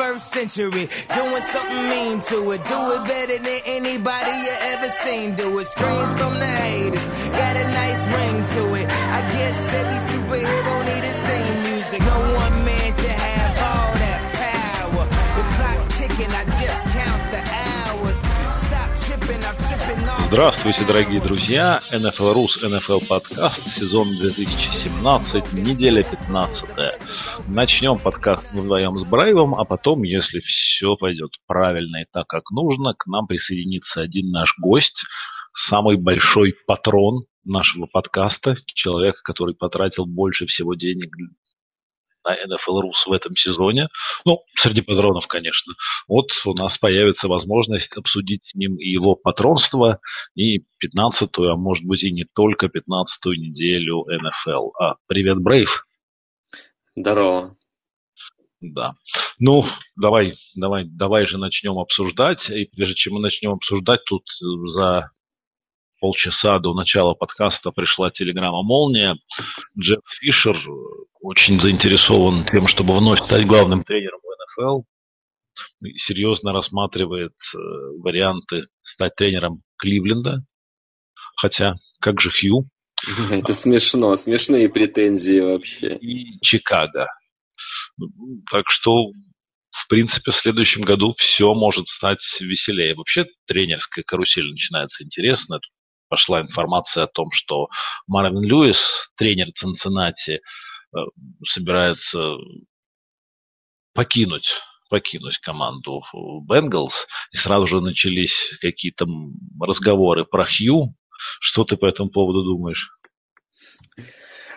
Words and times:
21st 0.00 0.20
century. 0.20 0.88
Doing 1.14 1.42
something 1.42 1.88
mean 1.90 2.20
to 2.22 2.52
it. 2.52 2.64
Do 2.64 2.80
it 2.96 3.04
better 3.04 3.38
than 3.38 3.60
anybody 3.66 4.32
you 4.46 4.54
ever 4.72 4.88
seen. 4.88 5.34
Do 5.34 5.58
it. 5.58 5.66
Screams 5.66 6.12
from 6.18 6.38
the 6.38 6.46
haters. 6.46 7.06
Got 7.36 7.56
a 7.56 7.64
nice 7.64 8.02
ring 8.16 8.36
to 8.56 8.62
it. 8.80 8.86
I 8.88 9.20
guess 9.36 9.58
every 9.80 10.00
superhero 10.10 10.74
need 10.88 11.04
his 11.04 11.18
theme 11.28 11.56
music. 11.68 12.00
No 12.00 12.18
one 12.42 12.64
man 12.64 12.92
should 12.96 13.20
have 13.28 13.54
all 13.68 13.92
that 14.04 14.20
power. 14.40 15.04
The 15.36 15.44
clock's 15.56 15.88
ticking. 15.98 16.32
I 16.32 16.44
just 16.62 16.82
count 16.96 17.22
the 17.34 17.42
hours. 17.60 18.16
Stop 18.64 18.88
tripping. 19.04 19.42
I'm 19.44 19.56
tripping 19.68 20.08
off. 20.08 20.26
Здравствуйте, 20.28 20.84
дорогие 20.84 21.20
друзья! 21.20 21.80
NFL 21.90 22.32
Рус, 22.34 22.62
NFL 22.62 23.06
подкаст, 23.06 23.60
сезон 23.76 24.08
2017, 24.16 25.62
неделя 25.62 26.02
15. 26.04 26.48
Начнем 27.52 27.98
подкаст 27.98 28.52
вдвоем 28.52 28.96
с 28.96 29.04
Брайвом, 29.04 29.56
а 29.56 29.64
потом, 29.64 30.04
если 30.04 30.38
все 30.38 30.94
пойдет 30.94 31.32
правильно 31.48 32.02
и 32.02 32.06
так, 32.12 32.28
как 32.28 32.48
нужно, 32.52 32.94
к 32.94 33.08
нам 33.08 33.26
присоединится 33.26 34.02
один 34.02 34.30
наш 34.30 34.54
гость, 34.60 35.02
самый 35.52 35.96
большой 35.96 36.54
патрон 36.68 37.24
нашего 37.44 37.86
подкаста, 37.86 38.54
человек, 38.66 39.20
который 39.24 39.56
потратил 39.56 40.06
больше 40.06 40.46
всего 40.46 40.76
денег 40.76 41.10
на 42.24 42.36
NFL 42.36 42.82
Рус 42.82 43.04
в 43.04 43.12
этом 43.12 43.34
сезоне. 43.34 43.88
Ну, 44.24 44.44
среди 44.54 44.80
патронов, 44.80 45.26
конечно. 45.26 45.74
Вот 46.06 46.28
у 46.44 46.54
нас 46.54 46.78
появится 46.78 47.26
возможность 47.26 47.92
обсудить 47.96 48.46
с 48.46 48.54
ним 48.54 48.76
и 48.76 48.88
его 48.88 49.16
патронство, 49.16 49.98
и 50.36 50.60
15-ю, 50.84 51.50
а 51.50 51.56
может 51.56 51.84
быть 51.84 52.04
и 52.04 52.12
не 52.12 52.26
только 52.32 52.66
15-ю 52.66 53.32
неделю 53.32 54.04
NFL. 54.08 54.70
А, 54.78 54.94
привет, 55.08 55.38
Брейв. 55.38 55.84
Здорово. 56.96 57.56
Да. 58.60 58.92
Ну, 59.38 59.64
давай, 59.96 60.36
давай, 60.54 60.84
давай 60.84 61.26
же 61.26 61.38
начнем 61.38 61.78
обсуждать. 61.78 62.50
И 62.50 62.66
прежде 62.66 62.94
чем 62.94 63.14
мы 63.14 63.20
начнем 63.20 63.52
обсуждать, 63.52 64.00
тут 64.04 64.24
за 64.68 65.10
полчаса 65.98 66.58
до 66.58 66.74
начала 66.74 67.14
подкаста 67.14 67.70
пришла 67.70 68.10
телеграмма 68.10 68.62
«Молния». 68.62 69.16
Джефф 69.78 70.00
Фишер 70.20 70.56
очень 71.20 71.58
заинтересован 71.60 72.44
тем, 72.44 72.66
чтобы 72.66 72.96
вновь 72.96 73.22
стать 73.24 73.46
главным 73.46 73.84
тренером 73.84 74.20
в 74.20 74.62
НФЛ. 74.62 74.82
Серьезно 75.96 76.52
рассматривает 76.52 77.32
э, 77.54 77.58
варианты 78.02 78.66
стать 78.82 79.14
тренером 79.14 79.62
Кливленда. 79.76 80.44
Хотя, 81.36 81.74
как 82.00 82.20
же 82.20 82.30
Хью? 82.30 82.68
Это 83.30 83.54
смешно, 83.54 84.14
смешные 84.16 84.68
претензии 84.68 85.40
вообще. 85.40 85.96
И 85.96 86.38
Чикаго. 86.40 87.08
Так 88.50 88.64
что, 88.68 89.10
в 89.70 89.88
принципе, 89.88 90.32
в 90.32 90.36
следующем 90.36 90.82
году 90.82 91.14
все 91.18 91.54
может 91.54 91.88
стать 91.88 92.24
веселее. 92.40 92.94
Вообще, 92.94 93.26
тренерская 93.46 94.04
карусель 94.04 94.50
начинается 94.50 95.04
интересно. 95.04 95.60
Пошла 96.08 96.40
информация 96.40 97.04
о 97.04 97.08
том, 97.08 97.28
что 97.32 97.68
Марвин 98.06 98.42
Льюис, 98.42 99.10
тренер 99.16 99.52
Цинциннати, 99.54 100.40
собирается 101.46 102.36
покинуть 103.94 104.50
покинуть 104.90 105.38
команду 105.38 106.02
Бенгалс, 106.48 107.06
и 107.32 107.36
сразу 107.36 107.66
же 107.68 107.80
начались 107.80 108.34
какие-то 108.60 109.06
разговоры 109.60 110.24
про 110.24 110.44
Хью. 110.44 110.94
Что 111.40 111.64
ты 111.64 111.76
по 111.76 111.86
этому 111.86 112.10
поводу 112.10 112.42
думаешь? 112.42 112.90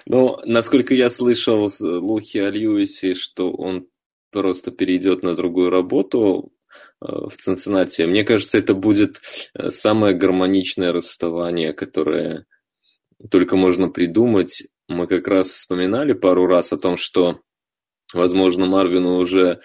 Ну, 0.06 0.38
насколько 0.46 0.94
я 0.94 1.10
слышал 1.10 1.70
слухи 1.70 2.38
о 2.38 2.50
Льюисе, 2.50 3.14
что 3.14 3.52
он 3.52 3.88
просто 4.32 4.72
перейдет 4.72 5.24
на 5.24 5.36
другую 5.36 5.70
работу 5.70 6.52
в 7.00 7.32
Цинциннати, 7.38 8.02
мне 8.04 8.24
кажется, 8.24 8.58
это 8.58 8.74
будет 8.74 9.22
самое 9.70 10.16
гармоничное 10.16 10.92
расставание, 10.92 11.74
которое 11.74 12.46
только 13.30 13.56
можно 13.56 13.90
придумать. 13.90 14.64
Мы 14.88 15.08
как 15.08 15.28
раз 15.28 15.48
вспоминали 15.48 16.14
пару 16.14 16.46
раз 16.46 16.74
о 16.74 16.78
том, 16.78 16.98
что 16.98 17.40
возможно, 18.14 18.66
Марвину 18.66 19.18
уже 19.18 19.60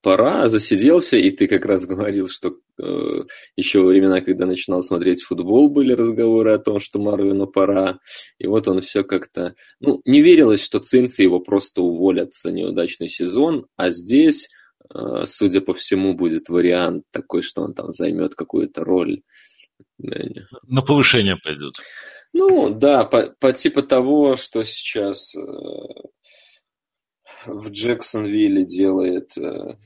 пора, 0.00 0.48
засиделся, 0.48 1.16
и 1.16 1.30
ты 1.30 1.46
как 1.46 1.64
раз 1.64 1.86
говорил, 1.86 2.28
что 2.28 2.56
э, 2.78 3.24
еще 3.56 3.80
во 3.80 3.88
времена, 3.88 4.20
когда 4.20 4.46
начинал 4.46 4.82
смотреть 4.82 5.22
футбол, 5.22 5.68
были 5.68 5.92
разговоры 5.92 6.52
о 6.52 6.58
том, 6.58 6.80
что 6.80 6.98
Марвину 6.98 7.46
пора, 7.46 7.98
и 8.38 8.46
вот 8.46 8.68
он 8.68 8.80
все 8.80 9.04
как-то... 9.04 9.54
Ну, 9.80 10.00
не 10.04 10.22
верилось, 10.22 10.64
что 10.64 10.80
цинцы 10.80 11.22
его 11.22 11.40
просто 11.40 11.82
уволят 11.82 12.34
за 12.34 12.52
неудачный 12.52 13.08
сезон, 13.08 13.66
а 13.76 13.90
здесь, 13.90 14.48
э, 14.94 15.24
судя 15.26 15.60
по 15.60 15.74
всему, 15.74 16.14
будет 16.14 16.48
вариант 16.48 17.04
такой, 17.10 17.42
что 17.42 17.62
он 17.62 17.74
там 17.74 17.92
займет 17.92 18.34
какую-то 18.34 18.84
роль. 18.84 19.22
На 19.98 20.82
повышение 20.82 21.36
пойдет. 21.36 21.74
Ну, 22.32 22.70
да, 22.70 23.04
по, 23.04 23.34
по 23.40 23.52
типу 23.52 23.82
того, 23.82 24.36
что 24.36 24.62
сейчас 24.62 25.34
э, 25.34 25.40
в 27.46 27.70
Джексонвилле 27.70 28.64
делает... 28.64 29.36
Э, 29.38 29.76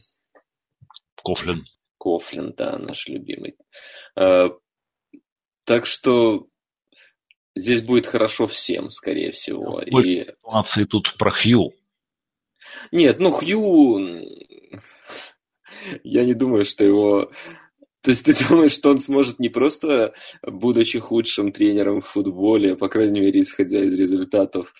Кофлин. 1.22 1.64
Кофлин, 1.98 2.54
да, 2.56 2.78
наш 2.78 3.08
любимый. 3.08 3.56
Э, 4.16 4.48
так 5.64 5.86
что 5.86 6.46
здесь 7.54 7.82
будет 7.82 8.06
хорошо 8.06 8.46
всем, 8.46 8.90
скорее 8.90 9.32
всего. 9.32 9.82
Ну, 9.86 10.00
и... 10.00 10.24
ситуации 10.24 10.84
тут 10.84 11.16
про 11.18 11.30
Хью. 11.30 11.72
Нет, 12.92 13.18
ну 13.18 13.30
Хью... 13.30 14.24
Я 16.02 16.24
не 16.24 16.34
думаю, 16.34 16.64
что 16.64 16.84
его... 16.84 17.30
То 18.02 18.10
есть 18.10 18.24
ты 18.24 18.34
думаешь, 18.48 18.72
что 18.72 18.90
он 18.90 18.98
сможет 18.98 19.38
не 19.38 19.48
просто, 19.48 20.14
будучи 20.42 20.98
худшим 20.98 21.52
тренером 21.52 22.00
в 22.00 22.06
футболе, 22.06 22.76
по 22.76 22.88
крайней 22.88 23.20
мере, 23.20 23.40
исходя 23.40 23.84
из 23.84 23.98
результатов, 23.98 24.74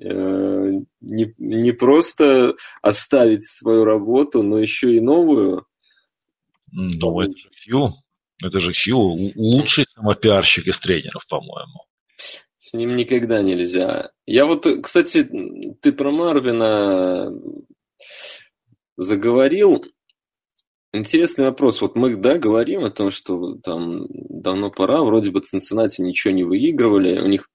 не, 0.00 1.34
не 1.38 1.72
просто 1.72 2.54
оставить 2.82 3.46
свою 3.46 3.84
работу, 3.84 4.42
но 4.42 4.58
еще 4.58 4.94
и 4.96 5.00
новую. 5.00 5.66
Ну, 6.72 7.20
это 7.20 7.36
же 7.36 7.50
Хью. 7.64 7.94
Это 8.42 8.60
же 8.60 8.72
Хью 8.72 9.32
лучший 9.36 9.84
самопиарщик 9.94 10.66
из 10.66 10.78
тренеров, 10.78 11.26
по-моему. 11.28 11.84
С 12.56 12.74
ним 12.74 12.96
никогда 12.96 13.42
нельзя. 13.42 14.10
Я 14.26 14.46
вот, 14.46 14.66
кстати, 14.82 15.28
ты 15.80 15.92
про 15.92 16.10
Марвина 16.10 17.32
заговорил. 18.96 19.82
Интересный 20.92 21.44
вопрос. 21.44 21.80
Вот 21.80 21.94
мы, 21.94 22.16
да, 22.16 22.36
говорим 22.36 22.84
о 22.84 22.90
том, 22.90 23.12
что 23.12 23.54
там 23.56 24.06
давно 24.08 24.70
пора. 24.70 25.02
Вроде 25.02 25.30
бы 25.30 25.40
Цинциннати 25.40 26.00
ничего 26.00 26.34
не 26.34 26.42
выигрывали. 26.42 27.20
У 27.20 27.28
них 27.28 27.48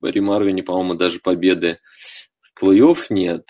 при 0.00 0.20
Марвине, 0.20 0.62
по-моему, 0.62 0.94
даже 0.94 1.18
победы 1.18 1.78
в 2.40 2.62
плей-офф 2.62 3.06
нет. 3.08 3.46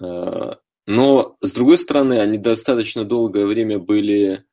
А, 0.00 0.58
но, 0.86 1.36
с 1.42 1.52
другой 1.52 1.76
стороны, 1.76 2.18
они 2.18 2.38
достаточно 2.38 3.04
долгое 3.04 3.44
время 3.44 3.78
были 3.78 4.44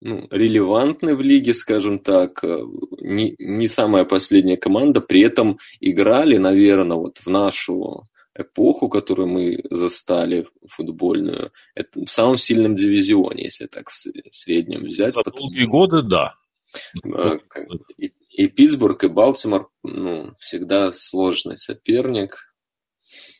ну, 0.00 0.28
релевантны 0.30 1.16
в 1.16 1.20
лиге, 1.20 1.54
скажем 1.54 1.98
так. 1.98 2.44
Не, 2.44 3.34
не 3.40 3.66
самая 3.66 4.04
последняя 4.04 4.56
команда. 4.56 5.00
При 5.00 5.22
этом 5.22 5.58
играли, 5.80 6.36
наверное, 6.36 6.96
вот 6.96 7.18
в 7.18 7.28
нашу 7.28 8.04
эпоху, 8.38 8.88
которую 8.88 9.28
мы 9.28 9.62
застали 9.70 10.46
футбольную, 10.66 11.52
это 11.74 12.00
в 12.00 12.10
самом 12.10 12.36
сильном 12.36 12.76
дивизионе, 12.76 13.44
если 13.44 13.66
так 13.66 13.90
в 13.90 13.96
среднем 14.32 14.84
взять. 14.84 15.14
За 15.14 15.22
потому... 15.22 15.48
долгие 15.48 15.66
годы, 15.66 16.02
да. 16.02 16.34
А, 17.04 17.38
и, 17.96 18.12
и 18.30 18.46
Питтсбург, 18.46 19.04
и 19.04 19.08
Балтимор, 19.08 19.68
ну, 19.82 20.34
всегда 20.38 20.92
сложный 20.92 21.56
соперник. 21.56 22.54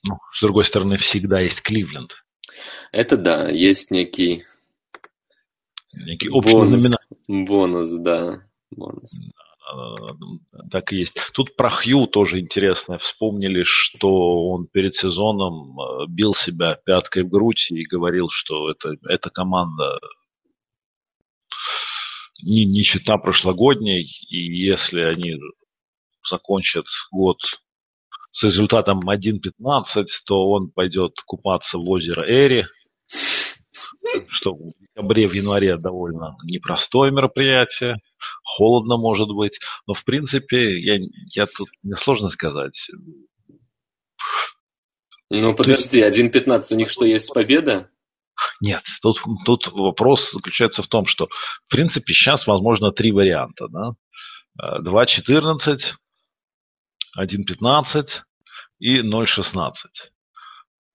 Ну, 0.03 0.17
с 0.35 0.41
другой 0.41 0.65
стороны, 0.65 0.99
всегда 0.99 1.41
есть 1.41 1.61
Кливленд. 1.61 2.13
Это 2.91 3.17
да, 3.17 3.49
есть 3.49 3.91
некий, 3.91 4.45
некий 5.93 6.29
бонус, 6.31 6.91
бонус, 7.29 7.93
да. 7.93 8.43
Бонус. 8.71 9.13
Э, 9.15 9.48
так 10.71 10.93
и 10.93 10.99
есть. 10.99 11.15
Тут 11.35 11.57
про 11.57 11.71
Хью 11.71 12.07
тоже 12.07 12.41
интересно. 12.41 12.99
Вспомнили, 12.99 13.65
что 13.65 14.49
он 14.49 14.67
перед 14.67 14.97
сезоном 14.97 15.79
э, 15.79 16.07
бил 16.09 16.35
себя 16.35 16.79
пяткой 16.85 17.25
в 17.25 17.29
грудь 17.29 17.71
и 17.71 17.85
говорил, 17.85 18.29
что 18.31 18.71
это, 18.71 18.97
эта 19.09 19.31
команда 19.31 19.99
не, 22.43 22.65
не 22.65 22.85
чита 22.85 23.19
прошлогодней, 23.19 24.05
и 24.29 24.37
если 24.37 25.01
они 25.01 25.37
закончат 26.29 26.85
год 27.11 27.39
с 28.33 28.45
результатом 28.45 29.09
1.15, 29.09 30.05
то 30.27 30.49
он 30.51 30.71
пойдет 30.71 31.15
купаться 31.27 31.79
в 31.79 31.89
озеро 31.89 32.23
Эри, 32.23 32.67
что 34.29 34.55
в 34.55 34.73
декабре, 34.81 35.29
в 35.29 35.33
январе 35.33 35.77
довольно 35.77 36.37
непростое 36.45 37.11
мероприятие 37.11 37.97
холодно 38.57 38.97
может 38.97 39.29
быть. 39.29 39.59
Но, 39.87 39.95
в 39.95 40.05
принципе, 40.05 40.81
я, 40.81 40.99
я 41.35 41.45
тут 41.47 41.69
мне 41.83 41.97
сложно 42.03 42.31
сказать. 42.31 42.79
Ну, 45.31 45.55
подожди, 45.55 46.03
1.15 46.03 46.75
у 46.75 46.77
них 46.77 46.91
что, 46.91 47.05
есть 47.05 47.33
победа? 47.33 47.91
Нет, 48.61 48.83
тут, 49.03 49.19
тут 49.45 49.67
вопрос 49.69 50.31
заключается 50.33 50.83
в 50.83 50.89
том, 50.89 51.07
что 51.07 51.27
в 51.27 51.71
принципе 51.71 52.13
сейчас 52.13 52.47
возможно 52.47 52.93
три 52.93 53.13
варианта. 53.13 53.67
Да? 53.69 53.93
2.14, 54.81 55.79
1.15 57.19 58.09
и 58.79 59.03
0.16. 59.03 59.73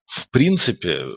В 0.07 0.29
принципе, 0.31 1.15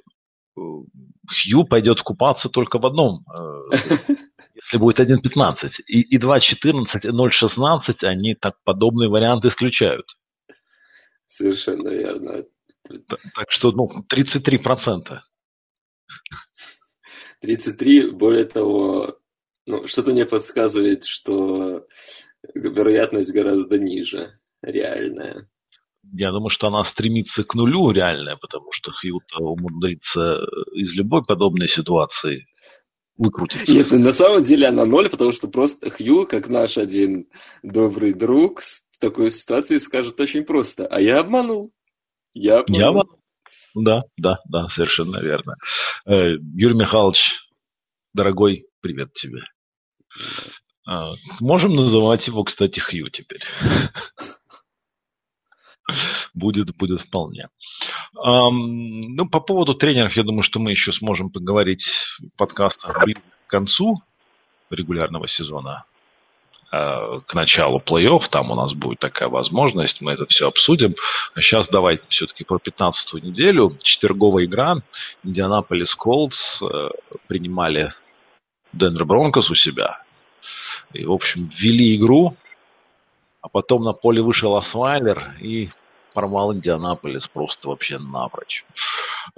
Хью 0.56 1.64
пойдет 1.64 2.02
купаться 2.02 2.48
только 2.48 2.78
в 2.78 2.86
одном, 2.86 3.24
э, 3.30 4.14
если 4.56 4.78
будет 4.78 4.98
1.15. 5.00 5.82
И, 5.86 6.00
и 6.00 6.18
2.14, 6.18 7.00
и 7.02 7.08
0.16, 7.08 7.96
они 8.02 8.34
так 8.34 8.54
подобные 8.64 9.08
варианты 9.08 9.48
исключают. 9.48 10.06
Совершенно 11.26 11.88
верно. 11.88 12.44
Так, 13.08 13.20
так 13.34 13.50
что, 13.50 13.72
ну, 13.72 13.88
33%. 14.12 15.18
33, 17.40 18.10
более 18.12 18.44
того, 18.44 19.18
ну, 19.66 19.86
что-то 19.86 20.12
мне 20.12 20.24
подсказывает, 20.24 21.04
что 21.04 21.86
вероятность 22.54 23.34
гораздо 23.34 23.78
ниже, 23.78 24.38
реальная. 24.62 25.48
Я 26.12 26.30
думаю, 26.30 26.50
что 26.50 26.68
она 26.68 26.84
стремится 26.84 27.42
к 27.42 27.54
нулю 27.54 27.90
реальная, 27.90 28.36
потому 28.36 28.70
что 28.70 28.92
Хьют 28.92 29.24
умудрится 29.38 30.38
из 30.72 30.94
любой 30.94 31.24
подобной 31.24 31.68
ситуации 31.68 32.46
выкрутиться. 33.16 33.70
Нет, 33.70 33.90
на 33.90 34.12
самом 34.12 34.42
деле 34.42 34.68
она 34.68 34.84
ноль, 34.84 35.10
потому 35.10 35.32
что 35.32 35.48
просто 35.48 35.90
Хью, 35.90 36.26
как 36.26 36.48
наш 36.48 36.78
один 36.78 37.26
добрый 37.62 38.12
друг, 38.12 38.60
в 38.60 38.98
такой 38.98 39.30
ситуации 39.30 39.78
скажет 39.78 40.20
очень 40.20 40.44
просто. 40.44 40.86
А 40.86 41.00
я 41.00 41.20
обманул. 41.20 41.72
Я 42.34 42.60
обманул. 42.60 42.80
Я 42.80 42.88
обманул. 42.88 43.18
Да, 43.74 44.02
да, 44.16 44.38
да, 44.48 44.68
совершенно 44.70 45.20
верно. 45.20 45.56
Э, 46.06 46.36
Юрий 46.54 46.76
Михайлович, 46.76 47.18
дорогой, 48.14 48.64
привет 48.80 49.12
тебе. 49.12 49.42
А, 50.86 51.12
можем 51.40 51.74
называть 51.74 52.26
его, 52.26 52.42
кстати, 52.44 52.80
Хью 52.80 53.10
теперь. 53.10 53.42
Будет, 56.34 56.76
будет 56.76 57.02
вполне. 57.02 57.48
Ну, 58.14 59.28
по 59.28 59.40
поводу 59.40 59.74
тренеров, 59.74 60.16
я 60.16 60.24
думаю, 60.24 60.42
что 60.42 60.58
мы 60.58 60.70
еще 60.72 60.92
сможем 60.92 61.30
поговорить 61.30 61.84
в 62.18 62.36
подкастах 62.36 63.04
к 63.46 63.50
концу 63.50 64.02
регулярного 64.70 65.28
сезона, 65.28 65.84
а, 66.72 67.20
к 67.20 67.34
началу 67.34 67.78
плей-офф. 67.78 68.28
Там 68.30 68.50
у 68.50 68.54
нас 68.54 68.72
будет 68.72 68.98
такая 68.98 69.28
возможность, 69.28 70.00
мы 70.00 70.12
это 70.12 70.26
все 70.26 70.48
обсудим. 70.48 70.94
А 71.34 71.40
сейчас 71.40 71.68
давайте 71.68 72.02
все-таки 72.08 72.44
про 72.44 72.58
15 72.58 73.22
неделю. 73.22 73.78
Четверговая 73.82 74.44
игра. 74.44 74.82
Индианаполис 75.22 75.94
Колдс 75.94 76.60
э, 76.62 76.88
принимали 77.28 77.94
Денвер 78.72 79.04
Бронкос 79.04 79.50
у 79.50 79.54
себя. 79.54 80.02
И, 80.92 81.04
в 81.04 81.12
общем, 81.12 81.50
ввели 81.56 81.96
игру, 81.96 82.36
а 83.46 83.48
потом 83.48 83.84
на 83.84 83.92
поле 83.92 84.20
вышел 84.20 84.56
Асвайлер 84.56 85.36
и 85.40 85.68
порвал 86.12 86.52
Индианаполис 86.52 87.28
просто 87.28 87.68
вообще 87.68 87.96
напрочь. 87.96 88.64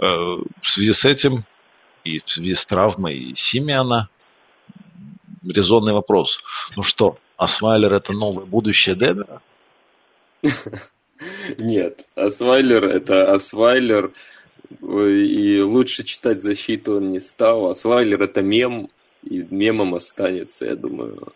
Э, 0.00 0.04
в 0.06 0.66
связи 0.66 0.94
с 0.94 1.04
этим 1.04 1.44
и 2.04 2.20
в 2.20 2.30
связи 2.30 2.54
с 2.54 2.64
травмой 2.64 3.34
Симеона 3.36 4.08
резонный 5.44 5.92
вопрос. 5.92 6.38
Ну 6.74 6.84
что, 6.84 7.18
Асвайлер 7.36 7.92
это 7.92 8.14
новое 8.14 8.46
будущее 8.46 8.96
Денвера? 8.96 9.42
Нет, 11.58 12.00
Асвайлер 12.14 12.86
это 12.86 13.30
Асвайлер, 13.34 14.12
и 14.80 15.60
лучше 15.60 16.02
читать 16.04 16.40
защиту 16.40 16.96
он 16.96 17.10
не 17.10 17.20
стал. 17.20 17.66
Асвайлер 17.66 18.22
это 18.22 18.40
мем, 18.40 18.88
и 19.22 19.46
мемом 19.50 19.94
останется, 19.94 20.64
я 20.64 20.76
думаю, 20.76 21.34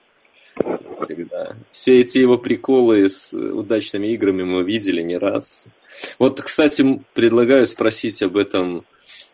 Все 1.70 2.00
эти 2.00 2.18
его 2.18 2.38
приколы 2.38 3.08
с 3.08 3.32
удачными 3.32 4.08
играми 4.08 4.42
мы 4.42 4.62
видели 4.62 5.02
не 5.02 5.16
раз. 5.16 5.62
Вот, 6.18 6.40
кстати, 6.40 7.00
предлагаю 7.14 7.66
спросить 7.66 8.22
об 8.22 8.36
этом 8.36 8.84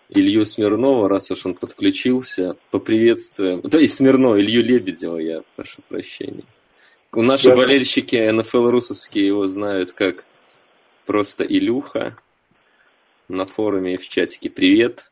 Илью 0.09 0.47
Смирнова, 0.47 1.09
раз 1.09 1.31
уж 1.31 1.47
он 1.47 1.55
подключился. 1.55 2.57
Поприветствуем. 2.71 3.61
Да 3.63 3.79
и 3.79 3.87
Смирнова, 3.87 4.41
Илью 4.41 4.63
Лебедева, 4.63 5.19
я 5.19 5.43
прошу 5.57 5.83
прощения. 5.89 6.45
У 7.13 7.23
наши 7.23 7.49
я... 7.49 7.57
болельщики 7.57 8.31
НФЛ 8.31 8.71
русовские 8.71 9.27
его 9.27 9.45
знают 9.49 9.93
как 9.93 10.25
просто 11.07 11.45
Илюха 11.45 12.17
на 13.29 13.47
форуме 13.47 13.95
и 13.95 13.97
в 13.97 14.09
чатике. 14.09 14.51
Привет. 14.51 15.11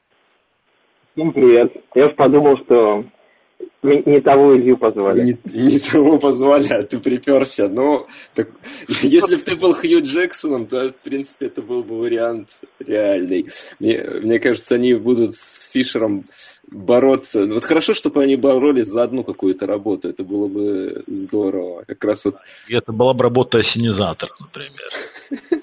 Всем 1.15 1.33
привет. 1.33 1.73
Я 1.95 2.09
подумал, 2.11 2.59
что 2.65 3.05
не, 3.87 4.03
не 4.05 4.21
того 4.21 4.57
Илью 4.57 4.77
позвали. 4.77 5.23
Не, 5.23 5.39
не 5.45 5.79
того 5.79 6.19
позвали, 6.19 6.69
а 6.69 6.83
ты 6.83 6.99
приперся. 6.99 7.69
Но 7.69 8.07
так, 8.35 8.49
если 9.03 9.37
бы 9.37 9.43
ты 9.43 9.57
был 9.57 9.73
Хью 9.75 10.03
Джексоном, 10.03 10.67
то, 10.67 10.89
в 10.89 10.97
принципе, 10.97 11.47
это 11.47 11.63
был 11.63 11.85
бы 11.85 11.99
вариант 11.99 12.57
реальный. 12.79 13.47
Мне, 13.79 14.05
мне 14.23 14.39
кажется, 14.39 14.75
они 14.75 14.95
будут 14.95 15.37
с 15.37 15.69
Фишером 15.73 16.25
бороться. 16.69 17.47
Вот 17.47 17.65
хорошо, 17.65 17.95
чтобы 17.95 18.23
они 18.23 18.37
боролись 18.37 18.87
за 18.87 19.05
одну 19.05 19.23
какую-то 19.23 19.67
работу. 19.67 20.09
Это 20.09 20.25
было 20.25 20.49
бы 20.49 21.05
здорово. 21.07 21.85
Как 21.87 22.05
раз 22.05 22.25
вот... 22.25 22.37
И 22.69 22.75
это 22.75 22.93
была 22.93 23.15
бы 23.15 23.23
работа 23.23 23.59
осенизатора, 23.59 24.33
например. 24.41 25.63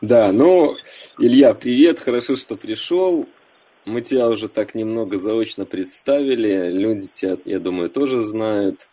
Да, 0.00 0.32
ну, 0.32 0.76
Илья, 1.18 1.54
привет, 1.54 1.98
хорошо, 1.98 2.36
что 2.36 2.56
пришел. 2.56 3.26
Мы 3.84 4.00
тебя 4.00 4.28
уже 4.28 4.48
так 4.48 4.74
немного 4.74 5.18
заочно 5.18 5.66
представили. 5.66 6.70
Люди 6.70 7.06
тебя, 7.08 7.36
я 7.44 7.60
думаю, 7.60 7.90
тоже 7.90 8.22
знают. 8.22 8.88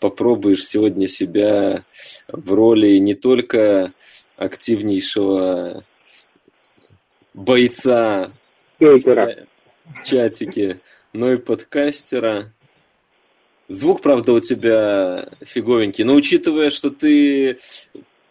Попробуешь 0.00 0.64
сегодня 0.64 1.06
себя 1.06 1.84
в 2.26 2.52
роли 2.52 2.98
не 2.98 3.14
только 3.14 3.92
активнейшего 4.36 5.84
бойца 7.32 8.32
в 8.80 10.04
чатике, 10.04 10.80
но 11.12 11.32
и 11.32 11.36
подкастера. 11.36 12.52
Звук, 13.68 14.02
правда, 14.02 14.32
у 14.32 14.40
тебя 14.40 15.28
фиговенький, 15.42 16.02
но 16.02 16.14
учитывая, 16.14 16.70
что 16.70 16.90
ты 16.90 17.58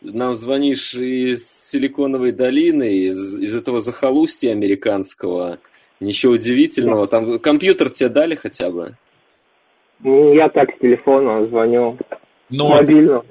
нам 0.01 0.35
звонишь 0.35 0.95
из 0.95 1.49
Силиконовой 1.49 2.31
долины, 2.31 2.97
из, 3.05 3.35
из 3.35 3.55
этого 3.55 3.79
захолустья 3.79 4.51
американского, 4.51 5.59
Ничего 5.99 6.33
удивительного. 6.33 7.07
Там 7.07 7.39
компьютер 7.39 7.89
тебе 7.89 8.09
дали 8.09 8.35
хотя 8.35 8.69
бы? 8.69 8.95
Ну, 9.99 10.33
я 10.33 10.49
так 10.49 10.69
с 10.75 10.79
телефона 10.79 11.45
звоню. 11.47 11.97
Но... 12.49 12.69
Мобильно. 12.69 13.23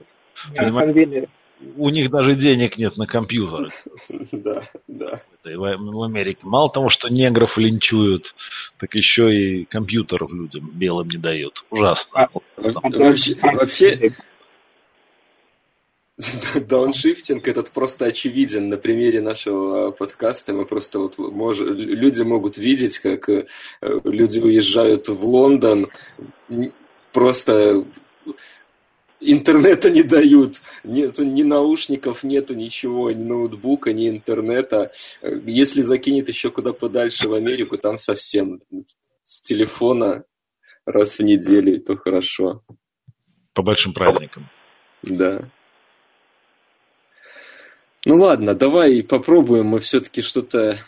У 1.76 1.88
них 1.88 2.10
даже 2.10 2.34
денег 2.34 2.76
нет 2.76 2.96
на 2.96 3.06
компьютер. 3.06 3.68
Да, 4.32 4.60
да. 4.86 5.20
В 5.44 6.02
Америке. 6.02 6.40
Мало 6.42 6.70
того, 6.70 6.90
что 6.90 7.08
негров 7.08 7.56
линчуют, 7.56 8.34
так 8.78 8.94
еще 8.94 9.34
и 9.34 9.64
компьютеров 9.64 10.30
людям 10.32 10.70
белым 10.74 11.08
не 11.08 11.16
дают. 11.16 11.64
Ужасно. 11.70 12.10
А, 12.12 12.28
вообще, 12.56 13.36
вообще, 13.40 14.12
Дауншифтинг 16.54 17.46
этот 17.46 17.70
просто 17.70 18.06
очевиден 18.06 18.68
на 18.68 18.78
примере 18.78 19.20
нашего 19.20 19.90
подкаста. 19.90 20.54
Мы 20.54 20.64
просто 20.64 20.98
вот 20.98 21.18
мож... 21.18 21.60
люди 21.60 22.22
могут 22.22 22.56
видеть, 22.56 22.98
как 22.98 23.28
э, 23.28 23.46
люди 23.80 24.38
уезжают 24.38 25.08
в 25.08 25.24
Лондон, 25.24 25.88
просто 27.12 27.84
интернета 29.20 29.90
не 29.90 30.02
дают, 30.02 30.62
нету 30.84 31.24
ни 31.24 31.42
наушников, 31.42 32.22
нету 32.22 32.54
ничего, 32.54 33.10
ни 33.10 33.22
ноутбука, 33.22 33.92
ни 33.92 34.08
интернета. 34.08 34.92
Если 35.22 35.82
закинет 35.82 36.28
еще 36.28 36.50
куда 36.50 36.72
подальше 36.72 37.28
в 37.28 37.34
Америку, 37.34 37.76
там 37.76 37.98
совсем 37.98 38.62
с 39.22 39.42
телефона 39.42 40.24
раз 40.86 41.18
в 41.18 41.22
неделю, 41.22 41.80
то 41.80 41.96
хорошо. 41.96 42.62
По 43.52 43.62
большим 43.62 43.92
праздникам. 43.92 44.48
Да. 45.02 45.50
Ну 48.06 48.14
ладно, 48.14 48.54
давай 48.54 49.02
попробуем 49.02 49.66
мы 49.66 49.80
все-таки 49.80 50.22
что-то 50.22 50.78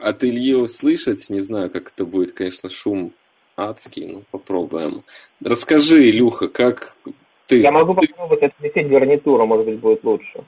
от 0.00 0.24
Ильи 0.24 0.54
услышать. 0.54 1.28
Не 1.28 1.40
знаю, 1.40 1.68
как 1.70 1.92
это 1.94 2.06
будет, 2.06 2.32
конечно, 2.32 2.70
шум 2.70 3.12
адский, 3.54 4.06
но 4.06 4.22
попробуем. 4.30 5.04
Расскажи, 5.44 6.08
Илюха, 6.08 6.48
как 6.48 6.96
ты... 7.46 7.60
Я 7.60 7.70
могу 7.70 7.92
попробовать 7.94 8.42
отключить 8.42 8.88
гарнитуру, 8.88 9.44
может 9.44 9.66
быть, 9.66 9.78
будет 9.78 10.02
лучше. 10.04 10.46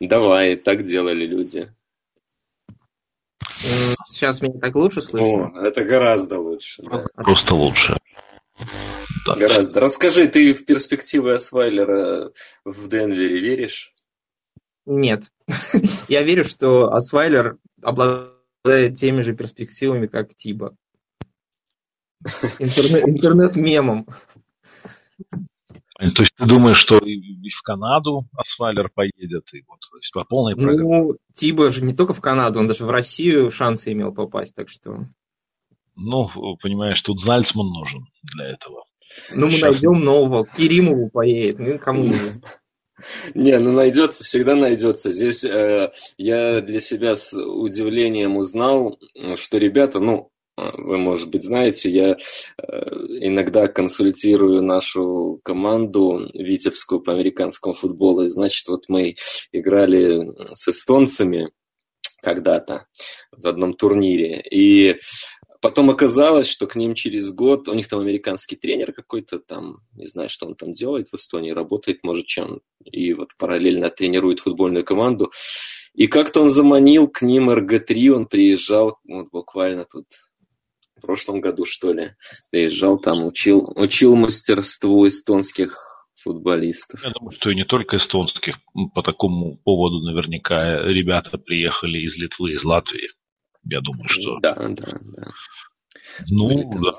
Давай, 0.00 0.56
так 0.56 0.84
делали 0.84 1.26
люди. 1.26 1.70
Сейчас 4.06 4.40
меня 4.40 4.58
так 4.58 4.74
лучше 4.74 5.02
слышно? 5.02 5.52
О, 5.54 5.66
это 5.66 5.84
гораздо 5.84 6.40
лучше. 6.40 6.82
Да. 6.82 7.04
Просто 7.14 7.54
лучше. 7.54 7.98
Гораздо. 9.36 9.80
Расскажи, 9.80 10.28
ты 10.28 10.54
в 10.54 10.64
перспективы 10.64 11.34
Асвайлера 11.34 12.32
в 12.64 12.88
Денвере 12.88 13.38
веришь? 13.38 13.92
Нет. 14.86 15.30
Я 16.08 16.22
верю, 16.22 16.44
что 16.44 16.92
Асвайлер 16.92 17.58
обладает 17.82 18.94
теми 18.96 19.22
же 19.22 19.34
перспективами, 19.34 20.06
как 20.06 20.34
Тиба. 20.34 20.76
Интернет-мемом. 22.58 24.06
То 26.10 26.22
есть 26.22 26.34
ты 26.36 26.46
думаешь, 26.46 26.78
что 26.78 26.98
и 26.98 27.50
в 27.50 27.62
Канаду 27.62 28.26
Асфалер 28.36 28.90
поедет, 28.92 29.44
и 29.52 29.62
вот 29.68 29.78
то 29.88 29.96
есть 29.98 30.12
по 30.12 30.24
полной 30.24 30.56
программе? 30.56 30.82
Ну, 30.82 31.16
Тиба 31.32 31.70
же 31.70 31.84
не 31.84 31.94
только 31.94 32.12
в 32.12 32.20
Канаду, 32.20 32.58
он 32.58 32.66
даже 32.66 32.84
в 32.84 32.90
Россию 32.90 33.50
шансы 33.50 33.92
имел 33.92 34.12
попасть, 34.12 34.54
так 34.54 34.68
что... 34.68 35.06
Ну, 35.94 36.28
понимаешь, 36.60 37.00
тут 37.02 37.20
Зальцман 37.20 37.68
нужен 37.68 38.06
для 38.34 38.52
этого. 38.52 38.84
Ну, 39.34 39.46
мы 39.46 39.58
Сейчас... 39.58 39.80
найдем 39.80 40.04
нового. 40.04 40.46
Киримову 40.46 41.10
поедет, 41.10 41.58
ну, 41.58 41.78
кому 41.78 42.04
нужен. 42.04 42.42
Не, 43.34 43.58
ну 43.58 43.72
найдется, 43.72 44.24
всегда 44.24 44.54
найдется. 44.54 45.10
Здесь 45.10 45.44
э, 45.44 45.90
я 46.18 46.60
для 46.60 46.80
себя 46.80 47.14
с 47.14 47.34
удивлением 47.34 48.36
узнал, 48.36 48.98
что 49.36 49.58
ребята, 49.58 50.00
ну, 50.00 50.30
вы, 50.56 50.98
может 50.98 51.30
быть, 51.30 51.44
знаете, 51.44 51.90
я 51.90 52.10
э, 52.10 52.16
иногда 53.20 53.68
консультирую 53.68 54.62
нашу 54.62 55.40
команду 55.42 56.28
витебскую 56.34 57.00
по 57.00 57.12
американскому 57.12 57.74
футболу. 57.74 58.24
И, 58.24 58.28
значит, 58.28 58.68
вот 58.68 58.84
мы 58.88 59.16
играли 59.50 60.30
с 60.52 60.68
эстонцами 60.68 61.50
когда-то 62.22 62.86
в 63.32 63.46
одном 63.46 63.74
турнире. 63.74 64.42
И 64.42 64.98
Потом 65.62 65.90
оказалось, 65.90 66.48
что 66.48 66.66
к 66.66 66.74
ним 66.74 66.94
через 66.94 67.30
год, 67.32 67.68
у 67.68 67.74
них 67.74 67.86
там 67.86 68.00
американский 68.00 68.56
тренер 68.56 68.92
какой-то 68.92 69.38
там, 69.38 69.76
не 69.94 70.06
знаю, 70.06 70.28
что 70.28 70.44
он 70.46 70.56
там 70.56 70.72
делает 70.72 71.06
в 71.12 71.14
Эстонии, 71.14 71.52
работает, 71.52 72.00
может, 72.02 72.26
чем, 72.26 72.62
и 72.84 73.14
вот 73.14 73.28
параллельно 73.38 73.88
тренирует 73.88 74.40
футбольную 74.40 74.84
команду. 74.84 75.30
И 75.94 76.08
как-то 76.08 76.40
он 76.40 76.50
заманил 76.50 77.06
к 77.06 77.22
ним 77.22 77.48
РГ-3, 77.48 78.08
он 78.08 78.26
приезжал 78.26 78.98
вот 79.04 79.28
буквально 79.30 79.84
тут 79.84 80.06
в 80.96 81.02
прошлом 81.02 81.40
году, 81.40 81.64
что 81.64 81.92
ли, 81.92 82.16
приезжал 82.50 82.98
там, 82.98 83.24
учил, 83.24 83.72
учил 83.76 84.16
мастерству 84.16 85.06
эстонских 85.06 85.78
футболистов. 86.24 87.04
Я 87.04 87.10
думаю, 87.10 87.36
что 87.36 87.50
и 87.50 87.54
не 87.54 87.64
только 87.64 87.98
эстонских. 87.98 88.56
По 88.94 89.02
такому 89.04 89.58
поводу 89.58 90.00
наверняка 90.00 90.82
ребята 90.82 91.38
приехали 91.38 91.98
из 91.98 92.16
Литвы, 92.16 92.54
из 92.54 92.64
Латвии. 92.64 93.10
Я 93.64 93.80
думаю, 93.80 94.08
что... 94.08 94.38
Да, 94.40 94.54
да, 94.54 94.98
да. 95.00 95.30
Ну, 96.28 96.48
да. 96.80 96.90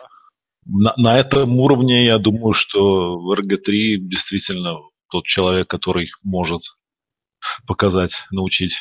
На, 0.65 0.93
на 0.97 1.19
этом 1.19 1.59
уровне 1.59 2.05
я 2.05 2.17
думаю, 2.19 2.53
что 2.53 3.17
в 3.17 3.33
РГ-3 3.37 3.97
действительно 3.97 4.77
тот 5.09 5.25
человек, 5.25 5.67
который 5.67 6.09
может 6.23 6.61
показать, 7.67 8.13
научить. 8.31 8.73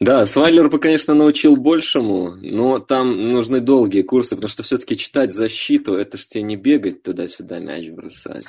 Да, 0.00 0.24
Свайлер 0.24 0.68
бы, 0.68 0.78
конечно, 0.78 1.14
научил 1.14 1.56
большему, 1.56 2.34
но 2.36 2.78
там 2.80 3.32
нужны 3.32 3.60
долгие 3.60 4.02
курсы, 4.02 4.34
потому 4.34 4.50
что 4.50 4.62
все-таки 4.62 4.96
читать 4.96 5.32
защиту, 5.32 5.94
это 5.94 6.18
же 6.18 6.26
тебе 6.26 6.42
не 6.42 6.56
бегать 6.56 7.02
туда-сюда 7.02 7.60
мяч 7.60 7.88
бросать. 7.90 8.44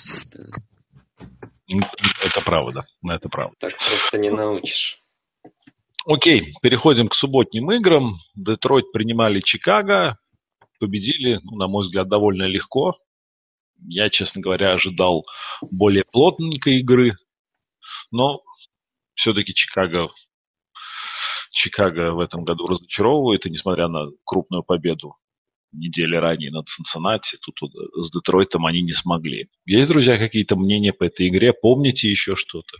Это, 1.67 1.89
это 2.21 2.41
правда, 2.43 2.85
это 3.07 3.29
правда. 3.29 3.55
Так 3.59 3.73
просто 3.77 4.17
не 4.17 4.31
научишь. 4.31 5.04
Окей, 6.07 6.53
переходим 6.61 7.07
к 7.07 7.15
субботним 7.15 7.71
играм. 7.71 8.19
Детройт 8.35 8.91
принимали 8.91 9.39
Чикаго, 9.39 10.19
победили, 10.79 11.39
ну, 11.43 11.57
на 11.57 11.67
мой 11.67 11.83
взгляд, 11.85 12.07
довольно 12.07 12.43
легко. 12.43 12.95
Я, 13.87 14.11
честно 14.11 14.39
говоря, 14.39 14.73
ожидал 14.73 15.25
более 15.71 16.03
плотненькой 16.11 16.79
игры, 16.81 17.13
но 18.11 18.41
все-таки 19.15 19.55
Чикаго, 19.55 20.09
Чикаго 21.51 22.11
в 22.11 22.19
этом 22.19 22.43
году 22.43 22.67
разочаровывает, 22.67 23.47
и 23.47 23.49
несмотря 23.49 23.87
на 23.87 24.11
крупную 24.25 24.61
победу 24.61 25.15
недели 25.71 26.15
ранее 26.15 26.51
над 26.51 26.67
Цинциннати, 26.67 27.37
тут 27.41 27.71
с 27.95 28.11
Детройтом 28.11 28.67
они 28.67 28.83
не 28.83 28.93
смогли. 28.93 29.49
Есть, 29.65 29.87
друзья, 29.87 30.19
какие-то 30.19 30.55
мнения 30.55 30.93
по 30.93 31.05
этой 31.05 31.27
игре? 31.29 31.51
Помните 31.51 32.09
еще 32.09 32.35
что-то? 32.35 32.77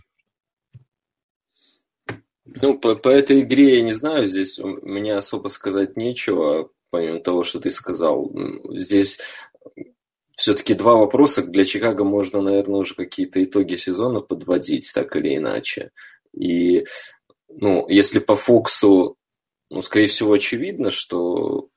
Ну, 2.46 2.78
по, 2.78 2.94
по 2.94 3.08
этой 3.08 3.40
игре 3.40 3.76
я 3.76 3.82
не 3.82 3.92
знаю, 3.92 4.24
здесь 4.24 4.58
меня 4.58 5.18
особо 5.18 5.48
сказать 5.48 5.96
нечего, 5.96 6.70
помимо 6.90 7.20
того, 7.20 7.42
что 7.42 7.60
ты 7.60 7.70
сказал. 7.70 8.32
Здесь 8.70 9.18
все-таки 10.36 10.74
два 10.74 10.94
вопроса. 10.94 11.42
Для 11.42 11.64
Чикаго 11.64 12.04
можно, 12.04 12.40
наверное, 12.40 12.80
уже 12.80 12.94
какие-то 12.94 13.42
итоги 13.42 13.74
сезона 13.74 14.20
подводить, 14.20 14.92
так 14.94 15.16
или 15.16 15.36
иначе. 15.36 15.90
И, 16.32 16.84
ну, 17.48 17.88
если 17.88 18.20
по 18.20 18.36
Фоксу, 18.36 19.16
ну, 19.70 19.82
скорее 19.82 20.06
всего, 20.06 20.32
очевидно, 20.32 20.90
что 20.90 21.68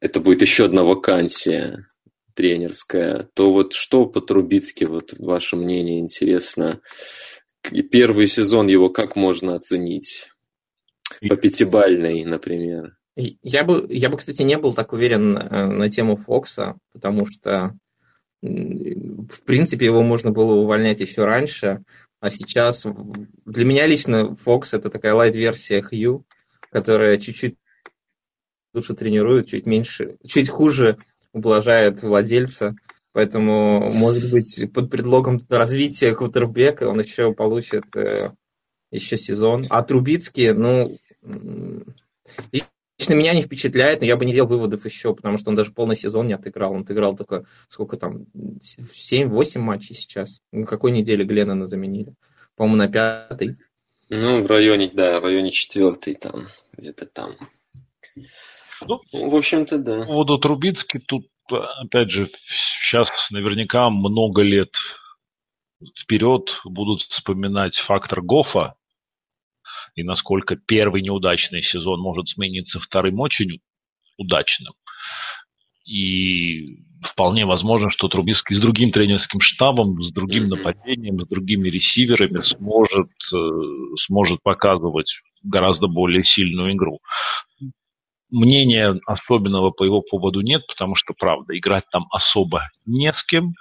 это 0.00 0.20
будет 0.20 0.40
еще 0.40 0.64
одна 0.64 0.84
вакансия 0.84 1.86
тренерская, 2.34 3.28
то 3.34 3.52
вот 3.52 3.74
что 3.74 4.06
по 4.06 4.20
Трубицке, 4.20 4.86
вот 4.86 5.12
ваше 5.18 5.56
мнение 5.56 6.00
интересно, 6.00 6.80
первый 7.70 8.26
сезон 8.26 8.68
его 8.68 8.88
как 8.88 9.16
можно 9.16 9.54
оценить? 9.54 10.30
По 11.28 11.36
пятибальной, 11.36 12.24
например. 12.24 12.96
Я 13.16 13.62
бы, 13.64 13.86
я 13.88 14.08
бы, 14.08 14.16
кстати, 14.16 14.42
не 14.42 14.58
был 14.58 14.74
так 14.74 14.92
уверен 14.92 15.36
э, 15.36 15.66
на 15.66 15.88
тему 15.88 16.16
Фокса, 16.16 16.76
потому 16.92 17.26
что, 17.26 17.76
в 18.42 19.42
принципе, 19.44 19.86
его 19.86 20.02
можно 20.02 20.32
было 20.32 20.54
увольнять 20.54 21.00
еще 21.00 21.24
раньше, 21.24 21.84
а 22.20 22.30
сейчас 22.30 22.86
для 23.44 23.64
меня 23.64 23.86
лично 23.86 24.34
Фокс 24.34 24.74
это 24.74 24.90
такая 24.90 25.14
лайт-версия 25.14 25.80
Хью, 25.82 26.24
которая 26.72 27.18
чуть-чуть 27.18 27.56
лучше 28.74 28.94
тренирует, 28.94 29.46
чуть 29.46 29.66
меньше, 29.66 30.16
чуть 30.26 30.48
хуже 30.48 30.96
ублажает 31.32 32.02
владельца, 32.02 32.74
Поэтому, 33.14 33.92
может 33.92 34.28
быть, 34.32 34.68
под 34.74 34.90
предлогом 34.90 35.40
развития 35.48 36.16
квотербека 36.16 36.88
он 36.88 36.98
еще 36.98 37.32
получит 37.32 37.84
э, 37.94 38.32
еще 38.90 39.16
сезон. 39.16 39.66
А 39.70 39.84
Трубицкий, 39.84 40.52
ну, 40.52 40.98
лично 42.52 43.14
меня 43.14 43.32
не 43.32 43.42
впечатляет, 43.42 44.00
но 44.00 44.06
я 44.06 44.16
бы 44.16 44.24
не 44.24 44.32
делал 44.32 44.48
выводов 44.48 44.84
еще, 44.84 45.14
потому 45.14 45.38
что 45.38 45.50
он 45.50 45.54
даже 45.54 45.70
полный 45.70 45.94
сезон 45.94 46.26
не 46.26 46.32
отыграл. 46.32 46.72
Он 46.72 46.80
отыграл 46.80 47.14
только, 47.14 47.44
сколько 47.68 47.96
там, 47.96 48.26
7-8 48.34 49.60
матчей 49.60 49.94
сейчас. 49.94 50.42
На 50.50 50.66
какой 50.66 50.90
неделе 50.90 51.24
Гленнона 51.24 51.68
заменили? 51.68 52.14
По-моему, 52.56 52.78
на 52.78 52.88
пятой. 52.88 53.58
Ну, 54.08 54.42
в 54.42 54.46
районе, 54.48 54.90
да, 54.92 55.20
в 55.20 55.22
районе 55.22 55.52
четвертой 55.52 56.14
там, 56.14 56.48
где-то 56.76 57.06
там. 57.06 57.36
Ну, 58.80 59.00
в 59.12 59.36
общем-то, 59.36 59.78
да. 59.78 60.00
По 60.00 60.06
поводу 60.06 60.38
Трубицки 60.38 60.98
тут 60.98 61.28
опять 61.50 62.10
же, 62.10 62.30
сейчас 62.88 63.08
наверняка 63.30 63.90
много 63.90 64.42
лет 64.42 64.72
вперед 65.98 66.48
будут 66.64 67.02
вспоминать 67.02 67.76
фактор 67.76 68.22
Гофа 68.22 68.74
и 69.94 70.02
насколько 70.02 70.56
первый 70.56 71.02
неудачный 71.02 71.62
сезон 71.62 72.00
может 72.00 72.28
смениться 72.28 72.80
вторым 72.80 73.20
очень 73.20 73.60
удачным. 74.16 74.74
И 75.84 76.82
вполне 77.02 77.44
возможно, 77.44 77.90
что 77.90 78.08
Трубицкий 78.08 78.56
с 78.56 78.60
другим 78.60 78.90
тренерским 78.90 79.40
штабом, 79.40 80.02
с 80.02 80.10
другим 80.12 80.48
нападением, 80.48 81.20
с 81.20 81.28
другими 81.28 81.68
ресиверами 81.68 82.42
сможет, 82.42 83.10
э, 83.32 83.36
сможет 84.06 84.42
показывать 84.42 85.12
гораздо 85.42 85.86
более 85.88 86.24
сильную 86.24 86.72
игру 86.72 86.98
мнения 88.34 89.00
особенного 89.06 89.70
по 89.70 89.84
его 89.84 90.02
поводу 90.02 90.40
нет, 90.40 90.66
потому 90.66 90.94
что, 90.96 91.14
правда, 91.14 91.56
играть 91.56 91.84
там 91.90 92.06
особо 92.10 92.68
не 92.84 93.12
с 93.12 93.24
кем. 93.24 93.54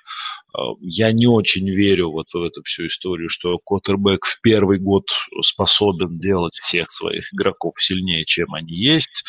Э, 0.57 0.61
я 0.81 1.11
не 1.11 1.27
очень 1.27 1.69
верю 1.69 2.11
вот 2.11 2.27
в 2.33 2.41
эту 2.41 2.63
всю 2.63 2.87
историю, 2.87 3.29
что 3.29 3.59
Коттербек 3.59 4.25
в 4.25 4.41
первый 4.41 4.79
год 4.79 5.05
способен 5.41 6.19
делать 6.19 6.55
всех 6.55 6.91
своих 6.91 7.31
игроков 7.33 7.73
сильнее, 7.79 8.25
чем 8.25 8.53
они 8.53 8.75
есть. 8.75 9.23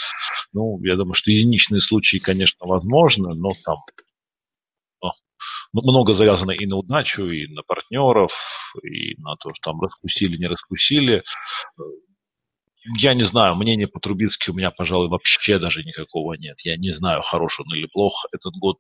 Ну, 0.53 0.81
я 0.83 0.97
думаю, 0.97 1.15
что 1.15 1.31
единичные 1.31 1.81
случаи, 1.81 2.17
конечно, 2.17 2.67
возможны, 2.67 3.35
но 3.35 3.53
там 3.65 3.77
ну, 5.75 5.83
много 5.83 6.15
завязано 6.15 6.53
и 6.53 6.67
на 6.67 6.77
удачу, 6.77 7.27
и 7.27 7.49
на 7.49 7.63
партнеров, 7.63 8.33
и 8.85 9.21
на 9.21 9.35
то, 9.37 9.53
что 9.53 9.73
там 9.73 9.81
раскусили, 9.81 10.37
не 10.37 10.47
раскусили 10.47 11.25
я 12.85 13.15
не 13.15 13.25
знаю, 13.25 13.57
мнения 13.57 13.87
по 13.87 14.01
Трубински 14.01 14.51
у 14.51 14.55
меня, 14.55 14.71
пожалуй, 14.71 15.09
вообще 15.09 15.59
даже 15.59 15.83
никакого 15.83 16.35
нет. 16.35 16.59
Я 16.61 16.77
не 16.77 16.93
знаю, 16.93 17.23
хорош 17.23 17.59
он 17.61 17.75
или 17.75 17.87
плох. 17.87 18.27
Этот 18.33 18.55
год 18.55 18.77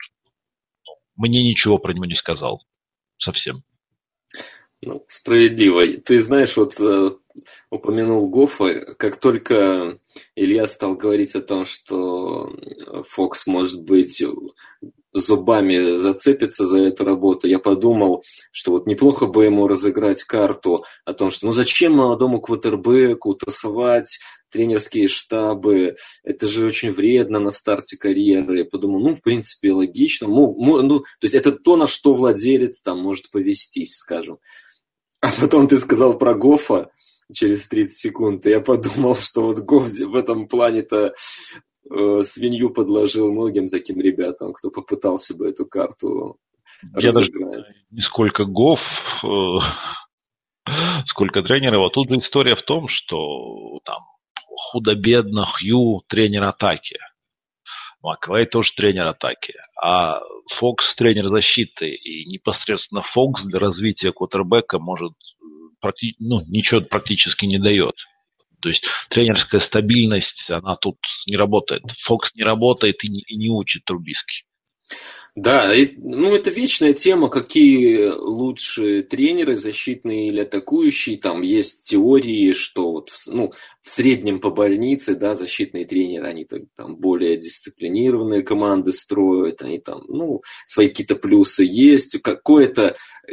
ну, 0.86 0.92
мне 1.16 1.42
ничего 1.42 1.78
про 1.78 1.92
него 1.92 2.04
не 2.04 2.14
сказал. 2.14 2.58
Совсем. 3.18 3.62
Ну, 4.86 5.04
справедливо. 5.08 5.86
Ты 5.86 6.20
знаешь, 6.20 6.56
вот 6.56 6.78
э, 6.78 7.10
упомянул 7.70 8.28
Гофа, 8.28 8.94
как 8.96 9.16
только 9.16 9.98
Илья 10.36 10.66
стал 10.66 10.94
говорить 10.94 11.34
о 11.34 11.40
том, 11.40 11.64
что 11.64 12.54
Фокс 13.08 13.46
может 13.46 13.82
быть 13.82 14.22
зубами 15.14 15.96
зацепится 15.98 16.66
за 16.66 16.80
эту 16.80 17.04
работу, 17.04 17.46
я 17.46 17.60
подумал, 17.60 18.24
что 18.50 18.72
вот 18.72 18.86
неплохо 18.86 19.26
бы 19.26 19.44
ему 19.44 19.68
разыграть 19.68 20.24
карту 20.24 20.84
о 21.04 21.12
том, 21.12 21.30
что 21.30 21.46
ну 21.46 21.52
зачем 21.52 21.92
молодому 21.92 22.40
квотербеку 22.40 23.34
тасовать 23.34 24.18
тренерские 24.50 25.08
штабы, 25.08 25.96
это 26.22 26.46
же 26.46 26.66
очень 26.66 26.92
вредно 26.92 27.40
на 27.40 27.50
старте 27.50 27.96
карьеры. 27.96 28.58
Я 28.58 28.64
подумал, 28.64 29.00
ну, 29.00 29.16
в 29.16 29.20
принципе, 29.20 29.72
логично. 29.72 30.28
Ну, 30.28 31.00
то 31.00 31.04
есть 31.22 31.34
это 31.34 31.50
то, 31.50 31.76
на 31.76 31.88
что 31.88 32.14
владелец 32.14 32.80
там 32.80 33.00
может 33.00 33.30
повестись, 33.32 33.96
скажем. 33.96 34.38
А 35.24 35.30
потом 35.40 35.68
ты 35.68 35.78
сказал 35.78 36.18
про 36.18 36.34
Гофа 36.34 36.90
через 37.32 37.66
30 37.68 37.96
секунд, 37.96 38.46
и 38.46 38.50
я 38.50 38.60
подумал, 38.60 39.16
что 39.16 39.42
вот 39.42 39.60
Гоф 39.60 39.84
в 39.84 40.14
этом 40.14 40.48
плане-то 40.48 41.14
э, 41.90 42.22
свинью 42.22 42.70
подложил 42.70 43.32
многим 43.32 43.68
таким 43.68 44.00
ребятам, 44.00 44.52
кто 44.52 44.70
попытался 44.70 45.34
бы 45.34 45.48
эту 45.48 45.64
карту 45.64 46.38
я 46.94 47.08
разыграть. 47.08 47.52
даже 47.52 47.74
не 47.90 48.02
сколько 48.02 48.44
Гоф, 48.44 48.80
э, 49.24 50.70
сколько 51.06 51.42
тренеров. 51.42 51.86
А 51.86 51.90
тут 51.90 52.10
история 52.10 52.54
в 52.54 52.62
том, 52.62 52.88
что 52.88 53.80
там 53.84 54.02
худо-бедно 54.34 55.46
Хью 55.46 56.02
тренер 56.06 56.44
атаки. 56.44 56.98
Маквей 58.04 58.44
тоже 58.44 58.72
тренер 58.76 59.06
атаки. 59.06 59.54
А 59.82 60.20
Фокс 60.52 60.94
тренер 60.94 61.28
защиты. 61.28 61.88
И 61.94 62.26
непосредственно 62.26 63.02
Фокс 63.02 63.42
для 63.44 63.58
развития 63.58 64.12
квотербека 64.12 64.78
может 64.78 65.14
практи- 65.82 66.14
ну, 66.18 66.44
ничего 66.46 66.82
практически 66.82 67.46
не 67.46 67.58
дает. 67.58 67.94
То 68.60 68.68
есть 68.68 68.84
тренерская 69.08 69.60
стабильность, 69.60 70.50
она 70.50 70.76
тут 70.76 70.98
не 71.26 71.36
работает. 71.36 71.82
Фокс 72.02 72.34
не 72.34 72.44
работает 72.44 73.02
и 73.04 73.08
не, 73.08 73.20
и 73.20 73.36
не 73.36 73.48
учит 73.48 73.84
Трубиский. 73.86 74.44
Да, 75.36 75.74
и, 75.74 75.96
ну 75.96 76.32
это 76.32 76.50
вечная 76.50 76.92
тема, 76.92 77.28
какие 77.28 78.06
лучше 78.06 79.02
тренеры, 79.02 79.56
защитные 79.56 80.28
или 80.28 80.40
атакующие. 80.42 81.18
Там 81.18 81.42
есть 81.42 81.82
теории, 81.82 82.52
что 82.52 82.92
вот 82.92 83.10
в, 83.10 83.26
ну, 83.26 83.50
в 83.82 83.90
среднем 83.90 84.38
по 84.40 84.50
больнице, 84.50 85.16
да, 85.16 85.34
защитные 85.34 85.86
тренеры, 85.86 86.28
они 86.28 86.46
там 86.76 86.96
более 86.96 87.36
дисциплинированные 87.36 88.42
команды 88.42 88.92
строят, 88.92 89.60
они 89.62 89.80
там, 89.80 90.04
ну, 90.06 90.42
свои 90.66 90.86
какие-то 90.86 91.16
плюсы 91.16 91.64
есть. 91.64 92.22
Какое-то 92.22 92.94
э, 93.26 93.32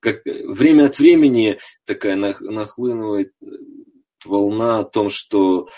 как, 0.00 0.20
время 0.26 0.86
от 0.86 0.98
времени 0.98 1.56
такая 1.86 2.16
нахлынывает 2.16 3.32
волна 4.26 4.80
о 4.80 4.84
том, 4.84 5.08
что 5.08 5.68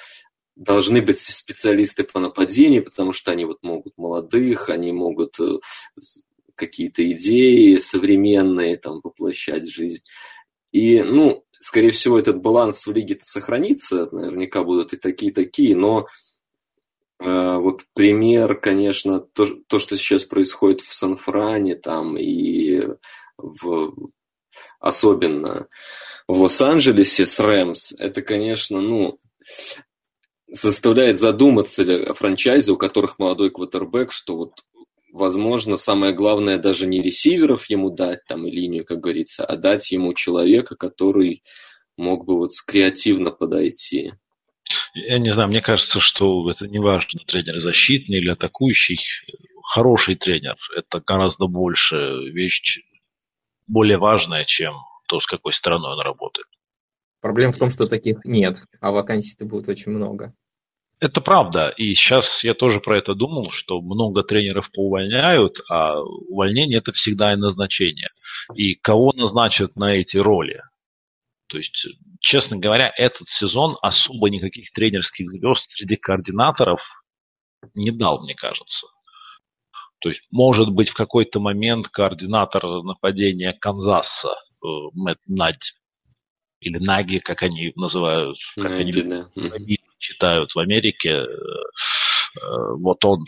должны 0.60 1.00
быть 1.00 1.18
специалисты 1.18 2.04
по 2.04 2.20
нападению, 2.20 2.84
потому 2.84 3.12
что 3.12 3.32
они 3.32 3.46
вот 3.46 3.62
могут 3.62 3.96
молодых, 3.96 4.68
они 4.68 4.92
могут 4.92 5.40
э, 5.40 5.58
какие-то 6.54 7.10
идеи 7.12 7.76
современные 7.76 8.76
там 8.76 9.00
воплощать 9.02 9.64
в 9.64 9.74
жизнь. 9.74 10.04
И, 10.70 11.02
ну, 11.02 11.44
скорее 11.52 11.92
всего, 11.92 12.18
этот 12.18 12.42
баланс 12.42 12.86
в 12.86 12.92
лиге 12.92 13.16
сохранится, 13.22 14.14
наверняка 14.14 14.62
будут 14.62 14.92
и 14.92 14.98
такие, 14.98 15.32
и 15.32 15.34
такие, 15.34 15.74
но 15.74 16.06
э, 17.18 17.56
вот 17.56 17.84
пример, 17.94 18.54
конечно, 18.60 19.18
то, 19.18 19.46
то, 19.66 19.78
что 19.78 19.96
сейчас 19.96 20.24
происходит 20.24 20.82
в 20.82 20.92
Сан-Фране 20.92 21.76
там 21.76 22.18
и 22.18 22.86
в, 23.38 24.10
особенно 24.78 25.68
в 26.28 26.42
Лос-Анджелесе 26.42 27.24
с 27.24 27.40
Рэмс, 27.40 27.94
это, 27.98 28.20
конечно, 28.20 28.82
ну, 28.82 29.18
заставляет 30.52 31.18
задуматься 31.18 31.82
о 31.82 32.14
франчайзе, 32.14 32.72
у 32.72 32.76
которых 32.76 33.18
молодой 33.18 33.50
квотербек, 33.50 34.12
что 34.12 34.36
вот 34.36 34.52
возможно, 35.12 35.76
самое 35.76 36.12
главное 36.12 36.58
даже 36.58 36.86
не 36.86 37.02
ресиверов 37.02 37.68
ему 37.68 37.90
дать, 37.90 38.24
там, 38.26 38.46
и 38.46 38.50
линию, 38.50 38.84
как 38.84 39.00
говорится, 39.00 39.44
а 39.44 39.56
дать 39.56 39.90
ему 39.90 40.14
человека, 40.14 40.76
который 40.76 41.42
мог 41.96 42.24
бы 42.24 42.36
вот 42.36 42.52
креативно 42.66 43.30
подойти. 43.30 44.12
Я 44.94 45.18
не 45.18 45.32
знаю, 45.32 45.48
мне 45.48 45.60
кажется, 45.60 46.00
что 46.00 46.48
это 46.50 46.66
не 46.66 46.78
важно, 46.78 47.20
тренер 47.26 47.60
защитный 47.60 48.18
или 48.18 48.30
атакующий. 48.30 49.00
Хороший 49.74 50.16
тренер– 50.16 50.56
это 50.76 51.02
гораздо 51.04 51.46
больше 51.46 51.96
вещь, 52.30 52.80
более 53.66 53.98
важная, 53.98 54.44
чем 54.44 54.74
то, 55.08 55.20
с 55.20 55.26
какой 55.26 55.52
стороной 55.52 55.92
он 55.92 56.00
работает. 56.00 56.46
Проблема 57.20 57.52
в 57.52 57.58
том, 57.58 57.70
что 57.70 57.86
таких 57.86 58.24
нет, 58.24 58.56
а 58.80 58.92
вакансий-то 58.92 59.44
будет 59.44 59.68
очень 59.68 59.92
много. 59.92 60.34
Это 61.00 61.22
правда. 61.22 61.70
И 61.70 61.94
сейчас 61.94 62.44
я 62.44 62.52
тоже 62.52 62.78
про 62.78 62.98
это 62.98 63.14
думал, 63.14 63.50
что 63.52 63.80
много 63.80 64.22
тренеров 64.22 64.70
поувольняют, 64.70 65.58
а 65.70 65.98
увольнение 66.02 66.78
это 66.78 66.92
всегда 66.92 67.32
и 67.32 67.36
назначение. 67.36 68.10
И 68.54 68.74
кого 68.74 69.12
назначат 69.14 69.76
на 69.76 69.94
эти 69.94 70.18
роли? 70.18 70.60
То 71.48 71.56
есть, 71.56 71.86
честно 72.20 72.58
говоря, 72.58 72.92
этот 72.94 73.30
сезон 73.30 73.74
особо 73.80 74.28
никаких 74.28 74.70
тренерских 74.72 75.30
звезд 75.30 75.70
среди 75.72 75.96
координаторов 75.96 76.82
не 77.74 77.90
дал, 77.90 78.22
мне 78.22 78.34
кажется. 78.34 78.86
То 80.02 80.10
есть, 80.10 80.22
может 80.30 80.68
быть, 80.68 80.90
в 80.90 80.94
какой-то 80.94 81.40
момент 81.40 81.88
координатор 81.88 82.82
нападения 82.82 83.54
Канзаса 83.54 84.32
э, 84.32 84.66
Мэтт 84.94 85.20
Надь 85.26 85.72
или 86.60 86.78
Наги, 86.78 87.18
как 87.18 87.42
они 87.42 87.72
называют, 87.74 88.38
как 88.54 88.70
Наги, 88.70 89.00
они 89.00 89.76
да 89.76 89.89
читают 90.00 90.52
в 90.54 90.58
Америке, 90.58 91.10
э, 91.10 91.24
э, 91.24 91.26
вот 92.78 93.04
он 93.04 93.24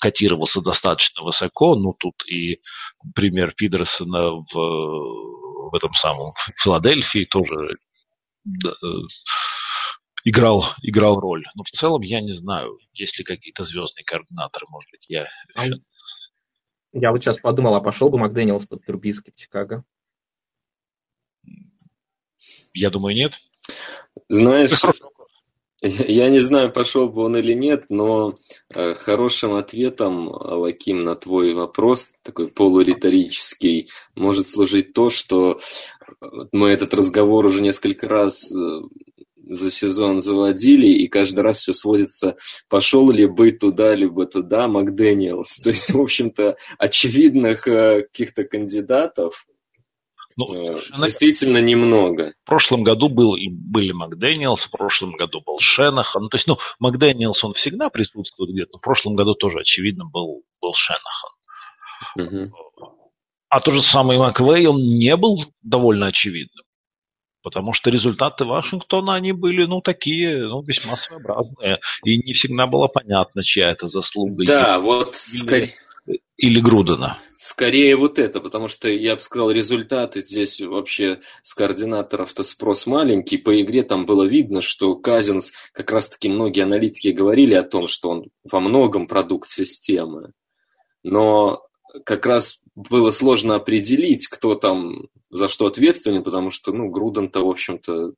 котировался 0.00 0.60
достаточно 0.60 1.22
высоко, 1.22 1.76
ну 1.76 1.94
тут 1.98 2.14
и 2.26 2.60
пример 3.14 3.54
Пидерсона 3.54 4.30
в, 4.30 4.52
в 4.52 5.74
этом 5.74 5.92
самом 5.94 6.32
Филадельфии 6.56 7.26
тоже 7.26 7.76
э, 8.46 8.68
играл, 10.24 10.64
играл 10.82 11.20
роль. 11.20 11.44
Но 11.54 11.62
в 11.64 11.70
целом 11.70 12.02
я 12.02 12.20
не 12.20 12.32
знаю, 12.32 12.78
есть 12.92 13.18
ли 13.18 13.24
какие-то 13.24 13.64
звездные 13.64 14.04
координаторы, 14.04 14.66
может 14.68 14.90
быть, 14.90 15.04
я... 15.08 15.28
Я 16.98 17.10
вот 17.10 17.22
сейчас 17.22 17.38
подумал, 17.38 17.74
а 17.74 17.82
пошел 17.82 18.08
бы 18.08 18.18
Макдэниелс 18.18 18.66
под 18.66 18.82
Трубиски 18.84 19.30
в 19.30 19.34
Чикаго? 19.34 19.84
Я 22.72 22.88
думаю, 22.88 23.14
нет. 23.14 23.32
Знаешь, 24.28 24.70
я 25.82 26.30
не 26.30 26.40
знаю, 26.40 26.72
пошел 26.72 27.08
бы 27.08 27.22
он 27.22 27.36
или 27.36 27.52
нет, 27.52 27.86
но 27.90 28.34
э, 28.70 28.94
хорошим 28.94 29.54
ответом, 29.54 30.28
Лаким, 30.28 31.04
на 31.04 31.14
твой 31.14 31.54
вопрос, 31.54 32.10
такой 32.22 32.48
полуриторический, 32.48 33.90
может 34.14 34.48
служить 34.48 34.94
то, 34.94 35.10
что 35.10 35.58
э, 36.20 36.26
мы 36.52 36.70
этот 36.70 36.94
разговор 36.94 37.44
уже 37.44 37.60
несколько 37.60 38.08
раз 38.08 38.50
э, 38.54 38.80
за 39.48 39.70
сезон 39.70 40.22
заводили, 40.22 40.88
и 40.88 41.08
каждый 41.08 41.40
раз 41.40 41.58
все 41.58 41.74
сводится, 41.74 42.36
пошел 42.68 43.10
ли 43.10 43.26
бы 43.26 43.52
туда, 43.52 43.94
либо 43.94 44.26
туда 44.26 44.68
Макдэниелс. 44.68 45.58
То 45.62 45.70
есть, 45.70 45.90
в 45.90 46.00
общем-то, 46.00 46.56
очевидных 46.78 47.62
каких-то 47.62 48.44
кандидатов 48.44 49.46
ну, 50.36 50.54
э, 50.54 50.82
действительно 51.02 51.58
немного. 51.58 52.32
В 52.44 52.46
прошлом 52.46 52.82
году 52.82 53.08
был, 53.08 53.36
и 53.36 53.48
были 53.48 53.92
Макдэниелс, 53.92 54.64
в 54.64 54.70
прошлом 54.70 55.12
году 55.12 55.40
был 55.44 55.58
Шенахан. 55.60 56.24
Ну, 56.24 56.28
то 56.28 56.36
есть, 56.36 56.46
ну, 56.46 56.58
Макдэниелс, 56.78 57.42
он 57.42 57.54
всегда 57.54 57.88
присутствует 57.88 58.50
где-то, 58.50 58.72
но 58.74 58.78
в 58.78 58.82
прошлом 58.82 59.16
году 59.16 59.34
тоже, 59.34 59.60
очевидно, 59.60 60.04
был, 60.04 60.42
был 60.60 60.74
Шенахан. 60.74 61.30
Угу. 62.16 62.52
А 63.48 63.60
тот 63.60 63.74
же 63.74 63.82
самый 63.82 64.18
Маквей, 64.18 64.66
он 64.66 64.76
не 64.76 65.16
был 65.16 65.44
довольно 65.62 66.08
очевидным. 66.08 66.64
Потому 67.42 67.72
что 67.72 67.90
результаты 67.90 68.44
Вашингтона, 68.44 69.14
они 69.14 69.30
были, 69.32 69.66
ну, 69.66 69.80
такие, 69.80 70.48
ну, 70.48 70.62
весьма 70.62 70.96
своеобразные. 70.96 71.78
И 72.04 72.18
не 72.18 72.32
всегда 72.32 72.66
было 72.66 72.88
понятно, 72.88 73.44
чья 73.44 73.70
это 73.70 73.88
заслуга. 73.88 74.44
Да, 74.44 74.80
вот 74.80 75.14
скорее 75.14 75.70
или 76.36 76.60
Грудена? 76.60 77.18
Скорее 77.36 77.96
вот 77.96 78.18
это, 78.18 78.40
потому 78.40 78.68
что 78.68 78.88
я 78.88 79.14
бы 79.14 79.20
сказал, 79.20 79.50
результаты 79.50 80.22
здесь 80.22 80.60
вообще 80.60 81.20
с 81.42 81.54
координаторов-то 81.54 82.42
спрос 82.42 82.86
маленький. 82.86 83.38
По 83.38 83.60
игре 83.60 83.82
там 83.82 84.06
было 84.06 84.24
видно, 84.24 84.60
что 84.60 84.94
Казинс, 84.96 85.52
как 85.72 85.90
раз-таки 85.92 86.28
многие 86.28 86.62
аналитики 86.62 87.08
говорили 87.08 87.54
о 87.54 87.62
том, 87.62 87.86
что 87.86 88.10
он 88.10 88.30
во 88.50 88.60
многом 88.60 89.06
продукт 89.06 89.48
системы. 89.48 90.32
Но 91.02 91.62
как 92.04 92.26
раз 92.26 92.60
было 92.74 93.10
сложно 93.10 93.54
определить, 93.54 94.28
кто 94.28 94.54
там 94.54 95.08
за 95.30 95.48
что 95.48 95.66
ответственен, 95.66 96.22
потому 96.22 96.50
что, 96.50 96.72
ну, 96.72 96.88
Груден-то, 96.88 97.44
в 97.44 97.48
общем-то, 97.48 98.12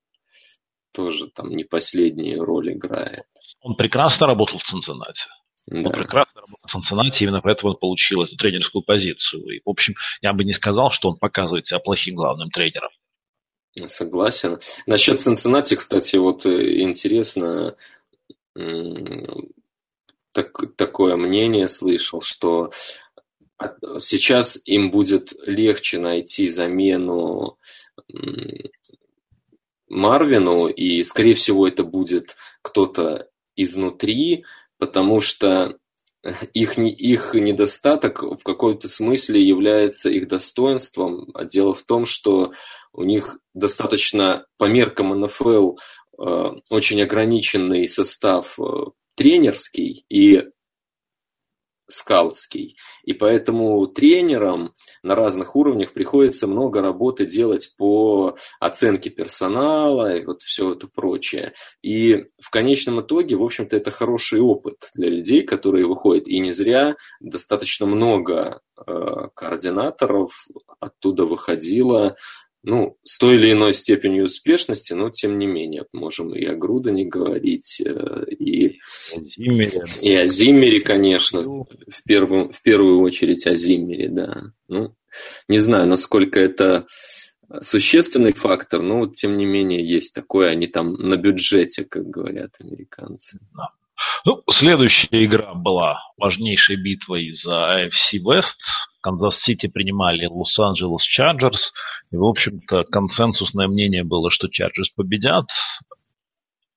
тоже 0.92 1.28
там 1.28 1.50
не 1.50 1.64
последнюю 1.64 2.44
роль 2.44 2.72
играет. 2.72 3.24
Он 3.60 3.76
прекрасно 3.76 4.26
работал 4.26 4.58
в 4.58 4.66
Да. 5.70 5.90
Он 5.90 5.92
прекрасно 5.92 6.40
работал 6.40 6.66
в 6.66 6.70
Цинциннати, 6.70 7.22
именно 7.22 7.42
поэтому 7.42 7.72
он 7.72 7.78
получил 7.78 8.22
эту 8.22 8.36
тренерскую 8.36 8.82
позицию. 8.82 9.44
И, 9.48 9.60
в 9.62 9.68
общем, 9.68 9.94
я 10.22 10.32
бы 10.32 10.44
не 10.44 10.54
сказал, 10.54 10.90
что 10.90 11.10
он 11.10 11.16
показывает 11.16 11.66
себя 11.66 11.78
плохим 11.78 12.14
главным 12.14 12.50
тренером. 12.50 12.90
Согласен. 13.86 14.60
Насчет 14.86 15.20
Цинциннати, 15.20 15.76
кстати, 15.76 16.16
вот 16.16 16.46
э, 16.46 16.80
интересно, 16.80 17.76
так, 20.32 20.76
такое 20.76 21.16
мнение 21.16 21.68
слышал, 21.68 22.22
что 22.22 22.72
сейчас 24.00 24.60
им 24.66 24.90
будет 24.90 25.34
легче 25.46 25.98
найти 25.98 26.48
замену 26.48 27.58
Марвину, 29.88 30.66
и, 30.66 31.02
скорее 31.02 31.34
всего, 31.34 31.68
это 31.68 31.84
будет 31.84 32.36
кто-то 32.62 33.28
изнутри, 33.54 34.44
потому 34.78 35.20
что 35.20 35.78
их, 36.52 36.78
их 36.78 37.34
недостаток 37.34 38.22
в 38.22 38.42
каком-то 38.42 38.88
смысле 38.88 39.42
является 39.42 40.10
их 40.10 40.28
достоинством. 40.28 41.30
А 41.34 41.44
дело 41.44 41.74
в 41.74 41.82
том, 41.82 42.06
что 42.06 42.52
у 42.92 43.04
них 43.04 43.38
достаточно 43.54 44.46
по 44.56 44.64
меркам 44.64 45.18
НФЛ 45.20 45.76
э, 46.20 46.50
очень 46.70 47.00
ограниченный 47.02 47.86
состав 47.88 48.58
э, 48.58 48.62
тренерский, 49.16 50.04
и 50.08 50.42
скаутский. 51.88 52.76
И 53.04 53.12
поэтому 53.14 53.86
тренерам 53.86 54.74
на 55.02 55.14
разных 55.14 55.56
уровнях 55.56 55.92
приходится 55.92 56.46
много 56.46 56.82
работы 56.82 57.24
делать 57.26 57.74
по 57.76 58.36
оценке 58.60 59.10
персонала 59.10 60.14
и 60.16 60.24
вот 60.24 60.42
все 60.42 60.72
это 60.72 60.86
прочее. 60.86 61.54
И 61.82 62.26
в 62.40 62.50
конечном 62.50 63.00
итоге, 63.00 63.36
в 63.36 63.42
общем-то, 63.42 63.76
это 63.76 63.90
хороший 63.90 64.40
опыт 64.40 64.90
для 64.94 65.08
людей, 65.08 65.42
которые 65.42 65.86
выходят. 65.86 66.28
И 66.28 66.38
не 66.38 66.52
зря 66.52 66.96
достаточно 67.20 67.86
много 67.86 68.60
э, 68.76 69.28
координаторов 69.34 70.30
оттуда 70.80 71.24
выходило 71.24 72.16
ну, 72.62 72.96
с 73.04 73.18
той 73.18 73.36
или 73.36 73.52
иной 73.52 73.72
степенью 73.72 74.24
успешности, 74.24 74.92
но 74.92 75.10
тем 75.10 75.38
не 75.38 75.46
менее, 75.46 75.86
можем 75.92 76.34
и 76.34 76.44
о 76.44 76.54
Грудане 76.54 77.04
говорить, 77.04 77.80
э, 77.84 78.24
и, 78.30 78.78
Зиммере. 79.36 79.70
и 80.02 80.14
о 80.14 80.26
Зиммере, 80.26 80.80
конечно, 80.80 81.42
в 81.42 82.04
первую, 82.06 82.50
в 82.50 82.62
первую 82.62 83.00
очередь 83.00 83.46
о 83.46 83.54
Зиммере, 83.54 84.08
да. 84.08 84.42
Ну, 84.68 84.94
не 85.48 85.58
знаю, 85.58 85.86
насколько 85.86 86.40
это 86.40 86.86
существенный 87.60 88.32
фактор, 88.32 88.82
но 88.82 88.98
вот, 88.98 89.14
тем 89.14 89.38
не 89.38 89.46
менее 89.46 89.84
есть 89.84 90.14
такое, 90.14 90.50
они 90.50 90.66
там 90.66 90.94
на 90.94 91.16
бюджете, 91.16 91.84
как 91.84 92.06
говорят 92.06 92.50
американцы. 92.60 93.38
Да. 93.54 93.70
Ну, 94.24 94.42
следующая 94.50 95.08
игра 95.10 95.54
была 95.54 96.00
важнейшей 96.16 96.76
битвой 96.76 97.32
за 97.32 97.86
AFC 97.86 98.20
West. 98.22 98.56
Канзас-Сити 99.00 99.68
принимали 99.68 100.26
Лос-Анджелес 100.26 101.02
Чарджерс. 101.02 101.72
И, 102.10 102.16
в 102.16 102.24
общем-то, 102.24 102.84
консенсусное 102.84 103.68
мнение 103.68 104.04
было, 104.04 104.30
что 104.30 104.48
Чарджерс 104.48 104.90
победят. 104.90 105.46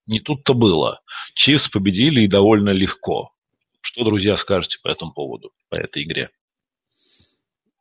Не 0.08 0.20
тут-то 0.20 0.54
было. 0.54 1.00
Чифс 1.36 1.68
победили 1.68 2.22
и 2.22 2.28
довольно 2.28 2.72
легко. 2.72 3.32
Что, 3.82 4.04
друзья, 4.04 4.38
скажете 4.38 4.78
по 4.84 4.90
этому 4.90 5.14
поводу, 5.14 5.52
по 5.70 5.76
этой 5.76 6.04
игре? 6.04 6.30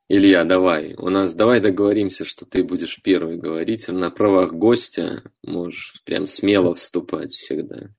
Илья, 0.09 0.45
давай. 0.45 0.95
У 0.99 1.09
нас 1.09 1.35
давай 1.35 1.61
договоримся, 1.61 2.25
что 2.25 2.45
ты 2.45 2.65
будешь 2.65 3.01
первый 3.03 3.37
говорить. 3.37 3.87
На 3.87 4.11
правах 4.11 4.53
гостя 4.53 5.23
можешь 5.45 6.03
прям 6.05 6.27
смело 6.27 6.75
вступать 6.75 7.31
всегда. 7.31 7.91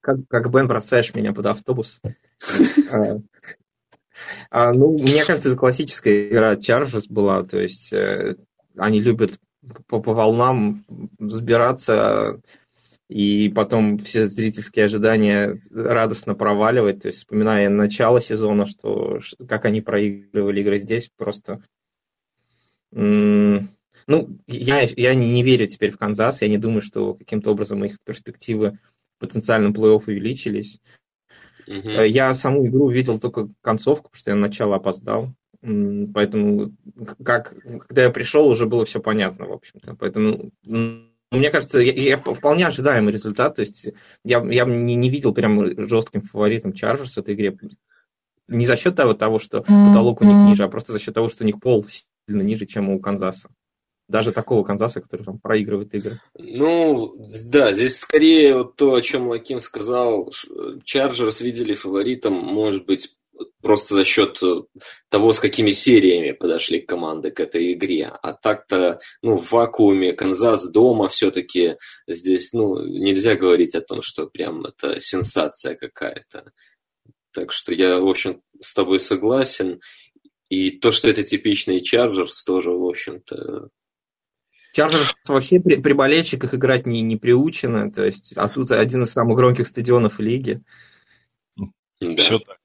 Как, 0.00 0.18
как 0.28 0.52
Бен 0.52 0.68
бросаешь 0.68 1.14
меня 1.14 1.32
под 1.32 1.46
автобус. 1.46 2.00
А, 4.50 4.68
а, 4.68 4.72
ну, 4.72 4.92
мне 4.98 5.24
кажется, 5.26 5.50
это 5.50 5.58
классическая 5.58 6.28
игра 6.28 6.56
Чарджерс 6.56 7.06
была. 7.06 7.42
То 7.44 7.60
есть 7.60 7.92
э, 7.92 8.36
они 8.76 9.00
любят 9.00 9.38
по, 9.86 10.00
по 10.00 10.14
волнам 10.14 10.84
взбираться 11.18 12.40
и 13.08 13.48
потом 13.48 13.98
все 13.98 14.26
зрительские 14.26 14.86
ожидания 14.86 15.60
радостно 15.72 16.34
проваливать. 16.34 17.02
То 17.02 17.08
есть, 17.08 17.18
вспоминая 17.18 17.68
начало 17.68 18.20
сезона, 18.20 18.66
что 18.66 19.20
как 19.48 19.64
они 19.64 19.80
проигрывали 19.80 20.60
игры 20.60 20.78
здесь, 20.78 21.10
просто... 21.16 21.62
Ну, 22.92 24.38
я, 24.46 24.82
я 24.82 25.14
не, 25.14 25.32
не 25.32 25.42
верю 25.42 25.66
теперь 25.66 25.90
в 25.90 25.98
Канзас, 25.98 26.42
я 26.42 26.48
не 26.48 26.58
думаю, 26.58 26.80
что 26.80 27.14
каким-то 27.14 27.50
образом 27.50 27.84
их 27.84 27.98
перспективы 28.04 28.78
в 29.16 29.20
потенциальном 29.20 29.72
плей-офф 29.72 30.04
увеличились. 30.06 30.80
Угу. 31.66 31.88
Я 31.88 32.32
саму 32.34 32.66
игру 32.68 32.88
видел 32.88 33.18
только 33.18 33.48
концовку, 33.62 34.10
потому 34.10 34.20
что 34.20 34.30
я 34.30 34.36
на 34.36 34.42
начало 34.42 34.76
опоздал. 34.76 35.34
Поэтому, 35.62 36.72
как, 37.24 37.54
когда 37.86 38.04
я 38.04 38.10
пришел, 38.10 38.48
уже 38.48 38.66
было 38.66 38.84
все 38.84 39.00
понятно, 39.00 39.46
в 39.46 39.52
общем-то. 39.52 39.94
Поэтому, 39.94 40.50
мне 40.64 41.50
кажется, 41.50 41.80
я, 41.80 41.92
я 41.92 42.16
вполне 42.16 42.66
ожидаемый 42.66 43.12
результат. 43.12 43.56
То 43.56 43.60
есть 43.60 43.88
я, 44.24 44.44
я 44.44 44.64
не, 44.64 44.94
не 44.94 45.10
видел 45.10 45.34
прям 45.34 45.88
жестким 45.88 46.22
фаворитом 46.22 46.72
Чарджерс 46.72 47.14
в 47.14 47.18
этой 47.18 47.34
игре. 47.34 47.56
Не 48.48 48.64
за 48.64 48.76
счет 48.76 48.94
того, 48.94 49.14
того, 49.14 49.38
что 49.38 49.62
потолок 49.62 50.22
у 50.22 50.24
них 50.24 50.36
ниже, 50.48 50.64
а 50.64 50.68
просто 50.68 50.92
за 50.92 50.98
счет 50.98 51.14
того, 51.14 51.28
что 51.28 51.42
у 51.42 51.46
них 51.46 51.60
пол 51.60 51.84
сильно 52.28 52.42
ниже, 52.42 52.66
чем 52.66 52.90
у 52.90 53.00
Канзаса. 53.00 53.48
Даже 54.08 54.30
такого 54.30 54.62
Канзаса, 54.62 55.00
который 55.00 55.24
там 55.24 55.40
проигрывает 55.40 55.92
игры. 55.94 56.20
Ну, 56.38 57.12
да, 57.46 57.72
здесь 57.72 57.98
скорее 57.98 58.58
вот 58.58 58.76
то, 58.76 58.94
о 58.94 59.02
чем 59.02 59.26
Лаким 59.26 59.58
сказал. 59.58 60.32
Чарджерс 60.84 61.40
видели 61.40 61.74
фаворитом, 61.74 62.34
может 62.34 62.86
быть, 62.86 63.16
просто 63.60 63.94
за 63.94 64.04
счет 64.04 64.42
э, 64.42 64.62
того, 65.08 65.32
с 65.32 65.40
какими 65.40 65.70
сериями 65.72 66.32
подошли 66.32 66.80
команды 66.80 67.30
к 67.30 67.40
этой 67.40 67.72
игре. 67.72 68.06
А 68.06 68.32
так-то, 68.32 68.98
ну, 69.22 69.38
в 69.38 69.50
вакууме 69.52 70.12
Канзас 70.12 70.70
дома 70.70 71.08
все-таки 71.08 71.76
здесь, 72.06 72.52
ну, 72.52 72.82
нельзя 72.86 73.34
говорить 73.34 73.74
о 73.74 73.80
том, 73.80 74.02
что 74.02 74.26
прям 74.26 74.64
это 74.64 75.00
сенсация 75.00 75.74
какая-то. 75.74 76.52
Так 77.32 77.52
что 77.52 77.74
я, 77.74 77.98
в 77.98 78.06
общем, 78.06 78.40
с 78.60 78.72
тобой 78.72 79.00
согласен. 79.00 79.80
И 80.48 80.70
то, 80.70 80.92
что 80.92 81.10
это 81.10 81.24
типичный 81.24 81.80
Чарджерс, 81.80 82.44
тоже, 82.44 82.70
в 82.70 82.84
общем-то, 82.84 83.68
Чарджерс 84.72 85.14
вообще 85.26 85.58
при, 85.58 85.76
при 85.76 85.92
болельщиках 85.94 86.54
играть 86.54 86.86
не, 86.86 87.00
не 87.00 87.16
приучено, 87.16 87.90
то 87.90 88.04
есть, 88.04 88.34
а 88.36 88.46
тут 88.46 88.70
один 88.70 89.04
из 89.04 89.12
самых 89.12 89.36
громких 89.38 89.66
стадионов 89.66 90.20
лиги. 90.20 90.60
Да. 91.98 92.24
Все 92.24 92.38
так 92.40 92.58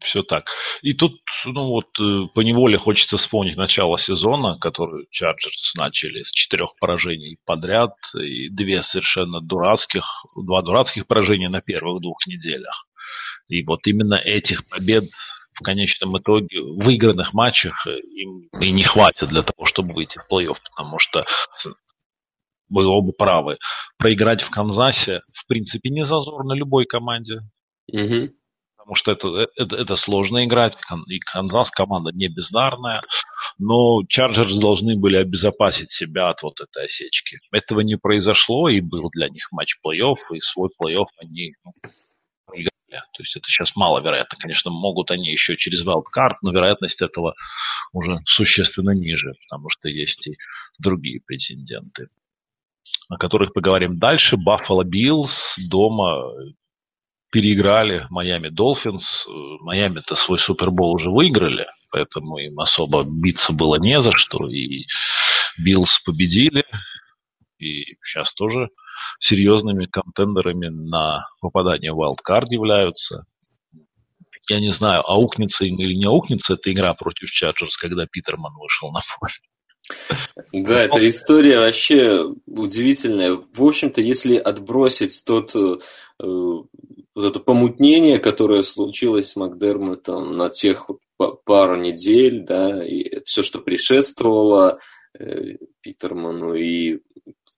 все 0.00 0.22
так. 0.22 0.44
И 0.82 0.92
тут, 0.92 1.20
ну 1.44 1.68
вот, 1.68 1.86
э, 1.98 2.26
поневоле 2.34 2.78
хочется 2.78 3.16
вспомнить 3.16 3.56
начало 3.56 3.98
сезона, 3.98 4.58
которой 4.58 5.06
Чарджерс 5.10 5.74
начали 5.74 6.22
с 6.22 6.30
четырех 6.30 6.76
поражений 6.78 7.38
подряд, 7.44 7.94
и 8.14 8.48
две 8.50 8.82
совершенно 8.82 9.40
дурацких, 9.40 10.04
два 10.36 10.62
дурацких 10.62 11.06
поражения 11.06 11.48
на 11.48 11.60
первых 11.60 12.02
двух 12.02 12.26
неделях. 12.26 12.86
И 13.48 13.62
вот 13.64 13.80
именно 13.86 14.14
этих 14.14 14.66
побед 14.68 15.04
в 15.54 15.62
конечном 15.62 16.18
итоге 16.18 16.60
в 16.60 16.84
выигранных 16.84 17.32
матчах 17.32 17.86
им 17.86 18.48
и 18.60 18.70
не 18.70 18.84
хватит 18.84 19.28
для 19.28 19.42
того, 19.42 19.66
чтобы 19.66 19.94
выйти 19.94 20.18
в 20.18 20.32
плей-офф, 20.32 20.56
потому 20.70 20.98
что 20.98 21.24
вы 22.68 22.86
оба 22.86 23.12
правы. 23.12 23.56
Проиграть 23.96 24.42
в 24.42 24.50
Канзасе, 24.50 25.20
в 25.34 25.46
принципе, 25.46 25.88
не 25.88 26.04
зазорно 26.04 26.52
любой 26.52 26.84
команде. 26.84 27.40
Угу 27.90 28.37
потому 28.88 28.96
что 28.96 29.12
это, 29.12 29.50
это, 29.56 29.76
это 29.76 29.96
сложно 29.96 30.44
играть, 30.46 30.74
и 31.08 31.18
Канзас 31.18 31.70
команда 31.70 32.10
не 32.12 32.28
бездарная, 32.28 33.02
но 33.58 34.02
Чарджерс 34.08 34.56
должны 34.56 34.98
были 34.98 35.16
обезопасить 35.16 35.92
себя 35.92 36.30
от 36.30 36.42
вот 36.42 36.58
этой 36.60 36.86
осечки. 36.86 37.38
Этого 37.52 37.80
не 37.80 37.96
произошло, 37.96 38.70
и 38.70 38.80
был 38.80 39.10
для 39.10 39.28
них 39.28 39.48
матч 39.52 39.76
плей-офф, 39.84 40.16
и 40.32 40.40
свой 40.40 40.70
плей-офф 40.80 41.06
они 41.20 41.52
ну, 41.64 41.72
проиграли. 42.46 42.70
То 42.88 43.22
есть 43.22 43.36
это 43.36 43.46
сейчас 43.48 43.76
маловероятно. 43.76 44.38
Конечно, 44.40 44.70
могут 44.70 45.10
они 45.10 45.30
еще 45.30 45.56
через 45.58 45.84
wild 45.84 46.08
card, 46.08 46.38
но 46.42 46.50
вероятность 46.50 47.02
этого 47.02 47.34
уже 47.92 48.20
существенно 48.24 48.92
ниже, 48.92 49.34
потому 49.50 49.68
что 49.68 49.88
есть 49.88 50.26
и 50.26 50.36
другие 50.78 51.20
претенденты 51.26 52.06
о 53.10 53.16
которых 53.16 53.54
поговорим 53.54 53.98
дальше. 53.98 54.36
Баффало 54.36 54.84
Биллс 54.84 55.54
дома 55.56 56.30
переиграли 57.30 58.06
Майами 58.10 58.48
Долфинс. 58.48 59.26
Майами-то 59.60 60.14
свой 60.16 60.38
Супербол 60.38 60.94
уже 60.94 61.10
выиграли, 61.10 61.66
поэтому 61.90 62.38
им 62.38 62.58
особо 62.60 63.04
биться 63.04 63.52
было 63.52 63.76
не 63.76 64.00
за 64.00 64.12
что. 64.12 64.48
И 64.48 64.86
Биллс 65.58 66.00
победили, 66.04 66.64
и 67.58 67.96
сейчас 68.02 68.32
тоже 68.34 68.68
серьезными 69.20 69.86
контендерами 69.86 70.68
на 70.68 71.26
попадание 71.40 71.92
в 71.92 72.00
Wildcard 72.00 72.46
являются. 72.50 73.24
Я 74.48 74.60
не 74.60 74.72
знаю, 74.72 75.02
аукнется 75.06 75.64
им 75.66 75.78
или 75.78 75.94
не 75.94 76.06
аукнется 76.06 76.54
эта 76.54 76.72
игра 76.72 76.94
против 76.94 77.30
Чарджерс, 77.30 77.76
когда 77.76 78.06
Питерман 78.06 78.52
вышел 78.54 78.90
на 78.90 79.02
поле. 79.18 79.34
Да, 80.52 80.84
эта 80.84 81.06
история 81.08 81.60
вообще 81.60 82.34
удивительная. 82.46 83.38
В 83.54 83.62
общем-то, 83.62 84.00
если 84.00 84.36
отбросить 84.36 85.22
тот 85.26 85.54
э, 85.54 85.78
вот 86.18 87.24
это 87.24 87.40
помутнение, 87.40 88.18
которое 88.18 88.62
случилось 88.62 89.30
с 89.30 89.36
Макдермотом 89.36 90.36
на 90.36 90.50
тех 90.50 90.90
пару 91.44 91.76
недель, 91.76 92.44
да, 92.44 92.84
и 92.84 93.22
все, 93.24 93.42
что 93.42 93.58
предшествовало 93.60 94.78
э, 95.18 95.56
Питерману, 95.80 96.54
и 96.54 97.00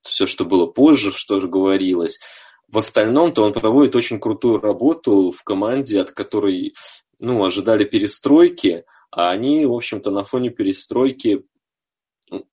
все, 0.03 0.27
что 0.27 0.45
было 0.45 0.67
позже, 0.67 1.13
что 1.13 1.41
же 1.41 1.49
говорилось. 1.49 2.21
В 2.69 2.79
остальном-то 2.79 3.43
он 3.43 3.53
проводит 3.53 3.97
очень 3.97 4.21
крутую 4.21 4.61
работу 4.61 5.33
в 5.33 5.43
команде, 5.43 6.01
от 6.01 6.13
которой 6.13 6.73
ну, 7.21 7.45
ожидали 7.45 7.85
перестройки, 7.85 8.85
а 9.11 9.31
они, 9.31 9.67
в 9.67 9.73
общем-то, 9.73 10.11
на 10.11 10.25
фоне 10.25 10.51
перестройки 10.51 11.45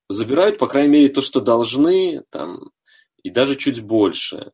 забирают, 0.09 0.57
по 0.57 0.67
крайней 0.67 0.89
мере, 0.89 1.09
то, 1.09 1.21
что 1.21 1.39
должны, 1.39 2.23
там, 2.31 2.71
и 3.21 3.29
даже 3.29 3.55
чуть 3.55 3.81
больше. 3.81 4.51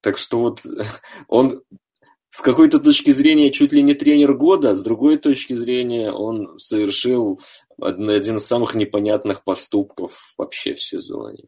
Так 0.00 0.18
что 0.18 0.40
вот 0.40 0.62
он 1.28 1.62
с 2.30 2.40
какой-то 2.40 2.80
точки 2.80 3.10
зрения 3.10 3.52
чуть 3.52 3.72
ли 3.72 3.82
не 3.82 3.94
тренер 3.94 4.34
года, 4.34 4.70
а 4.70 4.74
с 4.74 4.82
другой 4.82 5.18
точки 5.18 5.54
зрения 5.54 6.10
он 6.10 6.58
совершил 6.58 7.40
один 7.80 8.36
из 8.36 8.46
самых 8.46 8.74
непонятных 8.74 9.44
поступков 9.44 10.34
вообще 10.36 10.74
в 10.74 10.82
сезоне. 10.82 11.44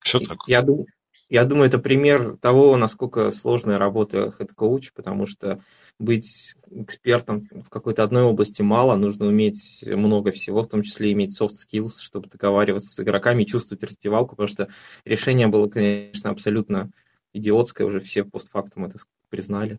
Все 0.00 0.18
так. 0.20 0.38
Я 0.46 0.62
думаю, 0.62 0.86
я 1.28 1.44
думаю, 1.44 1.68
это 1.68 1.78
пример 1.78 2.36
того, 2.36 2.76
насколько 2.76 3.30
сложная 3.30 3.76
работа 3.76 4.32
head 4.36 4.58
coach, 4.58 4.92
потому 4.94 5.26
что 5.26 5.60
быть 5.98 6.54
экспертом 6.70 7.48
в 7.50 7.68
какой-то 7.68 8.02
одной 8.02 8.22
области 8.22 8.62
мало, 8.62 8.96
нужно 8.96 9.26
уметь 9.26 9.84
много 9.86 10.32
всего, 10.32 10.62
в 10.62 10.68
том 10.68 10.82
числе 10.82 11.12
иметь 11.12 11.38
soft 11.38 11.52
skills, 11.52 12.00
чтобы 12.00 12.28
договариваться 12.28 12.90
с 12.90 13.00
игроками 13.00 13.44
чувствовать 13.44 13.84
раздевалку, 13.84 14.36
потому 14.36 14.48
что 14.48 14.68
решение 15.04 15.48
было, 15.48 15.68
конечно, 15.68 16.30
абсолютно 16.30 16.90
идиотское, 17.32 17.86
уже 17.86 18.00
все 18.00 18.24
постфактум 18.24 18.84
это 18.84 18.98
признали. 19.28 19.78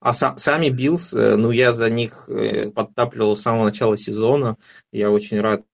А 0.00 0.14
сам, 0.14 0.38
сами 0.38 0.70
Биллс, 0.70 1.12
э, 1.12 1.36
ну, 1.36 1.50
я 1.50 1.72
за 1.72 1.90
них 1.90 2.28
э, 2.28 2.70
подтапливал 2.70 3.36
с 3.36 3.42
самого 3.42 3.64
начала 3.64 3.98
сезона. 3.98 4.56
Я 4.92 5.10
очень 5.10 5.40
рад 5.40 5.64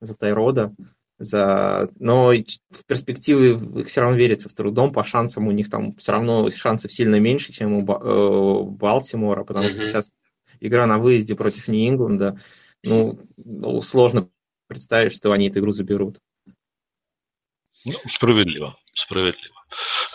за 0.00 0.14
Тайрода. 0.16 0.74
За... 1.18 1.88
Но 1.98 2.32
в 2.32 2.84
перспективе 2.86 3.84
все 3.84 4.00
равно 4.00 4.16
верится 4.16 4.48
с 4.48 4.54
трудом. 4.54 4.92
По 4.92 5.04
шансам 5.04 5.46
у 5.46 5.52
них 5.52 5.70
там 5.70 5.92
все 5.92 6.12
равно 6.12 6.50
шансов 6.50 6.92
сильно 6.92 7.20
меньше, 7.20 7.52
чем 7.52 7.74
у 7.74 7.80
э, 7.80 8.62
Балтимора, 8.64 9.44
потому 9.44 9.66
mm-hmm. 9.66 9.70
что 9.70 9.86
сейчас 9.86 10.12
игра 10.58 10.86
на 10.86 10.98
выезде 10.98 11.36
против 11.36 11.68
Нью-Ингланда. 11.68 12.38
Ну, 12.82 13.20
ну, 13.36 13.80
сложно 13.82 14.28
представить, 14.66 15.12
что 15.12 15.30
они 15.30 15.48
эту 15.48 15.60
игру 15.60 15.70
заберут. 15.70 16.18
Ну, 17.84 17.94
справедливо, 18.08 18.76
справедливо. 18.94 19.55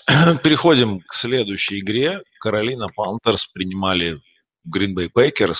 Переходим 0.43 1.01
к 1.01 1.13
следующей 1.13 1.79
игре. 1.79 2.21
Каролина 2.39 2.87
Пантерс 2.95 3.47
принимали 3.47 4.19
Green 4.67 4.93
Bay 4.95 5.09
Packers. 5.15 5.59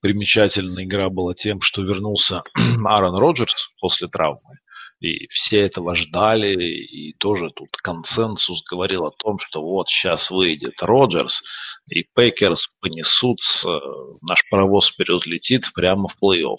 Примечательная 0.00 0.84
игра 0.84 1.10
была 1.10 1.34
тем, 1.34 1.60
что 1.60 1.82
вернулся 1.82 2.42
Аарон 2.84 3.16
Роджерс 3.16 3.70
после 3.80 4.08
травмы. 4.08 4.58
И 5.00 5.28
все 5.28 5.60
этого 5.60 5.96
ждали, 5.96 6.62
и 6.62 7.14
тоже 7.14 7.48
тут 7.56 7.70
консенсус 7.82 8.62
говорил 8.70 9.06
о 9.06 9.12
том, 9.12 9.38
что 9.38 9.62
вот 9.62 9.88
сейчас 9.88 10.30
выйдет 10.30 10.74
Роджерс, 10.82 11.42
и 11.88 12.04
Пейкерс 12.14 12.68
понесутся, 12.82 13.80
наш 14.22 14.40
паровоз 14.50 14.90
вперед 14.90 15.24
летит 15.24 15.64
прямо 15.74 16.08
в 16.08 16.22
плей-офф. 16.22 16.58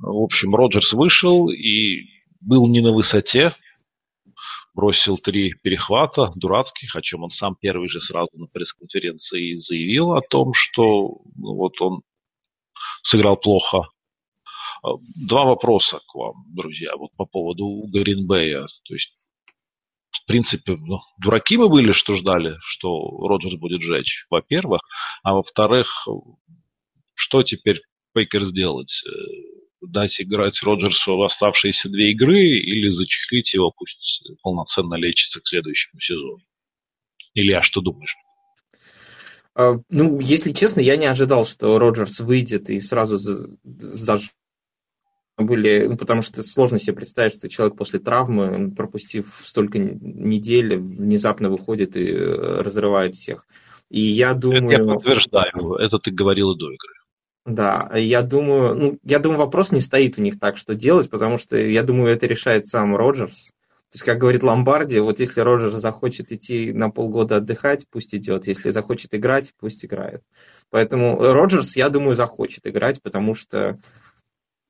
В 0.00 0.22
общем, 0.24 0.56
Роджерс 0.56 0.92
вышел 0.92 1.48
и 1.48 2.08
был 2.40 2.66
не 2.66 2.80
на 2.80 2.90
высоте, 2.90 3.54
бросил 4.76 5.16
три 5.16 5.54
перехвата 5.62 6.32
дурацких, 6.36 6.94
о 6.94 7.00
чем 7.00 7.24
он 7.24 7.30
сам 7.30 7.56
первый 7.56 7.88
же 7.88 8.00
сразу 8.02 8.28
на 8.34 8.46
пресс-конференции 8.46 9.56
заявил 9.56 10.12
о 10.12 10.20
том, 10.20 10.52
что 10.52 11.22
ну, 11.34 11.54
вот 11.54 11.80
он 11.80 12.02
сыграл 13.02 13.38
плохо. 13.38 13.88
А, 14.82 14.90
два 15.16 15.44
вопроса 15.46 16.00
к 16.06 16.14
вам, 16.14 16.44
друзья, 16.54 16.94
вот 16.96 17.10
по 17.16 17.24
поводу 17.24 17.86
Гринбея. 17.90 18.66
То 18.84 18.94
есть, 18.94 19.16
в 20.12 20.26
принципе, 20.26 20.76
ну, 20.76 21.00
дураки 21.18 21.56
мы 21.56 21.70
были, 21.70 21.92
что 21.92 22.16
ждали, 22.16 22.56
что 22.66 23.26
Роджерс 23.26 23.58
будет 23.58 23.80
жечь, 23.80 24.26
во-первых. 24.28 24.82
А 25.22 25.32
во-вторых, 25.32 26.06
что 27.14 27.42
теперь 27.42 27.80
Пейкер 28.12 28.44
сделать? 28.44 29.02
Дать 29.80 30.20
играть 30.20 30.62
Роджерсу 30.62 31.16
в 31.16 31.22
оставшиеся 31.22 31.88
две 31.88 32.12
игры 32.12 32.40
или 32.40 32.90
зачехлить 32.90 33.52
его, 33.54 33.72
пусть 33.76 34.24
полноценно 34.42 34.94
лечится 34.94 35.40
к 35.40 35.46
следующему 35.46 36.00
сезону? 36.00 36.38
Илья, 37.34 37.62
что 37.62 37.80
думаешь? 37.80 38.14
А, 39.54 39.76
ну, 39.88 40.20
если 40.20 40.52
честно, 40.52 40.80
я 40.80 40.96
не 40.96 41.06
ожидал, 41.06 41.46
что 41.46 41.78
Роджерс 41.78 42.20
выйдет 42.20 42.68
и 42.70 42.78
сразу 42.80 43.18
заж 43.64 44.30
были, 45.36 45.86
ну, 45.86 45.96
потому 45.96 46.22
что 46.22 46.42
сложно 46.42 46.78
себе 46.78 46.96
представить, 46.96 47.34
что 47.34 47.48
человек 47.48 47.76
после 47.76 47.98
травмы, 47.98 48.74
пропустив 48.74 49.40
столько 49.42 49.78
недель, 49.78 50.78
внезапно 50.78 51.50
выходит 51.50 51.96
и 51.96 52.06
э, 52.06 52.62
разрывает 52.62 53.14
всех. 53.14 53.46
И 53.90 54.00
я 54.00 54.34
думаю... 54.34 54.70
Это 54.70 54.82
я 54.82 54.94
подтверждаю, 54.94 55.74
это 55.74 55.98
ты 55.98 56.10
говорил 56.10 56.52
и 56.52 56.58
до 56.58 56.72
игры. 56.72 56.95
Да, 57.46 57.92
я 57.94 58.22
думаю, 58.22 58.74
ну, 58.74 58.98
я 59.04 59.20
думаю, 59.20 59.38
вопрос 59.38 59.70
не 59.70 59.80
стоит 59.80 60.18
у 60.18 60.22
них 60.22 60.40
так, 60.40 60.56
что 60.56 60.74
делать, 60.74 61.08
потому 61.08 61.38
что 61.38 61.56
я 61.56 61.84
думаю, 61.84 62.12
это 62.12 62.26
решает 62.26 62.66
сам 62.66 62.96
Роджерс. 62.96 63.52
То 63.90 63.94
есть, 63.94 64.04
как 64.04 64.18
говорит 64.18 64.42
Ломбарди, 64.42 64.98
вот 64.98 65.20
если 65.20 65.42
Роджерс 65.42 65.76
захочет 65.76 66.32
идти 66.32 66.72
на 66.72 66.90
полгода 66.90 67.36
отдыхать, 67.36 67.86
пусть 67.88 68.16
идет. 68.16 68.48
Если 68.48 68.70
захочет 68.70 69.14
играть, 69.14 69.52
пусть 69.60 69.84
играет. 69.84 70.22
Поэтому 70.70 71.18
Роджерс, 71.18 71.76
я 71.76 71.88
думаю, 71.88 72.14
захочет 72.14 72.66
играть, 72.66 73.00
потому 73.00 73.34
что 73.34 73.78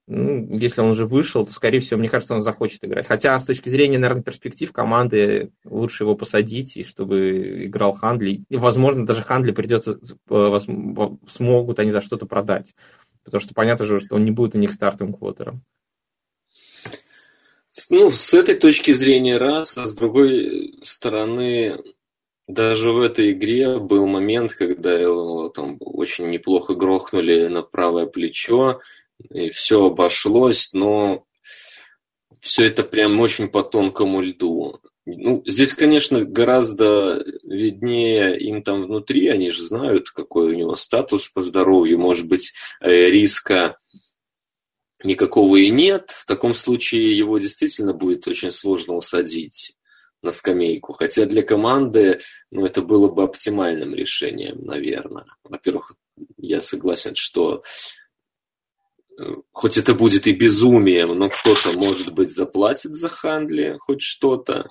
ну, 0.08 0.46
если 0.56 0.80
он 0.80 0.88
уже 0.88 1.04
вышел, 1.04 1.44
то, 1.44 1.52
скорее 1.52 1.80
всего, 1.80 1.98
мне 1.98 2.08
кажется, 2.08 2.34
он 2.34 2.40
захочет 2.40 2.84
играть. 2.84 3.08
Хотя, 3.08 3.36
с 3.36 3.44
точки 3.44 3.68
зрения, 3.68 3.98
наверное, 3.98 4.22
перспектив 4.22 4.72
команды, 4.72 5.50
лучше 5.64 6.04
его 6.04 6.14
посадить, 6.14 6.76
и 6.76 6.84
чтобы 6.84 7.64
играл 7.66 7.92
Хандли. 7.92 8.44
И, 8.48 8.56
возможно, 8.56 9.04
даже 9.04 9.24
Хандли 9.24 9.50
придется, 9.50 9.98
э, 10.30 10.58
смогут 11.26 11.80
они 11.80 11.90
за 11.90 12.00
что-то 12.00 12.26
продать. 12.26 12.74
Потому 13.24 13.40
что 13.40 13.54
понятно 13.54 13.84
же, 13.84 13.98
что 13.98 14.14
он 14.14 14.24
не 14.24 14.30
будет 14.30 14.54
у 14.54 14.58
них 14.58 14.70
стартовым 14.70 15.12
квотером. 15.12 15.64
Ну, 17.90 18.10
с 18.12 18.32
этой 18.32 18.54
точки 18.54 18.92
зрения 18.92 19.38
раз, 19.38 19.76
а 19.76 19.86
с 19.86 19.94
другой 19.94 20.78
стороны, 20.82 21.82
даже 22.46 22.92
в 22.92 23.00
этой 23.00 23.32
игре 23.32 23.78
был 23.80 24.06
момент, 24.06 24.52
когда 24.52 24.92
его 24.92 25.48
там 25.48 25.76
очень 25.80 26.30
неплохо 26.30 26.74
грохнули 26.74 27.48
на 27.48 27.62
правое 27.62 28.06
плечо, 28.06 28.80
и 29.18 29.50
все 29.50 29.86
обошлось, 29.86 30.72
но 30.72 31.24
все 32.40 32.66
это 32.66 32.84
прям 32.84 33.18
очень 33.20 33.48
по 33.48 33.62
тонкому 33.62 34.20
льду. 34.20 34.80
Ну, 35.04 35.42
здесь, 35.46 35.72
конечно, 35.72 36.24
гораздо 36.24 37.24
виднее 37.44 38.38
им 38.40 38.62
там 38.62 38.82
внутри, 38.82 39.28
они 39.28 39.50
же 39.50 39.62
знают, 39.62 40.10
какой 40.10 40.48
у 40.48 40.56
него 40.56 40.74
статус 40.74 41.28
по 41.28 41.42
здоровью, 41.42 41.98
может 41.98 42.28
быть, 42.28 42.52
э, 42.80 43.10
риска 43.10 43.78
никакого 45.04 45.56
и 45.56 45.70
нет. 45.70 46.10
В 46.10 46.26
таком 46.26 46.54
случае 46.54 47.16
его 47.16 47.38
действительно 47.38 47.92
будет 47.92 48.26
очень 48.26 48.50
сложно 48.50 48.94
усадить 48.94 49.76
на 50.22 50.32
скамейку. 50.32 50.92
Хотя 50.92 51.24
для 51.26 51.42
команды 51.42 52.20
ну, 52.50 52.64
это 52.64 52.82
было 52.82 53.08
бы 53.08 53.22
оптимальным 53.22 53.94
решением, 53.94 54.62
наверное. 54.62 55.26
Во-первых, 55.44 55.94
я 56.36 56.60
согласен, 56.60 57.14
что 57.14 57.62
хоть 59.52 59.78
это 59.78 59.94
будет 59.94 60.26
и 60.26 60.32
безумием, 60.32 61.18
но 61.18 61.30
кто-то, 61.30 61.72
может 61.72 62.12
быть, 62.12 62.32
заплатит 62.32 62.94
за 62.94 63.08
Хандли 63.08 63.76
хоть 63.80 64.02
что-то. 64.02 64.70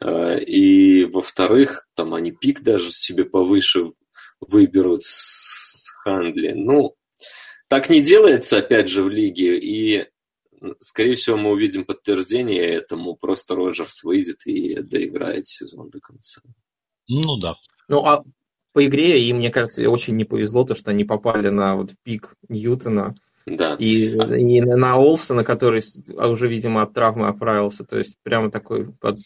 А, 0.00 0.36
и, 0.36 1.04
во-вторых, 1.04 1.86
там 1.94 2.14
они 2.14 2.32
пик 2.32 2.62
даже 2.62 2.90
себе 2.90 3.24
повыше 3.24 3.92
выберут 4.40 5.04
с 5.04 5.90
Хандли. 6.02 6.52
Ну, 6.54 6.96
так 7.68 7.88
не 7.88 8.02
делается, 8.02 8.58
опять 8.58 8.88
же, 8.88 9.02
в 9.02 9.08
лиге, 9.08 9.58
и, 9.58 10.06
скорее 10.80 11.14
всего, 11.14 11.36
мы 11.36 11.50
увидим 11.50 11.84
подтверждение 11.84 12.66
этому. 12.66 13.14
Просто 13.16 13.54
Роджерс 13.54 14.02
выйдет 14.02 14.46
и 14.46 14.74
доиграет 14.82 15.46
сезон 15.46 15.90
до 15.90 16.00
конца. 16.00 16.42
Ну 17.08 17.36
да. 17.36 17.54
Ну, 17.88 18.04
а 18.04 18.24
по 18.72 18.84
игре 18.84 19.22
им, 19.22 19.38
мне 19.38 19.50
кажется, 19.50 19.88
очень 19.88 20.16
не 20.16 20.24
повезло, 20.24 20.64
то, 20.64 20.74
что 20.74 20.90
они 20.90 21.04
попали 21.04 21.48
на 21.48 21.76
вот 21.76 21.90
пик 22.02 22.34
Ньютона, 22.48 23.14
да. 23.46 23.76
И, 23.78 24.08
и 24.08 24.60
на 24.60 24.98
Олсона, 24.98 25.44
который 25.44 25.82
уже, 26.08 26.48
видимо, 26.48 26.82
от 26.82 26.94
травмы 26.94 27.28
оправился. 27.28 27.84
То 27.84 27.98
есть 27.98 28.16
прямо 28.22 28.50
такой 28.50 28.92
под... 28.92 29.18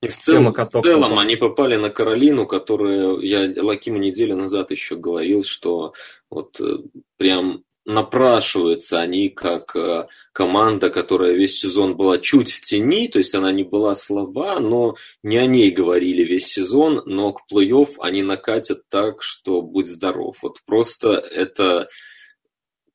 И 0.00 0.08
в 0.08 0.16
целом, 0.16 0.52
в 0.52 0.82
целом 0.82 1.18
они 1.18 1.36
попали 1.36 1.76
на 1.76 1.88
Каролину, 1.88 2.46
которая, 2.46 3.18
я 3.18 3.52
Лакиму 3.62 3.98
неделю 3.98 4.36
назад 4.36 4.72
еще 4.72 4.96
говорил, 4.96 5.44
что 5.44 5.94
вот 6.28 6.60
э, 6.60 6.78
прям 7.18 7.62
напрашиваются 7.84 9.00
они 9.00 9.28
как 9.28 9.74
э, 9.74 10.06
команда, 10.32 10.90
которая 10.90 11.32
весь 11.32 11.58
сезон 11.58 11.96
была 11.96 12.18
чуть 12.18 12.52
в 12.52 12.60
тени, 12.60 13.08
то 13.08 13.18
есть 13.18 13.34
она 13.34 13.52
не 13.52 13.64
была 13.64 13.94
слаба, 13.94 14.60
но 14.60 14.96
не 15.22 15.36
о 15.36 15.46
ней 15.46 15.70
говорили 15.70 16.22
весь 16.22 16.46
сезон, 16.46 17.02
но 17.06 17.32
к 17.32 17.42
плей-офф 17.52 17.96
они 18.00 18.22
накатят 18.22 18.88
так, 18.88 19.22
что 19.22 19.62
будь 19.62 19.88
здоров. 19.88 20.36
Вот 20.42 20.58
просто 20.64 21.10
это 21.10 21.88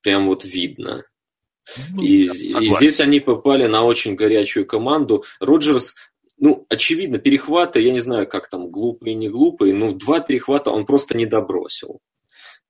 прям 0.02 0.26
вот 0.26 0.44
видно. 0.44 1.04
Ну, 1.90 2.02
и, 2.02 2.24
и 2.24 2.68
здесь 2.70 3.00
они 3.00 3.20
попали 3.20 3.66
на 3.66 3.84
очень 3.84 4.14
горячую 4.14 4.66
команду. 4.66 5.24
Роджерс, 5.40 5.96
ну, 6.38 6.66
очевидно, 6.68 7.18
перехваты, 7.18 7.80
я 7.80 7.92
не 7.92 8.00
знаю, 8.00 8.26
как 8.26 8.48
там, 8.48 8.70
глупые, 8.70 9.14
не 9.14 9.28
глупые, 9.28 9.74
но 9.74 9.92
два 9.92 10.20
перехвата 10.20 10.70
он 10.70 10.86
просто 10.86 11.16
не 11.16 11.26
добросил. 11.26 12.00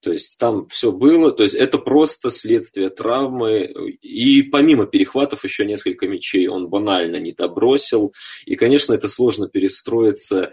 То 0.01 0.12
есть 0.12 0.38
там 0.38 0.67
все 0.67 0.93
было, 0.93 1.33
то 1.33 1.43
есть 1.43 1.57
это 1.57 1.79
просто 1.79 2.31
следствие 2.31 2.88
травмы. 2.88 3.64
И 4.01 4.43
помимо 4.43 4.87
перехватов 4.87 5.43
еще 5.43 5.64
несколько 5.64 6.07
мячей 6.07 6.47
он 6.47 6.69
банально 6.69 7.17
не 7.17 7.33
добросил. 7.33 8.14
И, 8.47 8.55
конечно, 8.55 8.93
это 8.93 9.09
сложно 9.09 9.49
перестроиться, 9.49 10.53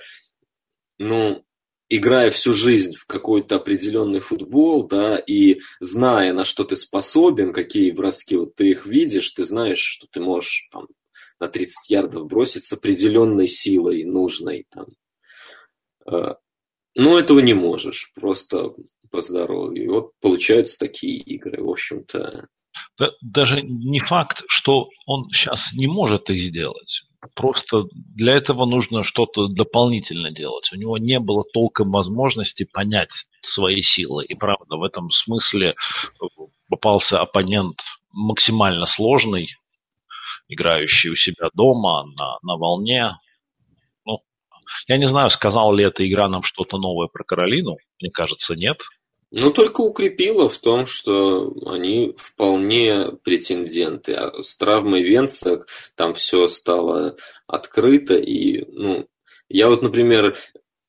ну, 0.97 1.43
играя 1.89 2.31
всю 2.31 2.53
жизнь 2.53 2.93
в 2.95 3.05
какой-то 3.05 3.55
определенный 3.55 4.19
футбол, 4.19 4.87
да, 4.87 5.17
и 5.17 5.59
зная, 5.79 6.33
на 6.33 6.43
что 6.43 6.63
ты 6.63 6.75
способен, 6.75 7.53
какие 7.53 7.91
броски 7.91 8.35
вот 8.35 8.55
ты 8.55 8.69
их 8.69 8.85
видишь, 8.85 9.29
ты 9.31 9.43
знаешь, 9.43 9.79
что 9.79 10.07
ты 10.11 10.19
можешь 10.19 10.67
там 10.71 10.87
на 11.39 11.47
30 11.47 11.89
ярдов 11.89 12.27
бросить 12.27 12.65
с 12.65 12.73
определенной 12.73 13.47
силой 13.47 14.03
нужной. 14.03 14.65
Там. 14.71 14.85
Э, 16.11 16.35
но 16.95 17.19
этого 17.19 17.39
не 17.39 17.53
можешь, 17.53 18.11
просто 18.15 18.73
по 19.11 19.21
здоровью. 19.21 19.83
И 19.83 19.87
вот 19.87 20.11
получаются 20.21 20.79
такие 20.79 21.17
игры, 21.17 21.63
в 21.63 21.69
общем-то. 21.69 22.47
Даже 23.21 23.61
не 23.61 23.99
факт, 23.99 24.43
что 24.47 24.89
он 25.05 25.29
сейчас 25.29 25.71
не 25.73 25.87
может 25.87 26.29
их 26.29 26.41
сделать. 26.41 27.01
Просто 27.33 27.83
для 27.93 28.35
этого 28.35 28.65
нужно 28.65 29.03
что-то 29.03 29.47
дополнительно 29.47 30.31
делать. 30.31 30.69
У 30.71 30.75
него 30.75 30.97
не 30.97 31.19
было 31.19 31.43
толком 31.53 31.91
возможности 31.91 32.65
понять 32.65 33.11
свои 33.41 33.81
силы. 33.81 34.25
И 34.25 34.35
правда, 34.39 34.77
в 34.77 34.83
этом 34.83 35.09
смысле 35.11 35.75
попался 36.69 37.19
оппонент 37.19 37.79
максимально 38.11 38.85
сложный, 38.85 39.49
играющий 40.47 41.09
у 41.09 41.15
себя 41.15 41.49
дома 41.53 42.05
на, 42.05 42.38
на 42.43 42.57
волне. 42.57 43.17
Ну, 44.05 44.19
я 44.88 44.97
не 44.97 45.07
знаю, 45.07 45.29
сказал 45.29 45.73
ли 45.73 45.83
эта 45.85 46.07
игра 46.07 46.27
нам 46.27 46.43
что-то 46.43 46.77
новое 46.77 47.07
про 47.07 47.23
Каролину. 47.23 47.77
Мне 48.01 48.11
кажется, 48.11 48.55
нет. 48.55 48.77
Ну, 49.37 49.51
только 49.51 49.81
укрепило 49.81 50.47
в 50.47 50.57
том, 50.59 50.85
что 50.85 51.53
они 51.65 52.13
вполне 52.17 53.11
претенденты. 53.21 54.13
А 54.13 54.41
с 54.41 54.55
травмой 54.55 55.03
Венца 55.03 55.65
там 55.95 56.13
все 56.13 56.47
стало 56.47 57.17
открыто. 57.45 58.15
И, 58.15 58.63
ну, 58.71 59.09
я 59.49 59.67
вот, 59.67 59.81
например, 59.81 60.37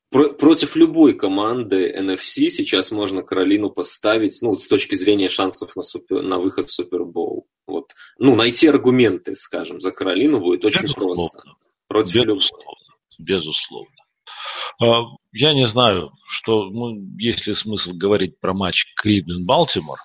про- 0.09 0.29
против 0.29 0.77
любой 0.77 1.13
команды 1.13 1.93
NFC 1.93 2.49
сейчас 2.49 2.91
можно 2.91 3.21
Каролину 3.21 3.69
поставить, 3.69 4.39
ну, 4.41 4.57
с 4.57 4.69
точки 4.69 4.95
зрения 4.95 5.27
шансов 5.27 5.75
на, 5.75 5.83
супер, 5.83 6.21
на 6.21 6.39
выход 6.39 6.69
в 6.69 6.73
Супербоул. 6.73 7.47
Вот. 7.67 7.91
Ну, 8.17 8.33
найти 8.35 8.67
аргументы, 8.67 9.35
скажем, 9.35 9.81
за 9.81 9.91
Каролину 9.91 10.39
будет 10.39 10.63
очень 10.63 10.83
Безусловно. 10.83 11.15
просто. 11.15 11.53
Против 11.89 12.13
Безусловно. 12.15 12.95
Безусловно. 13.19 13.95
А, 14.79 15.03
я 15.31 15.53
не 15.53 15.67
знаю, 15.67 16.11
что, 16.27 16.65
ну, 16.65 16.95
есть 17.17 17.47
ли 17.47 17.55
смысл 17.55 17.91
говорить 17.93 18.39
про 18.39 18.53
матч 18.53 18.85
Кливленд-Балтимор? 19.03 19.97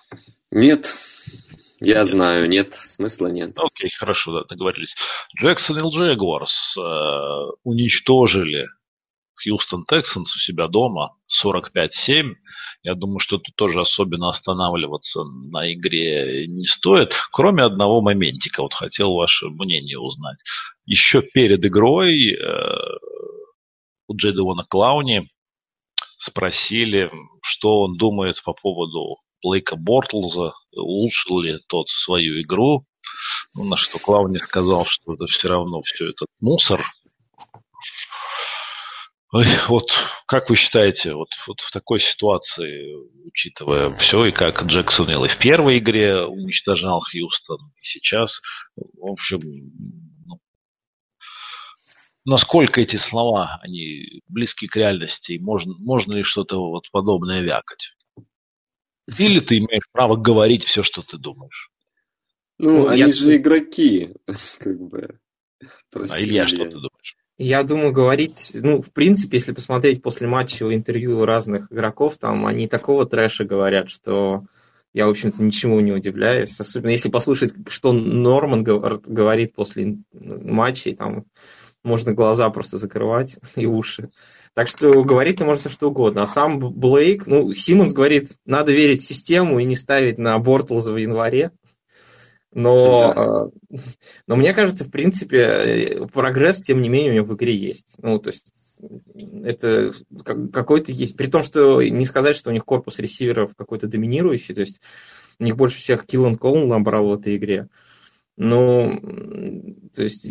Нет. 0.51 0.95
Я 1.79 1.99
нет. 1.99 2.07
знаю, 2.07 2.47
нет, 2.47 2.75
смысла 2.75 3.27
нет. 3.27 3.57
Окей, 3.57 3.89
хорошо, 3.97 4.39
да, 4.39 4.45
договорились. 4.47 4.95
Джексон 5.37 5.79
и 5.79 5.81
Джегуарс 5.81 6.77
э, 6.77 6.81
уничтожили 7.63 8.67
Хьюстон 9.43 9.85
Тексанс 9.85 10.33
у 10.35 10.39
себя 10.39 10.67
дома 10.67 11.15
45-7. 11.43 12.35
Я 12.83 12.95
думаю, 12.95 13.19
что 13.19 13.37
тут 13.37 13.55
тоже 13.55 13.81
особенно 13.81 14.29
останавливаться 14.29 15.23
на 15.23 15.73
игре 15.73 16.47
не 16.47 16.65
стоит, 16.65 17.13
кроме 17.31 17.63
одного 17.63 18.01
моментика. 18.01 18.61
Вот 18.61 18.73
хотел 18.73 19.13
ваше 19.13 19.47
мнение 19.47 19.99
узнать. 19.99 20.37
Еще 20.85 21.21
перед 21.21 21.63
игрой 21.65 22.33
э, 22.33 22.37
у 24.07 24.15
Джейдевона 24.15 24.65
Клауни 24.69 25.29
спросили, 26.19 27.11
что 27.41 27.81
он 27.81 27.93
думает 27.97 28.41
по 28.43 28.53
поводу 28.53 29.17
Блейка 29.43 29.75
Бортлза, 29.75 30.53
улучшил 30.75 31.41
ли 31.41 31.59
тот 31.67 31.87
свою 31.89 32.41
игру. 32.41 32.85
Ну, 33.53 33.65
на 33.65 33.75
что 33.77 33.99
Клауни 33.99 34.37
сказал, 34.37 34.85
что 34.87 35.13
это 35.13 35.25
все 35.25 35.49
равно 35.49 35.81
все 35.83 36.09
этот 36.09 36.27
мусор. 36.39 36.83
Вот 39.67 39.89
как 40.27 40.49
вы 40.49 40.55
считаете, 40.55 41.13
вот, 41.13 41.29
вот 41.47 41.59
в 41.59 41.71
такой 41.71 41.99
ситуации, 41.99 42.87
учитывая 43.25 43.89
все, 43.97 44.25
и 44.25 44.31
как 44.31 44.63
Джексон 44.63 45.09
и 45.09 45.27
в 45.27 45.39
первой 45.39 45.79
игре 45.79 46.23
уничтожал 46.23 47.01
Хьюстон, 47.01 47.57
и 47.81 47.83
сейчас, 47.83 48.39
в 48.75 49.11
общем, 49.11 49.39
насколько 52.25 52.81
эти 52.81 52.95
слова, 52.95 53.59
они 53.61 54.21
близки 54.27 54.67
к 54.67 54.75
реальности, 54.75 55.33
и 55.33 55.39
можно, 55.39 55.73
можно 55.79 56.13
ли 56.13 56.23
что-то 56.23 56.57
вот 56.57 56.83
подобное 56.91 57.41
вякать? 57.41 57.93
Или 59.17 59.39
ты 59.39 59.57
имеешь 59.57 59.87
право 59.91 60.15
говорить 60.15 60.63
все, 60.63 60.83
что 60.83 61.01
ты 61.01 61.17
думаешь? 61.17 61.69
Ну, 62.57 62.83
ну 62.83 62.87
они 62.87 63.01
я... 63.01 63.07
же 63.09 63.35
игроки, 63.35 64.13
как 64.59 64.79
бы. 64.79 65.19
Прости, 65.91 66.15
а 66.15 66.21
Илья, 66.21 66.47
что 66.47 66.65
ты 66.65 66.71
думаешь? 66.71 67.15
Я 67.37 67.63
думаю, 67.63 67.91
говорить, 67.91 68.51
ну, 68.53 68.81
в 68.81 68.93
принципе, 68.93 69.37
если 69.37 69.53
посмотреть 69.53 70.03
после 70.03 70.27
матча 70.27 70.73
интервью 70.73 71.25
разных 71.25 71.71
игроков, 71.71 72.17
там 72.17 72.45
они 72.45 72.67
такого 72.67 73.05
трэша 73.05 73.43
говорят, 73.43 73.89
что 73.89 74.45
я, 74.93 75.07
в 75.07 75.09
общем-то, 75.09 75.41
ничему 75.41 75.79
не 75.79 75.91
удивляюсь. 75.91 76.59
Особенно 76.59 76.91
если 76.91 77.09
послушать, 77.09 77.53
что 77.67 77.91
Норман 77.91 78.63
говорит 78.63 79.55
после 79.55 79.97
матчей, 80.13 80.95
там 80.95 81.25
можно 81.83 82.13
глаза 82.13 82.49
просто 82.49 82.77
закрывать 82.77 83.37
и 83.55 83.65
уши. 83.65 84.09
Так 84.53 84.67
что 84.67 85.03
говорить 85.03 85.41
можно 85.41 85.59
все 85.59 85.69
что 85.69 85.89
угодно. 85.89 86.23
А 86.23 86.27
сам 86.27 86.59
Блейк, 86.59 87.25
ну, 87.27 87.53
Симмонс 87.53 87.93
говорит, 87.93 88.37
надо 88.45 88.71
верить 88.71 89.01
в 89.01 89.05
систему 89.05 89.59
и 89.59 89.63
не 89.63 89.75
ставить 89.75 90.17
на 90.17 90.37
Бортлза 90.37 90.91
в 90.91 90.97
январе. 90.97 91.51
Но, 92.55 93.13
да. 93.15 93.77
Э, 93.77 93.79
но 94.27 94.35
мне 94.35 94.53
кажется, 94.53 94.85
в 94.85 94.91
принципе, 94.91 95.37
э, 95.37 96.07
прогресс, 96.07 96.61
тем 96.61 96.81
не 96.81 96.89
менее, 96.89 97.11
у 97.11 97.15
него 97.15 97.25
в 97.25 97.35
игре 97.35 97.55
есть. 97.55 97.95
Ну, 97.97 98.19
то 98.19 98.29
есть, 98.29 98.79
это 99.43 99.91
какой-то 100.23 100.91
есть. 100.91 101.17
При 101.17 101.27
том, 101.27 101.41
что 101.41 101.81
не 101.81 102.05
сказать, 102.05 102.35
что 102.35 102.51
у 102.51 102.53
них 102.53 102.63
корпус 102.63 102.99
ресиверов 102.99 103.55
какой-то 103.55 103.87
доминирующий. 103.87 104.53
То 104.53 104.61
есть, 104.61 104.81
у 105.39 105.43
них 105.43 105.57
больше 105.57 105.79
всех 105.79 106.05
Киллан 106.05 106.35
Коул 106.35 106.67
набрал 106.67 107.07
в 107.07 107.19
этой 107.19 107.37
игре. 107.37 107.69
Ну, 108.35 108.99
то 109.93 110.03
есть, 110.03 110.23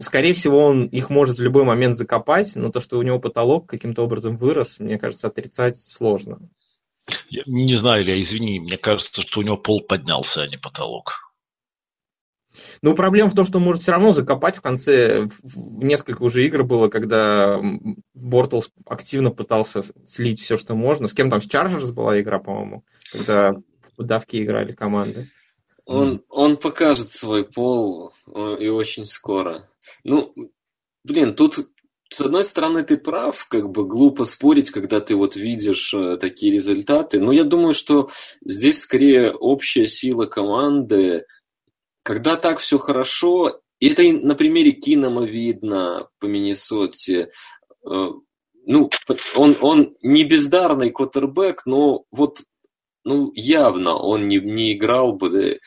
скорее 0.00 0.34
всего, 0.34 0.58
он 0.58 0.86
их 0.86 1.10
может 1.10 1.38
в 1.38 1.42
любой 1.42 1.64
момент 1.64 1.96
закопать, 1.96 2.52
но 2.54 2.70
то, 2.70 2.80
что 2.80 2.98
у 2.98 3.02
него 3.02 3.18
потолок 3.18 3.68
каким-то 3.68 4.02
образом 4.02 4.36
вырос, 4.36 4.78
мне 4.78 4.98
кажется, 4.98 5.26
отрицать 5.26 5.76
сложно. 5.76 6.38
Я 7.28 7.42
не 7.46 7.76
знаю, 7.78 8.04
Илья, 8.04 8.22
извини, 8.22 8.60
мне 8.60 8.78
кажется, 8.78 9.22
что 9.22 9.40
у 9.40 9.42
него 9.42 9.56
пол 9.56 9.82
поднялся, 9.82 10.42
а 10.42 10.46
не 10.46 10.58
потолок. 10.58 11.32
Ну, 12.82 12.94
проблема 12.94 13.30
в 13.30 13.34
том, 13.34 13.44
что 13.44 13.58
он 13.58 13.64
может 13.64 13.82
все 13.82 13.92
равно 13.92 14.12
закопать 14.12 14.56
в 14.56 14.60
конце. 14.60 15.26
В 15.42 15.82
несколько 15.82 16.22
уже 16.22 16.44
игр 16.44 16.62
было, 16.64 16.88
когда 16.88 17.60
Бортлс 18.14 18.70
активно 18.86 19.30
пытался 19.30 19.82
слить 20.06 20.40
все, 20.40 20.56
что 20.56 20.74
можно. 20.74 21.08
С 21.08 21.14
кем 21.14 21.30
там, 21.30 21.40
с 21.40 21.46
Чарджерс 21.46 21.90
была 21.90 22.20
игра, 22.20 22.38
по-моему, 22.38 22.84
когда 23.10 23.54
в 23.96 24.02
давки 24.04 24.42
играли 24.42 24.72
команды. 24.72 25.30
Он, 25.92 26.24
он 26.28 26.56
покажет 26.56 27.12
свой 27.12 27.44
пол 27.44 28.12
и 28.26 28.68
очень 28.68 29.04
скоро. 29.04 29.68
Ну, 30.04 30.34
блин, 31.04 31.34
тут 31.34 31.56
с 32.12 32.20
одной 32.20 32.44
стороны 32.44 32.82
ты 32.82 32.96
прав, 32.96 33.46
как 33.48 33.70
бы 33.70 33.86
глупо 33.86 34.24
спорить, 34.24 34.70
когда 34.70 35.00
ты 35.00 35.16
вот 35.16 35.34
видишь 35.34 35.94
э, 35.94 36.18
такие 36.18 36.52
результаты, 36.52 37.18
но 37.18 37.32
я 37.32 37.44
думаю, 37.44 37.72
что 37.72 38.10
здесь 38.44 38.80
скорее 38.80 39.32
общая 39.32 39.86
сила 39.86 40.26
команды. 40.26 41.24
Когда 42.02 42.36
так 42.36 42.58
все 42.58 42.78
хорошо, 42.78 43.62
и 43.80 43.88
это 43.88 44.02
на 44.02 44.34
примере 44.34 44.72
Кинома 44.72 45.24
видно 45.24 46.08
по 46.18 46.26
Миннесоте, 46.26 47.30
э, 47.88 48.06
ну, 48.64 48.90
он, 49.34 49.56
он 49.60 49.96
не 50.02 50.24
бездарный 50.24 50.90
квотербек, 50.90 51.62
но 51.64 52.04
вот 52.10 52.42
ну, 53.04 53.32
явно 53.34 53.96
он 53.96 54.28
не, 54.28 54.38
не 54.38 54.74
играл 54.74 55.14
бы 55.14 55.58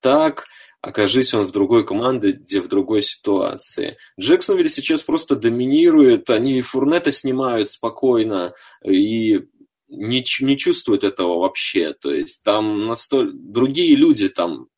так, 0.00 0.46
окажись 0.80 1.34
он 1.34 1.46
в 1.46 1.52
другой 1.52 1.84
команде, 1.86 2.30
где 2.30 2.60
в 2.60 2.68
другой 2.68 3.02
ситуации. 3.02 3.96
Джексонвилл 4.18 4.68
сейчас 4.68 5.02
просто 5.02 5.36
доминирует, 5.36 6.30
они 6.30 6.60
Фурнета 6.60 7.10
снимают 7.10 7.70
спокойно 7.70 8.54
и 8.84 9.40
не, 9.88 10.24
не 10.40 10.58
чувствуют 10.58 11.04
этого 11.04 11.40
вообще. 11.40 11.94
То 11.94 12.12
есть 12.12 12.44
там 12.44 12.86
настолько... 12.86 13.32
Другие 13.34 13.96
люди 13.96 14.28
там 14.28 14.68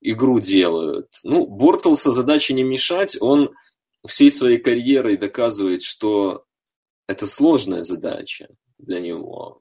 игру 0.00 0.40
делают. 0.40 1.08
Ну, 1.22 1.46
Бортлса 1.46 2.10
задача 2.10 2.54
не 2.54 2.62
мешать, 2.62 3.16
он 3.20 3.50
всей 4.06 4.30
своей 4.30 4.58
карьерой 4.58 5.16
доказывает, 5.16 5.82
что 5.82 6.44
это 7.08 7.26
сложная 7.26 7.82
задача 7.82 8.48
для 8.78 9.00
него 9.00 9.60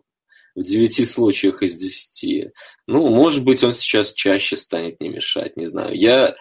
в 0.57 0.63
девяти 0.63 1.05
случаях 1.05 1.61
из 1.61 1.75
десяти. 1.75 2.51
Ну, 2.87 3.07
может 3.09 3.45
быть, 3.45 3.63
он 3.63 3.73
сейчас 3.73 4.11
чаще 4.11 4.57
станет 4.57 4.99
не 4.99 5.09
мешать, 5.09 5.55
не 5.55 5.65
знаю. 5.65 5.95
Я, 5.95 6.35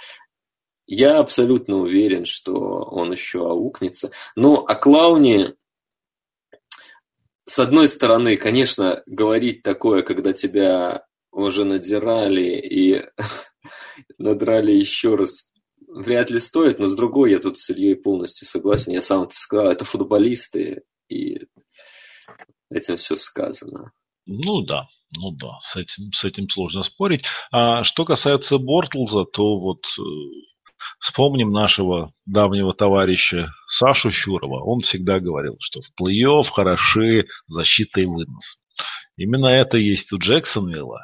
я 0.87 1.19
абсолютно 1.19 1.77
уверен, 1.77 2.25
что 2.25 2.55
он 2.55 3.13
еще 3.13 3.47
аукнется. 3.47 4.11
Но 4.35 4.65
о 4.65 4.75
Клауне 4.75 5.55
с 7.45 7.59
одной 7.59 7.89
стороны, 7.89 8.39
конечно, 8.39 9.03
говорить 9.07 9.63
такое, 9.63 10.03
когда 10.03 10.33
тебя 10.33 11.05
уже 11.31 11.65
надирали 11.65 12.59
и 12.59 13.05
надрали 14.19 14.73
еще 14.73 15.15
раз, 15.15 15.51
вряд 15.87 16.31
ли 16.31 16.41
стоит, 16.41 16.79
но 16.79 16.87
с 16.87 16.97
другой, 16.97 17.33
я 17.33 17.39
тут 17.39 17.61
с 17.61 17.69
Ильей 17.69 17.97
полностью 17.97 18.49
согласен, 18.49 18.93
я 18.93 19.03
сам 19.03 19.25
это 19.25 19.37
сказал, 19.37 19.69
это 19.69 19.85
футболисты, 19.85 20.85
и 21.09 21.47
этим 22.71 22.97
все 22.97 23.17
сказано. 23.17 23.93
Ну 24.27 24.63
да, 24.63 24.89
ну 25.17 25.31
да, 25.33 25.59
с 25.63 25.77
этим, 25.77 26.13
с 26.13 26.25
этим 26.25 26.49
сложно 26.49 26.83
спорить. 26.83 27.23
А 27.53 27.85
что 27.85 28.05
касается 28.05 28.59
Бортлза, 28.59 29.25
то 29.25 29.57
вот 29.57 29.79
э, 29.99 30.03
вспомним 31.01 31.49
нашего 31.49 32.13
давнего 32.27 32.75
товарища 32.75 33.51
Сашу 33.69 34.11
Щурова. 34.11 34.63
Он 34.65 34.81
всегда 34.81 35.19
говорил, 35.21 35.57
что 35.61 35.81
в 35.81 35.91
плей-офф 36.01 36.45
хороши 36.45 37.27
защита 37.47 38.01
и 38.01 38.07
вынос. 38.07 38.57
Именно 39.17 39.47
это 39.47 39.79
есть 39.79 40.13
у 40.13 40.19
Джексонвилла. 40.19 41.01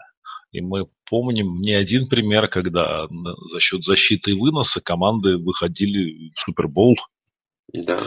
И 0.51 0.61
мы 0.61 0.87
помним 1.09 1.61
не 1.61 1.73
один 1.73 2.09
пример, 2.09 2.49
когда 2.49 3.07
за 3.09 3.61
счет 3.61 3.85
защиты 3.85 4.33
и 4.33 4.39
выноса 4.39 4.81
команды 4.81 5.39
выходили 5.39 6.31
в 6.35 6.41
Супербол. 6.45 6.97
Да. 7.73 8.01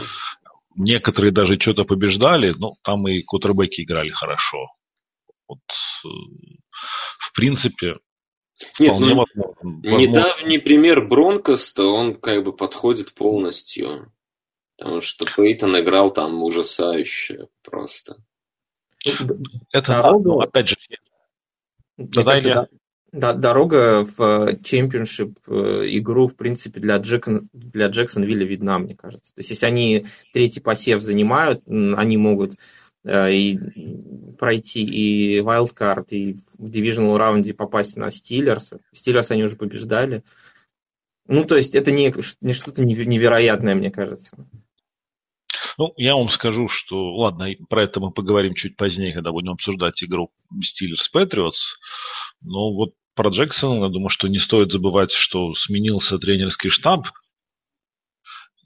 Некоторые 0.76 1.32
даже 1.32 1.58
что-то 1.58 1.84
побеждали, 1.84 2.54
но 2.56 2.74
там 2.84 3.08
и 3.08 3.22
кутербеки 3.22 3.82
играли 3.82 4.10
хорошо. 4.10 4.68
Вот, 5.48 5.60
э, 6.04 6.08
в 6.08 7.32
принципе, 7.34 7.96
нет, 8.78 8.94
ну, 8.98 9.16
возможно. 9.16 9.96
недавний 9.98 10.58
пример 10.58 11.06
Бронкоста, 11.06 11.84
он 11.84 12.18
как 12.18 12.42
бы 12.42 12.54
подходит 12.54 13.14
полностью. 13.14 14.12
Потому 14.78 15.00
что 15.00 15.24
Пейтон 15.36 15.78
играл 15.78 16.10
там 16.12 16.42
ужасающе 16.42 17.48
просто. 17.62 18.16
Это 19.04 19.86
дорога, 19.86 20.28
ну, 20.28 20.40
опять 20.40 20.68
же, 20.68 20.76
кажется, 22.12 22.68
да, 23.12 23.32
дорога 23.32 24.04
в 24.04 24.58
чемпионшип 24.62 25.38
э, 25.46 25.52
игру, 25.96 26.26
в 26.26 26.36
принципе, 26.36 26.80
для, 26.80 26.98
Джексон, 26.98 27.48
для 27.52 27.86
Джексонвилля 27.86 28.44
видна, 28.44 28.78
мне 28.78 28.94
кажется. 28.94 29.34
То 29.34 29.40
есть, 29.40 29.50
если 29.50 29.66
они 29.66 30.06
третий 30.32 30.60
посев 30.60 31.00
занимают, 31.00 31.62
они 31.66 32.16
могут 32.16 32.54
Э, 32.54 32.85
и 33.06 33.58
пройти 34.38 34.82
и 34.84 35.40
wildcard, 35.40 36.06
и 36.10 36.34
в 36.58 36.68
дивизионал 36.70 37.18
раунде 37.18 37.54
попасть 37.54 37.96
на 37.96 38.10
Стиллерс. 38.10 38.74
Стиллерс 38.92 39.30
они 39.30 39.44
уже 39.44 39.56
побеждали. 39.56 40.22
Ну, 41.28 41.44
то 41.44 41.56
есть 41.56 41.74
это 41.74 41.90
не, 41.90 42.12
не 42.40 42.52
что-то 42.52 42.84
невероятное, 42.84 43.74
мне 43.74 43.90
кажется. 43.90 44.46
Ну, 45.78 45.92
я 45.96 46.14
вам 46.14 46.30
скажу, 46.30 46.68
что, 46.68 47.14
ладно, 47.16 47.48
про 47.68 47.84
это 47.84 48.00
мы 48.00 48.10
поговорим 48.10 48.54
чуть 48.54 48.76
позднее, 48.76 49.12
когда 49.12 49.32
будем 49.32 49.52
обсуждать 49.52 50.02
игру 50.02 50.30
Steelers 50.54 51.10
Patriots. 51.14 51.74
Но 52.42 52.72
вот 52.72 52.90
про 53.14 53.30
Джексона, 53.30 53.84
я 53.84 53.88
думаю, 53.88 54.08
что 54.08 54.28
не 54.28 54.38
стоит 54.38 54.72
забывать, 54.72 55.12
что 55.12 55.52
сменился 55.52 56.18
тренерский 56.18 56.70
штаб, 56.70 57.06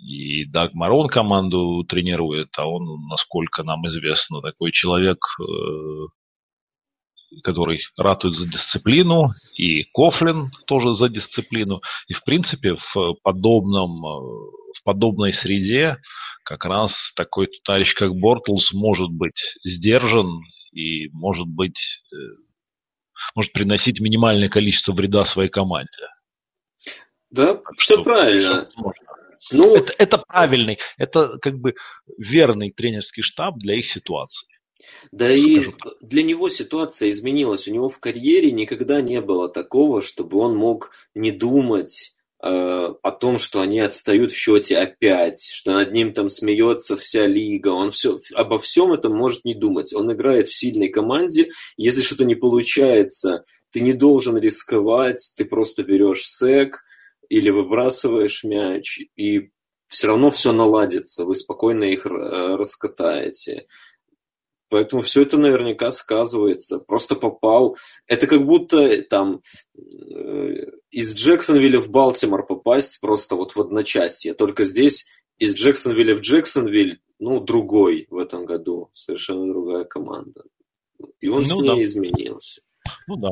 и 0.01 0.45
Даг 0.47 0.75
Марон 0.75 1.09
команду 1.09 1.83
тренирует, 1.89 2.49
а 2.57 2.67
он, 2.67 3.07
насколько 3.09 3.63
нам 3.63 3.87
известно, 3.89 4.41
такой 4.41 4.73
человек, 4.73 5.19
э, 5.41 6.07
который 7.43 7.81
ратует 7.97 8.37
за 8.37 8.47
дисциплину, 8.47 9.29
и 9.57 9.85
Кофлин 9.95 10.51
тоже 10.67 10.95
за 10.95 11.09
дисциплину. 11.09 11.81
И, 12.09 12.15
в 12.15 12.25
принципе, 12.25 12.75
в, 12.75 13.15
подобном, 13.23 14.05
э, 14.05 14.51
в 14.79 14.83
подобной 14.85 15.33
среде 15.33 15.97
как 16.45 16.65
раз 16.65 17.13
такой 17.15 17.47
товарищ, 17.65 17.95
как 17.95 18.15
Бортлс, 18.15 18.73
может 18.73 19.09
быть 19.17 19.57
сдержан 19.65 20.41
и 20.73 21.09
может 21.13 21.47
быть 21.47 22.01
э, 22.13 22.17
может 23.35 23.53
приносить 23.53 24.01
минимальное 24.01 24.49
количество 24.49 24.93
вреда 24.93 25.25
своей 25.25 25.51
команде. 25.51 25.91
Да, 27.31 27.61
все 27.77 28.03
правильно. 28.03 28.69
Можно. 28.75 29.10
Ну, 29.51 29.75
это, 29.77 29.93
это 29.99 30.19
правильный, 30.19 30.79
это 30.99 31.39
как 31.41 31.59
бы 31.59 31.75
верный 32.19 32.73
тренерский 32.73 33.23
штаб 33.23 33.59
для 33.59 33.79
их 33.79 33.91
ситуации. 33.91 34.47
Да 35.13 35.31
и 35.31 35.67
для 36.01 36.23
него 36.23 36.49
ситуация 36.49 37.11
изменилась. 37.11 37.69
У 37.69 37.73
него 37.73 37.89
в 37.89 37.99
карьере 37.99 38.53
никогда 38.53 39.01
не 39.01 39.21
было 39.21 39.49
такого, 39.49 40.03
чтобы 40.03 40.39
он 40.39 40.57
мог 40.57 40.93
не 41.15 41.31
думать 41.31 42.15
э, 42.43 42.49
о 42.49 43.11
том, 43.13 43.39
что 43.39 43.61
они 43.61 43.81
отстают 43.81 44.33
в 44.33 44.37
счете 44.37 44.79
опять, 44.79 45.51
что 45.53 45.73
над 45.73 45.93
ним 45.93 46.13
там 46.13 46.29
смеется 46.29 46.97
вся 46.97 47.27
лига. 47.27 47.69
Он 47.69 47.91
все, 47.91 48.17
обо 48.35 48.59
всем 48.59 48.93
этом 48.93 49.15
может 49.15 49.45
не 49.45 49.55
думать. 49.55 49.93
Он 49.95 50.13
играет 50.13 50.47
в 50.47 50.57
сильной 50.57 50.89
команде. 50.89 51.51
Если 51.77 52.03
что-то 52.03 52.25
не 52.25 52.35
получается, 52.35 53.45
ты 53.73 53.81
не 53.81 53.93
должен 53.93 54.37
рисковать, 54.39 55.35
ты 55.37 55.45
просто 55.45 55.83
берешь 55.83 56.25
сек, 56.25 56.85
или 57.31 57.49
выбрасываешь 57.49 58.45
мяч, 58.45 59.01
и 59.17 59.51
все 59.87 60.09
равно 60.09 60.31
все 60.31 60.53
наладится, 60.53 61.25
вы 61.25 61.37
спокойно 61.37 61.85
их 61.85 62.05
э, 62.05 62.11
раскатаете. 62.11 63.67
Поэтому 64.69 65.03
все 65.03 65.23
это 65.23 65.37
наверняка 65.37 65.91
сказывается. 65.91 66.79
Просто 66.79 67.17
попал. 67.17 67.77
Это 68.07 68.29
как 68.29 68.47
будто 68.47 69.03
там 69.03 69.41
э, 69.77 70.67
из 70.91 71.15
Джексонвилля 71.15 71.81
в 71.81 71.91
Балтимор 71.91 72.47
попасть 72.47 73.01
просто 73.01 73.35
вот 73.35 73.57
в 73.57 73.61
одночасье. 73.61 74.35
Только 74.35 74.65
здесь 74.65 75.11
из 75.39 75.57
Джексонвилля 75.57 76.15
в 76.15 76.21
Джексонвиль, 76.21 77.01
ну, 77.19 77.41
другой 77.41 78.07
в 78.11 78.19
этом 78.19 78.47
году. 78.47 78.91
Совершенно 78.93 79.53
другая 79.53 79.85
команда. 79.85 80.45
И 81.21 81.29
он 81.29 81.43
ну, 81.43 81.45
с 81.45 81.57
ней 81.57 81.77
да. 81.77 81.83
изменился. 81.83 82.61
Ну 83.09 83.17
да. 83.17 83.31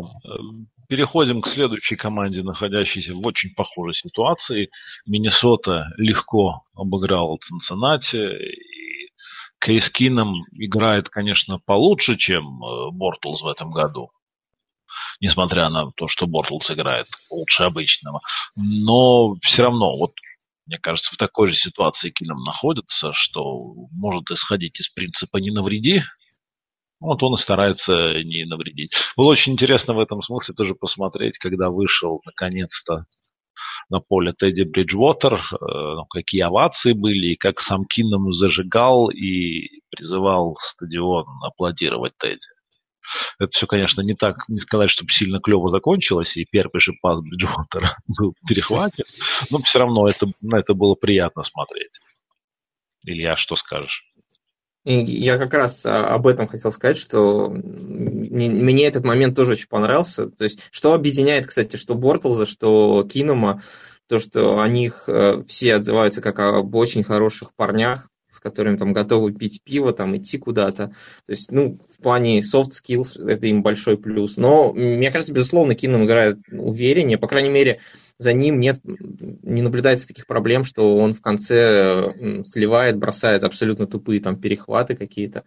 Переходим 0.88 1.42
к 1.42 1.48
следующей 1.48 1.96
команде, 1.96 2.42
находящейся 2.42 3.14
в 3.14 3.20
очень 3.26 3.54
похожей 3.54 3.94
ситуации. 3.94 4.70
Миннесота 5.06 5.88
легко 5.98 6.62
обыграла 6.74 7.36
Цинциннати. 7.42 8.16
И 8.16 9.10
Кейс 9.60 9.90
Кином 9.90 10.44
играет, 10.52 11.10
конечно, 11.10 11.58
получше, 11.58 12.16
чем 12.16 12.64
э, 12.64 12.90
Бортлз 12.92 13.42
в 13.42 13.48
этом 13.48 13.70
году. 13.70 14.10
Несмотря 15.20 15.68
на 15.68 15.90
то, 15.94 16.08
что 16.08 16.26
Бортлз 16.26 16.70
играет 16.70 17.06
лучше 17.30 17.64
обычного. 17.64 18.20
Но 18.56 19.34
все 19.42 19.64
равно, 19.64 19.94
вот 19.98 20.12
мне 20.66 20.78
кажется, 20.78 21.14
в 21.14 21.18
такой 21.18 21.48
же 21.48 21.56
ситуации 21.56 22.10
Кином 22.10 22.44
находится, 22.44 23.10
что 23.12 23.62
может 23.92 24.30
исходить 24.30 24.80
из 24.80 24.88
принципа 24.88 25.36
«не 25.38 25.50
навреди», 25.50 26.02
вот 27.00 27.22
он 27.22 27.34
и 27.34 27.38
старается 27.38 27.92
не 28.24 28.44
навредить. 28.44 28.92
Было 29.16 29.26
очень 29.26 29.52
интересно 29.52 29.94
в 29.94 30.00
этом 30.00 30.22
смысле 30.22 30.54
тоже 30.54 30.74
посмотреть, 30.74 31.38
когда 31.38 31.70
вышел 31.70 32.20
наконец-то 32.24 33.02
на 33.88 34.00
поле 34.00 34.32
Тедди 34.32 34.62
Бриджвотер, 34.62 35.34
э, 35.34 35.38
ну, 35.60 36.04
какие 36.06 36.42
овации 36.42 36.92
были, 36.92 37.32
и 37.32 37.36
как 37.36 37.60
сам 37.60 37.84
Кинному 37.86 38.32
зажигал 38.32 39.08
и 39.08 39.80
призывал 39.90 40.58
стадион 40.62 41.26
аплодировать 41.42 42.12
Тедди. 42.18 42.46
Это 43.38 43.50
все, 43.52 43.66
конечно, 43.66 44.02
не 44.02 44.14
так, 44.14 44.48
не 44.48 44.58
сказать, 44.58 44.90
чтобы 44.90 45.10
сильно 45.10 45.40
клево 45.40 45.70
закончилось, 45.70 46.36
и 46.36 46.44
первый 46.50 46.80
же 46.80 46.92
пас 47.00 47.20
Бриджвотера 47.22 47.96
был 48.18 48.34
перехватен, 48.46 49.04
но 49.50 49.58
все 49.62 49.78
равно 49.78 50.06
это, 50.06 50.26
это 50.52 50.74
было 50.74 50.94
приятно 50.94 51.42
смотреть. 51.44 51.92
Илья, 53.04 53.36
что 53.36 53.56
скажешь? 53.56 54.02
Я 54.84 55.38
как 55.38 55.52
раз 55.54 55.84
а, 55.84 56.14
об 56.14 56.26
этом 56.26 56.46
хотел 56.46 56.72
сказать, 56.72 56.96
что 56.96 57.50
мне 57.50 58.86
этот 58.86 59.04
момент 59.04 59.36
тоже 59.36 59.52
очень 59.52 59.68
понравился. 59.68 60.30
То 60.30 60.44
есть, 60.44 60.66
что 60.70 60.94
объединяет, 60.94 61.46
кстати, 61.46 61.76
что 61.76 61.94
Бортлза, 61.94 62.46
что 62.46 63.04
Кинома, 63.04 63.60
то, 64.08 64.18
что 64.18 64.60
о 64.60 64.68
них 64.68 65.04
э, 65.06 65.42
все 65.46 65.74
отзываются 65.74 66.22
как 66.22 66.38
об 66.38 66.74
очень 66.74 67.04
хороших 67.04 67.54
парнях, 67.54 68.08
с 68.30 68.40
которыми 68.40 68.76
там 68.76 68.92
готовы 68.92 69.32
пить 69.32 69.62
пиво, 69.64 69.92
там 69.92 70.16
идти 70.16 70.38
куда-то. 70.38 70.88
То 70.88 71.30
есть, 71.30 71.50
ну, 71.50 71.78
в 71.96 72.02
плане 72.02 72.40
soft 72.40 72.70
skills 72.70 73.24
это 73.26 73.46
им 73.46 73.62
большой 73.62 73.96
плюс. 73.96 74.36
Но, 74.36 74.72
мне 74.72 75.10
кажется, 75.10 75.32
безусловно, 75.32 75.74
Кином 75.74 76.04
играет 76.04 76.38
увереннее. 76.50 77.18
По 77.18 77.28
крайней 77.28 77.50
мере, 77.50 77.80
за 78.18 78.32
ним 78.32 78.60
нет, 78.60 78.80
не 78.84 79.62
наблюдается 79.62 80.08
таких 80.08 80.26
проблем, 80.26 80.64
что 80.64 80.96
он 80.96 81.14
в 81.14 81.20
конце 81.20 82.42
сливает, 82.44 82.98
бросает 82.98 83.44
абсолютно 83.44 83.86
тупые 83.86 84.20
там 84.20 84.38
перехваты 84.38 84.96
какие-то. 84.96 85.44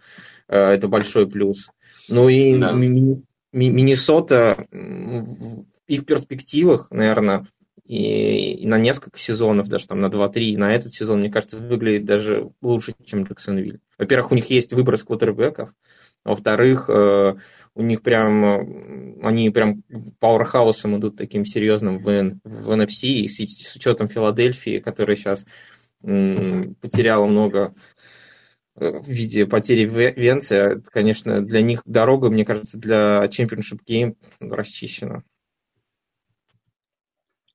Э, 0.47 0.57
это 0.57 0.88
большой 0.88 1.29
плюс. 1.29 1.69
Ну 2.07 2.29
и 2.29 2.57
да. 2.57 2.71
Ми- 2.71 3.23
Ми- 3.53 3.69
Миннесота 3.69 4.65
в 4.71 5.65
их 5.88 6.05
перспективах, 6.05 6.89
наверное, 6.89 7.45
и, 7.91 8.53
и 8.53 8.67
на 8.67 8.77
несколько 8.77 9.19
сезонов, 9.19 9.67
даже 9.67 9.85
там 9.85 9.99
на 9.99 10.05
2-3, 10.05 10.57
на 10.57 10.73
этот 10.73 10.93
сезон, 10.93 11.19
мне 11.19 11.29
кажется, 11.29 11.57
выглядит 11.57 12.05
даже 12.05 12.49
лучше, 12.61 12.93
чем 13.03 13.23
Джексонвиль. 13.23 13.81
Во-первых, 13.97 14.31
у 14.31 14.35
них 14.35 14.49
есть 14.49 14.71
выбор 14.71 14.95
с 14.95 15.03
квотербеков, 15.03 15.73
во-вторых, 16.23 16.89
э, 16.89 17.33
у 17.75 17.81
них 17.81 18.01
прям, 18.01 18.45
э, 18.45 19.17
они 19.23 19.49
прям 19.49 19.83
пауэрхаусом 20.21 20.99
идут 20.99 21.17
таким 21.17 21.43
серьезным 21.43 21.97
в, 21.97 22.05
в 22.45 22.71
NFC, 22.71 23.07
и 23.07 23.27
с, 23.27 23.39
с 23.39 23.75
учетом 23.75 24.07
Филадельфии, 24.07 24.79
которая 24.79 25.17
сейчас 25.17 25.45
потеряла 26.01 27.25
много 27.25 27.75
в 28.75 29.07
виде 29.07 29.45
потери 29.45 29.85
Венции, 29.85 30.77
это, 30.77 30.89
конечно, 30.89 31.41
для 31.41 31.61
них 31.61 31.81
дорога, 31.85 32.29
мне 32.29 32.45
кажется, 32.45 32.79
для 32.79 33.25
Championship 33.25 33.81
Game 33.85 34.15
расчищена. 34.39 35.23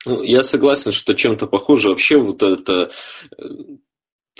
Ну, 0.06 0.22
я 0.22 0.44
согласен, 0.44 0.92
что 0.92 1.14
чем-то 1.14 1.48
похоже. 1.48 1.88
Вообще 1.88 2.16
вот 2.16 2.42
это 2.42 2.92
э, 3.36 3.44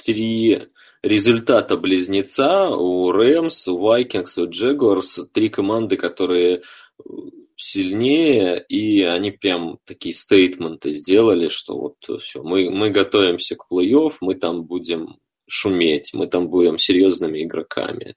три 0.05 0.69
результата 1.03 1.77
близнеца 1.77 2.69
у 2.69 3.11
Рэмс, 3.11 3.69
у 3.69 3.79
Вайкингс, 3.79 4.39
у 4.39 4.49
Джегорс. 4.49 5.29
Три 5.33 5.49
команды, 5.49 5.97
которые 5.97 6.63
сильнее, 7.57 8.65
и 8.69 9.03
они 9.03 9.33
прям 9.33 9.79
такие 9.85 10.15
стейтменты 10.15 10.93
сделали, 10.93 11.49
что 11.49 11.77
вот 11.77 12.21
все, 12.23 12.43
мы, 12.43 12.71
мы 12.71 12.91
готовимся 12.91 13.57
к 13.57 13.67
плей-офф, 13.71 14.13
мы 14.21 14.35
там 14.35 14.65
будем 14.65 15.17
шуметь, 15.49 16.13
мы 16.13 16.27
там 16.27 16.49
будем 16.49 16.79
серьезными 16.79 17.43
игроками. 17.43 18.15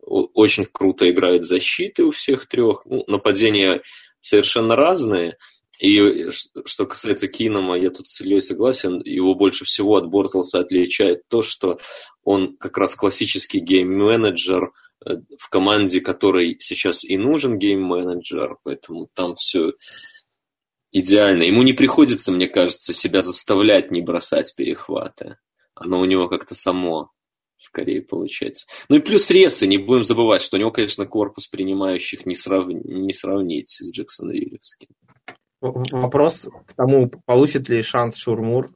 очень 0.00 0.66
круто 0.66 1.08
играют 1.08 1.44
защиты 1.44 2.04
у 2.04 2.10
всех 2.10 2.46
трех. 2.48 2.82
Ну, 2.84 3.04
нападения 3.06 3.82
совершенно 4.20 4.76
разные. 4.76 5.36
И 5.80 6.28
что 6.30 6.86
касается 6.86 7.26
Кинома, 7.26 7.78
я 7.78 7.90
тут 7.90 8.08
с 8.08 8.20
Ильей 8.20 8.42
согласен, 8.42 9.00
его 9.02 9.34
больше 9.34 9.64
всего 9.64 9.96
от 9.96 10.08
Бортлса 10.08 10.60
отличает 10.60 11.22
то, 11.28 11.42
что 11.42 11.78
он 12.22 12.56
как 12.58 12.76
раз 12.76 12.94
классический 12.94 13.60
гейм-менеджер 13.60 14.72
э, 15.06 15.16
в 15.38 15.48
команде, 15.48 16.00
которой 16.00 16.58
сейчас 16.60 17.02
и 17.02 17.16
нужен 17.16 17.58
гейм-менеджер, 17.58 18.58
поэтому 18.62 19.08
там 19.14 19.34
все 19.36 19.72
идеально. 20.92 21.44
Ему 21.44 21.62
не 21.62 21.72
приходится, 21.72 22.30
мне 22.30 22.46
кажется, 22.46 22.92
себя 22.92 23.22
заставлять 23.22 23.90
не 23.90 24.02
бросать 24.02 24.54
перехваты 24.54 25.36
оно 25.80 26.00
у 26.00 26.04
него 26.04 26.28
как-то 26.28 26.54
само 26.54 27.10
скорее 27.56 28.02
получается. 28.02 28.66
Ну 28.88 28.96
и 28.96 29.00
плюс 29.00 29.30
ресы, 29.30 29.66
не 29.66 29.78
будем 29.78 30.04
забывать, 30.04 30.42
что 30.42 30.56
у 30.56 30.60
него, 30.60 30.70
конечно, 30.70 31.06
корпус 31.06 31.46
принимающих 31.46 32.24
не, 32.24 32.34
срав... 32.34 32.68
не 32.68 33.12
сравнить 33.12 33.70
с 33.70 33.92
Джексон 33.92 34.30
Ривлевским. 34.30 34.88
Вопрос 35.60 36.48
к 36.66 36.74
тому, 36.74 37.10
получит 37.26 37.68
ли 37.68 37.82
шанс 37.82 38.16
Шурмур 38.16 38.70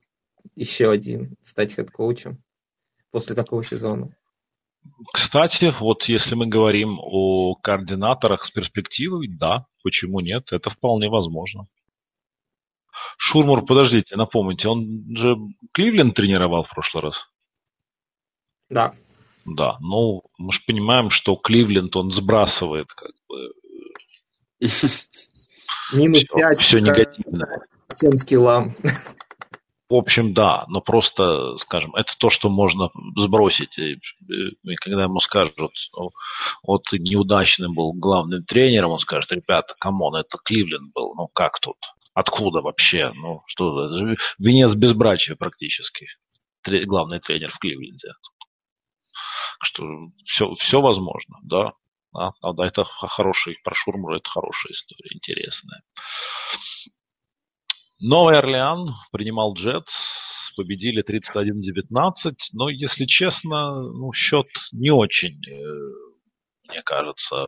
еще 0.55 0.91
один 0.91 1.35
стать 1.41 1.75
хед-коучем 1.75 2.43
после 3.11 3.35
такого 3.35 3.65
сезона. 3.65 4.15
Кстати, 5.13 5.75
вот 5.81 6.03
если 6.09 6.35
мы 6.35 6.47
говорим 6.47 6.99
о 7.01 7.55
координаторах 7.55 8.45
с 8.45 8.51
перспективой, 8.51 9.29
да, 9.29 9.65
почему 9.83 10.21
нет, 10.21 10.53
это 10.53 10.69
вполне 10.69 11.09
возможно. 11.09 11.67
Шурмур, 13.17 13.65
подождите, 13.65 14.17
напомните, 14.17 14.69
он 14.69 15.05
же 15.17 15.37
Кливленд 15.73 16.15
тренировал 16.15 16.65
в 16.65 16.71
прошлый 16.71 17.05
раз? 17.05 17.15
Да. 18.69 18.93
Да, 19.47 19.79
ну, 19.81 20.23
мы 20.39 20.53
же 20.53 20.61
понимаем, 20.67 21.11
что 21.11 21.37
Кливленд, 21.37 21.95
он 21.97 22.11
сбрасывает 22.11 22.89
как 22.89 23.13
бы... 23.29 23.53
Минус 25.93 26.25
5. 26.35 26.61
Все 26.61 26.79
негативно. 26.81 27.47
Всем 27.89 28.17
скиллам. 28.17 28.75
В 29.91 29.95
общем, 29.97 30.33
да, 30.33 30.65
но 30.69 30.81
просто, 30.81 31.57
скажем, 31.59 31.95
это 31.95 32.11
то, 32.19 32.31
что 32.31 32.49
можно 32.49 32.91
сбросить. 33.17 33.77
И, 33.79 34.01
и 34.63 34.75
когда 34.77 35.05
ему 35.05 35.21
скажут, 35.21 35.55
вот 36.67 36.83
неудачным 36.93 37.75
был 37.75 37.93
главным 37.93 38.45
тренером, 38.45 38.93
он 38.93 38.99
скажет, 38.99 39.31
ребята, 39.31 39.75
come 39.79 40.00
on, 40.00 40.17
это 40.17 40.39
Кливленд 40.43 40.91
был, 40.95 41.15
ну 41.15 41.29
как 41.33 41.61
тут? 41.61 41.77
Откуда 42.15 42.61
вообще? 42.61 43.13
Ну, 43.15 43.43
что 43.47 43.85
это? 43.85 44.17
Венец 44.39 44.75
безбрачия 44.75 45.37
практически. 45.37 46.07
Главный 46.65 47.21
тренер 47.21 47.53
в 47.53 47.59
Кливленде. 47.59 48.13
Что 49.63 49.85
все, 50.25 50.55
все 50.55 50.81
возможно, 50.81 51.39
да. 51.43 51.73
А, 52.15 52.31
а 52.41 52.53
да, 52.53 52.67
это 52.67 52.85
хороший, 52.85 53.59
про 53.65 53.75
Шурмура 53.75 54.17
это 54.17 54.29
хорошая 54.31 54.73
история, 54.73 55.11
интересная. 55.13 55.83
Новый 58.01 58.39
Орлеан 58.39 58.95
принимал 59.13 59.55
Джетс, 59.55 59.93
победили 60.57 61.03
31-19, 61.03 62.35
но, 62.53 62.69
если 62.69 63.07
честно, 63.07 63.73
ну, 63.73 64.13
счет 64.13 64.47
не 64.73 64.91
очень, 64.91 65.41
э, 65.49 65.65
мне 66.69 66.83
кажется, 66.83 67.47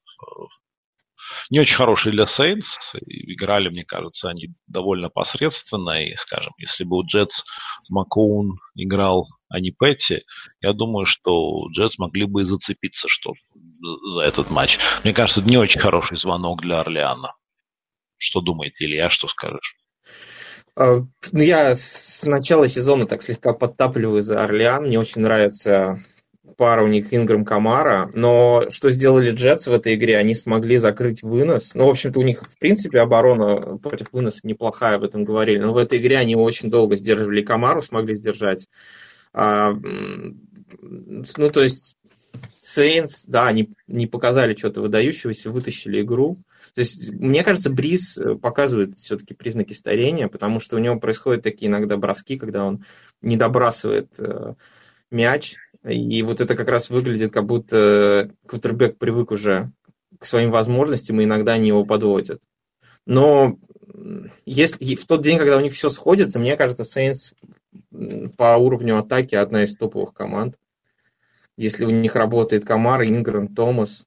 не 1.50 1.60
очень 1.60 1.76
хороший 1.76 2.12
для 2.12 2.26
Сейнс. 2.26 2.76
Играли, 3.08 3.68
мне 3.68 3.84
кажется, 3.84 4.28
они 4.28 4.48
довольно 4.66 5.08
посредственно. 5.08 6.02
И, 6.02 6.14
скажем, 6.16 6.52
если 6.58 6.84
бы 6.84 6.98
у 6.98 7.06
Джетс 7.06 7.42
Макоун 7.88 8.58
играл, 8.74 9.28
а 9.48 9.60
не 9.60 9.70
Петти, 9.70 10.22
я 10.60 10.72
думаю, 10.72 11.06
что 11.06 11.68
Джетс 11.70 11.98
могли 11.98 12.26
бы 12.26 12.42
и 12.42 12.46
зацепиться 12.46 13.06
что 13.08 13.32
за 14.14 14.22
этот 14.22 14.50
матч. 14.50 14.78
Мне 15.04 15.12
кажется, 15.12 15.40
это 15.40 15.48
не 15.48 15.56
очень 15.56 15.80
хороший 15.80 16.16
звонок 16.16 16.62
для 16.62 16.80
Орлеана. 16.80 17.34
Что 18.18 18.40
думаете, 18.40 18.84
Илья, 18.84 19.10
что 19.10 19.28
скажешь? 19.28 19.76
А, 20.74 21.00
ну, 21.32 21.40
я 21.40 21.74
с 21.74 22.24
начала 22.26 22.68
сезона 22.68 23.06
так 23.06 23.22
слегка 23.22 23.52
подтапливаю 23.52 24.22
за 24.22 24.42
Орлеан. 24.42 24.84
Мне 24.84 24.98
очень 24.98 25.22
нравится 25.22 26.02
пара 26.56 26.82
у 26.82 26.86
них 26.86 27.12
Инграм 27.12 27.44
Камара, 27.44 28.10
но 28.14 28.64
что 28.70 28.90
сделали 28.90 29.30
Джетс 29.30 29.66
в 29.66 29.72
этой 29.72 29.94
игре? 29.94 30.16
Они 30.16 30.34
смогли 30.34 30.76
закрыть 30.78 31.22
вынос. 31.22 31.74
Ну, 31.74 31.86
в 31.86 31.90
общем-то, 31.90 32.20
у 32.20 32.22
них, 32.22 32.42
в 32.42 32.58
принципе, 32.58 33.00
оборона 33.00 33.78
против 33.78 34.12
выноса 34.12 34.46
неплохая, 34.46 34.96
об 34.96 35.04
этом 35.04 35.24
говорили. 35.24 35.58
Но 35.58 35.72
в 35.72 35.76
этой 35.76 35.98
игре 35.98 36.18
они 36.18 36.36
очень 36.36 36.70
долго 36.70 36.96
сдерживали 36.96 37.42
Камару, 37.42 37.82
смогли 37.82 38.14
сдержать. 38.14 38.68
А, 39.36 39.74
ну, 40.80 41.50
то 41.50 41.62
есть, 41.62 41.98
Сейнс, 42.60 43.26
да, 43.26 43.46
они 43.46 43.74
не 43.86 44.06
показали 44.06 44.56
что-то 44.56 44.80
выдающегося, 44.80 45.50
вытащили 45.50 46.00
игру. 46.00 46.38
То 46.74 46.80
есть, 46.80 47.12
мне 47.12 47.44
кажется, 47.44 47.68
Бриз 47.68 48.18
показывает 48.40 48.98
все-таки 48.98 49.34
признаки 49.34 49.74
старения, 49.74 50.28
потому 50.28 50.58
что 50.58 50.76
у 50.76 50.78
него 50.78 50.98
происходят 50.98 51.42
такие 51.42 51.68
иногда 51.70 51.98
броски, 51.98 52.38
когда 52.38 52.64
он 52.64 52.82
не 53.20 53.36
добрасывает 53.36 54.18
э, 54.18 54.54
мяч, 55.10 55.56
и 55.84 56.22
вот 56.22 56.40
это 56.40 56.54
как 56.54 56.68
раз 56.68 56.88
выглядит, 56.88 57.30
как 57.30 57.44
будто 57.44 58.30
квотербек 58.46 58.96
привык 58.96 59.32
уже 59.32 59.70
к 60.18 60.24
своим 60.24 60.50
возможностям, 60.50 61.20
и 61.20 61.24
иногда 61.24 61.52
они 61.52 61.68
его 61.68 61.84
подводят. 61.84 62.40
Но 63.06 63.58
если 64.46 64.94
в 64.94 65.06
тот 65.06 65.22
день, 65.22 65.36
когда 65.36 65.58
у 65.58 65.60
них 65.60 65.74
все 65.74 65.90
сходится, 65.90 66.38
мне 66.38 66.56
кажется, 66.56 66.84
Сейнс 66.84 67.34
по 68.36 68.56
уровню 68.56 68.98
атаки 68.98 69.34
одна 69.34 69.64
из 69.64 69.76
топовых 69.76 70.12
команд. 70.12 70.58
Если 71.56 71.84
у 71.84 71.90
них 71.90 72.16
работает 72.16 72.64
Камар, 72.64 73.02
Инграм, 73.04 73.48
Томас, 73.54 74.06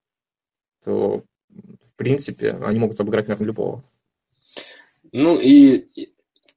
то 0.84 1.24
в 1.49 1.95
принципе 1.95 2.51
они 2.51 2.80
могут 2.80 2.99
обыграть, 2.99 3.28
наверное, 3.28 3.47
любого. 3.47 3.84
Ну 5.11 5.39
и 5.39 5.88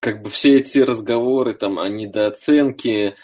как 0.01 0.23
бы 0.23 0.31
все 0.31 0.59
эти 0.59 0.79
разговоры 0.79 1.55
там 1.55 1.79
о 1.79 1.89
недооценке, 1.89 3.17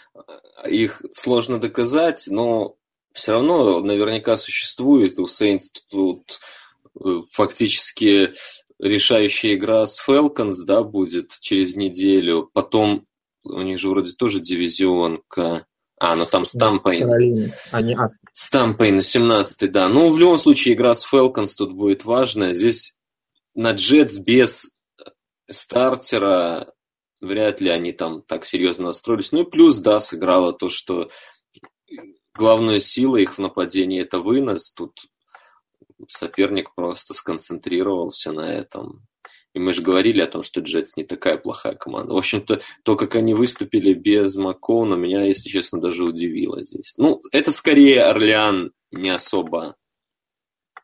их 0.67 1.01
сложно 1.11 1.59
доказать, 1.59 2.27
но 2.29 2.75
все 3.11 3.33
равно 3.33 3.81
наверняка 3.81 4.37
существует 4.37 5.19
у 5.19 5.25
Saints 5.25 5.67
тут 5.89 6.39
э, 7.03 7.21
фактически 7.31 8.33
решающая 8.79 9.55
игра 9.55 9.85
с 9.85 10.01
Falcons, 10.05 10.63
да, 10.65 10.83
будет 10.83 11.37
через 11.41 11.75
неделю. 11.75 12.49
Потом 12.53 13.05
у 13.43 13.61
них 13.61 13.79
же 13.79 13.89
вроде 13.89 14.13
тоже 14.13 14.39
дивизионка. 14.39 15.65
А, 15.99 16.15
ну 16.15 16.23
там 16.31 16.45
Стампейн. 16.45 17.51
Они... 17.71 17.97
Стампейн 18.33 18.97
на 18.97 19.01
17 19.01 19.71
да. 19.71 19.89
Ну, 19.89 20.11
в 20.11 20.17
любом 20.17 20.37
случае, 20.37 20.75
игра 20.75 20.93
с 20.93 21.05
Falcons 21.05 21.55
тут 21.57 21.73
будет 21.73 22.05
важная. 22.05 22.53
Здесь 22.53 22.97
на 23.53 23.71
Джетс 23.71 24.17
без 24.17 24.75
стартера 25.49 26.73
вряд 27.21 27.59
ли 27.59 27.69
они 27.69 27.91
там 27.91 28.21
так 28.21 28.45
серьезно 28.45 28.85
настроились. 28.85 29.31
Ну 29.31 29.41
и 29.41 29.49
плюс, 29.49 29.79
да, 29.79 29.99
сыграло 29.99 30.53
то, 30.53 30.69
что 30.69 31.09
главная 32.33 32.79
сила 32.79 33.17
их 33.17 33.37
в 33.37 33.41
нападении– 33.41 34.01
это 34.01 34.19
вынос. 34.19 34.71
Тут 34.71 35.07
соперник 36.07 36.73
просто 36.75 37.13
сконцентрировался 37.13 38.31
на 38.31 38.51
этом. 38.53 39.05
И 39.53 39.59
мы 39.59 39.73
же 39.73 39.81
говорили 39.81 40.21
о 40.21 40.27
том, 40.27 40.43
что 40.43 40.61
Джетс 40.61 40.95
не 40.97 41.03
такая 41.03 41.37
плохая 41.37 41.75
команда. 41.75 42.13
В 42.13 42.17
общем-то, 42.17 42.61
то, 42.83 42.95
как 42.95 43.15
они 43.15 43.33
выступили 43.33 43.93
без 43.93 44.35
Маккоуна, 44.35 44.95
меня, 44.95 45.23
если 45.23 45.49
честно, 45.49 45.81
даже 45.81 46.03
удивило 46.03 46.63
здесь. 46.63 46.93
Ну, 46.97 47.21
это 47.31 47.51
скорее 47.51 48.03
Орлеан 48.03 48.71
не 48.91 49.09
особо 49.09 49.75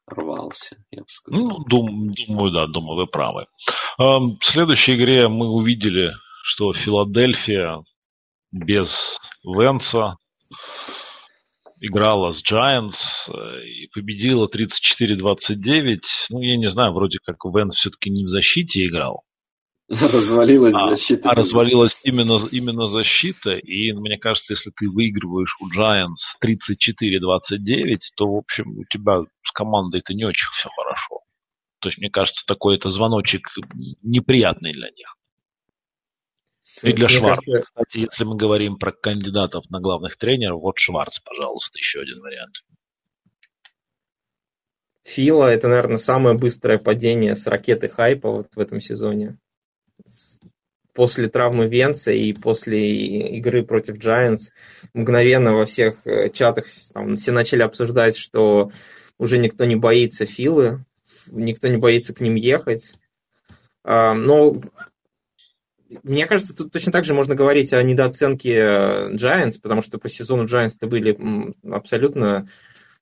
рвался, 0.08 0.78
я 0.92 1.02
бы 1.02 1.08
сказал. 1.10 1.42
Ну, 1.42 1.64
дум, 1.66 2.14
думаю, 2.14 2.52
да, 2.52 2.68
думаю, 2.68 2.98
вы 2.98 3.08
правы. 3.08 3.48
В 3.98 4.38
следующей 4.44 4.96
игре 4.96 5.28
мы 5.28 5.50
увидели 5.50 6.12
что 6.46 6.74
Филадельфия 6.74 7.84
без 8.52 9.18
Венца 9.44 10.18
играла 11.80 12.32
с 12.32 12.42
Giants 12.42 12.96
э, 13.28 13.66
и 13.66 13.88
победила 13.94 14.48
34-29. 14.48 16.00
Ну, 16.30 16.42
я 16.42 16.58
не 16.58 16.70
знаю, 16.70 16.94
вроде 16.94 17.20
как 17.24 17.38
Венс 17.46 17.76
все-таки 17.76 18.10
не 18.10 18.24
в 18.24 18.28
защите 18.28 18.86
играл. 18.86 19.24
Развалилась 19.90 20.74
а, 20.74 20.90
защита. 20.90 21.30
А 21.30 21.36
развалилась 21.36 22.00
именно, 22.04 22.48
именно 22.52 22.88
защита, 22.88 23.52
и 23.52 23.92
мне 23.94 24.18
кажется, 24.18 24.54
если 24.54 24.72
ты 24.72 24.90
выигрываешь 24.90 25.56
у 25.60 25.70
Giants 25.70 26.42
34-29, 26.44 27.98
то, 28.18 28.28
в 28.28 28.38
общем, 28.38 28.80
у 28.80 28.84
тебя 28.90 29.22
с 29.22 29.52
командой-то 29.54 30.14
не 30.16 30.26
очень 30.26 30.48
все 30.58 30.70
хорошо. 30.70 31.20
То 31.82 31.90
есть, 31.90 32.00
мне 32.00 32.10
кажется, 32.10 32.44
такой 32.48 32.78
это 32.78 32.92
звоночек 32.92 33.48
неприятный 34.02 34.72
для 34.72 34.88
них. 34.90 35.15
И 36.84 36.94
для 36.94 37.08
Мне 37.08 37.20
Шварца. 37.20 37.52
Кажется... 37.52 37.68
Кстати, 37.68 37.98
если 37.98 38.24
мы 38.24 38.36
говорим 38.36 38.78
про 38.78 38.92
кандидатов 38.92 39.70
на 39.70 39.80
главных 39.80 40.18
тренеров, 40.18 40.62
вот 40.62 40.76
Шварц, 40.78 41.20
пожалуйста, 41.20 41.78
еще 41.78 42.00
один 42.00 42.20
вариант. 42.20 42.56
Фила– 45.04 45.46
это, 45.54 45.68
наверное, 45.68 45.98
самое 45.98 46.36
быстрое 46.38 46.80
падение 46.80 47.36
с 47.36 47.46
ракеты 47.48 47.88
хайпа 47.88 48.32
вот 48.32 48.48
в 48.56 48.60
этом 48.60 48.82
сезоне. 48.82 49.38
После 50.94 51.28
травмы 51.28 51.68
Венца 51.68 52.12
и 52.12 52.34
после 52.34 53.38
игры 53.38 53.64
против 53.64 53.98
Giants 53.98 54.52
мгновенно 54.94 55.54
во 55.54 55.66
всех 55.66 56.08
э, 56.08 56.30
чатах 56.30 56.66
там, 56.94 57.18
все 57.18 57.32
начали 57.32 57.62
обсуждать, 57.62 58.18
что 58.18 58.72
уже 59.18 59.38
никто 59.38 59.66
не 59.66 59.76
боится 59.76 60.26
Филы, 60.26 60.86
никто 61.32 61.68
не 61.68 61.78
боится 61.78 62.14
к 62.14 62.22
ним 62.22 62.36
ехать. 62.36 62.96
А, 63.84 64.14
но 64.14 64.56
мне 66.04 66.26
кажется, 66.26 66.56
тут 66.56 66.72
точно 66.72 66.92
так 66.92 67.06
же 67.06 67.14
можно 67.14 67.36
говорить 67.36 67.74
о 67.74 67.84
недооценке 67.84 68.54
э, 68.54 69.14
Giants, 69.14 69.60
потому 69.62 69.82
что 69.82 69.98
по 69.98 70.10
сезону 70.10 70.46
Giants 70.46 70.86
были 70.88 71.18
абсолютно 71.72 72.48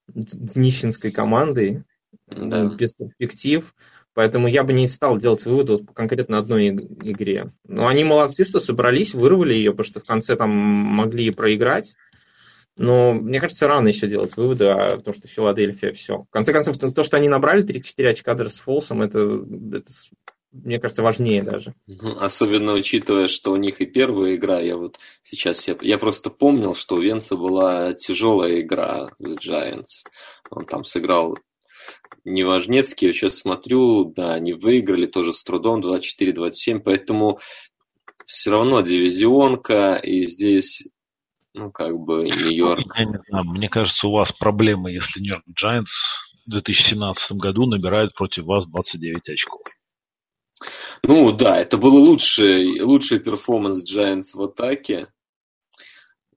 днищенской 0.07 1.11
командой, 1.11 1.83
да. 2.27 2.65
без 2.65 2.93
перспектив. 2.93 3.73
Поэтому 4.13 4.47
я 4.47 4.63
бы 4.63 4.73
не 4.73 4.87
стал 4.87 5.17
делать 5.17 5.43
выводы 5.45 5.83
конкретно 5.93 6.37
одной 6.37 6.69
игре. 6.69 7.51
Но 7.67 7.87
они 7.87 8.03
молодцы, 8.03 8.45
что 8.45 8.59
собрались, 8.59 9.15
вырвали 9.15 9.55
ее, 9.55 9.71
потому 9.71 9.85
что 9.85 9.99
в 9.99 10.05
конце 10.05 10.35
там 10.35 10.51
могли 10.51 11.25
и 11.25 11.31
проиграть. 11.31 11.95
Но 12.75 13.13
мне 13.13 13.39
кажется, 13.39 13.67
рано 13.67 13.87
еще 13.87 14.07
делать 14.07 14.35
выводы 14.35 14.65
о 14.65 14.97
том, 14.97 15.13
что 15.13 15.27
Филадельфия 15.27 15.93
все. 15.93 16.23
В 16.23 16.29
конце 16.29 16.53
концов, 16.53 16.77
то, 16.77 17.03
что 17.03 17.17
они 17.17 17.27
набрали 17.27 17.63
34 17.63 18.09
очка 18.09 18.33
даже 18.35 18.49
с 18.51 18.59
Фолсом, 18.59 19.01
это, 19.01 19.19
это 19.19 19.91
мне 20.53 20.79
кажется, 20.79 21.01
важнее 21.01 21.41
даже. 21.41 21.73
Особенно 22.19 22.73
учитывая, 22.73 23.27
что 23.27 23.51
у 23.51 23.55
них 23.55 23.81
и 23.81 23.87
первая 23.87 24.35
игра, 24.35 24.59
я 24.59 24.77
вот 24.77 24.99
сейчас, 25.23 25.67
я, 25.67 25.75
я 25.81 25.97
просто 25.97 26.29
помнил, 26.29 26.75
что 26.75 26.95
у 26.95 27.01
Венца 27.01 27.35
была 27.35 27.93
тяжелая 27.93 28.61
игра 28.61 29.09
с 29.17 29.35
Giants. 29.37 30.05
Он 30.51 30.65
там 30.65 30.83
сыграл 30.83 31.39
Неважнецкий, 32.23 33.07
я 33.07 33.13
сейчас 33.13 33.37
смотрю, 33.37 34.05
да, 34.05 34.35
они 34.35 34.53
выиграли 34.53 35.07
тоже 35.07 35.33
с 35.33 35.43
трудом 35.43 35.81
24-27, 35.81 36.79
поэтому 36.79 37.39
все 38.25 38.51
равно 38.51 38.81
дивизионка, 38.81 39.95
и 39.95 40.21
здесь 40.23 40.83
ну, 41.55 41.71
как 41.71 41.97
бы, 41.97 42.25
Нью-Йорк. 42.25 42.95
Я 42.97 43.05
не 43.05 43.19
знаю, 43.27 43.45
мне 43.45 43.69
кажется, 43.69 44.07
у 44.07 44.11
вас 44.11 44.31
проблемы, 44.31 44.91
если 44.91 45.19
Нью-Йорк 45.19 45.43
Giants 45.49 45.91
в 46.45 46.51
2017 46.51 47.31
году 47.33 47.65
набирает 47.65 48.13
против 48.13 48.45
вас 48.45 48.65
29 48.67 49.29
очков. 49.29 49.61
Ну 51.03 51.31
да, 51.31 51.59
это 51.59 51.77
был 51.77 51.95
лучший, 51.95 52.81
лучший 52.81 53.19
перформанс 53.19 53.83
Giants 53.83 54.33
в 54.33 54.41
атаке. 54.41 55.07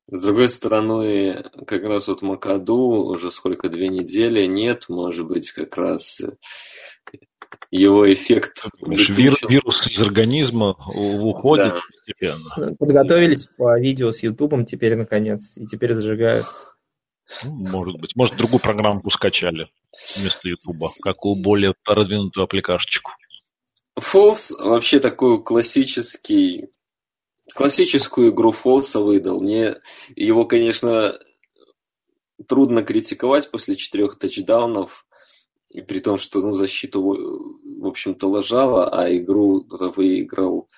С 0.09 0.21
другой 0.21 0.49
стороны, 0.49 1.45
как 1.67 1.83
раз 1.83 2.07
вот 2.07 2.23
Макаду 2.23 2.77
уже 2.77 3.31
сколько, 3.31 3.69
две 3.69 3.89
недели 3.89 4.47
нет, 4.47 4.87
может 4.89 5.27
быть, 5.27 5.51
как 5.51 5.77
раз 5.77 6.23
его 7.71 8.12
эффект 8.12 8.64
Вир, 8.81 9.35
вирус 9.49 9.87
из 9.87 10.01
организма 10.01 10.77
уходит 10.95 11.75
да. 11.75 11.81
постепенно. 11.81 12.77
Подготовились 12.79 13.49
по 13.57 13.79
видео 13.81 14.12
с 14.12 14.23
Ютубом 14.23 14.64
теперь, 14.64 14.97
наконец, 14.97 15.59
и 15.59 15.67
теперь 15.67 15.93
зажигают. 15.93 16.47
Ну, 17.45 17.51
может 17.51 18.01
быть. 18.01 18.14
Может, 18.14 18.37
другую 18.37 18.61
программку 18.61 19.11
скачали 19.11 19.64
вместо 20.17 20.49
Ютуба, 20.49 20.93
какую 21.03 21.43
более 21.43 21.75
продвинутую 21.85 22.45
аппликашечку. 22.45 23.11
Фолс 23.97 24.53
вообще 24.59 25.01
такой 25.01 25.43
классический 25.43 26.69
классическую 27.55 28.31
игру 28.31 28.53
Фолса 28.53 29.01
выдал. 29.01 29.41
Мне 29.41 29.77
его, 30.15 30.45
конечно, 30.45 31.19
трудно 32.47 32.83
критиковать 32.83 33.51
после 33.51 33.77
четырех 33.77 34.19
тачдаунов, 34.19 35.07
и 35.71 35.81
при 35.81 36.01
том, 36.01 36.19
что 36.19 36.41
ну, 36.41 36.55
защиту, 36.55 37.03
в 37.03 37.87
общем-то, 37.87 38.29
лажала, 38.29 38.89
а 38.89 39.15
игру 39.15 39.67
выиграл, 39.69 40.69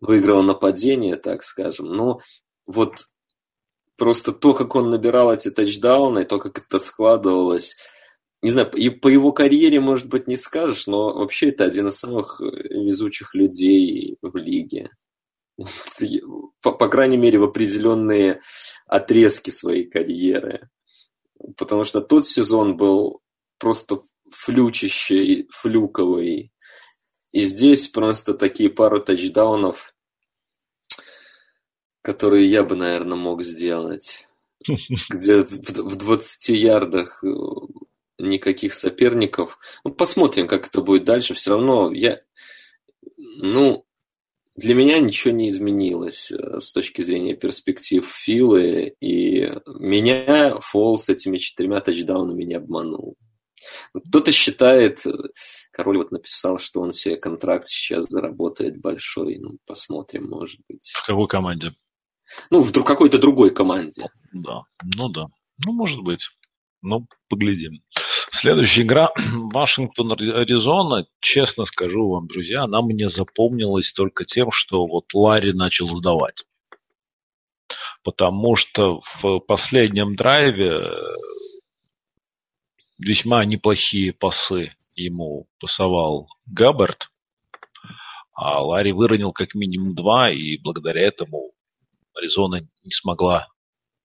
выиграл 0.00 0.42
нападение, 0.42 1.16
так 1.16 1.42
скажем. 1.42 1.86
Но 1.86 2.20
вот 2.66 3.06
просто 3.96 4.32
то, 4.32 4.54
как 4.54 4.74
он 4.74 4.90
набирал 4.90 5.32
эти 5.32 5.50
тачдауны, 5.50 6.24
то, 6.24 6.38
как 6.38 6.58
это 6.58 6.80
складывалось, 6.80 7.76
не 8.44 8.50
знаю, 8.50 8.70
и 8.72 8.90
по 8.90 9.08
его 9.08 9.32
карьере, 9.32 9.80
может 9.80 10.08
быть, 10.08 10.26
не 10.28 10.36
скажешь, 10.36 10.86
но 10.86 11.14
вообще 11.14 11.48
это 11.48 11.64
один 11.64 11.88
из 11.88 11.98
самых 11.98 12.40
везучих 12.40 13.34
людей 13.34 14.18
в 14.22 14.36
лиге 14.36 14.90
по, 16.62 16.72
по 16.72 16.88
крайней 16.88 17.16
мере, 17.16 17.38
в 17.38 17.44
определенные 17.44 18.40
отрезки 18.86 19.50
своей 19.50 19.84
карьеры. 19.84 20.68
Потому 21.56 21.84
что 21.84 22.00
тот 22.00 22.26
сезон 22.26 22.76
был 22.76 23.20
просто 23.58 23.98
флючище, 24.30 25.46
флюковый. 25.50 26.52
И 27.32 27.40
здесь 27.42 27.88
просто 27.88 28.34
такие 28.34 28.70
пару 28.70 29.00
тачдаунов, 29.02 29.94
которые 32.02 32.48
я 32.48 32.62
бы, 32.62 32.76
наверное, 32.76 33.18
мог 33.18 33.42
сделать. 33.42 34.26
Где 35.10 35.44
в 35.44 35.96
20 35.96 36.48
ярдах 36.50 37.22
э, 37.24 37.28
никаких 38.28 38.74
соперников. 38.74 39.58
Ну, 39.84 39.92
посмотрим, 39.92 40.46
как 40.46 40.66
это 40.66 40.80
будет 40.80 41.04
дальше. 41.04 41.34
Все 41.34 41.52
равно 41.52 41.92
я... 41.92 42.20
Ну, 43.38 43.84
для 44.56 44.74
меня 44.74 45.00
ничего 45.00 45.34
не 45.34 45.48
изменилось 45.48 46.30
э, 46.30 46.60
с 46.60 46.70
точки 46.70 47.02
зрения 47.02 47.34
перспектив 47.34 48.06
Филы, 48.06 48.94
и 49.00 49.50
меня 49.66 50.60
Фол 50.60 50.96
с 50.96 51.08
этими 51.08 51.38
четырьмя 51.38 51.80
тачдаунами 51.80 52.44
не 52.44 52.54
обманул. 52.54 53.16
Кто-то 53.92 54.30
считает, 54.30 55.04
э, 55.06 55.10
король 55.72 55.98
вот 55.98 56.12
написал, 56.12 56.58
что 56.58 56.80
он 56.80 56.92
себе 56.92 57.16
контракт 57.16 57.68
сейчас 57.68 58.06
заработает 58.06 58.80
большой. 58.80 59.38
Ну, 59.38 59.58
посмотрим, 59.66 60.28
может 60.28 60.60
быть. 60.68 60.92
В 60.94 61.04
какой 61.04 61.26
команде? 61.26 61.74
Ну, 62.50 62.60
в 62.60 62.84
какой-то 62.84 63.18
другой 63.18 63.52
команде. 63.52 64.08
Да, 64.32 64.62
ну 64.82 65.08
да. 65.08 65.26
Ну, 65.64 65.72
может 65.72 66.00
быть. 66.00 66.20
Ну, 66.82 67.06
поглядим. 67.28 67.82
Следующая 68.44 68.82
игра 68.82 69.10
Вашингтон-Аризона. 69.54 71.06
Честно 71.20 71.64
скажу 71.64 72.10
вам, 72.10 72.26
друзья, 72.26 72.64
она 72.64 72.82
мне 72.82 73.08
запомнилась 73.08 73.90
только 73.94 74.26
тем, 74.26 74.50
что 74.52 74.86
вот 74.86 75.06
Ларри 75.14 75.54
начал 75.54 75.88
сдавать. 75.96 76.44
Потому 78.02 78.56
что 78.56 79.00
в 79.22 79.38
последнем 79.38 80.14
драйве 80.14 80.78
весьма 82.98 83.46
неплохие 83.46 84.12
пасы 84.12 84.74
ему 84.94 85.46
пасовал 85.58 86.28
Габбард, 86.44 87.08
а 88.34 88.62
Ларри 88.62 88.92
выронил 88.92 89.32
как 89.32 89.54
минимум 89.54 89.94
два, 89.94 90.30
и 90.30 90.58
благодаря 90.58 91.00
этому 91.00 91.52
Аризона 92.14 92.60
не 92.82 92.92
смогла 92.92 93.48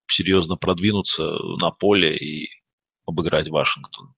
серьезно 0.07 0.55
продвинуться 0.55 1.23
на 1.57 1.71
поле 1.71 2.15
и 2.15 2.47
обыграть 3.05 3.49
Вашингтон. 3.49 4.13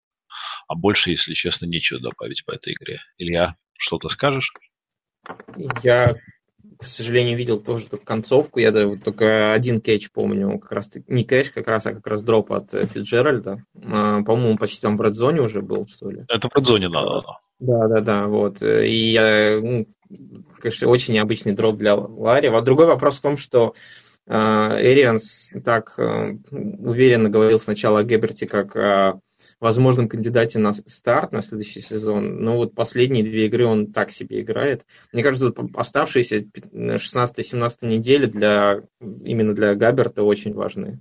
А 0.71 0.75
больше, 0.75 1.09
если 1.09 1.33
честно, 1.33 1.65
нечего 1.65 1.99
добавить 1.99 2.45
по 2.45 2.53
этой 2.53 2.71
игре. 2.71 3.01
Илья, 3.17 3.55
что-то 3.77 4.07
скажешь? 4.07 4.53
Я, 5.83 6.15
к 6.77 6.83
сожалению, 6.83 7.37
видел 7.37 7.61
тоже 7.61 7.89
только 7.89 8.05
концовку. 8.05 8.59
Я 8.59 8.71
да, 8.71 8.87
вот 8.87 9.03
только 9.03 9.51
один 9.51 9.81
кэч 9.81 10.11
помню. 10.13 10.59
Как 10.59 10.71
раз 10.71 10.89
не 11.09 11.25
кэч, 11.25 11.49
как 11.51 11.67
раз, 11.67 11.87
а 11.87 11.93
как 11.93 12.07
раз 12.07 12.23
дроп 12.23 12.53
от 12.53 12.73
э, 12.73 12.85
Фитджеральда. 12.85 13.65
А, 13.75 14.23
по-моему, 14.23 14.57
почти 14.57 14.81
там 14.81 14.95
в 14.95 15.01
редзоне 15.01 15.41
уже 15.41 15.61
был, 15.61 15.85
что 15.87 16.09
ли. 16.09 16.23
Это 16.29 16.47
в 16.47 16.55
редзоне 16.55 16.87
надо. 16.87 17.23
Да, 17.59 17.89
да, 17.89 17.99
да, 17.99 18.27
вот. 18.27 18.63
И 18.63 19.11
я, 19.11 19.59
ну, 19.59 19.85
конечно, 20.57 20.87
очень 20.87 21.15
необычный 21.15 21.51
дроп 21.51 21.75
для 21.75 21.95
Ларри. 21.95 22.47
А 22.47 22.61
другой 22.61 22.85
вопрос 22.85 23.17
в 23.17 23.21
том, 23.21 23.35
что 23.35 23.73
Эрианс 24.25 25.51
так 25.65 25.95
э, 25.99 26.37
уверенно 26.49 27.29
говорил 27.29 27.59
сначала 27.59 27.99
о 27.99 28.03
Геберте 28.03 28.47
как 28.47 28.77
о 28.77 29.19
возможном 29.61 30.09
кандидате 30.09 30.59
на 30.59 30.73
старт 30.73 31.31
на 31.31 31.41
следующий 31.41 31.81
сезон, 31.81 32.43
но 32.43 32.57
вот 32.57 32.73
последние 32.73 33.23
две 33.23 33.45
игры 33.45 33.65
он 33.65 33.93
так 33.93 34.11
себе 34.11 34.41
играет. 34.41 34.85
Мне 35.13 35.23
кажется, 35.23 35.53
оставшиеся 35.75 36.39
16-17 36.39 37.87
недели 37.87 38.25
для, 38.25 38.83
именно 38.99 39.53
для 39.53 39.75
Габерта 39.75 40.23
очень 40.23 40.53
важны. 40.53 40.99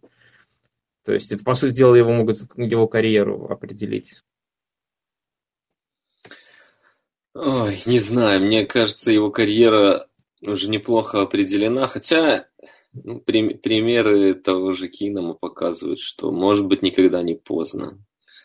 То 1.05 1.15
есть 1.15 1.33
это, 1.33 1.43
по 1.43 1.55
сути 1.55 1.75
дела, 1.75 1.95
его 1.95 2.13
могут 2.13 2.39
его 2.57 2.87
карьеру 2.87 3.47
определить. 3.51 4.23
Ой, 7.35 7.81
не 7.87 8.01
знаю, 8.01 8.43
мне 8.43 8.67
кажется, 8.67 9.13
его 9.13 9.31
карьера 9.31 10.07
уже 10.43 10.69
неплохо 10.69 11.23
определена, 11.23 11.87
хотя 11.87 12.47
ну, 12.93 13.21
при, 13.21 13.55
примеры 13.55 14.35
того 14.35 14.73
же 14.73 14.89
Кинома 14.89 15.35
показывают, 15.35 16.01
что 16.01 16.33
может 16.33 16.67
быть 16.67 16.83
никогда 16.83 17.23
не 17.23 17.35
поздно. 17.35 17.99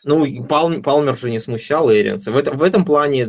Ну, 0.08 0.44
Пал, 0.44 0.82
Палмер 0.82 1.16
же 1.16 1.32
не 1.32 1.40
смущал 1.40 1.92
Эрианса. 1.92 2.30
В, 2.30 2.36
это, 2.36 2.52
в 2.52 2.62
этом 2.62 2.84
плане, 2.84 3.28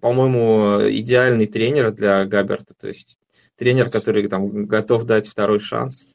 по-моему, 0.00 0.88
идеальный 0.88 1.46
тренер 1.46 1.90
для 1.90 2.24
Габерта. 2.24 2.72
То 2.80 2.86
есть 2.86 3.18
тренер, 3.56 3.90
который 3.90 4.28
там 4.28 4.66
готов 4.66 5.06
дать 5.06 5.26
второй 5.26 5.58
шанс. 5.58 6.06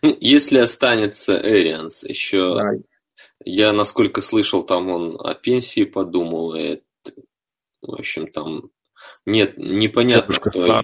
Ну, 0.00 0.16
если 0.18 0.60
останется 0.60 1.38
Эрианс, 1.38 2.04
еще 2.04 2.54
да. 2.54 2.70
я, 3.44 3.74
насколько 3.74 4.22
слышал, 4.22 4.62
там 4.62 4.88
он 4.88 5.18
о 5.20 5.34
пенсии 5.34 5.84
подумывает. 5.84 6.82
В 7.82 7.92
общем, 7.92 8.28
там 8.28 8.70
нет, 9.26 9.58
непонятно, 9.58 10.40
кто... 10.40 10.82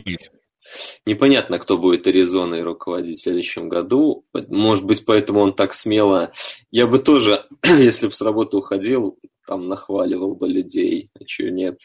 Непонятно, 1.06 1.58
кто 1.58 1.76
будет 1.78 2.06
Аризоной 2.06 2.62
руководить 2.62 3.18
в 3.18 3.22
следующем 3.22 3.68
году. 3.68 4.24
Может 4.48 4.84
быть, 4.84 5.04
поэтому 5.04 5.40
он 5.40 5.52
так 5.52 5.74
смело... 5.74 6.32
Я 6.70 6.86
бы 6.86 6.98
тоже, 6.98 7.46
если 7.64 8.06
бы 8.06 8.12
с 8.12 8.20
работы 8.20 8.56
уходил, 8.56 9.18
там 9.46 9.68
нахваливал 9.68 10.36
бы 10.36 10.48
людей. 10.48 11.10
А 11.18 11.24
чего 11.24 11.48
нет? 11.48 11.78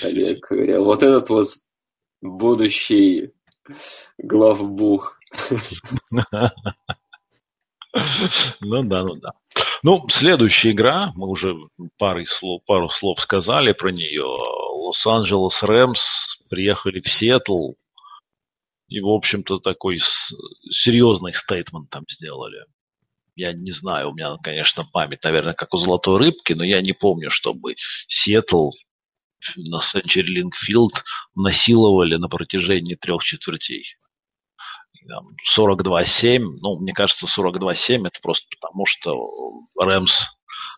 Коллег, 0.00 0.46
говоря, 0.48 0.80
вот 0.80 1.02
этот 1.02 1.28
вот 1.30 1.48
будущий 2.20 3.32
главбух. 4.18 5.18
Ну 8.60 8.82
да, 8.82 9.02
ну 9.02 9.14
да. 9.16 9.32
Ну, 9.82 10.06
следующая 10.08 10.72
игра, 10.72 11.12
мы 11.14 11.28
уже 11.28 11.54
пару 11.98 12.24
слов, 12.26 12.62
пару 12.66 12.90
слов 12.90 13.20
сказали 13.20 13.72
про 13.72 13.90
нее. 13.90 14.24
Лос-Анджелес 14.24 15.62
Рэмс 15.62 16.27
приехали 16.48 17.00
в 17.00 17.08
Сиэтл 17.08 17.72
и, 18.88 19.00
в 19.00 19.08
общем-то, 19.08 19.58
такой 19.58 20.00
серьезный 20.70 21.34
стейтмент 21.34 21.90
там 21.90 22.04
сделали. 22.10 22.64
Я 23.36 23.52
не 23.52 23.70
знаю, 23.70 24.10
у 24.10 24.14
меня, 24.14 24.36
конечно, 24.42 24.84
память, 24.92 25.22
наверное, 25.22 25.54
как 25.54 25.72
у 25.74 25.78
золотой 25.78 26.18
рыбки, 26.18 26.54
но 26.54 26.64
я 26.64 26.80
не 26.80 26.92
помню, 26.92 27.30
чтобы 27.30 27.76
Сиэтл 28.08 28.70
на 29.56 29.78
Century 29.78 30.26
Link 30.26 30.92
насиловали 31.36 32.16
на 32.16 32.28
протяжении 32.28 32.96
трех 32.96 33.22
четвертей. 33.22 33.84
42-7, 35.56 36.38
ну, 36.62 36.80
мне 36.80 36.92
кажется, 36.92 37.26
42-7 37.26 38.06
это 38.06 38.18
просто 38.20 38.46
потому, 38.60 38.84
что 38.86 39.64
Рэмс 39.78 40.12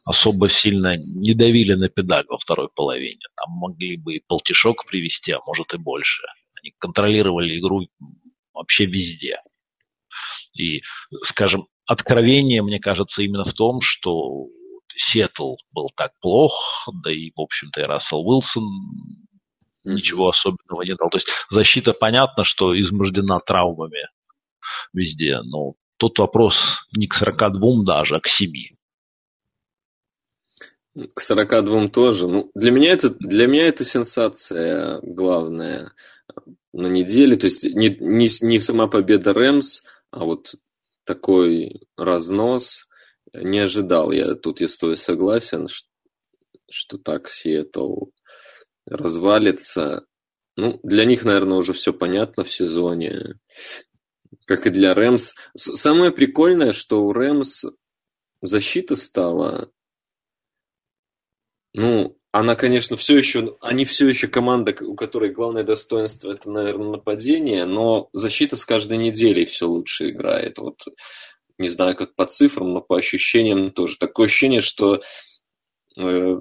особо 0.05 0.49
сильно 0.49 0.97
не 0.97 1.35
давили 1.35 1.75
на 1.75 1.89
педаль 1.89 2.25
во 2.29 2.39
второй 2.39 2.69
половине. 2.75 3.21
Там 3.37 3.55
могли 3.55 3.97
бы 3.97 4.15
и 4.15 4.23
полтишок 4.27 4.87
привести, 4.87 5.33
а 5.33 5.41
может 5.47 5.73
и 5.75 5.79
больше. 5.79 6.23
Они 6.63 6.73
контролировали 6.79 7.59
игру 7.59 7.87
вообще 8.53 8.87
везде. 8.87 9.41
И, 10.55 10.83
скажем, 11.23 11.67
откровение, 11.87 12.63
мне 12.63 12.79
кажется, 12.79 13.23
именно 13.23 13.45
в 13.45 13.53
том, 13.53 13.81
что 13.81 14.47
Сиэтл 14.97 15.57
был 15.73 15.91
так 15.97 16.13
плох, 16.21 16.89
да 17.03 17.13
и, 17.13 17.31
в 17.35 17.41
общем-то, 17.41 17.81
и 17.81 17.85
Рассел 17.85 18.19
Уилсон 18.19 18.65
ничего 19.85 20.29
особенного 20.29 20.83
не 20.83 20.95
дал. 20.95 21.09
То 21.11 21.19
есть 21.19 21.29
защита, 21.51 21.93
понятно, 21.93 22.45
что 22.45 22.79
измождена 22.79 23.41
травмами 23.41 24.09
везде, 24.93 25.41
но 25.43 25.75
тут 25.97 26.19
вопрос 26.19 26.57
не 26.97 27.07
к 27.07 27.15
42 27.15 27.85
даже, 27.85 28.17
а 28.17 28.21
к 28.21 28.29
7. 28.29 28.53
К 31.15 31.21
42 31.21 31.89
тоже. 31.89 32.27
Ну, 32.29 32.51
для, 32.55 32.71
меня 32.71 32.93
это, 32.93 33.11
для 33.11 33.47
меня 33.47 33.67
это 33.67 33.85
сенсация 33.85 35.01
главная 35.03 35.93
на 36.73 36.87
неделе. 36.89 37.37
То 37.37 37.47
есть 37.47 37.65
не, 37.65 37.97
не, 38.01 38.29
не 38.43 38.61
сама 38.61 38.87
победа 38.87 39.33
Рэмс, 39.33 39.83
а 40.11 40.25
вот 40.25 40.55
такой 41.05 41.83
разнос 41.97 42.89
не 43.33 43.61
ожидал. 43.61 44.13
Я 44.13 44.35
тут 44.35 44.61
я 44.61 44.69
стою 44.69 44.97
согласен, 44.97 45.69
что, 45.69 45.89
что 46.71 46.99
так 46.99 47.29
Сиэтл 47.31 48.07
развалится. 48.87 50.05
Ну, 50.57 50.81
для 50.83 51.05
них, 51.05 51.25
наверное, 51.25 51.59
уже 51.59 51.73
все 51.73 51.93
понятно 51.93 52.45
в 52.45 52.53
сезоне, 52.53 53.39
как 54.47 54.67
и 54.67 54.71
для 54.71 54.95
Рэмс. 54.95 55.35
Самое 55.57 56.11
прикольное, 56.11 56.73
что 56.73 57.05
у 57.05 57.13
Рэмс 57.13 57.65
защита 58.43 58.97
стала 58.97 59.71
ну, 61.75 62.17
она, 62.33 62.55
конечно, 62.55 62.97
все 62.97 63.17
еще, 63.17 63.57
они 63.61 63.85
все 63.85 64.09
еще 64.09 64.29
команда, 64.29 64.75
у 64.81 64.95
которой 64.95 65.33
главное 65.33 65.65
достоинство 65.65 66.33
это, 66.33 66.51
наверное, 66.51 66.91
нападение, 66.93 67.65
но 67.65 68.09
защита 68.13 68.57
с 68.57 68.65
каждой 68.65 68.99
неделей 68.99 69.47
все 69.47 69.67
лучше 69.67 70.11
играет. 70.11 70.59
Вот 70.59 70.85
не 71.59 71.69
знаю, 71.69 71.97
как 71.97 72.15
по 72.15 72.27
цифрам, 72.27 72.73
но 72.73 72.81
по 72.81 72.97
ощущениям 72.97 73.73
тоже. 73.73 73.97
Такое 73.99 74.27
ощущение, 74.27 74.61
что 74.61 75.03
э, 75.99 76.37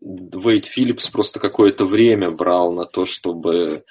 Вейд 0.00 0.66
Филлипс 0.66 1.08
просто 1.08 1.40
какое-то 1.40 1.86
время 1.86 2.30
брал 2.30 2.72
на 2.72 2.84
то, 2.84 3.06
чтобы 3.06 3.84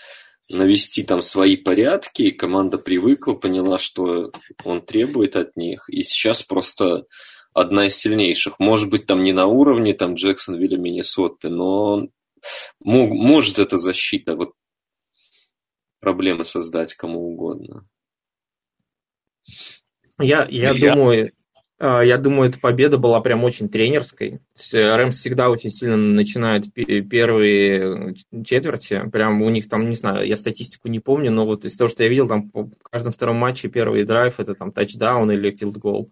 навести 0.49 1.03
там 1.03 1.21
свои 1.21 1.57
порядки, 1.57 2.23
и 2.23 2.31
команда 2.31 2.77
привыкла, 2.77 3.33
поняла, 3.33 3.79
что 3.79 4.31
он 4.63 4.85
требует 4.85 5.35
от 5.35 5.57
них, 5.57 5.89
и 5.89 6.03
сейчас 6.03 6.43
просто 6.43 7.05
одна 7.55 7.87
из 7.87 7.95
сильнейших. 7.95 8.59
Может 8.59 8.89
быть, 8.89 9.07
там 9.07 9.23
не 9.23 9.33
на 9.33 9.47
уровне 9.47 9.93
там 9.93 10.13
Джексонвилля, 10.13 10.77
Миннесоты, 10.77 11.49
но 11.49 12.09
мог, 12.79 13.09
может 13.11 13.57
эта 13.57 13.77
защита 13.77 14.35
вот 14.35 14.51
проблемы 16.01 16.45
создать 16.45 16.93
кому 16.93 17.31
угодно. 17.31 17.87
Я, 20.19 20.45
я, 20.49 20.71
я 20.71 20.73
думаю, 20.73 21.29
а, 21.79 22.01
я 22.03 22.17
думаю, 22.17 22.49
эта 22.49 22.59
победа 22.59 22.97
была 22.97 23.21
прям 23.21 23.43
очень 23.45 23.69
тренерской. 23.69 24.41
Рэмс 24.73 25.15
всегда 25.15 25.49
очень 25.49 25.71
сильно 25.71 25.95
начинают 25.95 26.73
первые 26.73 28.15
четверти. 28.43 29.09
Прям 29.11 29.41
у 29.41 29.49
них 29.49 29.69
там, 29.69 29.89
не 29.89 29.95
знаю, 29.95 30.27
я 30.27 30.35
статистику 30.35 30.89
не 30.89 30.99
помню, 30.99 31.31
но 31.31 31.45
вот 31.45 31.63
из 31.63 31.77
того, 31.77 31.89
что 31.89 32.03
я 32.03 32.09
видел, 32.09 32.27
там 32.27 32.51
в 32.53 32.69
каждом 32.83 33.13
втором 33.13 33.37
матче 33.37 33.69
первый 33.69 34.03
драйв 34.03 34.41
это 34.41 34.55
там 34.55 34.73
тачдаун 34.73 35.31
или 35.31 35.51
field 35.51 36.03
goal. 36.03 36.11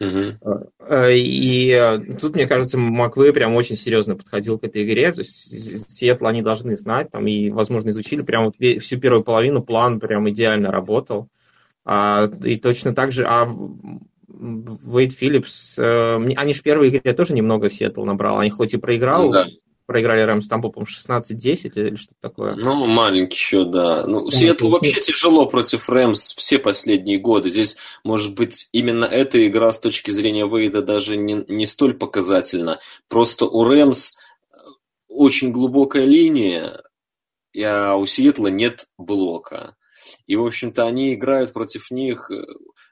Угу. 0.00 1.10
И 1.10 1.70
э, 1.70 1.98
тут, 2.20 2.34
мне 2.34 2.46
кажется, 2.46 2.78
Маквей 2.78 3.32
прям 3.32 3.54
очень 3.54 3.76
серьезно 3.76 4.16
подходил 4.16 4.58
к 4.58 4.64
этой 4.64 4.84
игре. 4.84 5.12
То 5.12 5.20
есть 5.20 5.90
Сиэтл 5.90 6.26
они 6.26 6.42
должны 6.42 6.76
знать, 6.76 7.10
там, 7.10 7.26
и, 7.26 7.50
возможно, 7.50 7.90
изучили. 7.90 8.22
Прям 8.22 8.44
вот 8.44 8.56
всю 8.56 8.98
первую 8.98 9.24
половину 9.24 9.62
план 9.62 9.98
прям 10.00 10.28
идеально 10.30 10.70
работал. 10.70 11.28
А, 11.84 12.30
и 12.44 12.56
точно 12.56 12.94
так 12.94 13.12
же, 13.12 13.24
а 13.26 13.48
Вейд 14.28 15.12
Филлипс, 15.12 15.78
э, 15.78 16.16
они 16.36 16.52
же 16.52 16.60
в 16.60 16.62
первой 16.62 16.90
игре 16.90 17.12
тоже 17.12 17.34
немного 17.34 17.68
Сиэтл 17.68 18.04
набрал. 18.04 18.38
Они 18.38 18.50
хоть 18.50 18.74
и 18.74 18.78
проиграл, 18.78 19.30
да 19.30 19.46
проиграли 19.88 20.20
Рэмс 20.20 20.46
там, 20.48 20.60
по-моему, 20.60 20.84
16-10 20.84 21.72
или 21.74 21.96
что-то 21.96 22.20
такое. 22.20 22.54
Ну, 22.56 22.86
маленький 22.86 23.36
еще, 23.36 23.64
да. 23.64 24.06
Ну, 24.06 24.24
ну 24.24 24.30
Сиэтл 24.30 24.68
вообще 24.68 25.00
тяжело 25.00 25.46
против 25.46 25.88
Рэмс 25.88 26.34
все 26.34 26.58
последние 26.58 27.18
годы. 27.18 27.48
Здесь, 27.48 27.78
может 28.04 28.34
быть, 28.34 28.68
именно 28.72 29.06
эта 29.06 29.48
игра 29.48 29.72
с 29.72 29.80
точки 29.80 30.10
зрения 30.10 30.46
Вейда 30.46 30.82
даже 30.82 31.16
не, 31.16 31.42
не 31.48 31.64
столь 31.64 31.94
показательна. 31.94 32.80
Просто 33.08 33.46
у 33.46 33.64
Рэмс 33.64 34.18
очень 35.08 35.52
глубокая 35.52 36.04
линия, 36.04 36.82
а 37.58 37.96
у 37.96 38.04
Сиэтла 38.04 38.48
нет 38.48 38.84
блока. 38.98 39.74
И, 40.26 40.36
в 40.36 40.44
общем-то, 40.44 40.84
они 40.84 41.14
играют 41.14 41.54
против 41.54 41.90
них 41.90 42.30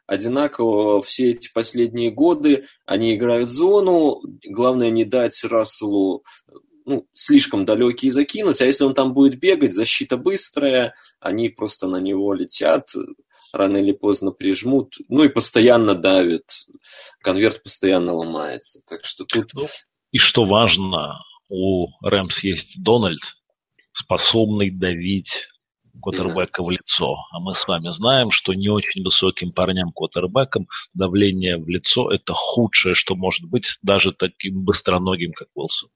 одинаково 0.06 1.02
все 1.02 1.32
эти 1.32 1.52
последние 1.52 2.10
годы. 2.10 2.64
Они 2.86 3.14
играют 3.14 3.50
зону. 3.50 4.22
Главное 4.48 4.88
не 4.88 5.04
дать 5.04 5.44
Расселу 5.44 6.24
ну, 6.86 7.06
слишком 7.12 7.66
далекие 7.66 8.12
закинуть, 8.12 8.60
а 8.60 8.64
если 8.64 8.84
он 8.84 8.94
там 8.94 9.12
будет 9.12 9.38
бегать, 9.38 9.74
защита 9.74 10.16
быстрая, 10.16 10.94
они 11.20 11.48
просто 11.48 11.88
на 11.88 11.96
него 11.96 12.32
летят, 12.32 12.88
рано 13.52 13.78
или 13.78 13.92
поздно 13.92 14.30
прижмут, 14.30 14.94
ну 15.08 15.24
и 15.24 15.28
постоянно 15.28 15.94
давят, 15.94 16.44
конверт 17.20 17.62
постоянно 17.62 18.14
ломается. 18.14 18.80
Так 18.88 19.04
что 19.04 19.24
тут... 19.24 19.52
Ну, 19.54 19.66
и 20.12 20.18
что 20.18 20.44
важно, 20.44 21.18
у 21.48 21.88
Рэмс 22.02 22.38
есть 22.44 22.70
Дональд, 22.82 23.20
способный 23.92 24.70
давить 24.70 25.48
квотербека 26.00 26.62
в 26.62 26.70
лицо. 26.70 27.16
А 27.32 27.40
мы 27.40 27.54
с 27.54 27.66
вами 27.66 27.90
знаем, 27.90 28.30
что 28.30 28.54
не 28.54 28.68
очень 28.68 29.02
высоким 29.02 29.48
парням 29.54 29.90
квотербекам 29.92 30.68
давление 30.94 31.56
в 31.56 31.68
лицо– 31.68 32.10
это 32.12 32.32
худшее, 32.32 32.94
что 32.94 33.16
может 33.16 33.48
быть 33.48 33.76
даже 33.82 34.12
таким 34.12 34.62
быстроногим, 34.64 35.32
как 35.32 35.48
Уилсон. 35.54 35.88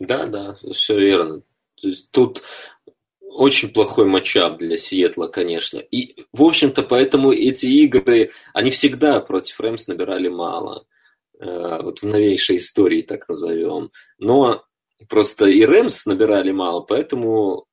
Да, 0.00 0.26
да, 0.26 0.56
все 0.72 0.98
верно. 0.98 1.42
То 1.80 1.88
есть 1.88 2.10
тут 2.10 2.42
очень 3.20 3.70
плохой 3.72 4.04
матчап 4.04 4.58
для 4.58 4.76
Сиэтла, 4.76 5.28
конечно. 5.28 5.78
И, 5.78 6.24
в 6.32 6.42
общем-то, 6.42 6.82
поэтому 6.82 7.32
эти 7.32 7.66
игры, 7.66 8.30
они 8.52 8.70
всегда 8.70 9.20
против 9.20 9.58
Рэмс 9.60 9.88
набирали 9.88 10.28
мало. 10.28 10.86
Э, 11.38 11.82
вот 11.82 12.00
в 12.00 12.06
новейшей 12.06 12.56
истории, 12.58 13.02
так 13.02 13.28
назовем. 13.28 13.90
Но 14.18 14.64
просто 15.08 15.46
и 15.46 15.64
Рэмс 15.64 16.06
набирали 16.06 16.52
мало, 16.52 16.80
поэтому 16.80 17.66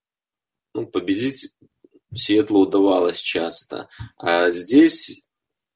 ну, 0.74 0.88
победить 0.88 1.54
Сиэтлу 2.14 2.62
удавалось 2.62 3.20
часто. 3.20 3.90
А 4.18 4.50
здесь 4.50 5.24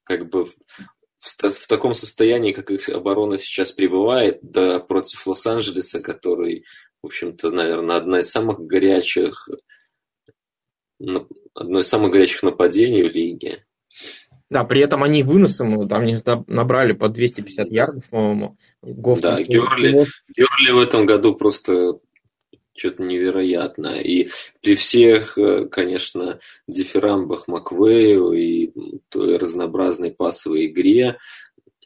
как 0.04 0.28
бы 0.28 0.48
в, 1.24 1.66
таком 1.66 1.94
состоянии, 1.94 2.52
как 2.52 2.70
их 2.70 2.88
оборона 2.88 3.38
сейчас 3.38 3.72
пребывает, 3.72 4.38
да 4.42 4.78
против 4.78 5.26
Лос-Анджелеса, 5.26 6.02
который, 6.02 6.64
в 7.02 7.06
общем-то, 7.06 7.50
наверное, 7.50 7.96
одна 7.96 8.20
из 8.20 8.30
самых 8.30 8.60
горячих 8.60 9.48
одно 11.00 11.80
из 11.80 11.88
самых 11.88 12.12
горячих 12.12 12.42
нападений 12.42 13.02
в 13.02 13.12
лиге. 13.12 13.64
Да, 14.50 14.64
при 14.64 14.82
этом 14.82 15.02
они 15.02 15.22
выносом, 15.22 15.88
там 15.88 16.04
не 16.04 16.16
набрали 16.46 16.92
по 16.92 17.08
250 17.08 17.70
ярдов, 17.70 18.08
по-моему. 18.08 18.56
Да, 18.82 19.42
Герли, 19.42 20.06
Герли 20.36 20.72
в 20.72 20.78
этом 20.78 21.06
году 21.06 21.34
просто 21.34 21.98
что-то 22.76 23.02
невероятно. 23.02 24.00
И 24.00 24.28
при 24.62 24.74
всех, 24.74 25.38
э, 25.38 25.66
конечно, 25.66 26.38
дифирамбах 26.66 27.48
Маквею 27.48 28.32
и 28.32 28.72
той 29.08 29.36
разнообразной 29.36 30.10
пасовой 30.10 30.66
игре, 30.66 31.18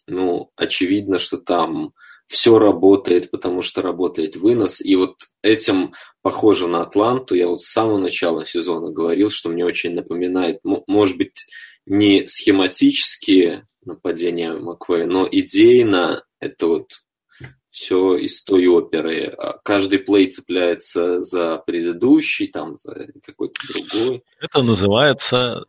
ну, 0.07 0.51
очевидно, 0.57 1.19
что 1.19 1.37
там 1.37 1.93
все 2.27 2.59
работает, 2.59 3.31
потому 3.31 3.63
что 3.63 3.83
работает 3.83 4.37
вынос. 4.37 4.81
И 4.81 4.97
вот 4.97 5.17
этим 5.43 5.93
похоже 6.23 6.67
на 6.67 6.83
Атланту. 6.83 7.35
Я 7.35 7.49
вот 7.49 7.63
с 7.63 7.73
самого 7.73 7.99
начала 7.99 8.45
сезона 8.45 8.93
говорил, 8.93 9.31
что 9.31 9.49
мне 9.49 9.65
очень 9.65 9.95
напоминает, 9.95 10.61
может 10.63 11.17
быть, 11.17 11.47
не 11.87 12.27
схематические 12.27 13.67
нападения 13.83 14.53
Маквея, 14.53 15.07
но 15.07 15.27
идейно 15.31 16.23
это 16.39 16.67
вот 16.67 17.03
все 17.79 18.17
из 18.17 18.43
той 18.43 18.67
оперы. 18.67 19.27
А 19.39 19.59
каждый 19.63 20.01
плей 20.01 20.29
цепляется 20.29 21.23
за 21.23 21.59
предыдущий, 21.59 22.49
там, 22.49 22.77
за 22.77 23.09
какой-то 23.25 23.55
другой. 23.69 24.25
Это 24.41 24.63
называется 24.63 25.65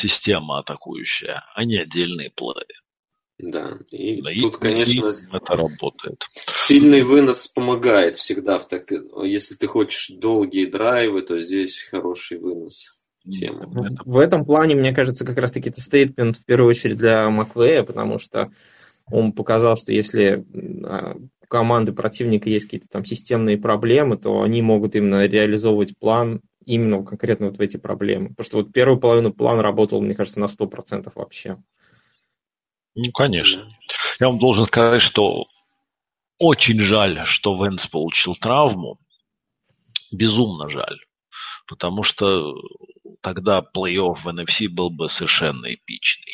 система 0.00 0.60
атакующая, 0.60 1.42
а 1.54 1.64
не 1.64 1.78
отдельные 1.78 2.30
плеи. 2.30 2.78
Да, 3.38 3.78
и 3.90 4.20
да, 4.20 4.30
тут, 4.38 4.56
и, 4.56 4.58
конечно, 4.58 5.06
и 5.08 5.36
это 5.36 5.54
работает. 5.54 6.20
Сильный 6.54 7.02
вынос 7.02 7.48
помогает 7.48 8.16
всегда. 8.16 8.58
В 8.58 8.68
так... 8.68 8.92
Если 9.24 9.54
ты 9.54 9.66
хочешь 9.66 10.10
долгие 10.10 10.66
драйвы, 10.66 11.22
то 11.22 11.38
здесь 11.38 11.88
хороший 11.90 12.38
вынос. 12.38 12.96
Тема. 13.26 13.66
В 14.04 14.18
этом 14.18 14.44
плане, 14.44 14.74
мне 14.76 14.92
кажется, 14.92 15.26
как 15.26 15.38
раз-таки 15.38 15.70
это 15.70 15.80
стейтмент 15.80 16.36
в 16.36 16.44
первую 16.44 16.70
очередь 16.70 16.96
для 16.96 17.28
Маквея, 17.28 17.82
потому 17.82 18.18
что 18.18 18.50
он 19.10 19.32
показал, 19.32 19.76
что 19.76 19.92
если 19.92 20.44
а, 20.84 21.16
у 21.16 21.46
команды 21.46 21.92
противника 21.92 22.48
есть 22.48 22.66
какие-то 22.66 22.88
там 22.88 23.04
системные 23.04 23.58
проблемы, 23.58 24.16
то 24.16 24.42
они 24.42 24.62
могут 24.62 24.94
именно 24.94 25.26
реализовывать 25.26 25.98
план 25.98 26.40
именно 26.66 27.02
конкретно 27.02 27.46
вот 27.46 27.58
в 27.58 27.60
эти 27.60 27.76
проблемы. 27.76 28.30
Потому 28.30 28.44
что 28.44 28.56
вот 28.58 28.72
первую 28.72 29.00
половину 29.00 29.32
плана 29.32 29.62
работал, 29.62 30.00
мне 30.00 30.14
кажется, 30.14 30.40
на 30.40 30.44
100% 30.44 31.10
вообще. 31.14 31.56
Ну, 32.94 33.10
конечно. 33.12 33.68
Я 34.20 34.28
вам 34.28 34.38
должен 34.38 34.66
сказать, 34.66 35.02
что 35.02 35.46
очень 36.38 36.80
жаль, 36.80 37.22
что 37.26 37.54
Венс 37.62 37.86
получил 37.86 38.34
травму. 38.34 38.98
Безумно 40.12 40.68
жаль. 40.68 40.98
Потому 41.66 42.02
что 42.02 42.54
тогда 43.20 43.60
плей-офф 43.60 44.22
в 44.24 44.28
NFC 44.28 44.68
был 44.68 44.90
бы 44.90 45.08
совершенно 45.08 45.72
эпичный. 45.72 46.29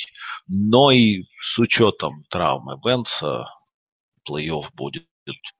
Но 0.48 0.90
и 0.90 1.24
с 1.42 1.58
учетом 1.58 2.22
травмы 2.30 2.78
Венса 2.84 3.46
плей-офф 4.28 4.68
будет 4.74 5.06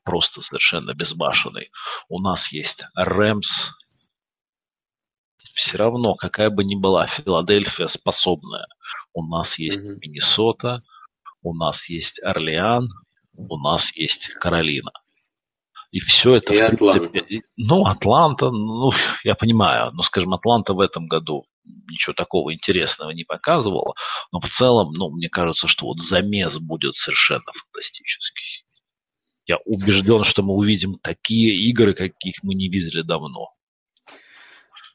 просто 0.05 0.43
совершенно 0.43 0.95
безбашенный. 0.95 1.70
У 2.09 2.20
нас 2.20 2.53
есть 2.53 2.80
Рэмс. 2.95 3.70
Все 5.55 5.78
равно, 5.78 6.14
какая 6.14 6.51
бы 6.51 6.64
ни 6.64 6.76
была 6.76 7.07
Филадельфия 7.07 7.89
способная 7.89 8.64
у 9.16 9.22
нас 9.22 9.59
есть 9.59 9.80
mm-hmm. 9.80 9.97
Миннесота, 10.03 10.76
у 11.43 11.55
нас 11.55 11.89
есть 11.89 12.22
Орлеан, 12.22 12.91
у 13.34 13.57
нас 13.59 13.91
есть 13.95 14.26
Каролина. 14.41 14.93
И 15.91 16.01
все 16.01 16.34
это... 16.37 16.53
И 16.53 16.59
Атланта. 16.59 17.24
Ну, 17.57 17.87
Атланта, 17.87 18.51
ну, 18.51 18.91
я 19.24 19.34
понимаю, 19.34 19.91
но, 19.95 20.03
скажем, 20.03 20.34
Атланта 20.34 20.74
в 20.74 20.80
этом 20.80 21.07
году 21.07 21.47
ничего 21.89 22.12
такого 22.14 22.55
интересного 22.55 23.11
не 23.11 23.25
показывала, 23.25 23.95
но 24.33 24.41
в 24.41 24.49
целом, 24.49 24.93
ну, 24.93 25.11
мне 25.11 25.29
кажется, 25.29 25.69
что 25.69 25.87
вот 25.87 26.03
замес 26.03 26.59
будет 26.59 26.97
совершенно 26.97 27.45
фантастический. 27.45 28.64
Я 29.47 29.59
убежден, 29.64 30.25
что 30.25 30.43
мы 30.43 30.55
увидим 30.55 30.99
такие 31.03 31.71
игры, 31.71 31.95
каких 31.95 32.43
мы 32.43 32.55
не 32.55 32.69
видели 32.69 33.03
давно. 33.03 33.47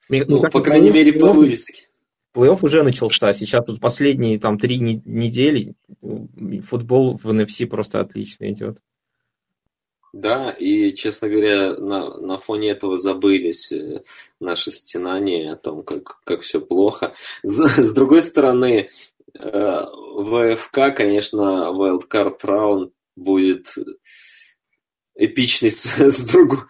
Ну, 0.10 0.26
ну 0.28 0.50
по 0.50 0.62
крайней 0.62 0.92
мере, 0.92 1.14
по 1.14 1.32
вывеске. 1.32 1.88
Плей-офф 2.36 2.60
уже 2.62 2.84
начался. 2.84 3.34
Сейчас 3.34 3.66
тут 3.66 3.80
последние 3.80 4.40
там 4.40 4.58
три 4.58 4.80
недели 4.80 5.76
футбол 6.62 7.18
в 7.18 7.26
NFC 7.26 7.66
просто 7.66 8.00
отлично 8.00 8.52
идет. 8.52 8.78
Да, 10.14 10.52
и, 10.52 10.94
честно 10.94 11.30
говоря, 11.30 11.74
на, 11.78 12.18
на 12.18 12.38
фоне 12.38 12.72
этого 12.72 13.00
забылись 13.00 13.72
э, 13.72 14.04
наши 14.42 14.70
стенания 14.70 15.54
о 15.54 15.56
том, 15.56 15.84
как, 15.84 16.20
как 16.26 16.42
все 16.42 16.60
плохо. 16.60 17.14
С, 17.44 17.60
с 17.78 17.94
другой 17.94 18.22
стороны, 18.22 18.90
э, 19.40 19.86
ВФК, 20.18 20.94
конечно, 20.96 21.72
Wildcard 21.72 22.42
Round 22.42 22.92
будет 23.16 23.74
эпичный 25.16 25.72
с, 25.72 25.86
с, 25.98 26.26
друг, 26.26 26.68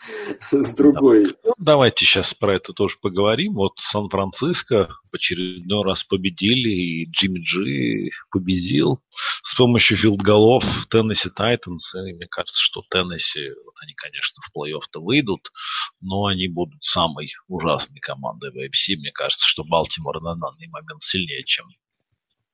с 0.52 0.76
другой. 0.76 1.36
Ну, 1.44 1.54
давайте 1.58 2.06
сейчас 2.06 2.34
про 2.34 2.56
это 2.56 2.74
тоже 2.74 2.98
поговорим. 3.02 3.54
Вот 3.54 3.74
Сан-Франциско 3.80 4.90
в 5.12 5.16
очередной 5.16 5.84
раз 5.84 6.04
победили, 6.04 6.70
и 6.70 7.06
Джимми 7.06 7.40
Джи 7.40 8.12
победил 8.32 9.00
с 9.44 9.56
помощью 9.56 9.98
филдголов 9.98 10.64
Теннесси 10.90 11.30
Тайтанс. 11.30 11.94
И 11.96 12.14
мне 12.14 12.28
кажется, 12.28 12.60
что 12.60 12.84
Теннесси, 12.90 13.50
вот 13.50 13.76
они, 13.82 13.94
конечно, 13.94 14.42
в 14.42 14.58
плей-офф-то 14.58 15.02
выйдут, 15.02 15.50
но 16.02 16.26
они 16.26 16.48
будут 16.48 16.84
самой 16.84 17.32
ужасной 17.48 18.00
командой 18.00 18.52
в 18.52 18.56
AFC. 18.56 18.98
Мне 18.98 19.12
кажется, 19.12 19.48
что 19.48 19.64
Балтимор 19.70 20.22
на 20.22 20.36
данный 20.36 20.68
момент 20.68 21.04
сильнее, 21.04 21.44
чем 21.46 21.68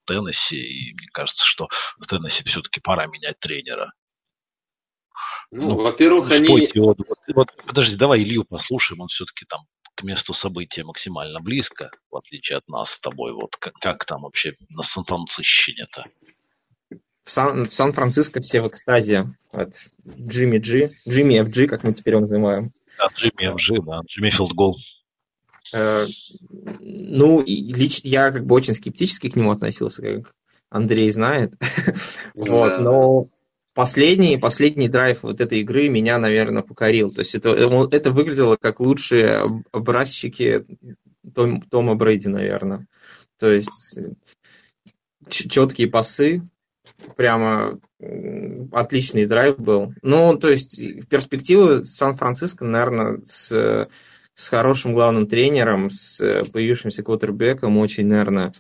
Теннесси, 0.06 0.58
и 0.58 0.94
мне 0.94 1.08
кажется, 1.14 1.46
что 1.46 1.68
в 2.02 2.08
Теннесси 2.08 2.44
все-таки 2.46 2.80
пора 2.82 3.08
менять 3.08 3.40
тренера. 3.40 3.92
Ну, 5.52 5.70
ну 5.70 5.76
во-первых, 5.76 6.30
они... 6.32 6.70
Вот, 6.76 6.98
вот, 6.98 7.18
вот, 7.34 7.48
подожди, 7.66 7.96
давай 7.96 8.22
Илью 8.22 8.44
послушаем, 8.44 9.02
он 9.02 9.08
все-таки 9.08 9.46
там 9.46 9.62
к 9.96 10.04
месту 10.04 10.34
события 10.34 10.84
максимально 10.84 11.40
близко, 11.40 11.90
в 12.12 12.18
отличие 12.18 12.60
от 12.60 12.68
нас 12.68 12.92
с 12.92 13.00
тобой. 13.00 13.34
Вот 13.34 13.56
как, 13.60 13.74
как 13.76 14.06
там 14.06 14.22
вообще 14.22 14.54
на 14.70 14.84
Сан-Францисчине-то? 14.84 16.06
В, 17.24 17.32
Сан- 17.32 17.66
в 17.66 17.74
Сан-Франциско 17.74 18.40
все 18.40 18.62
в 18.62 18.68
экстазе 18.68 19.26
от 19.52 19.74
Джимми 20.06 20.60
Джи, 20.60 20.92
Джимми 21.08 21.42
FG, 21.42 21.68
как 21.68 21.84
мы 21.84 21.94
теперь 21.94 22.14
его 22.14 22.22
называем. 22.22 22.72
Да, 22.98 23.08
Джимми 23.16 23.56
FG, 23.56 23.84
да, 23.86 24.02
Джимми 24.08 24.30
Филдгол. 24.30 24.78
Э, 25.74 26.06
ну, 26.80 27.44
лично 27.46 28.08
я 28.08 28.32
как 28.32 28.46
бы 28.46 28.56
очень 28.56 28.76
скептически 28.76 29.30
к 29.30 29.36
нему 29.36 29.52
относился, 29.52 30.02
как 30.02 30.34
Андрей 30.70 31.10
знает. 31.10 31.54
вот, 32.36 32.80
но 32.80 33.28
последний, 33.78 34.40
последний 34.40 34.90
драйв 34.90 35.22
вот 35.22 35.40
этой 35.40 35.60
игры 35.60 35.88
меня, 35.88 36.18
наверное, 36.18 36.64
покорил. 36.64 37.14
То 37.14 37.22
есть 37.22 37.36
это, 37.36 37.50
это 37.52 38.10
выглядело 38.10 38.58
как 38.60 38.80
лучшие 38.80 39.64
образчики 39.72 40.66
Том, 41.36 41.62
Тома 41.62 41.94
Брейди, 41.94 42.28
наверное. 42.28 42.88
То 43.38 43.52
есть 43.52 44.00
четкие 45.30 45.90
пасы, 45.90 46.42
прямо 47.16 47.80
отличный 48.72 49.28
драйв 49.28 49.60
был. 49.60 49.94
Ну, 50.02 50.36
то 50.40 50.50
есть 50.50 50.82
перспективы 51.08 51.84
Сан-Франциско, 51.84 52.66
наверное, 52.66 53.22
с, 53.26 53.88
с 54.34 54.50
хорошим 54.50 54.96
главным 54.96 55.28
тренером, 55.28 55.92
с 55.92 56.18
появившимся 56.52 57.04
квотербеком 57.04 57.78
очень, 57.78 58.08
наверное, 58.08 58.54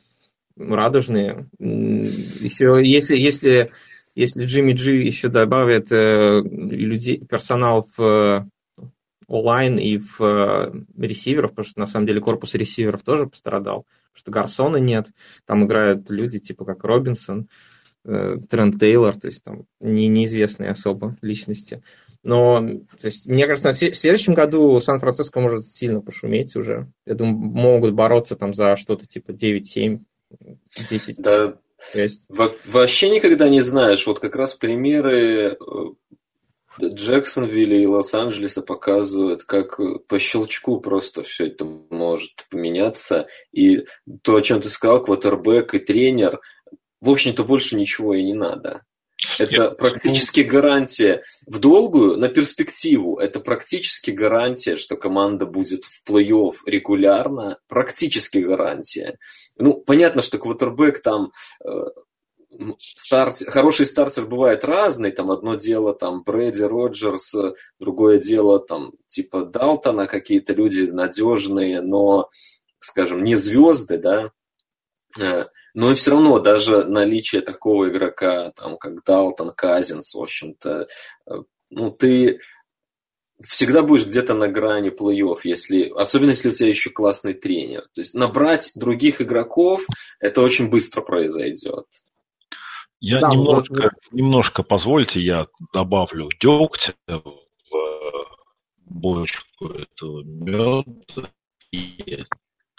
радужные. 0.55 1.47
Еще, 1.57 2.79
если, 2.83 3.17
если 3.17 3.71
если 4.17 4.45
Джимми 4.45 4.73
Джи 4.73 4.95
еще 4.95 5.27
добавит 5.27 5.91
э, 5.91 6.41
людей, 6.41 7.23
персонал 7.23 7.85
в 7.95 8.01
э, 8.01 8.83
онлайн 9.27 9.75
и 9.75 9.99
в 9.99 10.19
э, 10.19 10.71
ресиверов, 10.97 11.51
потому 11.51 11.65
что 11.65 11.79
на 11.79 11.85
самом 11.85 12.07
деле 12.07 12.19
корпус 12.19 12.55
ресиверов 12.55 13.03
тоже 13.03 13.27
пострадал, 13.27 13.85
потому 14.11 14.15
что 14.15 14.31
Гарсона 14.31 14.77
нет, 14.77 15.11
там 15.45 15.65
играют 15.65 16.09
люди 16.09 16.39
типа 16.39 16.65
как 16.65 16.83
Робинсон, 16.83 17.47
э, 18.05 18.37
Трент 18.49 18.79
Тейлор, 18.79 19.15
то 19.15 19.27
есть 19.27 19.43
там 19.43 19.65
не, 19.79 20.07
неизвестные 20.07 20.71
особо 20.71 21.15
личности. 21.21 21.83
Но, 22.23 22.59
то 22.99 23.05
есть, 23.05 23.27
мне 23.27 23.45
кажется, 23.45 23.71
в 23.71 23.95
следующем 23.95 24.33
году 24.33 24.79
Сан-Франциско 24.79 25.39
может 25.39 25.63
сильно 25.63 26.01
пошуметь 26.01 26.55
уже. 26.55 26.91
Я 27.05 27.13
думаю, 27.13 27.37
могут 27.37 27.93
бороться 27.93 28.35
там 28.35 28.55
за 28.55 28.75
что-то 28.75 29.05
типа 29.05 29.31
9-7, 29.31 29.99
10. 30.89 31.17
Да, 31.17 31.57
есть... 31.93 32.27
Во- 32.29 32.55
вообще 32.65 33.09
никогда 33.09 33.49
не 33.49 33.61
знаешь. 33.61 34.05
Вот 34.07 34.19
как 34.19 34.35
раз 34.35 34.53
примеры 34.53 35.57
э, 35.57 35.57
Джексонвилля 36.81 37.81
и 37.81 37.85
Лос-Анджелеса 37.85 38.61
показывают, 38.61 39.43
как 39.43 39.79
по 40.07 40.19
щелчку 40.19 40.79
просто 40.79 41.23
все 41.23 41.47
это 41.47 41.65
может 41.65 42.45
поменяться. 42.49 43.27
И 43.51 43.85
то, 44.21 44.35
о 44.35 44.41
чем 44.41 44.61
ты 44.61 44.69
сказал, 44.69 45.03
квотербек 45.03 45.73
и 45.73 45.79
тренер, 45.79 46.39
в 47.01 47.09
общем-то, 47.09 47.43
больше 47.43 47.75
ничего 47.75 48.13
и 48.13 48.23
не 48.23 48.33
надо. 48.33 48.83
Это 49.37 49.55
Я... 49.55 49.71
практически 49.71 50.41
гарантия 50.41 51.23
в 51.45 51.59
долгую, 51.59 52.17
на 52.17 52.29
перспективу, 52.29 53.17
это 53.17 53.39
практически 53.39 54.11
гарантия, 54.11 54.75
что 54.75 54.95
команда 54.95 55.45
будет 55.45 55.85
в 55.85 56.03
плей-офф 56.09 56.53
регулярно, 56.65 57.59
практически 57.67 58.39
гарантия. 58.39 59.17
Ну, 59.57 59.73
понятно, 59.73 60.21
что 60.21 60.37
квотербек 60.37 61.01
там 61.01 61.31
э, 61.63 61.69
старт, 62.95 63.37
хороший 63.47 63.85
стартер 63.85 64.25
бывает 64.25 64.63
разный, 64.65 65.11
там 65.11 65.31
одно 65.31 65.55
дело 65.55 65.93
там 65.93 66.23
Брэди 66.23 66.63
Роджерс, 66.63 67.35
другое 67.79 68.19
дело 68.19 68.59
там 68.59 68.93
типа 69.07 69.45
Далтона, 69.45 70.07
какие-то 70.07 70.53
люди 70.53 70.83
надежные, 70.83 71.81
но, 71.81 72.29
скажем, 72.79 73.23
не 73.23 73.35
звезды, 73.35 73.97
да, 73.97 74.31
э, 75.19 75.43
но 75.77 75.91
и 75.91 75.93
все 75.93 76.09
равно 76.09 76.39
даже 76.39 76.85
наличие 76.85 77.41
такого 77.41 77.87
игрока, 77.87 78.51
там, 78.53 78.79
как 78.79 79.03
Далтон, 79.03 79.51
Казинс, 79.55 80.15
в 80.15 80.19
общем-то, 80.19 80.87
э, 81.27 81.33
ну, 81.69 81.91
ты 81.91 82.39
всегда 83.43 83.83
будешь 83.83 84.07
где-то 84.07 84.33
на 84.33 84.47
грани 84.47 84.89
плей-офф, 84.89 85.37
если, 85.43 85.93
особенно 85.95 86.31
если 86.31 86.49
у 86.49 86.51
тебя 86.51 86.69
еще 86.69 86.89
классный 86.89 87.35
тренер. 87.35 87.81
То 87.93 88.01
есть 88.01 88.15
набрать 88.15 88.71
других 88.73 89.21
игроков, 89.21 89.85
это 90.19 90.41
очень 90.41 90.71
быстро 90.71 91.03
произойдет. 91.03 91.85
Я 92.99 93.19
да, 93.19 93.29
немножко, 93.29 93.73
вот... 93.75 93.91
немножко, 94.11 94.63
позвольте, 94.63 95.21
я 95.21 95.45
добавлю 95.73 96.29
дегтя 96.41 96.95
в 97.05 97.21
бочку 98.83 99.67
этого 99.67 100.23
меда, 100.23 100.83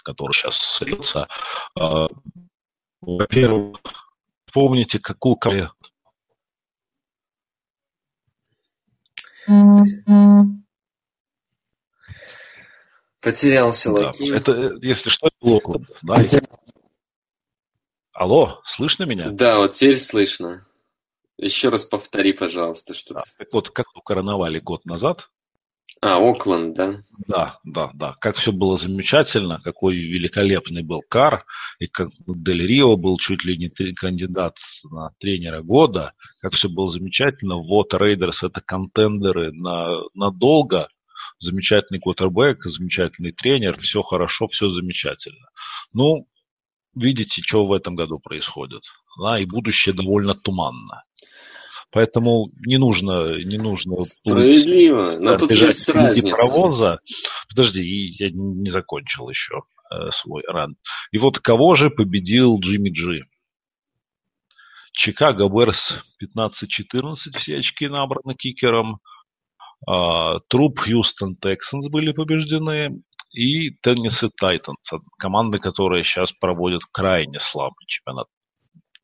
который 0.03 0.33
сейчас 0.33 0.57
слился. 0.75 1.27
Во-первых, 3.01 3.79
помните, 4.53 4.99
какую 4.99 5.35
Потерялся 13.21 13.91
да, 13.91 14.11
Это, 14.31 14.77
если 14.81 15.09
что, 15.09 15.27
это 15.27 15.37
Локвуд. 15.41 15.83
Да? 16.03 16.23
Алло, 18.13 18.61
слышно 18.65 19.03
меня? 19.03 19.29
Да, 19.29 19.57
вот 19.57 19.73
теперь 19.73 19.97
слышно. 19.97 20.65
Еще 21.37 21.69
раз 21.69 21.85
повтори, 21.85 22.33
пожалуйста, 22.33 22.93
что 22.93 23.13
да, 23.15 23.23
Так 23.37 23.47
вот, 23.51 23.69
как 23.71 23.87
короновали 24.03 24.59
год 24.59 24.85
назад, 24.85 25.29
а, 26.01 26.17
Окленд, 26.17 26.75
да? 26.75 27.03
Да, 27.27 27.59
да, 27.63 27.91
да. 27.93 28.15
Как 28.21 28.37
все 28.37 28.51
было 28.51 28.77
замечательно, 28.77 29.59
какой 29.61 29.95
великолепный 29.97 30.83
был 30.83 31.01
Кар, 31.09 31.45
и 31.79 31.87
как 31.87 32.09
Дель 32.25 32.65
Рио 32.65 32.95
был 32.95 33.17
чуть 33.17 33.43
ли 33.43 33.57
не 33.57 33.69
кандидат 33.93 34.53
на 34.89 35.09
тренера 35.19 35.61
года, 35.61 36.13
как 36.41 36.53
все 36.53 36.69
было 36.69 36.91
замечательно. 36.91 37.55
Вот 37.55 37.93
Рейдерс 37.93 38.43
это 38.43 38.61
контендеры 38.61 39.51
на, 39.51 40.01
надолго, 40.13 40.87
замечательный 41.39 41.99
квотербек, 41.99 42.63
замечательный 42.63 43.31
тренер, 43.31 43.79
все 43.79 44.01
хорошо, 44.01 44.47
все 44.47 44.69
замечательно. 44.69 45.49
Ну, 45.93 46.27
видите, 46.95 47.41
что 47.45 47.65
в 47.65 47.73
этом 47.73 47.95
году 47.95 48.19
происходит. 48.19 48.83
Да, 49.21 49.39
и 49.39 49.45
будущее 49.45 49.93
довольно 49.93 50.35
туманно. 50.35 51.03
Поэтому 51.91 52.51
не 52.65 52.77
нужно, 52.77 53.25
не 53.43 53.57
нужно 53.57 53.99
Справедливо, 54.01 55.17
но 55.19 55.37
тут 55.37 55.51
есть 55.51 55.89
разница. 55.89 56.31
Паровоза. 56.31 56.99
Подожди, 57.49 57.81
я 57.83 58.29
не 58.31 58.69
закончил 58.69 59.29
еще 59.29 59.63
э, 59.91 60.11
свой 60.11 60.43
ран. 60.47 60.75
И 61.11 61.17
вот 61.17 61.39
кого 61.39 61.73
же 61.75 61.89
победил 61.89 62.59
Джимми 62.59 62.91
Джи? 62.91 63.25
Чикаго 64.93 65.47
Берс 65.47 66.13
15-14, 66.37 67.37
все 67.37 67.57
очки 67.57 67.87
набраны 67.87 68.35
кикером. 68.35 68.99
А, 69.87 70.39
Труп 70.49 70.79
Хьюстон 70.81 71.37
Тексанс 71.37 71.87
были 71.87 72.11
побеждены. 72.11 73.01
И 73.31 73.69
Теннесси 73.81 74.27
Тайтанс, 74.35 74.79
команды, 75.19 75.59
которые 75.59 76.03
сейчас 76.03 76.31
проводят 76.31 76.81
крайне 76.91 77.39
слабый 77.39 77.85
чемпионат. 77.85 78.25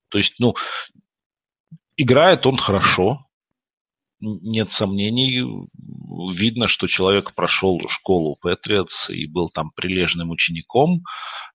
То 0.09 0.17
есть, 0.17 0.33
ну, 0.39 0.55
Играет 1.97 2.45
он 2.45 2.57
хорошо, 2.57 3.25
нет 4.19 4.71
сомнений. 4.71 5.43
Видно, 6.35 6.67
что 6.67 6.87
человек 6.87 7.33
прошел 7.33 7.79
школу 7.89 8.37
Патриотс 8.41 9.09
и 9.09 9.27
был 9.27 9.49
там 9.49 9.71
прилежным 9.75 10.31
учеником. 10.31 11.03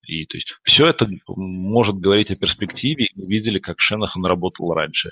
И 0.06 0.26
то 0.26 0.36
есть 0.36 0.54
все 0.62 0.86
это 0.86 1.08
может 1.26 1.96
говорить 1.96 2.30
о 2.30 2.36
перспективе. 2.36 3.08
Мы 3.14 3.26
видели, 3.26 3.58
как 3.58 3.80
Шенахан 3.80 4.24
работал 4.24 4.72
раньше. 4.72 5.10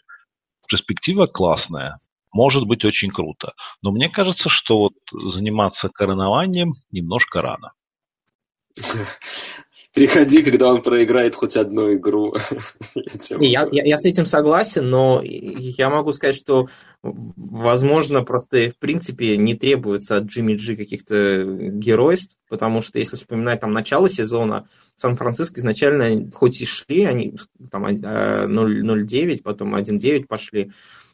Перспектива 0.69 1.27
классная. 1.27 1.97
Может 2.33 2.65
быть 2.65 2.85
очень 2.85 3.11
круто. 3.11 3.53
Но 3.83 3.91
мне 3.91 4.11
кажется, 4.11 4.51
что 4.51 4.79
вот 4.79 4.93
заниматься 5.33 5.89
коронованием 5.89 6.75
немножко 6.91 7.41
рано. 7.41 7.73
Приходи, 9.95 10.43
когда 10.43 10.69
он 10.69 10.83
проиграет 10.83 11.35
хоть 11.35 11.57
одну 11.57 11.95
игру. 11.95 12.35
я, 13.41 13.67
я, 13.73 13.85
я 13.85 13.97
с 13.97 14.05
этим 14.05 14.27
согласен, 14.27 14.89
но 14.89 15.23
я 15.25 15.89
могу 15.89 16.13
сказать, 16.13 16.37
что, 16.37 16.67
возможно, 17.03 18.23
просто 18.23 18.71
в 18.71 18.79
принципе 18.79 19.37
не 19.37 19.55
требуется 19.55 20.19
от 20.19 20.25
Джимми 20.25 20.55
Джи 20.57 20.77
каких-то 20.77 21.45
геройств, 21.45 22.37
потому 22.49 22.83
что 22.83 22.99
если 22.99 23.17
вспоминать 23.17 23.61
там 23.61 23.71
начало 23.71 24.11
сезона, 24.11 24.69
Сан-Франциско 24.95 25.61
изначально 25.61 26.31
хоть 26.33 26.61
и 26.61 26.67
шли, 26.67 27.05
они 27.05 27.37
там 27.71 27.87
0-9, 27.87 29.39
а, 29.41 29.43
потом 29.43 29.75
1-9 29.75 30.27
пошли, 30.27 30.71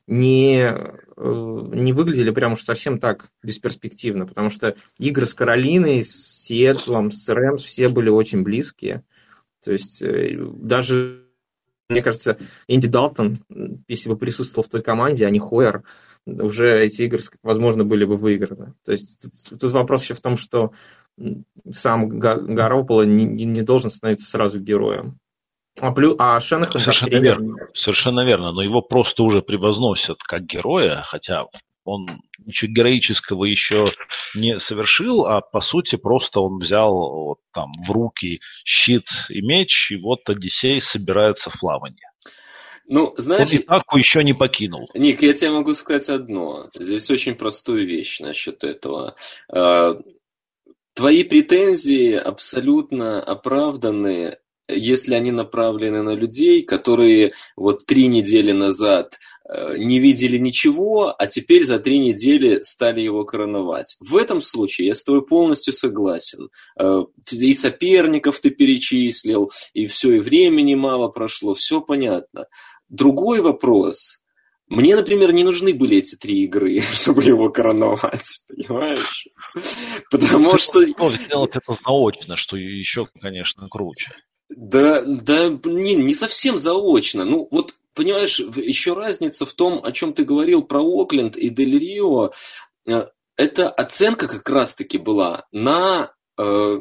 не, 0.06 0.60
э, 0.60 0.74
не 1.16 1.92
выглядели 1.92 2.30
прям 2.30 2.52
уж 2.52 2.62
совсем 2.62 2.98
так 2.98 3.30
бесперспективно, 3.42 4.26
потому 4.26 4.50
что 4.50 4.76
игры 4.98 5.26
с 5.26 5.34
Каролиной, 5.34 6.02
с 6.02 6.44
Сиэтлом, 6.44 7.10
с 7.10 7.28
Рэмс 7.28 7.62
все 7.62 7.88
были 7.88 8.10
очень 8.10 8.42
близкие. 8.42 9.02
То 9.62 9.72
есть 9.72 10.02
э, 10.02 10.36
даже, 10.56 11.24
мне 11.88 12.02
кажется, 12.02 12.38
Энди 12.68 12.88
Далтон, 12.88 13.38
если 13.88 14.10
бы 14.10 14.16
присутствовал 14.16 14.66
в 14.66 14.70
той 14.70 14.82
команде, 14.82 15.26
а 15.26 15.30
не 15.30 15.38
Хойер, 15.38 15.84
уже 16.26 16.78
эти 16.80 17.02
игры, 17.02 17.20
возможно, 17.42 17.84
были 17.84 18.04
бы 18.04 18.16
выиграны. 18.16 18.74
То 18.84 18.92
есть 18.92 19.22
тут, 19.22 19.60
тут 19.60 19.72
вопрос 19.72 20.02
еще 20.02 20.14
в 20.14 20.20
том, 20.20 20.36
что 20.36 20.72
сам 21.70 22.08
Гарополо 22.08 23.02
не, 23.02 23.24
не 23.24 23.62
должен 23.62 23.90
становиться 23.90 24.26
сразу 24.26 24.60
героем. 24.60 25.18
А, 25.80 25.92
плюс, 25.92 26.14
а 26.18 26.38
Шенахан 26.40 26.80
Совершенно 26.80 27.18
верно. 27.18 27.56
Совершенно 27.74 28.24
верно. 28.24 28.52
Но 28.52 28.62
его 28.62 28.80
просто 28.80 29.22
уже 29.22 29.42
превозносят 29.42 30.22
как 30.22 30.42
героя, 30.42 31.02
хотя 31.06 31.46
он 31.84 32.06
ничего 32.38 32.72
героического 32.72 33.44
еще 33.44 33.92
не 34.34 34.58
совершил, 34.58 35.26
а 35.26 35.40
по 35.40 35.60
сути 35.60 35.96
просто 35.96 36.40
он 36.40 36.58
взял 36.58 36.92
вот, 36.92 37.38
там 37.52 37.72
в 37.86 37.90
руки 37.90 38.40
щит 38.64 39.04
и 39.28 39.42
меч, 39.42 39.90
и 39.90 39.96
вот 39.96 40.20
Одиссей 40.28 40.80
собирается 40.80 41.50
в 41.50 41.58
плавание. 41.58 42.10
Ну, 42.86 43.14
знаешь... 43.16 43.50
Он 43.50 43.58
Итаку 43.58 43.96
еще 43.96 44.22
не 44.22 44.34
покинул. 44.34 44.90
Ник, 44.94 45.22
я 45.22 45.32
тебе 45.32 45.50
могу 45.50 45.74
сказать 45.74 46.08
одно. 46.08 46.68
Здесь 46.74 47.10
очень 47.10 47.34
простую 47.34 47.86
вещь 47.86 48.20
насчет 48.20 48.62
этого. 48.62 49.16
А, 49.50 49.98
твои 50.94 51.24
претензии 51.24 52.12
абсолютно 52.12 53.22
оправданы 53.22 54.38
если 54.68 55.14
они 55.14 55.30
направлены 55.30 56.02
на 56.02 56.14
людей, 56.14 56.62
которые 56.62 57.32
вот 57.56 57.84
три 57.86 58.06
недели 58.06 58.52
назад 58.52 59.18
э, 59.48 59.76
не 59.76 59.98
видели 59.98 60.38
ничего, 60.38 61.14
а 61.16 61.26
теперь 61.26 61.64
за 61.64 61.78
три 61.78 61.98
недели 61.98 62.60
стали 62.62 63.00
его 63.00 63.24
короновать. 63.24 63.96
В 64.00 64.16
этом 64.16 64.40
случае 64.40 64.88
я 64.88 64.94
с 64.94 65.04
тобой 65.04 65.24
полностью 65.24 65.74
согласен. 65.74 66.48
Э, 66.78 67.00
и 67.30 67.54
соперников 67.54 68.40
ты 68.40 68.50
перечислил, 68.50 69.50
и 69.74 69.86
все, 69.86 70.16
и 70.16 70.20
времени 70.20 70.74
мало 70.74 71.08
прошло, 71.08 71.54
все 71.54 71.80
понятно. 71.80 72.46
Другой 72.88 73.40
вопрос. 73.40 74.20
Мне, 74.68 74.96
например, 74.96 75.32
не 75.32 75.44
нужны 75.44 75.74
были 75.74 75.98
эти 75.98 76.16
три 76.16 76.44
игры, 76.44 76.80
чтобы 76.94 77.22
его 77.22 77.50
короновать, 77.50 78.46
понимаешь? 78.48 79.28
Потому 80.10 80.56
что... 80.56 80.82
Сделать 80.84 81.54
это 81.54 81.76
заочно, 81.84 82.36
что 82.36 82.56
еще, 82.56 83.06
конечно, 83.20 83.68
круче. 83.68 84.12
Да, 84.48 85.02
да, 85.04 85.50
блин, 85.50 86.06
не 86.06 86.14
совсем 86.14 86.58
заочно. 86.58 87.24
Ну, 87.24 87.48
вот, 87.50 87.74
понимаешь, 87.94 88.38
еще 88.38 88.94
разница 88.94 89.46
в 89.46 89.52
том, 89.52 89.82
о 89.84 89.92
чем 89.92 90.12
ты 90.12 90.24
говорил 90.24 90.62
про 90.62 90.80
Окленд 90.80 91.36
и 91.36 91.48
Дель 91.48 91.78
Рио. 91.78 92.32
Э, 92.86 93.08
эта 93.36 93.70
оценка 93.70 94.28
как 94.28 94.48
раз-таки 94.48 94.98
была 94.98 95.46
на 95.50 96.12
э, 96.38 96.78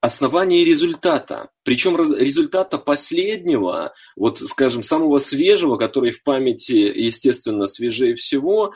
основании 0.00 0.64
результата. 0.64 1.50
Причем 1.64 1.96
результата 1.96 2.78
последнего, 2.78 3.92
вот, 4.16 4.40
скажем, 4.40 4.82
самого 4.82 5.18
свежего, 5.18 5.76
который 5.76 6.10
в 6.10 6.22
памяти, 6.22 6.72
естественно, 6.72 7.66
свежее 7.66 8.14
всего, 8.14 8.72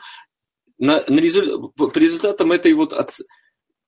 на, 0.77 1.03
на 1.07 1.19
резу... 1.19 1.69
по 1.75 1.91
результатам 1.97 2.51
этой 2.51 2.73
вот 2.73 2.93
оц... 2.93 3.21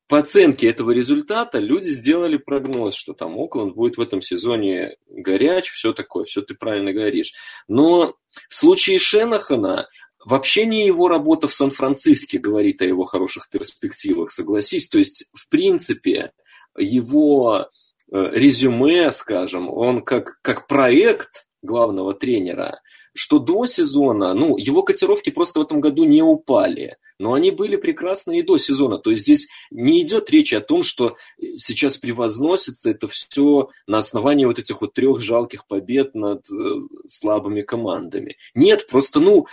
по 0.08 0.20
оценке 0.20 0.70
этого 0.70 0.92
результата 0.92 1.58
люди 1.58 1.88
сделали 1.88 2.38
прогноз, 2.38 2.94
что 2.94 3.14
там 3.14 3.38
Окленд 3.40 3.74
будет 3.74 3.98
в 3.98 4.02
этом 4.02 4.22
сезоне 4.22 4.98
горяч, 5.08 5.70
все 5.70 5.94
такое, 5.94 6.26
все 6.26 6.42
ты 6.42 6.54
правильно 6.54 6.94
говоришь. 6.94 7.34
Но 7.68 8.16
в 8.48 8.56
случае 8.56 9.00
Шенахана 9.00 9.88
вообще 10.24 10.66
не 10.66 10.86
его 10.86 11.08
работа 11.08 11.48
в 11.48 11.54
Сан-Франциске 11.54 12.38
говорит 12.38 12.82
о 12.82 12.86
его 12.86 13.06
хороших 13.06 13.50
перспективах, 13.50 14.32
согласись. 14.32 14.90
То 14.90 15.00
есть, 15.00 15.32
в 15.34 15.50
принципе, 15.50 16.32
его 16.78 17.68
э, 18.12 18.30
резюме, 18.34 19.10
скажем, 19.12 19.70
он 19.70 20.04
как, 20.04 20.40
как 20.42 20.68
проект 20.68 21.48
главного 21.64 22.14
тренера, 22.14 22.80
что 23.16 23.40
до 23.40 23.66
сезона, 23.66 24.34
ну, 24.34 24.58
его 24.58 24.84
котировки 24.84 25.32
просто 25.32 25.60
в 25.60 25.64
этом 25.64 25.82
году 25.82 26.04
не 26.04 26.22
упали, 26.22 26.98
но 27.20 27.34
они 27.34 27.52
были 27.52 27.76
прекрасны 27.76 28.40
и 28.40 28.42
до 28.42 28.58
сезона. 28.58 28.98
То 28.98 29.10
есть 29.12 29.24
здесь 29.24 29.48
не 29.72 30.02
идет 30.02 30.30
речь 30.30 30.54
о 30.54 30.62
том, 30.62 30.84
что 30.84 31.16
сейчас 31.58 31.98
превозносится 31.98 32.90
это 32.90 33.08
все 33.08 33.70
на 33.88 34.00
основании 34.00 34.46
вот 34.46 34.60
этих 34.60 34.82
вот 34.82 34.94
трех 34.94 35.22
жалких 35.22 35.66
побед 35.68 36.16
над 36.16 36.46
э, 36.50 36.76
слабыми 37.08 37.62
командами. 37.62 38.38
Нет, 38.54 38.88
просто, 38.88 39.20
ну, 39.20 39.48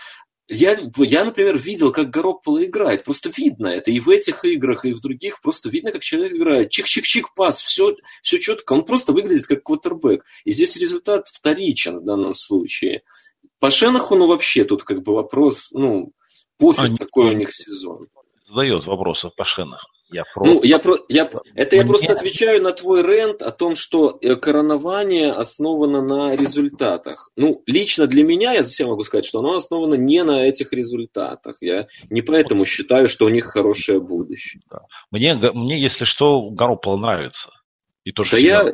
я, 0.49 0.79
я, 0.97 1.25
например, 1.25 1.59
видел, 1.59 1.93
как 1.93 2.11
Гаропполо 2.11 2.65
играет. 2.65 3.05
Просто 3.05 3.31
видно 3.35 3.69
это 3.69 3.91
и 3.91 4.01
в 4.01 4.11
этих 4.11 4.45
играх, 4.45 4.85
и 4.85 4.93
в 4.93 5.01
других. 5.01 5.41
Просто 5.41 5.71
видно, 5.71 5.93
как 5.93 6.03
человек 6.03 6.35
играет. 6.35 6.71
Чик-чик-чик, 6.77 7.27
пас, 7.35 7.63
все, 7.63 7.97
все 8.23 8.39
четко. 8.39 8.73
Он 8.73 8.85
просто 8.85 9.13
выглядит 9.13 9.47
как 9.47 9.63
квотербек. 9.63 10.25
И 10.45 10.51
здесь 10.51 10.77
результат 10.77 11.29
вторичен 11.29 12.01
в 12.01 12.05
данном 12.05 12.35
случае. 12.35 13.03
По 13.61 13.71
Шенаху, 13.71 14.17
ну, 14.17 14.27
вообще 14.27 14.65
тут 14.65 14.83
как 14.83 15.03
бы 15.03 15.15
вопрос, 15.15 15.71
ну, 15.73 16.13
пофиг, 16.59 16.93
а, 16.95 17.05
какой 17.05 17.35
у 17.35 17.37
них 17.39 17.55
сезон. 17.55 18.07
Задает 18.49 18.85
вопросов 18.87 19.35
по 19.35 19.45
Шенаху. 19.45 19.87
Я 20.13 20.25
про... 20.35 20.45
Ну, 20.45 20.63
я 20.63 20.79
про... 20.79 20.99
я... 21.09 21.31
Это 21.55 21.77
я 21.77 21.87
просто 21.87 22.13
отвечаю 22.13 22.63
на 22.63 22.73
твой 22.73 23.03
рент 23.03 23.41
о 23.41 23.51
том, 23.51 23.75
что 23.75 24.19
э, 24.21 24.37
коронование 24.37 25.33
основано 25.33 26.03
на 26.03 26.37
результатах. 26.37 27.31
Ну, 27.35 27.63
лично 27.67 28.07
для 28.07 28.23
меня, 28.23 28.53
я 28.53 28.63
за 28.63 28.71
себя 28.71 28.89
могу 28.89 29.05
сказать, 29.05 29.25
что 29.25 29.39
оно 29.39 29.57
основано 29.57 29.95
не 29.95 30.23
на 30.23 30.47
этих 30.47 30.73
результатах. 30.73 31.57
Я 31.61 31.87
не 32.11 32.21
поэтому 32.21 32.67
считаю, 32.67 33.09
что 33.09 33.25
у 33.25 33.31
них 33.31 33.47
хорошее 33.47 34.01
будущее. 34.01 34.63
Да. 34.71 34.81
Мне, 35.11 35.35
мне, 35.35 35.81
если 35.83 36.05
что, 36.05 36.43
Гарополо 36.51 36.99
нравится. 36.99 37.49
И 38.05 38.11
то, 38.11 38.25
что 38.25 38.37
да 38.37 38.43
я, 38.43 38.67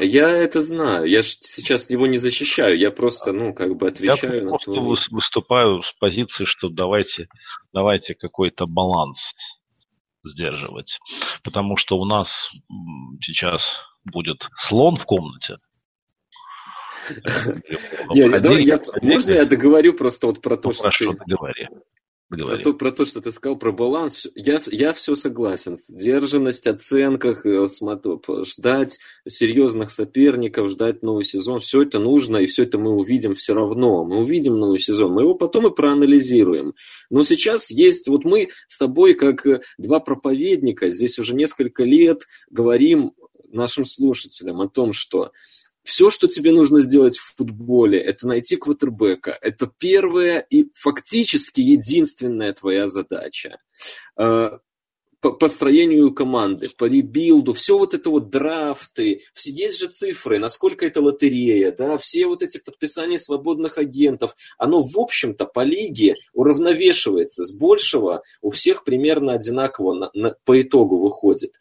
я 0.00 0.28
это 0.28 0.60
знаю. 0.60 1.06
Я 1.06 1.22
же 1.22 1.28
сейчас 1.40 1.88
его 1.90 2.06
не 2.08 2.18
защищаю. 2.18 2.76
Я 2.76 2.90
просто, 2.90 3.32
ну, 3.32 3.54
как 3.54 3.76
бы 3.76 3.88
отвечаю 3.88 4.36
я 4.36 4.42
на 4.42 4.50
просто 4.50 4.72
твой... 4.72 4.98
выступаю 5.10 5.82
с 5.82 5.92
позиции, 6.00 6.44
что 6.46 6.68
давайте, 6.68 7.28
давайте 7.72 8.14
какой-то 8.14 8.66
баланс 8.66 9.34
сдерживать. 10.24 10.98
Потому 11.44 11.76
что 11.76 11.96
у 11.96 12.04
нас 12.04 12.50
сейчас 13.20 13.62
будет 14.04 14.48
слон 14.58 14.96
в 14.96 15.04
комнате. 15.04 15.54
Можно 19.02 19.32
я 19.32 19.44
договорю 19.44 19.94
просто 19.94 20.26
вот 20.26 20.42
про 20.42 20.56
то, 20.56 20.72
что 20.72 20.90
ты... 20.90 21.16
говори. 22.36 22.62
Про 22.62 22.72
то, 22.72 22.78
про 22.78 22.92
то, 22.92 23.04
что 23.04 23.20
ты 23.20 23.32
сказал, 23.32 23.56
про 23.56 23.72
баланс, 23.72 24.26
я, 24.34 24.60
я 24.66 24.92
все 24.92 25.14
согласен. 25.14 25.76
Сдержанность, 25.76 26.66
оценках, 26.66 27.44
ждать 28.44 28.98
серьезных 29.28 29.90
соперников, 29.90 30.70
ждать 30.70 31.02
новый 31.02 31.24
сезон, 31.24 31.60
все 31.60 31.82
это 31.82 31.98
нужно, 31.98 32.38
и 32.38 32.46
все 32.46 32.64
это 32.64 32.78
мы 32.78 32.92
увидим 32.92 33.34
все 33.34 33.54
равно. 33.54 34.04
Мы 34.04 34.18
увидим 34.20 34.58
новый 34.58 34.78
сезон, 34.78 35.12
мы 35.12 35.22
его 35.22 35.36
потом 35.36 35.66
и 35.66 35.74
проанализируем. 35.74 36.72
Но 37.10 37.24
сейчас 37.24 37.70
есть, 37.70 38.08
вот 38.08 38.24
мы 38.24 38.48
с 38.68 38.78
тобой, 38.78 39.14
как 39.14 39.46
э, 39.46 39.60
два 39.78 40.00
проповедника, 40.00 40.88
здесь 40.88 41.18
уже 41.18 41.34
несколько 41.34 41.84
лет 41.84 42.26
говорим 42.50 43.12
нашим 43.50 43.84
слушателям 43.84 44.60
о 44.60 44.68
том, 44.68 44.92
что 44.92 45.32
все, 45.84 46.10
что 46.10 46.28
тебе 46.28 46.52
нужно 46.52 46.80
сделать 46.80 47.16
в 47.16 47.34
футболе, 47.36 47.98
это 47.98 48.26
найти 48.26 48.56
квотербека. 48.56 49.36
Это 49.40 49.70
первая 49.78 50.38
и 50.38 50.66
фактически 50.74 51.60
единственная 51.60 52.52
твоя 52.52 52.86
задача. 52.86 53.58
Э, 54.16 54.58
по 55.22 55.30
построению 55.30 56.12
команды, 56.12 56.68
по 56.76 56.86
ребилду, 56.86 57.52
все 57.52 57.78
вот 57.78 57.94
это 57.94 58.10
вот 58.10 58.28
драфты, 58.30 59.22
все, 59.34 59.52
есть 59.52 59.78
же 59.78 59.86
цифры, 59.86 60.40
насколько 60.40 60.84
это 60.84 61.00
лотерея, 61.00 61.70
да, 61.70 61.96
все 61.96 62.26
вот 62.26 62.42
эти 62.42 62.58
подписания 62.58 63.18
свободных 63.18 63.78
агентов, 63.78 64.34
оно, 64.58 64.82
в 64.82 64.98
общем-то, 64.98 65.46
по 65.46 65.60
лиге 65.60 66.16
уравновешивается 66.32 67.44
с 67.44 67.56
большего, 67.56 68.22
у 68.40 68.50
всех 68.50 68.82
примерно 68.82 69.34
одинаково 69.34 69.94
на, 69.94 70.10
на, 70.12 70.34
по 70.44 70.60
итогу 70.60 70.98
выходит. 70.98 71.52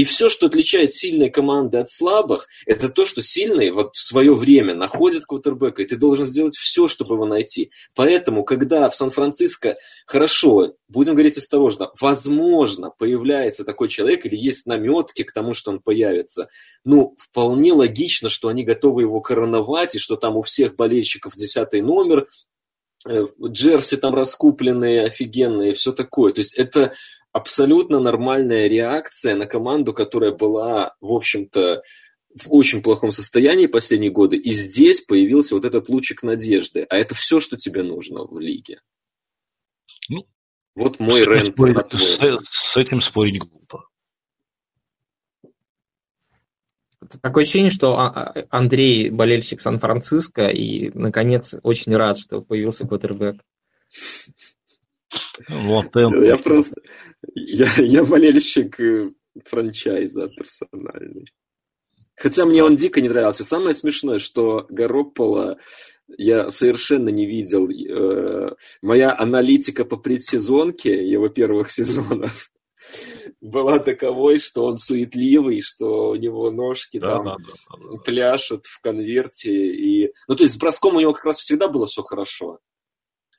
И 0.00 0.04
все, 0.04 0.30
что 0.30 0.46
отличает 0.46 0.94
сильные 0.94 1.28
команды 1.28 1.76
от 1.76 1.90
слабых, 1.90 2.48
это 2.64 2.88
то, 2.88 3.04
что 3.04 3.20
сильные 3.20 3.70
вот 3.70 3.94
в 3.94 4.02
свое 4.02 4.34
время 4.34 4.74
находят 4.74 5.26
квотербека, 5.26 5.82
и 5.82 5.84
ты 5.84 5.98
должен 5.98 6.24
сделать 6.24 6.56
все, 6.56 6.88
чтобы 6.88 7.16
его 7.16 7.26
найти. 7.26 7.70
Поэтому, 7.94 8.42
когда 8.42 8.88
в 8.88 8.96
Сан-Франциско, 8.96 9.76
хорошо, 10.06 10.70
будем 10.88 11.12
говорить 11.12 11.36
осторожно, 11.36 11.90
возможно, 12.00 12.88
появляется 12.88 13.62
такой 13.62 13.88
человек, 13.90 14.24
или 14.24 14.36
есть 14.36 14.66
наметки 14.66 15.22
к 15.22 15.32
тому, 15.32 15.52
что 15.52 15.70
он 15.70 15.80
появится, 15.80 16.48
ну, 16.82 17.14
вполне 17.18 17.74
логично, 17.74 18.30
что 18.30 18.48
они 18.48 18.64
готовы 18.64 19.02
его 19.02 19.20
короновать, 19.20 19.96
и 19.96 19.98
что 19.98 20.16
там 20.16 20.38
у 20.38 20.40
всех 20.40 20.76
болельщиков 20.76 21.36
десятый 21.36 21.82
номер, 21.82 22.26
э, 23.06 23.26
джерси 23.46 23.98
там 23.98 24.14
раскупленные, 24.14 25.02
офигенные, 25.02 25.74
все 25.74 25.92
такое. 25.92 26.32
То 26.32 26.40
есть 26.40 26.56
это 26.56 26.94
абсолютно 27.32 28.00
нормальная 28.00 28.68
реакция 28.68 29.36
на 29.36 29.46
команду, 29.46 29.92
которая 29.92 30.32
была, 30.32 30.94
в 31.00 31.12
общем-то, 31.12 31.82
в 32.34 32.52
очень 32.52 32.82
плохом 32.82 33.10
состоянии 33.10 33.66
последние 33.66 34.10
годы, 34.10 34.36
и 34.36 34.50
здесь 34.50 35.00
появился 35.00 35.54
вот 35.54 35.64
этот 35.64 35.88
лучик 35.88 36.22
надежды. 36.22 36.86
А 36.88 36.96
это 36.96 37.14
все, 37.14 37.40
что 37.40 37.56
тебе 37.56 37.82
нужно 37.82 38.24
в 38.24 38.38
лиге. 38.38 38.80
Ну, 40.08 40.26
вот 40.76 41.00
мой 41.00 41.24
рент 41.24 41.58
на 41.58 41.82
твой. 41.82 42.04
С, 42.50 42.72
с 42.72 42.76
этим 42.76 43.00
спорить 43.00 43.38
глупо. 43.38 43.86
Такое 47.22 47.42
ощущение, 47.42 47.70
что 47.70 47.98
а, 47.98 48.08
а, 48.08 48.46
Андрей 48.50 49.10
болельщик 49.10 49.60
Сан-Франциско 49.60 50.48
и, 50.48 50.90
наконец, 50.90 51.56
очень 51.62 51.96
рад, 51.96 52.18
что 52.18 52.42
появился 52.42 52.86
квотербек. 52.86 53.42
Вот 55.48 55.90
Я 55.94 56.36
просто... 56.38 56.80
Я, 57.34 57.68
я 57.76 58.04
болельщик 58.04 58.80
э, 58.80 59.10
франчайза 59.44 60.28
персональный. 60.28 61.26
Хотя 62.16 62.44
мне 62.44 62.62
он 62.62 62.76
дико 62.76 63.00
не 63.00 63.08
нравился. 63.08 63.44
Самое 63.44 63.74
смешное, 63.74 64.18
что 64.18 64.66
Гароппола 64.68 65.58
я 66.18 66.50
совершенно 66.50 67.08
не 67.08 67.26
видел. 67.26 67.68
Э, 67.70 68.54
моя 68.82 69.16
аналитика 69.16 69.84
по 69.84 69.96
предсезонке 69.96 71.08
его 71.08 71.28
первых 71.28 71.70
сезонов 71.72 72.50
была 73.40 73.78
таковой, 73.78 74.38
что 74.38 74.66
он 74.66 74.76
суетливый, 74.76 75.60
что 75.60 76.10
у 76.10 76.16
него 76.16 76.50
ножки 76.50 76.98
да, 76.98 77.14
там 77.14 77.24
да, 77.24 77.36
да, 77.38 77.88
да, 77.90 77.96
пляшут 77.98 78.66
в 78.66 78.80
конверте. 78.80 79.52
И... 79.52 80.12
Ну, 80.28 80.36
то 80.36 80.42
есть 80.42 80.54
с 80.54 80.58
броском 80.58 80.96
у 80.96 81.00
него 81.00 81.12
как 81.12 81.24
раз 81.24 81.38
всегда 81.38 81.68
было 81.68 81.86
все 81.86 82.02
хорошо 82.02 82.58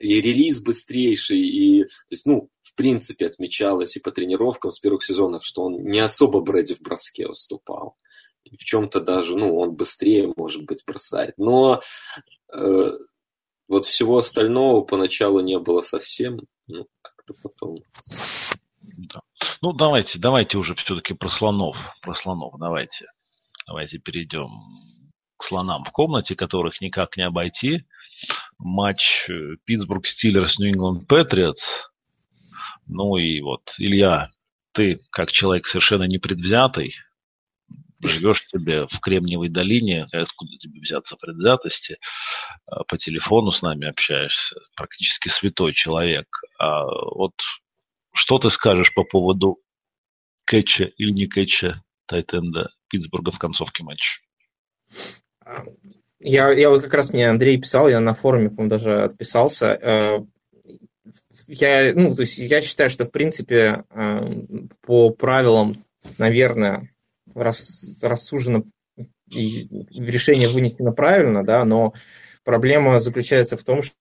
и 0.02 0.22
релиз 0.22 0.64
быстрейший, 0.64 1.40
и, 1.40 1.84
то 1.84 1.90
есть, 2.10 2.26
ну, 2.26 2.50
в 2.64 2.76
принципе, 2.76 3.28
отмечалось 3.28 3.96
и 3.96 4.00
по 4.00 4.12
тренировкам 4.12 4.72
с 4.72 4.80
первых 4.80 5.04
сезонов, 5.04 5.46
что 5.46 5.64
он 5.64 5.84
не 5.84 6.00
особо 6.00 6.42
Брэди 6.42 6.76
в 6.76 6.82
броске 6.82 7.28
уступал. 7.28 7.96
И 8.44 8.58
в 8.58 8.64
чем-то 8.64 9.02
даже, 9.02 9.38
ну, 9.38 9.56
он 9.58 9.76
быстрее, 9.76 10.34
может 10.36 10.66
быть, 10.66 10.84
бросает. 10.86 11.36
Но 11.38 11.82
э, 12.54 12.92
вот 13.68 13.86
всего 13.86 14.18
остального 14.18 14.82
поначалу 14.82 15.42
не 15.42 15.60
было 15.60 15.82
совсем, 15.82 16.40
ну, 16.68 16.88
как-то 17.02 17.34
потом. 17.44 17.78
Да. 18.98 19.22
Ну, 19.62 19.74
давайте, 19.74 20.18
давайте 20.18 20.58
уже 20.58 20.74
все-таки 20.76 21.14
про 21.14 21.30
слонов, 21.30 21.78
про 22.02 22.16
слонов, 22.16 22.54
давайте. 22.60 23.06
Давайте 23.68 24.00
перейдем 24.00 24.50
к 25.38 25.44
слонам 25.44 25.84
в 25.84 25.92
комнате, 25.92 26.36
которых 26.36 26.82
никак 26.82 27.16
не 27.18 27.24
обойти 27.24 27.86
матч 28.58 29.26
э, 29.30 29.56
Питтсбург 29.66 30.08
Стиллерс 30.08 30.60
Нью 30.60 30.72
Ингланд 30.72 31.08
Патриотс. 31.08 31.64
Ну 32.88 33.18
и 33.18 33.42
вот, 33.42 33.62
Илья, 33.78 34.32
ты, 34.74 35.02
как 35.12 35.32
человек 35.32 35.68
совершенно 35.68 36.04
непредвзятый, 36.04 36.96
живешь 38.04 38.48
себе 38.48 38.88
в 38.88 39.00
Кремниевой 39.00 39.50
долине, 39.50 40.08
откуда 40.12 40.58
тебе 40.58 40.80
взяться 40.82 41.16
предвзятости, 41.16 41.98
а, 42.66 42.84
по 42.84 42.98
телефону 42.98 43.52
с 43.52 43.62
нами 43.62 43.88
общаешься, 43.88 44.56
практически 44.76 45.30
святой 45.30 45.74
человек. 45.74 46.28
А 46.60 46.84
вот 46.86 47.34
что 48.14 48.40
ты 48.40 48.50
скажешь 48.50 48.94
по 48.94 49.04
поводу 49.04 49.58
кэтча 50.46 50.86
или 50.98 51.12
не 51.12 51.28
кэтча 51.28 51.84
Тайтенда 52.08 52.72
Питтсбурга 52.90 53.32
в 53.32 53.40
концовке 53.40 53.84
матча? 53.84 54.20
Я, 56.24 56.52
я 56.52 56.70
вот 56.70 56.84
как 56.84 56.94
раз 56.94 57.12
мне 57.12 57.28
Андрей 57.28 57.60
писал, 57.60 57.90
я 57.90 58.00
на 58.00 58.14
форуме, 58.14 58.50
по-моему, 58.50 58.70
даже 58.70 59.04
отписался. 59.04 59.68
Э, 59.68 60.20
я, 61.48 61.94
ну, 61.96 62.14
то 62.14 62.22
есть 62.22 62.38
я 62.38 62.62
считаю, 62.62 62.90
что, 62.92 63.06
в 63.06 63.12
принципе, 63.12 63.84
э, 63.90 64.30
по 64.86 65.10
правилам, 65.10 65.78
наверное, 66.20 66.90
рас, 67.34 67.98
рассужено 68.02 68.64
и 69.30 69.68
решение 69.92 70.50
вынесено 70.50 70.92
правильно, 70.92 71.44
да, 71.44 71.66
но 71.66 71.94
проблема 72.44 73.00
заключается 73.00 73.58
в 73.58 73.64
том, 73.64 73.82
что 73.82 73.96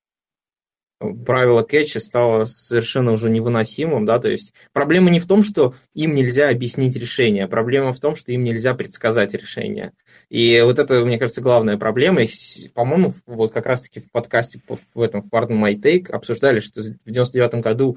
правило 1.24 1.64
кетча 1.64 1.98
стало 1.98 2.44
совершенно 2.44 3.12
уже 3.12 3.30
невыносимым, 3.30 4.04
да, 4.04 4.18
то 4.18 4.28
есть 4.28 4.52
проблема 4.72 5.10
не 5.10 5.18
в 5.18 5.26
том, 5.26 5.42
что 5.42 5.74
им 5.94 6.14
нельзя 6.14 6.50
объяснить 6.50 6.94
решение, 6.96 7.48
проблема 7.48 7.92
в 7.92 8.00
том, 8.00 8.14
что 8.14 8.32
им 8.32 8.44
нельзя 8.44 8.74
предсказать 8.74 9.32
решение. 9.34 9.92
И 10.28 10.60
вот 10.62 10.78
это, 10.78 11.02
мне 11.04 11.18
кажется, 11.18 11.40
главная 11.40 11.78
проблема. 11.78 12.22
И, 12.22 12.28
по-моему, 12.74 13.14
вот 13.26 13.52
как 13.52 13.66
раз-таки 13.66 14.00
в 14.00 14.10
подкасте 14.10 14.60
в 14.94 15.00
этом, 15.00 15.22
в 15.22 15.30
Pardon 15.30 15.58
My 15.58 15.74
Take 15.74 16.10
обсуждали, 16.10 16.60
что 16.60 16.82
в 16.82 17.10
99 17.10 17.54
году 17.62 17.96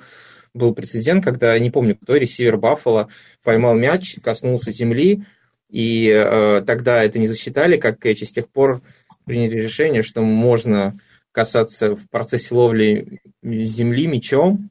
был 0.53 0.73
прецедент, 0.73 1.23
когда, 1.23 1.57
не 1.59 1.71
помню, 1.71 1.97
кто, 1.97 2.15
ресивер 2.15 2.57
Баффало 2.57 3.09
поймал 3.43 3.75
мяч, 3.75 4.17
коснулся 4.23 4.71
земли, 4.71 5.25
и 5.69 6.07
э, 6.07 6.61
тогда 6.65 7.03
это 7.03 7.19
не 7.19 7.27
засчитали 7.27 7.77
как 7.77 7.99
кэч, 7.99 8.21
и 8.21 8.25
с 8.25 8.31
тех 8.31 8.47
пор 8.47 8.81
приняли 9.25 9.59
решение, 9.59 10.03
что 10.03 10.21
можно 10.21 10.93
касаться 11.33 11.95
в 11.95 12.09
процессе 12.09 12.55
ловли 12.55 13.19
земли 13.41 14.07
мечом, 14.07 14.69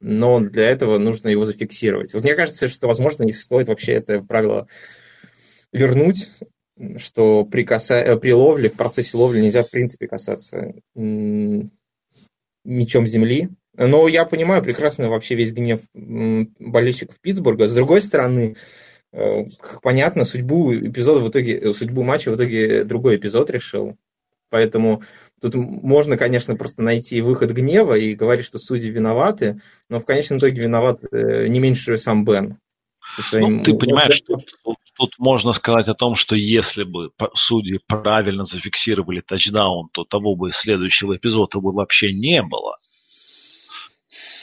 но 0.00 0.40
для 0.40 0.68
этого 0.68 0.98
нужно 0.98 1.28
его 1.28 1.44
зафиксировать. 1.44 2.14
Вот 2.14 2.24
мне 2.24 2.34
кажется, 2.34 2.66
что, 2.66 2.88
возможно, 2.88 3.22
не 3.22 3.32
стоит 3.32 3.68
вообще 3.68 3.92
это 3.92 4.22
правило 4.22 4.66
вернуть, 5.72 6.28
что 6.96 7.44
при, 7.44 7.64
каса... 7.64 7.98
Э, 7.98 8.16
при 8.16 8.32
ловле, 8.32 8.70
в 8.70 8.76
процессе 8.76 9.16
ловли 9.16 9.40
нельзя, 9.40 9.62
в 9.62 9.70
принципе, 9.70 10.08
касаться 10.08 10.74
мечом 12.64 13.06
земли. 13.06 13.50
Но 13.74 14.08
я 14.08 14.24
понимаю 14.24 14.62
прекрасно 14.62 15.08
вообще 15.08 15.34
весь 15.34 15.52
гнев 15.52 15.80
болельщиков 15.94 17.20
Питтсбурга. 17.20 17.68
С 17.68 17.74
другой 17.74 18.00
стороны, 18.00 18.56
э, 19.12 19.44
понятно, 19.82 20.24
судьбу 20.24 20.74
эпизода 20.74 21.20
в 21.20 21.28
итоге, 21.28 21.74
судьбу 21.74 22.02
матча 22.02 22.30
в 22.30 22.36
итоге 22.36 22.84
другой 22.84 23.16
эпизод 23.16 23.50
решил. 23.50 23.96
Поэтому 24.50 25.02
Тут 25.40 25.54
можно, 25.54 26.16
конечно, 26.16 26.56
просто 26.56 26.82
найти 26.82 27.20
выход 27.20 27.50
гнева 27.52 27.94
и 27.94 28.14
говорить, 28.14 28.44
что 28.44 28.58
судьи 28.58 28.90
виноваты, 28.90 29.60
но 29.88 30.00
в 30.00 30.04
конечном 30.04 30.38
итоге 30.38 30.62
виноват 30.62 31.00
э, 31.12 31.46
не 31.46 31.60
меньше 31.60 31.96
сам 31.96 32.24
Бен. 32.24 32.58
Со 33.08 33.22
своим... 33.22 33.58
Ну, 33.58 33.62
ты 33.62 33.74
понимаешь, 33.74 34.18
что 34.18 34.36
тут, 34.96 35.12
можно 35.18 35.52
сказать 35.52 35.86
о 35.86 35.94
том, 35.94 36.16
что 36.16 36.34
если 36.34 36.82
бы 36.82 37.10
судьи 37.34 37.78
правильно 37.86 38.44
зафиксировали 38.46 39.22
тачдаун, 39.26 39.88
то 39.92 40.04
того 40.04 40.34
бы 40.34 40.50
следующего 40.52 41.16
эпизода 41.16 41.60
бы 41.60 41.72
вообще 41.72 42.12
не 42.12 42.42
было. 42.42 42.78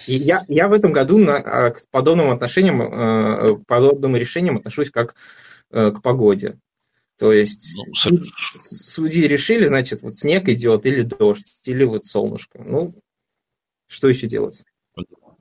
И 0.08 0.16
я, 0.16 0.44
я 0.48 0.70
в 0.70 0.74
этом 0.74 0.94
году 0.94 1.18
на, 1.18 1.38
а, 1.38 1.72
к 1.72 1.82
подобным 1.92 2.32
отношениям, 2.32 2.82
э, 2.82 3.56
к 3.58 3.68
подобным 3.68 4.16
решениям 4.16 4.58
отношусь 4.58 4.92
как 4.92 5.16
э, 5.72 5.92
к 5.92 6.02
погоде. 6.02 6.58
То 7.18 7.32
есть 7.32 7.78
ну, 7.78 7.94
судьи, 7.94 8.32
судьи 8.58 9.28
решили, 9.28 9.64
значит, 9.64 10.02
вот 10.02 10.16
снег 10.16 10.50
идет, 10.50 10.86
или 10.86 11.02
дождь, 11.02 11.62
или 11.66 11.86
вот 11.86 12.06
солнышко. 12.06 12.62
Ну, 12.66 12.94
что 13.88 14.10
еще 14.10 14.28
делать? 14.28 14.64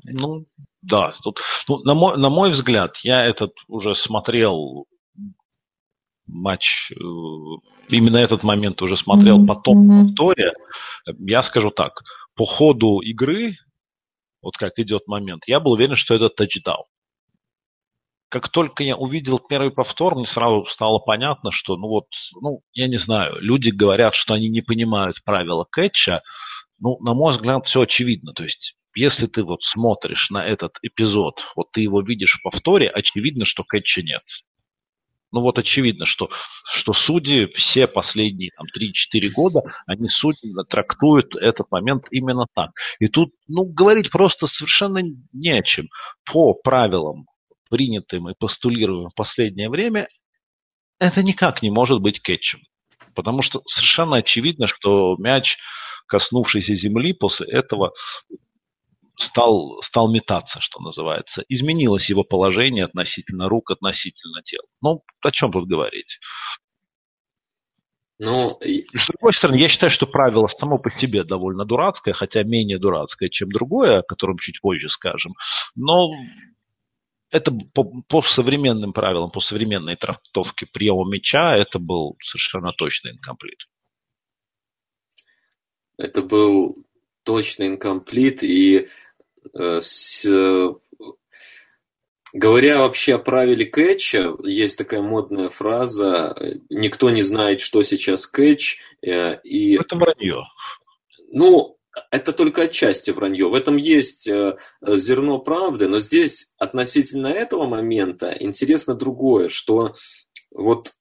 Ну, 0.04 0.46
да. 0.82 1.14
Тут, 1.22 1.40
ну, 1.66 1.78
на, 1.78 1.94
мой, 1.94 2.16
на 2.16 2.28
мой 2.28 2.52
взгляд, 2.52 2.96
я 3.02 3.24
этот 3.24 3.52
уже 3.66 3.94
смотрел 3.96 4.86
матч, 6.26 6.90
э, 6.92 6.94
именно 7.88 8.18
этот 8.18 8.44
момент 8.44 8.80
уже 8.80 8.96
смотрел 8.96 9.42
mm-hmm. 9.42 9.46
потом 9.46 9.88
в 9.88 10.06
повторе. 10.06 10.52
Я 11.18 11.42
скажу 11.42 11.70
так, 11.70 12.02
по 12.36 12.44
ходу 12.44 13.00
игры, 13.00 13.56
вот 14.42 14.56
как 14.56 14.78
идет 14.78 15.06
момент, 15.06 15.42
я 15.46 15.58
был 15.58 15.72
уверен, 15.72 15.96
что 15.96 16.14
это 16.14 16.28
тачдаун 16.28 16.84
как 18.28 18.48
только 18.48 18.82
я 18.82 18.96
увидел 18.96 19.38
первый 19.38 19.70
повтор, 19.70 20.16
мне 20.16 20.26
сразу 20.26 20.66
стало 20.66 20.98
понятно, 20.98 21.50
что, 21.52 21.76
ну 21.76 21.88
вот, 21.88 22.06
ну, 22.40 22.60
я 22.72 22.88
не 22.88 22.96
знаю, 22.96 23.36
люди 23.40 23.70
говорят, 23.70 24.14
что 24.14 24.34
они 24.34 24.48
не 24.48 24.60
понимают 24.60 25.22
правила 25.24 25.66
кэтча, 25.70 26.22
ну, 26.80 26.98
на 27.00 27.14
мой 27.14 27.32
взгляд, 27.32 27.66
все 27.66 27.82
очевидно. 27.82 28.32
То 28.32 28.44
есть, 28.44 28.74
если 28.94 29.26
ты 29.26 29.42
вот 29.42 29.62
смотришь 29.62 30.30
на 30.30 30.44
этот 30.44 30.72
эпизод, 30.82 31.34
вот 31.56 31.70
ты 31.72 31.80
его 31.80 32.00
видишь 32.00 32.38
в 32.38 32.42
повторе, 32.42 32.88
очевидно, 32.88 33.44
что 33.44 33.64
кэтча 33.64 34.02
нет. 34.02 34.22
Ну 35.34 35.40
вот 35.40 35.58
очевидно, 35.58 36.06
что, 36.06 36.30
что 36.64 36.92
судьи 36.92 37.46
все 37.56 37.88
последние 37.88 38.50
там, 38.56 38.66
3-4 38.66 39.30
года, 39.34 39.62
они 39.84 40.08
судьи 40.08 40.54
трактуют 40.68 41.34
этот 41.34 41.72
момент 41.72 42.04
именно 42.12 42.46
так. 42.54 42.70
И 43.00 43.08
тут, 43.08 43.30
ну, 43.48 43.64
говорить 43.64 44.12
просто 44.12 44.46
совершенно 44.46 45.00
не 45.32 45.50
о 45.50 45.62
чем. 45.62 45.88
По 46.24 46.54
правилам 46.54 47.26
принятым 47.74 48.28
и 48.28 48.34
постулируемым 48.38 49.10
в 49.10 49.14
последнее 49.16 49.68
время, 49.68 50.06
это 51.00 51.24
никак 51.24 51.60
не 51.60 51.70
может 51.70 52.00
быть 52.00 52.22
кетчем. 52.22 52.60
Потому 53.16 53.42
что 53.42 53.62
совершенно 53.66 54.18
очевидно, 54.18 54.68
что 54.68 55.16
мяч, 55.18 55.56
коснувшийся 56.06 56.76
земли, 56.76 57.14
после 57.14 57.48
этого 57.48 57.90
стал, 59.18 59.82
стал 59.82 60.08
метаться, 60.08 60.60
что 60.60 60.80
называется. 60.80 61.42
Изменилось 61.48 62.08
его 62.08 62.22
положение 62.22 62.84
относительно 62.84 63.48
рук, 63.48 63.72
относительно 63.72 64.40
тел. 64.44 64.62
Ну, 64.80 65.02
о 65.20 65.30
чем 65.32 65.50
тут 65.50 65.66
говорить? 65.66 66.20
Ну, 68.20 68.60
с 68.62 69.06
другой 69.08 69.34
стороны, 69.34 69.56
я 69.56 69.68
считаю, 69.68 69.90
что 69.90 70.06
правило 70.06 70.46
само 70.46 70.78
по 70.78 70.92
себе 70.92 71.24
довольно 71.24 71.64
дурацкое, 71.64 72.14
хотя 72.14 72.44
менее 72.44 72.78
дурацкое, 72.78 73.30
чем 73.30 73.48
другое, 73.50 73.98
о 73.98 74.02
котором 74.04 74.38
чуть 74.38 74.60
позже 74.60 74.88
скажем. 74.88 75.32
Но 75.74 76.10
это 77.34 77.50
по, 77.50 77.82
по 77.82 78.22
современным 78.22 78.92
правилам, 78.92 79.28
по 79.28 79.40
современной 79.40 79.96
трактовке 79.96 80.66
приема 80.66 81.04
мяча, 81.10 81.56
это 81.56 81.80
был 81.80 82.16
совершенно 82.22 82.72
точный 82.72 83.10
инкомплит. 83.10 83.58
Это 85.96 86.22
был 86.22 86.76
точный 87.24 87.66
инкомплит, 87.66 88.44
и 88.44 88.86
э, 89.52 89.80
с, 89.82 90.24
говоря 92.32 92.78
вообще 92.78 93.16
о 93.16 93.18
правиле 93.18 93.64
кэтча, 93.64 94.36
есть 94.44 94.78
такая 94.78 95.02
модная 95.02 95.48
фраза 95.48 96.36
«никто 96.70 97.10
не 97.10 97.22
знает, 97.22 97.60
что 97.60 97.82
сейчас 97.82 98.28
кэтч», 98.28 98.78
э, 99.02 99.40
и... 99.42 99.74
Это 99.76 99.96
вранье. 99.96 100.44
Ну, 101.32 101.73
это 102.10 102.32
только 102.32 102.62
отчасти 102.62 103.10
вранье. 103.10 103.48
В 103.48 103.54
этом 103.54 103.76
есть 103.76 104.28
э, 104.28 104.56
зерно 104.82 105.38
правды, 105.38 105.88
но 105.88 106.00
здесь 106.00 106.54
относительно 106.58 107.28
этого 107.28 107.66
момента 107.66 108.34
интересно 108.38 108.94
другое, 108.94 109.48
что 109.48 109.94
вот 110.50 110.92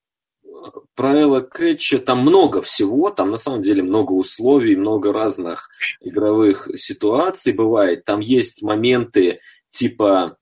э, 0.44 0.50
правила 0.96 1.42
кэтча, 1.42 2.00
там 2.00 2.22
много 2.22 2.62
всего, 2.62 3.10
там 3.10 3.32
на 3.32 3.38
самом 3.38 3.62
деле 3.62 3.84
много 3.84 4.14
условий, 4.14 4.76
много 4.76 5.14
разных 5.14 5.70
игровых 6.02 6.70
ситуаций 6.76 7.54
бывает. 7.54 8.06
Там 8.06 8.20
есть 8.20 8.62
моменты 8.62 9.40
типа 9.70 10.38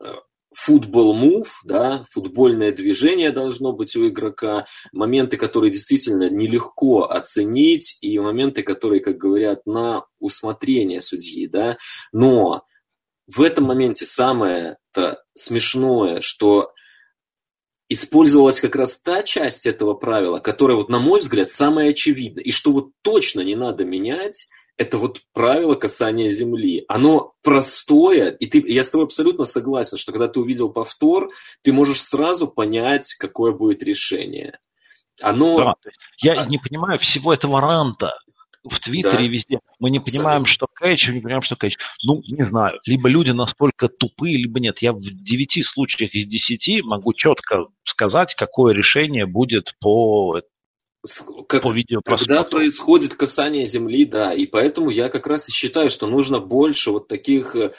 э, 0.00 0.12
футбол 0.56 1.12
мув, 1.12 1.60
да, 1.64 2.06
футбольное 2.08 2.72
движение 2.72 3.30
должно 3.30 3.74
быть 3.74 3.94
у 3.94 4.08
игрока, 4.08 4.66
моменты, 4.90 5.36
которые 5.36 5.70
действительно 5.70 6.30
нелегко 6.30 7.04
оценить, 7.10 7.98
и 8.00 8.18
моменты, 8.18 8.62
которые, 8.62 9.00
как 9.00 9.18
говорят, 9.18 9.66
на 9.66 10.06
усмотрение 10.18 11.02
судьи, 11.02 11.46
да, 11.46 11.76
но 12.10 12.64
в 13.26 13.42
этом 13.42 13.64
моменте 13.64 14.06
самое-то 14.06 15.22
смешное, 15.34 16.22
что 16.22 16.72
использовалась 17.90 18.60
как 18.60 18.76
раз 18.76 19.00
та 19.02 19.22
часть 19.22 19.66
этого 19.66 19.92
правила, 19.92 20.38
которая, 20.38 20.78
вот, 20.78 20.88
на 20.88 20.98
мой 20.98 21.20
взгляд, 21.20 21.50
самая 21.50 21.90
очевидная, 21.90 22.42
и 22.42 22.50
что 22.50 22.72
вот 22.72 22.92
точно 23.02 23.42
не 23.42 23.56
надо 23.56 23.84
менять, 23.84 24.48
это 24.78 24.98
вот 24.98 25.20
правило 25.32 25.74
касания 25.74 26.28
земли. 26.28 26.84
Оно 26.88 27.32
простое, 27.42 28.30
и 28.30 28.46
ты, 28.46 28.62
я 28.66 28.84
с 28.84 28.90
тобой 28.90 29.06
абсолютно 29.06 29.44
согласен, 29.44 29.96
что 29.96 30.12
когда 30.12 30.28
ты 30.28 30.40
увидел 30.40 30.70
повтор, 30.70 31.30
ты 31.62 31.72
можешь 31.72 32.02
сразу 32.02 32.46
понять, 32.48 33.14
какое 33.14 33.52
будет 33.52 33.82
решение. 33.82 34.58
Оно... 35.20 35.56
Да, 35.56 35.74
я 36.18 36.32
а... 36.32 36.46
не 36.46 36.58
понимаю 36.58 36.98
всего 36.98 37.32
этого 37.32 37.60
ранта 37.60 38.12
в 38.68 38.80
Твиттере 38.80 39.18
да. 39.18 39.24
и 39.24 39.28
везде. 39.28 39.58
Мы 39.78 39.90
не 39.90 40.00
понимаем, 40.00 40.42
Абсолютно. 40.42 40.52
что 40.52 40.66
кэч, 40.74 41.08
мы 41.08 41.14
не 41.14 41.20
понимаем, 41.20 41.42
что 41.42 41.56
кэч. 41.56 41.76
Ну, 42.04 42.22
не 42.26 42.44
знаю. 42.44 42.80
Либо 42.84 43.08
люди 43.08 43.30
настолько 43.30 43.88
тупые, 43.88 44.36
либо 44.36 44.60
нет. 44.60 44.78
Я 44.80 44.92
в 44.92 45.00
девяти 45.00 45.62
случаях 45.62 46.14
из 46.14 46.26
десяти 46.26 46.82
могу 46.82 47.12
четко 47.14 47.66
сказать, 47.84 48.34
какое 48.34 48.74
решение 48.74 49.26
будет 49.26 49.74
по 49.80 50.40
как, 51.48 51.62
по 51.62 51.72
видео 51.72 52.00
когда 52.04 52.44
происходит 52.44 53.14
касание 53.14 53.66
земли, 53.66 54.04
да, 54.04 54.32
и 54.32 54.46
поэтому 54.46 54.90
я 54.90 55.08
как 55.08 55.26
раз 55.26 55.48
и 55.48 55.52
считаю, 55.52 55.90
что 55.90 56.06
нужно 56.06 56.38
больше 56.40 56.90
вот 56.90 57.08
таких 57.08 57.56
э, 57.56 57.72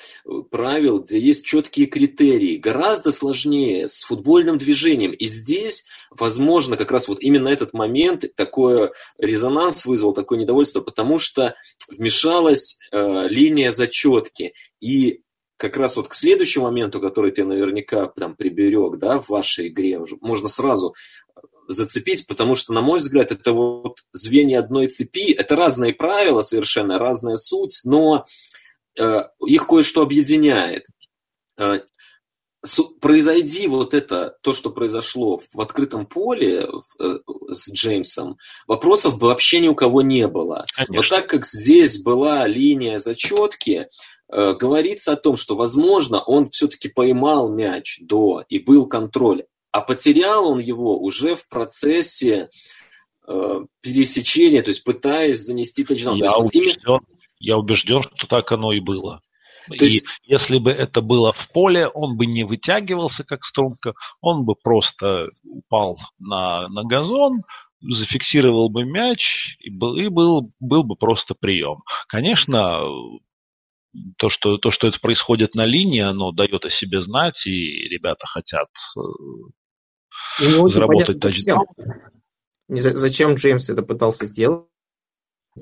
правил, 0.49 0.99
где 0.99 1.19
есть 1.19 1.45
четкие 1.45 1.87
критерии, 1.87 2.57
гораздо 2.57 3.11
сложнее 3.11 3.87
с 3.87 4.03
футбольным 4.03 4.57
движением. 4.57 5.11
И 5.11 5.27
здесь, 5.27 5.87
возможно, 6.11 6.77
как 6.77 6.91
раз 6.91 7.07
вот 7.07 7.21
именно 7.21 7.49
этот 7.49 7.73
момент 7.73 8.25
такой 8.35 8.91
резонанс 9.17 9.85
вызвал, 9.85 10.13
такое 10.13 10.39
недовольство, 10.39 10.81
потому 10.81 11.19
что 11.19 11.55
вмешалась 11.89 12.77
э, 12.91 13.27
линия 13.27 13.71
зачетки. 13.71 14.53
И 14.79 15.21
как 15.57 15.75
раз 15.75 15.95
вот 15.95 16.07
к 16.07 16.13
следующему 16.13 16.67
моменту, 16.67 17.01
который 17.01 17.31
ты 17.31 17.43
наверняка 17.43 18.05
там 18.07 18.35
приберег, 18.35 18.97
да, 18.97 19.19
в 19.19 19.29
вашей 19.29 19.69
игре, 19.69 19.99
уже 19.99 20.17
можно 20.21 20.47
сразу 20.47 20.93
зацепить, 21.67 22.27
потому 22.27 22.55
что, 22.55 22.73
на 22.73 22.81
мой 22.81 22.99
взгляд, 22.99 23.31
это 23.31 23.51
вот 23.51 23.99
звенья 24.13 24.59
одной 24.59 24.87
цепи, 24.87 25.31
это 25.33 25.55
разные 25.55 25.93
правила 25.93 26.41
совершенно, 26.41 26.99
разная 26.99 27.37
суть, 27.37 27.81
но 27.83 28.25
э, 28.99 29.23
их 29.45 29.67
кое-что 29.67 30.01
объединяет. 30.01 30.85
Э, 31.57 31.79
произойди 32.99 33.67
вот 33.67 33.93
это, 33.93 34.37
то, 34.41 34.53
что 34.53 34.69
произошло 34.69 35.37
в 35.37 35.61
открытом 35.61 36.05
поле 36.05 36.67
э, 36.99 37.17
с 37.51 37.71
Джеймсом, 37.71 38.37
вопросов 38.67 39.17
бы 39.19 39.27
вообще 39.27 39.59
ни 39.59 39.67
у 39.67 39.75
кого 39.75 40.01
не 40.01 40.27
было. 40.27 40.65
Конечно. 40.75 40.95
Вот 40.95 41.09
так 41.09 41.27
как 41.27 41.45
здесь 41.45 42.01
была 42.01 42.47
линия 42.47 42.97
зачетки, 42.97 43.87
э, 44.31 44.53
говорится 44.53 45.13
о 45.13 45.17
том, 45.17 45.37
что, 45.37 45.55
возможно, 45.55 46.19
он 46.19 46.49
все-таки 46.49 46.89
поймал 46.89 47.49
мяч 47.49 47.99
до 48.01 48.43
и 48.49 48.59
был 48.59 48.87
контроль 48.87 49.45
а 49.71 49.81
потерял 49.81 50.47
он 50.47 50.59
его 50.59 50.97
уже 50.99 51.35
в 51.35 51.47
процессе 51.47 52.49
э, 53.27 53.59
пересечения, 53.81 54.61
то 54.61 54.69
есть 54.69 54.83
пытаясь 54.83 55.39
занести 55.39 55.83
тачдаун. 55.83 56.17
Я, 56.17 56.25
есть, 56.25 56.37
убежден, 56.37 56.83
именно... 56.85 56.99
я 57.39 57.57
убежден, 57.57 58.03
что 58.03 58.27
так 58.27 58.51
оно 58.51 58.71
и 58.71 58.79
было. 58.79 59.21
То 59.67 59.85
и 59.85 59.89
есть... 59.89 60.05
если 60.23 60.59
бы 60.59 60.71
это 60.71 61.01
было 61.01 61.33
в 61.33 61.51
поле, 61.53 61.87
он 61.87 62.17
бы 62.17 62.25
не 62.25 62.43
вытягивался 62.43 63.23
как 63.23 63.43
струнка, 63.43 63.93
он 64.21 64.45
бы 64.45 64.55
просто 64.55 65.25
упал 65.43 65.97
на, 66.19 66.67
на 66.69 66.83
газон, 66.83 67.41
зафиксировал 67.81 68.69
бы 68.69 68.85
мяч, 68.85 69.55
и 69.59 69.77
был, 69.77 69.95
и 69.97 70.07
был, 70.07 70.41
был 70.59 70.83
бы 70.83 70.95
просто 70.95 71.35
прием. 71.39 71.83
Конечно, 72.07 72.81
то 74.17 74.29
что, 74.29 74.57
то, 74.57 74.71
что 74.71 74.87
это 74.87 74.99
происходит 74.99 75.55
на 75.55 75.65
линии, 75.65 76.01
оно 76.01 76.31
дает 76.31 76.65
о 76.65 76.69
себе 76.69 77.01
знать, 77.01 77.45
и 77.45 77.87
ребята 77.89 78.25
хотят 78.25 78.67
э, 78.97 79.01
и 80.39 80.47
не 80.47 80.55
очень 80.55 80.73
заработать 80.73 81.21
зачем. 81.21 81.59
зачем 82.67 83.35
Джеймс 83.35 83.69
это 83.69 83.81
пытался 83.81 84.25
сделать, 84.25 84.67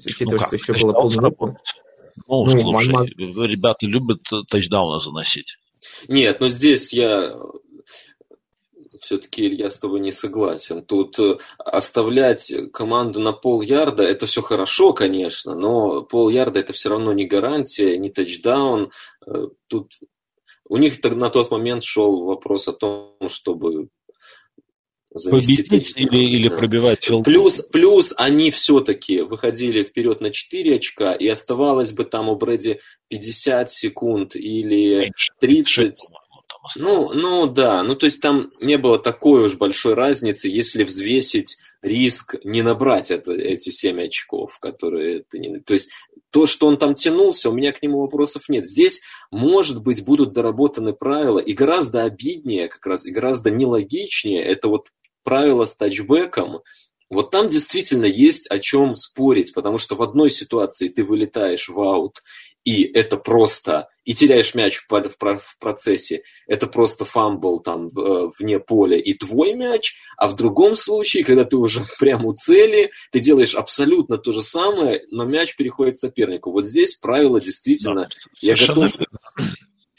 учитывая, 0.05 0.39
ну, 0.39 0.45
что 0.45 0.55
еще 0.55 0.73
было 0.83 0.93
полминуты. 0.93 1.57
Ну, 2.27 2.45
ну 2.45 2.61
слушай, 2.61 2.87
мама... 2.87 3.05
ребята 3.05 3.85
любят 3.85 4.19
тачдауны 4.49 5.01
заносить. 5.01 5.57
Нет, 6.07 6.39
но 6.39 6.47
здесь 6.49 6.93
я 6.93 7.35
все-таки, 9.05 9.45
Илья, 9.45 9.69
с 9.69 9.79
тобой 9.79 9.99
не 9.99 10.11
согласен. 10.11 10.83
Тут 10.83 11.19
э, 11.19 11.37
оставлять 11.57 12.51
команду 12.73 13.19
на 13.19 13.33
пол 13.33 13.61
ярда, 13.61 14.03
это 14.03 14.25
все 14.25 14.41
хорошо, 14.41 14.93
конечно, 14.93 15.55
но 15.55 16.01
пол 16.01 16.29
ярда 16.29 16.59
это 16.59 16.73
все 16.73 16.89
равно 16.89 17.13
не 17.13 17.25
гарантия, 17.25 17.97
не 17.97 18.09
тачдаун. 18.09 18.91
Э, 19.25 19.47
тут 19.67 19.93
у 20.67 20.77
них 20.77 21.01
на 21.03 21.29
тот 21.29 21.51
момент 21.51 21.83
шел 21.83 22.25
вопрос 22.25 22.67
о 22.67 22.73
том, 22.73 23.15
чтобы 23.27 23.89
Победить 25.23 25.93
или, 25.95 26.17
или 26.17 26.49
пробивать 26.49 26.99
филд. 27.01 27.23
Плюс, 27.23 27.61
плюс 27.61 28.13
они 28.17 28.51
все-таки 28.51 29.21
выходили 29.21 29.83
вперед 29.83 30.19
на 30.19 30.29
4 30.29 30.75
очка, 30.75 31.13
и 31.13 31.25
оставалось 31.27 31.93
бы 31.93 32.03
там 32.03 32.27
у 32.27 32.35
Брэди 32.35 32.81
50 33.07 33.71
секунд 33.71 34.35
или 34.35 35.13
30. 35.39 35.95
Ну, 36.75 37.13
ну 37.13 37.47
да, 37.47 37.83
ну 37.83 37.95
то 37.95 38.05
есть 38.05 38.21
там 38.21 38.49
не 38.59 38.77
было 38.77 38.97
такой 38.97 39.45
уж 39.45 39.55
большой 39.55 39.93
разницы, 39.93 40.47
если 40.47 40.83
взвесить 40.83 41.57
риск 41.81 42.35
не 42.43 42.61
набрать 42.61 43.11
это, 43.11 43.31
эти 43.33 43.69
7 43.69 44.05
очков, 44.05 44.59
которые 44.59 45.23
ты 45.29 45.39
не... 45.39 45.59
То 45.59 45.73
есть 45.73 45.91
то, 46.31 46.47
что 46.47 46.67
он 46.67 46.77
там 46.77 46.95
тянулся, 46.95 47.49
у 47.49 47.53
меня 47.53 47.71
к 47.71 47.81
нему 47.81 48.01
вопросов 48.01 48.49
нет. 48.49 48.67
Здесь, 48.67 49.03
может 49.31 49.81
быть, 49.81 50.03
будут 50.03 50.33
доработаны 50.33 50.93
правила, 50.93 51.39
и 51.39 51.53
гораздо 51.53 52.03
обиднее 52.03 52.67
как 52.67 52.85
раз, 52.85 53.05
и 53.05 53.11
гораздо 53.11 53.51
нелогичнее 53.51 54.41
это 54.41 54.67
вот 54.67 54.89
правило 55.23 55.65
с 55.65 55.75
тачбэком, 55.75 56.61
вот 57.09 57.31
там 57.31 57.49
действительно 57.49 58.05
есть 58.05 58.49
о 58.49 58.59
чем 58.59 58.95
спорить, 58.95 59.53
потому 59.53 59.77
что 59.77 59.95
в 59.95 60.01
одной 60.01 60.29
ситуации 60.29 60.89
ты 60.89 61.03
вылетаешь 61.03 61.69
в 61.69 61.79
аут, 61.79 62.21
и 62.63 62.83
это 62.83 63.17
просто, 63.17 63.89
и 64.05 64.15
теряешь 64.15 64.55
мяч 64.55 64.77
в, 64.77 64.89
в, 64.89 65.37
в 65.37 65.57
процессе, 65.59 66.23
это 66.47 66.65
просто 66.65 67.05
fumble 67.05 67.59
там 67.59 67.87
э, 67.87 68.29
вне 68.39 68.59
поля 68.59 68.97
и 68.97 69.13
твой 69.13 69.53
мяч, 69.53 69.93
а 70.17 70.27
в 70.27 70.35
другом 70.35 70.75
случае, 70.75 71.23
когда 71.23 71.45
ты 71.45 71.57
уже 71.57 71.81
прямо 71.99 72.29
у 72.29 72.33
цели, 72.33 72.91
ты 73.11 73.19
делаешь 73.19 73.53
абсолютно 73.53 74.17
то 74.17 74.31
же 74.31 74.41
самое, 74.41 75.03
но 75.11 75.25
мяч 75.25 75.55
переходит 75.55 75.97
сопернику. 75.97 76.51
Вот 76.51 76.65
здесь 76.65 76.95
правило 76.95 77.39
действительно, 77.39 78.03
да, 78.03 78.09
я 78.41 78.55
готов 78.55 78.91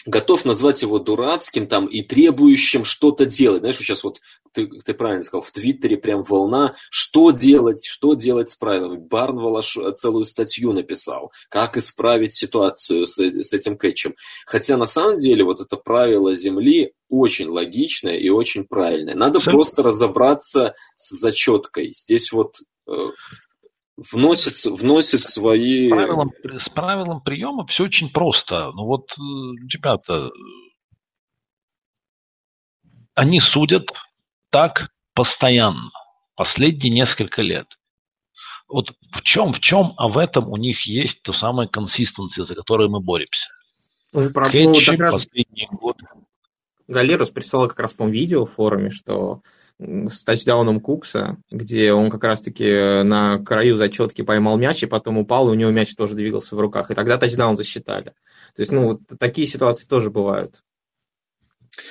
готов 0.07 0.45
назвать 0.45 0.83
его 0.83 0.99
дурацким 0.99 1.67
там 1.67 1.87
и 1.87 2.03
требующим 2.03 2.85
что-то 2.85 3.27
делать. 3.27 3.61
Знаешь, 3.61 3.77
сейчас 3.77 4.05
вот 4.05 4.21
ты, 4.53 4.67
ты 4.67 4.95
правильно 4.95 5.25
сказал, 5.25 5.43
в 5.43 5.51
Твиттере 5.51 5.99
прям 5.99 6.23
волна, 6.23 6.77
что 6.91 7.31
делать, 7.31 7.85
что 7.85 8.15
делать 8.15 8.49
с 8.49 8.57
правилами. 8.57 8.99
Барнвелл 8.99 9.61
целую 9.95 10.25
статью 10.25 10.73
написал, 10.73 11.33
как 11.51 11.77
исправить 11.77 12.33
ситуацию 12.33 13.07
с, 13.07 13.19
с 13.19 13.53
этим 13.53 13.77
кэтчем. 13.77 14.15
Хотя 14.47 14.77
на 14.77 14.87
самом 14.87 15.19
деле 15.19 15.45
вот 15.45 15.61
это 15.61 15.77
правило 15.77 16.35
Земли 16.35 16.93
очень 17.09 17.49
логичное 17.49 18.17
и 18.17 18.31
очень 18.31 18.65
правильное. 18.65 19.15
Надо 19.15 19.41
Все. 19.41 19.51
просто 19.51 19.83
разобраться 19.83 20.75
с 20.97 21.19
зачеткой. 21.19 21.93
Здесь 21.93 22.33
вот 22.33 22.57
э, 22.89 22.93
вносит, 23.97 24.65
вносит 24.65 25.25
свои... 25.25 25.89
С 25.89 25.91
правилом, 25.91 26.33
с 26.45 26.69
правилом 26.69 27.21
приема 27.21 27.67
все 27.67 27.85
очень 27.85 28.11
просто. 28.11 28.71
Ну 28.73 28.85
вот, 28.85 29.11
э, 29.13 29.23
ребята, 29.71 30.31
они 33.15 33.41
судят 33.41 33.85
так 34.51 34.91
постоянно, 35.15 35.91
последние 36.35 36.93
несколько 36.93 37.43
лет. 37.43 37.67
Вот 38.69 38.93
в 39.13 39.23
чем, 39.23 39.53
в 39.53 39.61
чем, 39.61 39.95
а 39.97 40.09
в 40.09 40.19
этом 40.19 40.51
у 40.51 40.57
них 40.57 40.87
есть 40.87 41.23
то 41.23 41.33
самое 41.33 41.69
консистенция, 41.69 42.45
за 42.45 42.55
которой 42.55 42.89
мы 42.89 43.01
боремся. 43.01 43.49
Про, 44.35 44.51
ну, 44.53 44.79
раз... 44.99 45.13
последние 45.13 45.69
годы. 45.71 46.05
Галерус 46.89 47.31
прислал 47.31 47.69
как 47.69 47.81
раз, 47.81 47.95
по 47.95 48.09
видео 48.09 48.45
в 48.45 48.53
форуме, 48.53 48.91
что 48.91 49.43
с 49.79 50.25
тачдауном 50.25 50.81
Кукса, 50.81 51.37
где 51.51 51.93
он 51.93 52.11
как 52.11 52.25
раз-таки 52.25 53.03
на 53.03 53.39
краю 53.45 53.77
зачетки 53.77 54.23
поймал 54.23 54.57
мяч 54.57 54.83
и 54.83 54.87
потом 54.87 55.19
упал, 55.19 55.49
и 55.49 55.53
у 55.53 55.55
него 55.55 55.71
мяч 55.71 55.95
тоже 55.95 56.15
двигался 56.15 56.57
в 56.57 56.61
руках. 56.61 56.91
И 56.91 56.95
тогда 56.95 57.19
тачдаун 57.19 57.57
засчитали. 57.57 58.15
То 58.55 58.63
есть, 58.63 58.73
ну, 58.73 58.89
вот 58.89 59.01
такие 59.19 59.47
ситуации 59.47 59.87
тоже 59.87 60.11
бывают. 60.11 60.55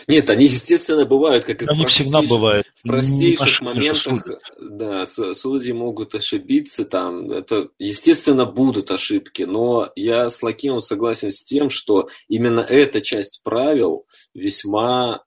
Нет, 0.07 0.29
они, 0.29 0.45
естественно, 0.45 1.05
бывают, 1.05 1.45
как 1.45 1.61
и 1.61 1.65
они 1.67 1.85
в 1.85 1.89
всегда 1.89 2.21
бывают. 2.21 2.65
В 2.83 2.87
простейших 2.87 3.61
моментах, 3.61 4.27
да, 4.59 5.05
судьи 5.07 5.73
могут 5.73 6.15
ошибиться 6.15 6.85
там. 6.85 7.31
Это, 7.31 7.69
естественно, 7.79 8.45
будут 8.45 8.91
ошибки, 8.91 9.43
но 9.43 9.91
я 9.95 10.29
с 10.29 10.41
Лакимом 10.43 10.79
согласен 10.79 11.31
с 11.31 11.43
тем, 11.43 11.69
что 11.69 12.07
именно 12.27 12.61
эта 12.61 13.01
часть 13.01 13.41
правил 13.43 14.05
весьма 14.33 15.23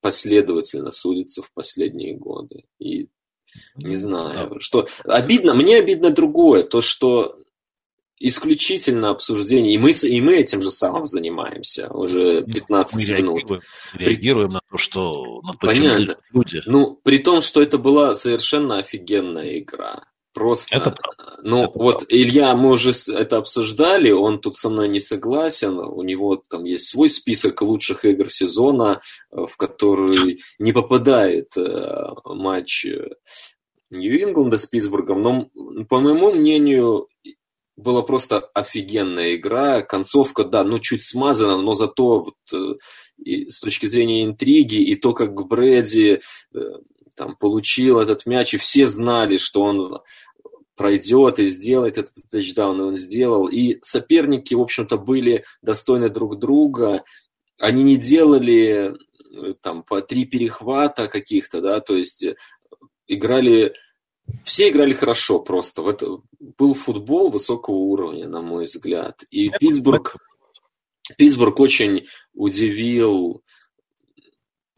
последовательно 0.00 0.90
судится 0.90 1.42
в 1.42 1.52
последние 1.52 2.16
годы. 2.16 2.64
И 2.78 3.08
не 3.76 3.96
знаю, 3.96 4.60
что 4.60 4.88
обидно, 5.04 5.54
мне 5.54 5.78
обидно 5.78 6.10
другое, 6.10 6.62
то, 6.62 6.80
что 6.80 7.36
исключительно 8.18 9.10
обсуждение, 9.10 9.74
и 9.74 9.78
мы, 9.78 9.90
и 9.90 10.20
мы 10.20 10.36
этим 10.36 10.62
же 10.62 10.70
самым 10.70 11.06
занимаемся 11.06 11.92
уже 11.92 12.42
15 12.44 13.08
мы 13.08 13.14
минут. 13.14 13.38
Реагируем, 13.40 13.62
реагируем 13.94 14.52
на 14.52 14.60
то, 14.70 14.78
что 14.78 15.40
на 15.42 15.52
то, 15.52 15.66
Понятно. 15.66 16.16
люди. 16.32 16.62
Ну, 16.66 16.98
при 17.02 17.18
том, 17.18 17.40
что 17.40 17.62
это 17.62 17.78
была 17.78 18.14
совершенно 18.14 18.78
офигенная 18.78 19.58
игра. 19.58 20.04
Просто, 20.32 20.76
это 20.76 20.94
ну 21.42 21.64
это 21.64 21.78
вот 21.78 21.98
правда. 21.98 22.06
Илья, 22.10 22.54
мы 22.54 22.72
уже 22.72 22.92
это 23.08 23.38
обсуждали, 23.38 24.10
он 24.10 24.38
тут 24.38 24.56
со 24.56 24.68
мной 24.68 24.86
не 24.90 25.00
согласен, 25.00 25.78
у 25.78 26.02
него 26.02 26.36
там 26.36 26.64
есть 26.64 26.88
свой 26.88 27.08
список 27.08 27.62
лучших 27.62 28.04
игр 28.04 28.30
сезона, 28.30 29.00
э, 29.32 29.46
в 29.46 29.56
который 29.56 30.42
не 30.58 30.72
попадает 30.74 31.56
э, 31.56 32.08
матч 32.26 32.84
э, 32.84 33.08
Нью-Ингланда 33.90 34.58
с 34.58 34.66
Питтсбургом, 34.66 35.22
но, 35.22 35.84
по 35.88 36.00
моему 36.00 36.32
мнению, 36.32 37.08
была 37.76 38.02
просто 38.02 38.38
офигенная 38.38 39.36
игра, 39.36 39.82
концовка, 39.82 40.44
да, 40.44 40.64
ну 40.64 40.78
чуть 40.78 41.02
смазана, 41.02 41.60
но 41.60 41.74
зато 41.74 42.24
вот, 42.24 42.78
и 43.18 43.50
с 43.50 43.60
точки 43.60 43.86
зрения 43.86 44.24
интриги 44.24 44.76
и 44.76 44.94
то, 44.96 45.12
как 45.12 45.34
Брэди 45.34 46.20
там 47.16 47.36
получил 47.36 47.98
этот 47.98 48.26
мяч, 48.26 48.54
и 48.54 48.58
все 48.58 48.86
знали, 48.86 49.38
что 49.38 49.62
он 49.62 50.00
пройдет 50.76 51.38
и 51.38 51.46
сделает 51.46 51.98
этот 51.98 52.14
тачдаун, 52.30 52.80
и 52.80 52.84
он 52.84 52.96
сделал. 52.96 53.48
И 53.48 53.78
соперники, 53.80 54.54
в 54.54 54.60
общем-то, 54.60 54.98
были 54.98 55.44
достойны 55.62 56.10
друг 56.10 56.38
друга. 56.38 57.02
Они 57.58 57.82
не 57.82 57.96
делали 57.96 58.94
э, 58.94 59.54
там 59.62 59.82
по 59.82 60.02
три 60.02 60.26
перехвата 60.26 61.08
каких-то, 61.08 61.62
да, 61.62 61.80
то 61.80 61.96
есть 61.96 62.24
э, 62.24 62.36
играли 63.06 63.74
все 64.44 64.68
играли 64.68 64.92
хорошо 64.92 65.38
просто. 65.40 65.82
В 65.82 65.88
это 65.88 66.18
был 66.58 66.74
футбол 66.74 67.30
высокого 67.30 67.76
уровня, 67.76 68.28
на 68.28 68.42
мой 68.42 68.64
взгляд. 68.64 69.22
И 69.30 69.50
Питтсбург, 69.50 70.16
Питтсбург 71.16 71.60
очень 71.60 72.06
удивил 72.34 73.42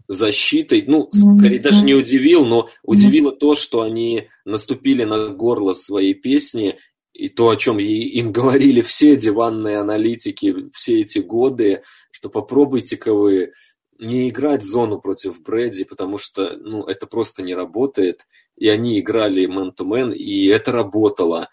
защитой. 0.08 0.84
Ну, 0.86 1.10
скорее 1.12 1.60
даже 1.60 1.84
не 1.84 1.94
удивил, 1.94 2.44
но 2.44 2.68
удивило 2.82 3.30
то, 3.32 3.54
что 3.54 3.82
они 3.82 4.28
наступили 4.44 5.04
на 5.04 5.28
горло 5.28 5.74
своей 5.74 6.14
песни. 6.14 6.78
И 7.12 7.28
то, 7.28 7.48
о 7.48 7.56
чем 7.56 7.78
им 7.78 8.32
говорили 8.32 8.80
все 8.80 9.16
диванные 9.16 9.78
аналитики 9.78 10.70
все 10.72 11.00
эти 11.00 11.18
годы, 11.18 11.82
что 12.10 12.30
попробуйте-ка 12.30 13.12
вы 13.12 13.52
не 13.98 14.28
играть 14.28 14.62
зону 14.62 15.00
против 15.00 15.40
Брэди, 15.42 15.84
потому 15.84 16.18
что 16.18 16.56
ну, 16.56 16.84
это 16.84 17.06
просто 17.06 17.42
не 17.42 17.54
работает. 17.54 18.26
И 18.56 18.68
они 18.68 19.00
играли 19.00 19.46
мэн-то-мэн, 19.46 20.12
и 20.12 20.46
это 20.46 20.72
работало. 20.72 21.48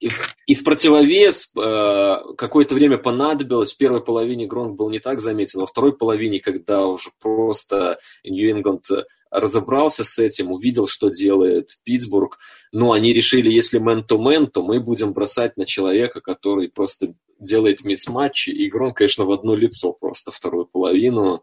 И, 0.00 0.10
и 0.46 0.54
в 0.54 0.62
противовес 0.62 1.50
э, 1.56 2.16
какое-то 2.36 2.74
время 2.74 2.98
понадобилось. 2.98 3.72
В 3.72 3.76
первой 3.76 4.02
половине 4.02 4.46
Гронк 4.46 4.76
был 4.76 4.90
не 4.90 5.00
так 5.00 5.20
заметен, 5.20 5.60
во 5.60 5.66
второй 5.66 5.96
половине, 5.96 6.38
когда 6.38 6.86
уже 6.86 7.10
просто 7.20 7.98
Нью-Ингланд 8.24 8.84
разобрался 9.30 10.04
с 10.04 10.18
этим, 10.18 10.52
увидел, 10.52 10.86
что 10.86 11.08
делает 11.08 11.70
Питтсбург, 11.84 12.38
ну, 12.72 12.92
они 12.92 13.12
решили, 13.12 13.50
если 13.50 13.78
мэн-то-мэн, 13.78 14.46
то 14.46 14.62
мы 14.62 14.80
будем 14.80 15.12
бросать 15.12 15.56
на 15.56 15.66
человека, 15.66 16.20
который 16.20 16.68
просто 16.68 17.12
делает 17.40 17.82
мисс-матчи, 17.82 18.50
и 18.50 18.70
Гронк, 18.70 18.96
конечно, 18.96 19.24
в 19.24 19.32
одно 19.32 19.54
лицо 19.54 19.92
просто 19.92 20.30
вторую 20.30 20.66
половину 20.66 21.42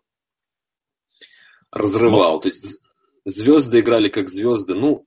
разрывал. 1.75 2.41
То 2.41 2.47
есть 2.47 2.81
звезды 3.25 3.81
играли 3.81 4.09
как 4.09 4.29
звезды. 4.29 4.73
Ну, 4.73 5.05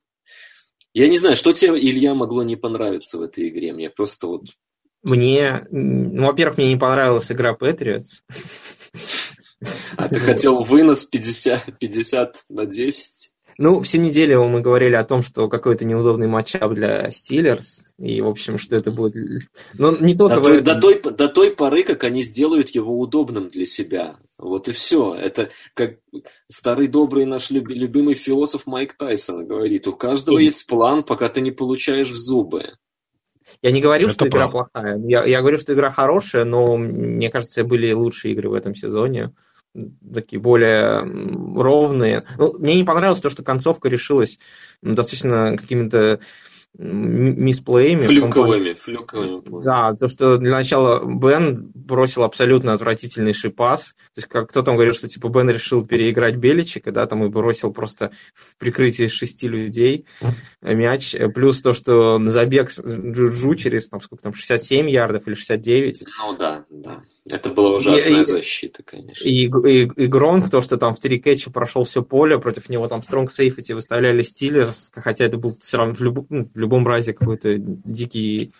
я 0.93 1.09
не 1.09 1.17
знаю, 1.17 1.35
что 1.35 1.51
тебе, 1.51 1.77
Илья, 1.77 2.13
могло 2.13 2.43
не 2.43 2.55
понравиться 2.55 3.17
в 3.17 3.21
этой 3.21 3.49
игре. 3.49 3.73
Мне 3.73 3.89
просто 3.89 4.27
вот... 4.27 4.43
Мне, 5.01 5.65
ну, 5.71 6.27
во-первых, 6.27 6.57
мне 6.57 6.69
не 6.69 6.79
понравилась 6.79 7.31
игра 7.31 7.55
Patriots. 7.55 8.21
А 9.97 10.07
ты 10.07 10.19
хотел 10.19 10.63
вынос 10.63 11.05
50, 11.05 11.79
50 11.79 12.45
на 12.49 12.65
10? 12.65 13.31
Ну, 13.61 13.81
всю 13.81 13.99
неделю 13.99 14.45
мы 14.45 14.61
говорили 14.61 14.95
о 14.95 15.03
том, 15.03 15.21
что 15.21 15.49
какой-то 15.49 15.83
неудобный 15.83 16.27
матчап 16.27 16.71
для 16.71 17.11
Стиллерс, 17.11 17.93
и, 17.97 18.21
в 18.21 18.27
общем, 18.29 18.57
что 18.57 18.77
это 18.77 18.89
будет... 18.89 19.49
Но 19.73 19.91
не 19.97 20.15
только 20.15 20.37
до, 20.37 20.41
той, 20.41 20.61
до, 20.61 20.75
той, 20.79 21.01
до 21.01 21.27
той 21.27 21.51
поры, 21.51 21.83
как 21.83 22.05
они 22.05 22.21
сделают 22.21 22.69
его 22.69 22.97
удобным 22.97 23.49
для 23.49 23.65
себя. 23.65 24.15
Вот 24.37 24.69
и 24.69 24.71
все. 24.71 25.13
Это 25.13 25.49
как 25.73 25.97
старый 26.47 26.87
добрый 26.87 27.25
наш 27.25 27.49
любимый 27.49 28.13
философ 28.13 28.65
Майк 28.65 28.93
Тайсон 28.93 29.45
говорит, 29.45 29.89
у 29.89 29.93
каждого 29.93 30.37
есть 30.37 30.65
план, 30.65 31.03
пока 31.03 31.27
ты 31.27 31.41
не 31.41 31.51
получаешь 31.51 32.11
в 32.11 32.17
зубы. 32.17 32.75
Я 33.61 33.71
не 33.71 33.81
говорю, 33.81 34.05
это 34.05 34.13
что 34.13 34.25
правда. 34.27 34.37
игра 34.37 34.47
плохая. 34.47 34.97
Я, 35.05 35.25
я 35.25 35.41
говорю, 35.41 35.57
что 35.57 35.73
игра 35.73 35.91
хорошая, 35.91 36.45
но 36.45 36.77
мне 36.77 37.29
кажется, 37.29 37.65
были 37.65 37.91
лучшие 37.91 38.33
игры 38.33 38.47
в 38.49 38.53
этом 38.53 38.73
сезоне 38.73 39.33
такие 40.13 40.39
более 40.39 41.01
ровные. 41.01 42.23
Ну, 42.37 42.57
мне 42.57 42.75
не 42.75 42.83
понравилось 42.83 43.21
то, 43.21 43.29
что 43.29 43.43
концовка 43.43 43.89
решилась 43.89 44.39
достаточно 44.81 45.57
какими-то 45.57 46.19
мисплеями. 46.77 48.05
Флюковыми, 48.05 48.73
флюковыми. 48.73 49.63
Да, 49.63 49.95
то, 49.95 50.07
что 50.07 50.37
для 50.37 50.51
начала 50.51 51.03
Бен 51.03 51.71
бросил 51.73 52.23
абсолютно 52.23 52.73
отвратительный 52.73 53.33
шипас. 53.33 53.95
То 54.13 54.19
есть, 54.19 54.27
как 54.27 54.49
кто 54.49 54.61
там 54.61 54.75
говорил, 54.75 54.93
что 54.93 55.07
типа 55.07 55.29
Бен 55.29 55.49
решил 55.49 55.85
переиграть 55.85 56.35
Беличика, 56.35 56.91
да, 56.91 57.07
там 57.07 57.25
и 57.25 57.29
бросил 57.29 57.73
просто 57.73 58.11
в 58.33 58.55
прикрытии 58.57 59.07
шести 59.07 59.47
людей 59.47 60.05
мяч. 60.61 61.15
Плюс 61.33 61.61
то, 61.61 61.73
что 61.73 62.19
забег 62.27 62.69
Джуджу 62.69 63.55
через 63.55 63.89
там 63.89 63.99
сколько 63.99 64.23
там, 64.23 64.33
67 64.33 64.89
ярдов 64.89 65.27
или 65.27 65.33
69. 65.33 66.03
Ну 66.21 66.37
да, 66.37 66.65
да. 66.69 67.01
Это 67.31 67.49
была 67.49 67.77
ужасная 67.77 68.21
и, 68.21 68.23
защита, 68.23 68.81
конечно. 68.83 69.23
И, 69.23 69.45
и, 69.45 69.81
и 69.83 70.07
Гронк, 70.07 70.49
то, 70.49 70.61
что 70.61 70.77
там 70.77 70.95
в 70.95 70.99
три 70.99 71.19
кетча 71.19 71.51
прошел 71.51 71.83
все 71.83 72.03
поле, 72.03 72.39
против 72.39 72.69
него 72.69 72.87
там 72.87 73.03
strong 73.03 73.31
safety 73.31 73.73
выставляли 73.73 74.21
Стиллерс, 74.21 74.91
хотя 74.93 75.25
это 75.25 75.37
был 75.37 75.55
все 75.59 75.77
равно 75.77 75.93
в, 75.93 76.01
люб, 76.01 76.25
ну, 76.29 76.43
в 76.43 76.57
любом 76.57 76.87
разе 76.87 77.13
какой-то 77.13 77.57
дикий 77.57 78.53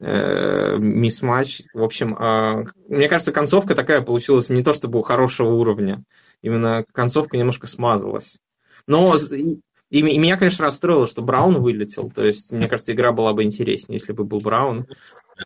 э, 0.00 0.76
мисс-матч. 0.78 1.62
В 1.74 1.82
общем, 1.82 2.14
э, 2.14 2.64
мне 2.88 3.08
кажется, 3.08 3.32
концовка 3.32 3.74
такая 3.74 4.02
получилась 4.02 4.50
не 4.50 4.62
то 4.62 4.72
чтобы 4.72 5.02
хорошего 5.02 5.54
уровня. 5.54 6.02
Именно 6.42 6.84
концовка 6.92 7.36
немножко 7.36 7.66
смазалась. 7.66 8.38
Но 8.86 9.14
и, 9.16 9.58
и 9.90 10.02
меня, 10.02 10.36
конечно, 10.36 10.64
расстроило, 10.64 11.06
что 11.06 11.22
Браун 11.22 11.60
вылетел. 11.60 12.10
То 12.10 12.24
есть, 12.24 12.52
мне 12.52 12.68
кажется, 12.68 12.92
игра 12.92 13.12
была 13.12 13.32
бы 13.32 13.42
интереснее, 13.42 13.98
если 13.98 14.12
бы 14.12 14.24
был 14.24 14.40
Браун. 14.40 14.86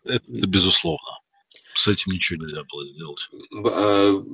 Это, 0.05 0.15
это 0.15 0.47
безусловно 0.47 1.21
с 1.87 1.89
этим 1.89 2.13
ничего 2.13 2.45
нельзя 2.45 2.63
было 2.71 2.87
сделать. 2.89 3.73
А, 3.73 4.25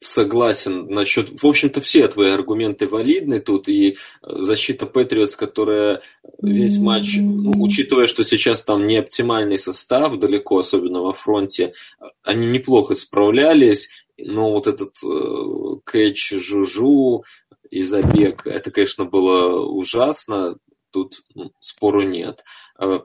согласен 0.00 0.86
насчет... 0.88 1.42
В 1.42 1.46
общем-то, 1.46 1.80
все 1.80 2.08
твои 2.08 2.30
аргументы 2.30 2.88
валидны 2.88 3.40
тут, 3.40 3.68
и 3.68 3.96
защита 4.22 4.86
Патриотс, 4.86 5.36
которая 5.36 6.02
весь 6.40 6.78
матч, 6.78 7.16
ну, 7.18 7.52
учитывая, 7.62 8.06
что 8.06 8.24
сейчас 8.24 8.64
там 8.64 8.86
не 8.86 8.98
оптимальный 8.98 9.58
состав, 9.58 10.18
далеко, 10.18 10.58
особенно 10.58 11.02
во 11.02 11.12
фронте, 11.12 11.74
они 12.22 12.46
неплохо 12.46 12.94
справлялись, 12.94 13.90
но 14.18 14.52
вот 14.52 14.66
этот 14.66 14.96
э, 15.04 15.80
кэч 15.84 16.32
Жужу 16.32 17.24
и 17.70 17.82
забег, 17.82 18.46
это, 18.46 18.70
конечно, 18.70 19.04
было 19.04 19.60
ужасно, 19.64 20.58
тут 20.90 21.22
ну, 21.34 21.52
спору 21.58 22.02
нет. 22.02 22.44
Э, 22.78 23.00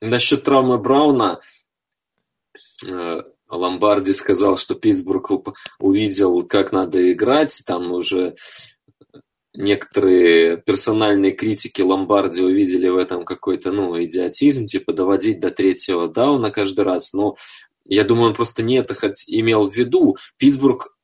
насчет 0.00 0.44
травмы 0.44 0.78
Брауна, 0.78 1.40
э, 2.86 3.22
Ломбарди 3.50 4.12
сказал, 4.12 4.56
что 4.56 4.74
Питтсбург 4.74 5.30
увидел, 5.78 6.42
как 6.42 6.72
надо 6.72 7.12
играть. 7.12 7.62
Там 7.66 7.92
уже 7.92 8.34
некоторые 9.54 10.56
персональные 10.56 11.32
критики 11.32 11.82
Ломбарди 11.82 12.42
увидели 12.42 12.88
в 12.88 12.96
этом 12.96 13.24
какой-то, 13.24 13.72
ну, 13.72 14.02
идиотизм, 14.02 14.64
типа 14.64 14.92
доводить 14.92 15.40
до 15.40 15.50
третьего 15.50 16.08
дауна 16.08 16.50
каждый 16.50 16.84
раз. 16.84 17.12
Но 17.12 17.36
я 17.84 18.04
думаю, 18.04 18.28
он 18.28 18.34
просто 18.34 18.62
не 18.62 18.78
это 18.78 18.94
хоть 18.94 19.24
имел 19.28 19.68
в 19.68 19.74
виду. 19.74 20.16
Питтсбург 20.36 20.96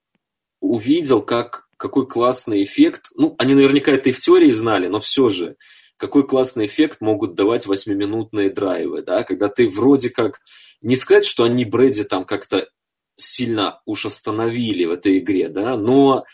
увидел, 0.60 1.22
как, 1.22 1.66
какой 1.76 2.06
классный 2.06 2.64
эффект. 2.64 3.10
Ну, 3.14 3.34
они 3.38 3.54
наверняка 3.54 3.92
это 3.92 4.10
и 4.10 4.12
в 4.12 4.20
теории 4.20 4.50
знали, 4.50 4.86
но 4.86 5.00
все 5.00 5.28
же, 5.28 5.56
какой 5.96 6.26
классный 6.26 6.66
эффект 6.66 7.00
могут 7.00 7.34
давать 7.34 7.66
восьмиминутные 7.66 8.50
драйвы, 8.50 9.02
да, 9.02 9.24
когда 9.24 9.48
ты 9.48 9.68
вроде 9.68 10.10
как 10.10 10.40
не 10.82 10.96
сказать, 10.96 11.24
что 11.24 11.44
они 11.44 11.64
Брэди 11.64 12.04
там 12.04 12.24
как-то 12.24 12.68
сильно 13.16 13.80
уж 13.86 14.06
остановили 14.06 14.84
в 14.84 14.92
этой 14.92 15.18
игре, 15.18 15.48
да, 15.48 15.76
но 15.76 16.24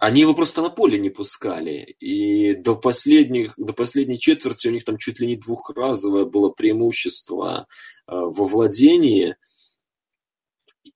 они 0.00 0.22
его 0.22 0.34
просто 0.34 0.62
на 0.62 0.70
поле 0.70 0.98
не 0.98 1.10
пускали. 1.10 1.96
И 2.00 2.54
до, 2.54 2.76
последних, 2.76 3.54
до 3.56 3.72
последней 3.72 4.18
четверти 4.18 4.68
у 4.68 4.70
них 4.70 4.84
там 4.84 4.96
чуть 4.96 5.20
ли 5.20 5.26
не 5.26 5.36
двухразовое 5.36 6.24
было 6.24 6.50
преимущество 6.50 7.66
э, 8.06 8.12
во 8.12 8.46
владении. 8.46 9.36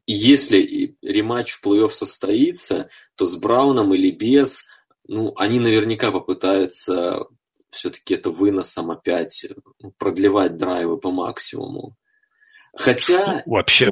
И 0.07 0.13
если 0.13 0.97
рематч 1.03 1.53
в 1.53 1.65
плей-офф 1.65 1.91
состоится, 1.91 2.89
то 3.17 3.27
с 3.27 3.37
Брауном 3.37 3.95
или 3.95 4.11
без, 4.11 4.67
ну, 5.07 5.35
они 5.37 5.61
наверняка 5.61 6.11
попытаются 6.11 7.27
все-таки 7.71 8.15
это 8.15 8.31
выносом 8.31 8.91
опять 8.91 9.47
ну, 9.81 9.93
продлевать 9.99 10.57
драйвы 10.57 10.99
по 10.99 11.11
максимуму. 11.11 11.97
Хотя... 12.75 13.43
Ну, 13.47 13.53
вообще, 13.55 13.91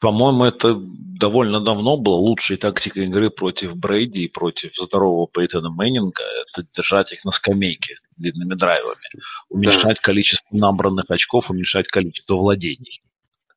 по-моему, 0.00 0.44
это 0.44 0.74
довольно 0.76 1.60
давно 1.60 1.96
было 1.96 2.16
лучшей 2.16 2.56
тактикой 2.56 3.06
игры 3.06 3.30
против 3.30 3.76
Брейди 3.76 4.24
и 4.24 4.28
против 4.28 4.72
здорового 4.76 5.28
Пейтона 5.28 5.70
Мэннинга. 5.70 6.22
Это 6.52 6.66
держать 6.74 7.12
их 7.12 7.24
на 7.24 7.32
скамейке 7.32 7.96
длинными 8.16 8.54
драйвами. 8.54 9.00
Уменьшать 9.48 9.96
да. 9.96 10.02
количество 10.02 10.56
набранных 10.56 11.06
очков, 11.08 11.50
уменьшать 11.50 11.88
количество 11.88 12.36
владений. 12.36 13.02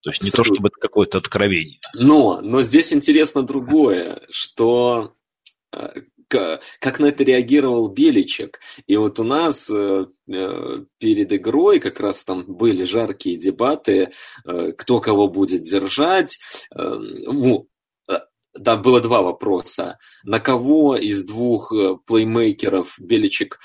То 0.03 0.09
есть 0.09 0.23
не 0.23 0.29
Абсолютно. 0.29 0.49
то, 0.49 0.55
чтобы 0.55 0.67
это 0.69 0.77
какое-то 0.79 1.17
откровение. 1.19 1.79
Но, 1.93 2.41
но 2.41 2.61
здесь 2.61 2.91
интересно 2.91 3.43
другое, 3.43 4.19
что 4.31 5.13
э, 5.73 5.89
как 6.31 6.99
на 6.99 7.07
это 7.07 7.23
реагировал 7.23 7.89
Беличек. 7.89 8.59
И 8.87 8.97
вот 8.97 9.19
у 9.19 9.23
нас 9.23 9.69
э, 9.69 10.05
э, 10.27 10.85
перед 10.97 11.33
игрой 11.33 11.79
как 11.79 11.99
раз 11.99 12.23
там 12.23 12.45
были 12.47 12.83
жаркие 12.83 13.37
дебаты, 13.37 14.11
э, 14.45 14.71
кто 14.77 14.99
кого 14.99 15.27
будет 15.27 15.61
держать. 15.61 16.39
Ну, 16.73 17.67
да, 18.53 18.75
было 18.75 18.99
два 18.99 19.21
вопроса. 19.21 19.97
На 20.23 20.39
кого 20.39 20.97
из 20.97 21.23
двух 21.23 21.73
плеймейкеров 22.05 22.95
Беличек 22.99 23.59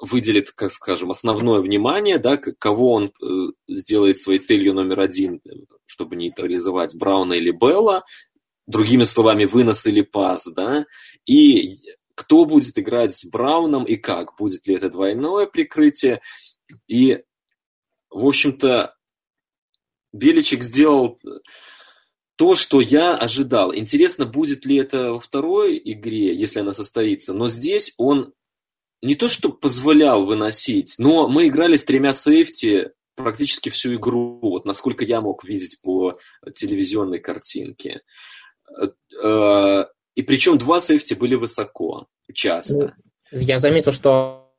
выделит, 0.00 0.50
как 0.50 0.72
скажем, 0.72 1.12
основное 1.12 1.60
внимание, 1.60 2.18
да, 2.18 2.36
кого 2.36 2.92
он 2.92 3.12
сделает 3.68 4.18
своей 4.18 4.40
целью 4.40 4.74
номер 4.74 5.00
один, 5.00 5.40
чтобы 5.84 6.16
нейтрализовать 6.16 6.96
Брауна 6.96 7.34
или 7.34 7.52
Белла, 7.52 8.02
другими 8.66 9.04
словами, 9.04 9.44
вынос 9.44 9.86
или 9.86 10.02
пас, 10.02 10.46
да, 10.46 10.84
и 11.26 11.78
кто 12.14 12.46
будет 12.46 12.78
играть 12.78 13.14
с 13.14 13.24
Брауном 13.26 13.84
и 13.84 13.96
как, 13.96 14.36
будет 14.38 14.66
ли 14.66 14.74
это 14.74 14.88
двойное 14.88 15.46
прикрытие. 15.46 16.22
И, 16.88 17.22
в 18.10 18.26
общем-то, 18.26 18.96
Беличек 20.12 20.62
сделал 20.62 21.20
то, 22.36 22.54
что 22.54 22.80
я 22.80 23.16
ожидал. 23.16 23.74
Интересно, 23.74 24.24
будет 24.24 24.64
ли 24.64 24.76
это 24.76 25.12
во 25.12 25.20
второй 25.20 25.80
игре, 25.84 26.34
если 26.34 26.60
она 26.60 26.72
состоится. 26.72 27.34
Но 27.34 27.48
здесь 27.48 27.92
он 27.98 28.32
не 29.02 29.14
то, 29.14 29.28
что 29.28 29.50
позволял 29.50 30.24
выносить, 30.24 30.94
но 30.98 31.28
мы 31.28 31.48
играли 31.48 31.76
с 31.76 31.84
тремя 31.84 32.12
сейфти 32.12 32.92
практически 33.14 33.68
всю 33.68 33.94
игру, 33.96 34.38
вот 34.40 34.64
насколько 34.64 35.04
я 35.04 35.20
мог 35.20 35.44
видеть 35.44 35.80
по 35.82 36.18
телевизионной 36.54 37.18
картинке. 37.18 38.02
И 40.16 40.22
причем 40.22 40.58
два 40.58 40.80
сейфти 40.80 41.14
были 41.14 41.36
высоко, 41.36 42.08
часто. 42.32 42.96
Я 43.30 43.58
заметил, 43.58 43.92
что 43.92 44.50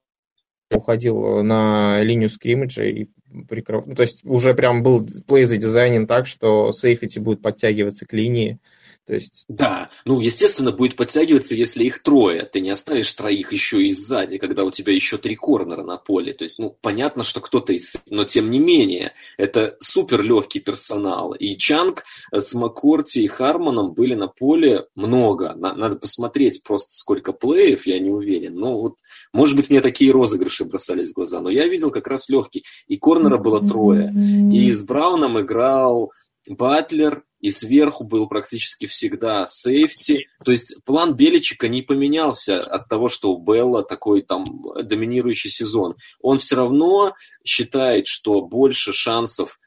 уходил 0.71 1.43
на 1.43 2.01
линию 2.03 2.29
скриммиджа 2.29 2.83
и 2.83 3.07
прикрыл. 3.49 3.83
Ну, 3.85 3.95
то 3.95 4.03
есть 4.03 4.23
уже 4.23 4.53
прям 4.53 4.83
был 4.83 5.05
плей 5.25 5.45
задизайнен 5.45 6.07
так, 6.07 6.27
что 6.27 6.71
сейфити 6.71 7.19
будет 7.19 7.41
подтягиваться 7.41 8.05
к 8.05 8.13
линии. 8.13 8.59
То 9.07 9.13
есть... 9.13 9.45
Да, 9.47 9.89
ну, 10.03 10.19
естественно, 10.19 10.73
будет 10.73 10.97
подтягиваться, 10.97 11.55
если 11.55 11.85
их 11.85 12.03
трое. 12.03 12.43
Ты 12.43 12.59
не 12.59 12.71
оставишь 12.71 13.11
троих 13.13 13.53
еще 13.53 13.81
и 13.81 13.91
сзади, 13.91 14.37
когда 14.37 14.65
у 14.65 14.71
тебя 14.71 14.93
еще 14.93 15.17
три 15.17 15.35
корнера 15.35 15.83
на 15.83 15.95
поле. 15.95 16.33
То 16.33 16.43
есть, 16.43 16.59
ну, 16.59 16.77
понятно, 16.81 17.23
что 17.23 17.39
кто-то 17.39 17.71
из... 17.71 17.95
Но, 18.09 18.25
тем 18.25 18.51
не 18.51 18.59
менее, 18.59 19.13
это 19.37 19.77
супер 19.79 20.21
легкий 20.21 20.59
персонал. 20.59 21.31
И 21.31 21.55
Чанг 21.57 22.03
с 22.33 22.53
Маккорти 22.53 23.23
и 23.23 23.27
Хармоном 23.27 23.93
были 23.93 24.13
на 24.13 24.27
поле 24.27 24.87
много. 24.93 25.53
Надо 25.55 25.95
посмотреть 25.95 26.61
просто, 26.63 26.91
сколько 26.91 27.31
плеев, 27.31 27.87
я 27.87 27.99
не 27.99 28.09
уверен. 28.09 28.55
Ну, 28.55 28.81
вот, 28.81 28.95
может 29.31 29.55
быть, 29.55 29.69
мне 29.69 29.79
такие 29.79 30.11
розыгрыши 30.11 30.65
бросались 30.65 31.11
в 31.11 31.15
глаза. 31.15 31.39
Но 31.39 31.49
я 31.49 31.65
видел 31.69 31.91
как 31.91 32.07
раз 32.07 32.27
легкий. 32.27 32.65
И 32.87 32.97
корнера 32.97 33.37
было 33.37 33.65
трое. 33.65 34.13
И 34.51 34.69
с 34.69 34.81
Брауном 34.81 35.39
играл 35.39 36.11
Батлер, 36.49 37.23
и 37.39 37.51
сверху 37.51 38.03
был 38.03 38.27
практически 38.27 38.87
всегда 38.87 39.45
сейфти. 39.47 40.27
То 40.43 40.51
есть 40.51 40.83
план 40.85 41.15
Беличика 41.15 41.67
не 41.67 41.81
поменялся 41.81 42.63
от 42.63 42.89
того, 42.89 43.09
что 43.09 43.33
у 43.33 43.43
Белла 43.43 43.83
такой 43.83 44.21
там 44.21 44.63
доминирующий 44.83 45.49
сезон. 45.49 45.95
Он 46.21 46.39
все 46.39 46.55
равно 46.55 47.13
считает, 47.45 48.07
что 48.07 48.41
больше 48.41 48.93
шансов 48.93 49.59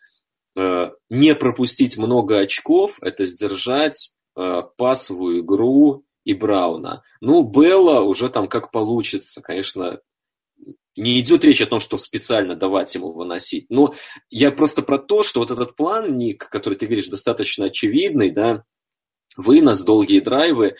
э, 0.56 0.90
не 1.08 1.34
пропустить 1.34 1.96
много 1.96 2.38
очков, 2.38 2.98
это 3.02 3.24
сдержать 3.24 4.14
э, 4.36 4.62
пасовую 4.76 5.40
игру 5.40 6.04
и 6.24 6.34
Брауна. 6.34 7.02
Ну, 7.20 7.42
Белла 7.42 8.00
уже 8.00 8.28
там 8.28 8.48
как 8.48 8.70
получится. 8.72 9.40
Конечно, 9.42 10.00
не 10.96 11.20
идет 11.20 11.44
речь 11.44 11.60
о 11.60 11.66
том, 11.66 11.80
что 11.80 11.98
специально 11.98 12.56
давать 12.56 12.94
ему 12.94 13.12
выносить. 13.12 13.66
Но 13.68 13.94
я 14.28 14.50
просто 14.50 14.82
про 14.82 14.98
то, 14.98 15.22
что 15.22 15.40
вот 15.40 15.50
этот 15.50 15.76
план, 15.76 16.16
Ник, 16.16 16.48
который 16.48 16.74
ты 16.74 16.86
говоришь, 16.86 17.08
достаточно 17.08 17.66
очевидный, 17.66 18.30
да, 18.30 18.64
вынос, 19.36 19.82
долгие 19.82 20.20
драйвы, 20.20 20.76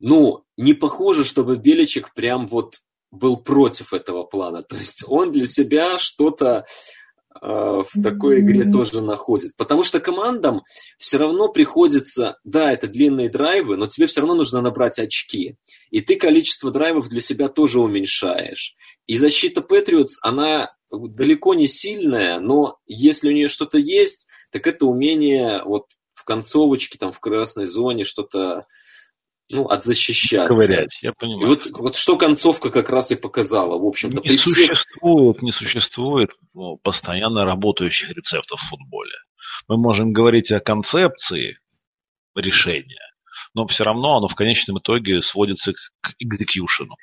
ну, 0.00 0.44
не 0.56 0.74
похоже, 0.74 1.24
чтобы 1.24 1.56
Беличек 1.56 2.12
прям 2.14 2.46
вот 2.46 2.80
был 3.10 3.36
против 3.36 3.92
этого 3.92 4.24
плана. 4.24 4.62
То 4.62 4.76
есть 4.76 5.04
он 5.06 5.30
для 5.30 5.46
себя 5.46 5.98
что-то 5.98 6.66
в 7.40 8.02
такой 8.02 8.40
игре 8.40 8.70
тоже 8.70 9.00
находит. 9.00 9.56
Потому 9.56 9.82
что 9.82 10.00
командам 10.00 10.62
все 10.98 11.18
равно 11.18 11.48
приходится, 11.48 12.38
да, 12.44 12.72
это 12.72 12.86
длинные 12.86 13.28
драйвы, 13.28 13.76
но 13.76 13.86
тебе 13.86 14.06
все 14.06 14.20
равно 14.20 14.36
нужно 14.36 14.60
набрать 14.60 14.98
очки. 14.98 15.56
И 15.90 16.00
ты 16.00 16.16
количество 16.16 16.70
драйвов 16.70 17.08
для 17.08 17.20
себя 17.20 17.48
тоже 17.48 17.80
уменьшаешь. 17.80 18.74
И 19.06 19.16
защита 19.16 19.60
Патриотс, 19.60 20.18
она 20.22 20.68
далеко 20.90 21.54
не 21.54 21.68
сильная, 21.68 22.38
но 22.40 22.78
если 22.86 23.28
у 23.28 23.32
нее 23.32 23.48
что-то 23.48 23.78
есть, 23.78 24.28
так 24.52 24.66
это 24.66 24.86
умение 24.86 25.62
вот 25.64 25.86
в 26.14 26.24
концовочке, 26.24 26.98
там, 26.98 27.12
в 27.12 27.20
красной 27.20 27.66
зоне 27.66 28.04
что-то 28.04 28.64
ну, 29.50 29.68
отзащищаться. 29.68 30.48
Ковырять, 30.48 30.98
я 31.02 31.12
понимаю. 31.12 31.46
И 31.46 31.48
вот, 31.48 31.66
вот 31.78 31.96
что 31.96 32.16
концовка 32.16 32.70
как 32.70 32.88
раз 32.90 33.10
и 33.12 33.16
показала, 33.16 33.78
в 33.78 33.84
общем-то. 33.84 34.22
Не 34.22 34.38
существует, 34.38 35.42
не 35.42 35.52
существует 35.52 36.30
ну, 36.54 36.78
постоянно 36.82 37.44
работающих 37.44 38.08
рецептов 38.10 38.60
в 38.60 38.68
футболе. 38.68 39.14
Мы 39.68 39.76
можем 39.76 40.12
говорить 40.12 40.50
о 40.50 40.60
концепции 40.60 41.58
решения, 42.34 43.12
но 43.54 43.66
все 43.66 43.84
равно 43.84 44.16
оно 44.16 44.28
в 44.28 44.34
конечном 44.34 44.78
итоге 44.78 45.22
сводится 45.22 45.72
к 45.72 46.10
экзекьюшену. 46.18 46.96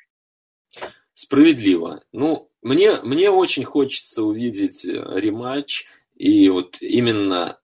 Справедливо. 1.14 2.02
Ну, 2.12 2.50
мне, 2.62 3.00
мне 3.02 3.30
очень 3.30 3.64
хочется 3.64 4.22
увидеть 4.24 4.84
э, 4.84 4.90
рематч, 4.90 5.84
и 6.16 6.48
вот 6.48 6.76
именно 6.80 7.58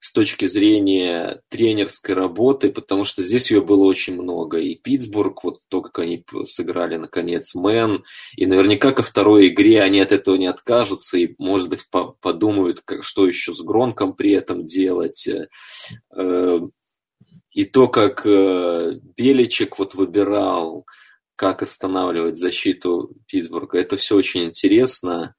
с 0.00 0.12
точки 0.12 0.46
зрения 0.46 1.42
тренерской 1.48 2.14
работы, 2.14 2.70
потому 2.70 3.04
что 3.04 3.22
здесь 3.22 3.50
ее 3.50 3.62
было 3.62 3.84
очень 3.84 4.14
много. 4.14 4.58
И 4.58 4.76
Питтсбург, 4.76 5.44
вот 5.44 5.58
то, 5.68 5.82
как 5.82 5.98
они 6.00 6.24
сыграли, 6.44 6.96
наконец, 6.96 7.54
Мэн, 7.54 8.04
и 8.36 8.46
наверняка 8.46 8.92
ко 8.92 9.02
второй 9.02 9.48
игре 9.48 9.82
они 9.82 10.00
от 10.00 10.12
этого 10.12 10.36
не 10.36 10.46
откажутся, 10.46 11.18
и, 11.18 11.34
может 11.38 11.68
быть, 11.68 11.88
по 11.90 12.16
подумают, 12.20 12.80
как, 12.84 13.04
что 13.04 13.26
еще 13.26 13.52
с 13.52 13.60
Гронком 13.60 14.14
при 14.14 14.32
этом 14.32 14.64
делать. 14.64 15.28
Э, 16.16 16.60
и 17.52 17.64
то, 17.64 17.88
как 17.88 18.24
э, 18.24 19.00
Беличек 19.16 19.78
вот 19.78 19.94
выбирал, 19.94 20.86
как 21.36 21.62
останавливать 21.62 22.36
защиту 22.36 23.14
Питтсбурга, 23.26 23.78
это 23.78 23.96
все 23.96 24.16
очень 24.16 24.44
интересно. 24.44 25.34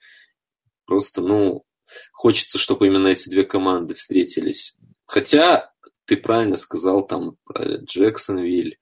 Просто, 0.85 1.22
ну, 1.22 1.63
хочется, 2.11 2.57
чтобы 2.57 2.88
именно 2.88 3.07
эти 3.07 3.30
две 3.30 3.43
команды 3.43 3.93
встретились. 3.93 4.77
Хотя 5.05 5.72
ты 6.05 6.18
правильно 6.18 6.55
сказал 6.55 7.05
там 7.05 7.38
про 7.45 7.77
Джексонвиль. 7.77 8.77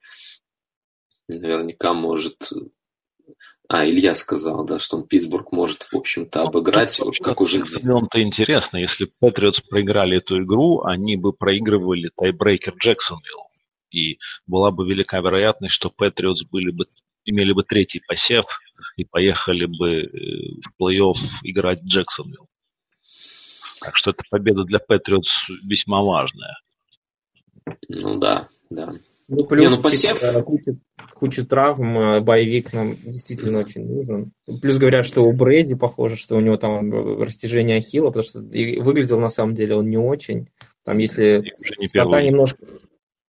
Наверняка 1.28 1.94
может... 1.94 2.38
А, 3.68 3.86
Илья 3.86 4.16
сказал, 4.16 4.66
да, 4.66 4.80
что 4.80 4.98
он 4.98 5.08
Питтсбург 5.08 5.52
может, 5.52 5.84
в 5.84 5.96
общем-то, 5.96 6.40
ну, 6.42 6.48
обыграть, 6.48 7.00
ну, 7.00 7.12
как 7.22 7.40
уже... 7.40 7.60
Джексонвиллом-то 7.60 8.20
интересно, 8.24 8.78
если 8.78 9.08
Патриотс 9.20 9.60
проиграли 9.62 10.18
эту 10.18 10.42
игру, 10.42 10.82
они 10.82 11.18
бы 11.18 11.34
проигрывали 11.34 12.10
тайбрейкер 12.18 12.74
Джексонвилл. 12.84 13.50
И 13.92 14.18
была 14.48 14.72
бы 14.72 14.88
велика 14.90 15.20
вероятность, 15.20 15.76
что 15.76 15.92
Патриотс 15.92 16.46
были 16.46 16.72
бы, 16.72 16.86
имели 17.26 17.54
бы 17.54 17.64
третий 17.64 18.02
посев 18.08 18.46
и 18.96 19.06
поехали 19.06 19.66
бы 19.66 20.02
э, 20.02 20.08
в 20.66 20.82
плей-офф 20.82 21.18
играть 21.44 21.84
Джексонвилл. 21.84 22.48
Так 23.82 23.96
что 23.96 24.12
эта 24.12 24.24
победа 24.30 24.64
для 24.64 24.80
Патриотс 24.80 25.30
весьма 25.64 26.02
важная. 26.02 26.58
Ну 27.88 28.20
да, 28.20 28.48
да. 28.70 28.94
Ну, 29.30 29.46
плюс 29.46 29.70
Не, 29.70 29.76
ну, 29.76 29.82
посев... 29.82 30.20
Типа, 30.20 30.42
куча, 30.42 30.76
куча 31.14 31.46
травм, 31.46 32.00
э, 32.00 32.20
боевик 32.20 32.74
нам 32.74 32.96
действительно 32.96 33.60
очень 33.60 33.86
нужен. 33.86 34.32
Плюс 34.60 34.80
говорят, 34.80 35.06
что 35.06 35.22
у 35.22 35.32
Брэди 35.32 35.76
похоже, 35.76 36.16
что 36.16 36.36
у 36.36 36.40
него 36.40 36.58
там 36.58 37.22
растяжение 37.22 37.78
ахилла, 37.78 38.08
потому 38.08 38.24
что 38.24 38.40
выглядел 38.40 39.20
на 39.20 39.30
самом 39.30 39.54
деле 39.54 39.76
он 39.76 39.88
не 39.88 39.98
очень. 39.98 40.50
Там 40.84 40.98
если 40.98 41.44
не 41.78 41.88
стата 41.88 42.24
немножко, 42.24 42.66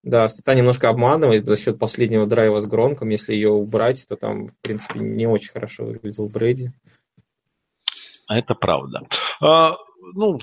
да, 0.04 0.30
стата 0.30 0.54
немножко 0.54 0.90
обманывает 0.90 1.48
за 1.48 1.58
счет 1.58 1.80
последнего 1.80 2.28
драйва 2.28 2.62
с 2.62 2.68
Гронком, 2.68 3.10
если 3.10 3.34
ее 3.34 3.50
убрать, 3.50 4.06
то 4.08 4.16
там, 4.16 4.48
в 4.48 4.62
принципе, 4.62 5.00
не 5.00 5.26
очень 5.26 5.52
хорошо 5.52 5.86
выглядел 5.86 6.30
Брэди. 6.30 6.72
А 8.28 8.38
это 8.38 8.54
правда. 8.54 9.02
Ну, 10.16 10.40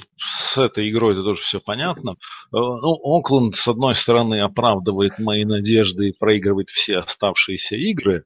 с 0.52 0.58
этой 0.58 0.90
игрой 0.90 1.12
это 1.12 1.22
тоже 1.22 1.40
все 1.42 1.60
понятно. 1.60 2.12
Э, 2.12 2.14
ну, 2.52 2.98
Окленд, 3.02 3.56
с 3.56 3.66
одной 3.68 3.94
стороны, 3.94 4.40
оправдывает 4.40 5.18
мои 5.18 5.44
надежды 5.44 6.08
и 6.08 6.18
проигрывает 6.18 6.68
все 6.70 6.98
оставшиеся 6.98 7.76
игры, 7.76 8.24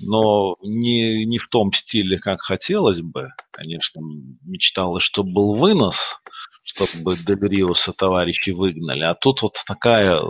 но 0.00 0.56
не, 0.62 1.24
не 1.26 1.38
в 1.38 1.48
том 1.48 1.72
стиле, 1.72 2.18
как 2.18 2.40
хотелось 2.40 3.00
бы. 3.00 3.28
Конечно, 3.50 4.00
мечталось, 4.44 5.04
чтобы 5.04 5.32
был 5.32 5.54
вынос, 5.56 5.96
чтобы 6.64 7.16
Дебриуса 7.16 7.92
товарищи 7.92 8.50
выгнали. 8.50 9.02
А 9.04 9.14
тут 9.14 9.42
вот 9.42 9.56
такая, 9.66 10.20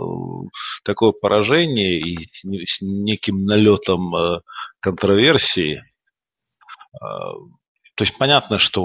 такое 0.83 1.11
поражение 1.11 1.99
и 1.99 2.29
с 2.65 2.81
неким 2.81 3.45
налетом 3.45 4.15
э, 4.15 4.41
контроверсии. 4.79 5.81
То 8.01 8.05
есть 8.05 8.17
понятно, 8.17 8.57
что 8.57 8.83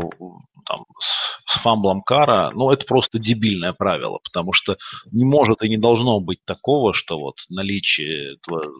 там, 0.66 0.84
с, 0.98 1.54
с 1.54 1.62
фамблом 1.62 2.02
кара, 2.02 2.50
ну, 2.52 2.70
это 2.70 2.84
просто 2.84 3.18
дебильное 3.18 3.72
правило, 3.72 4.18
потому 4.22 4.52
что 4.52 4.76
не 5.10 5.24
может 5.24 5.62
и 5.62 5.70
не 5.70 5.78
должно 5.78 6.20
быть 6.20 6.40
такого, 6.44 6.92
что 6.92 7.18
вот 7.18 7.36
наличие 7.48 8.34
этого 8.34 8.74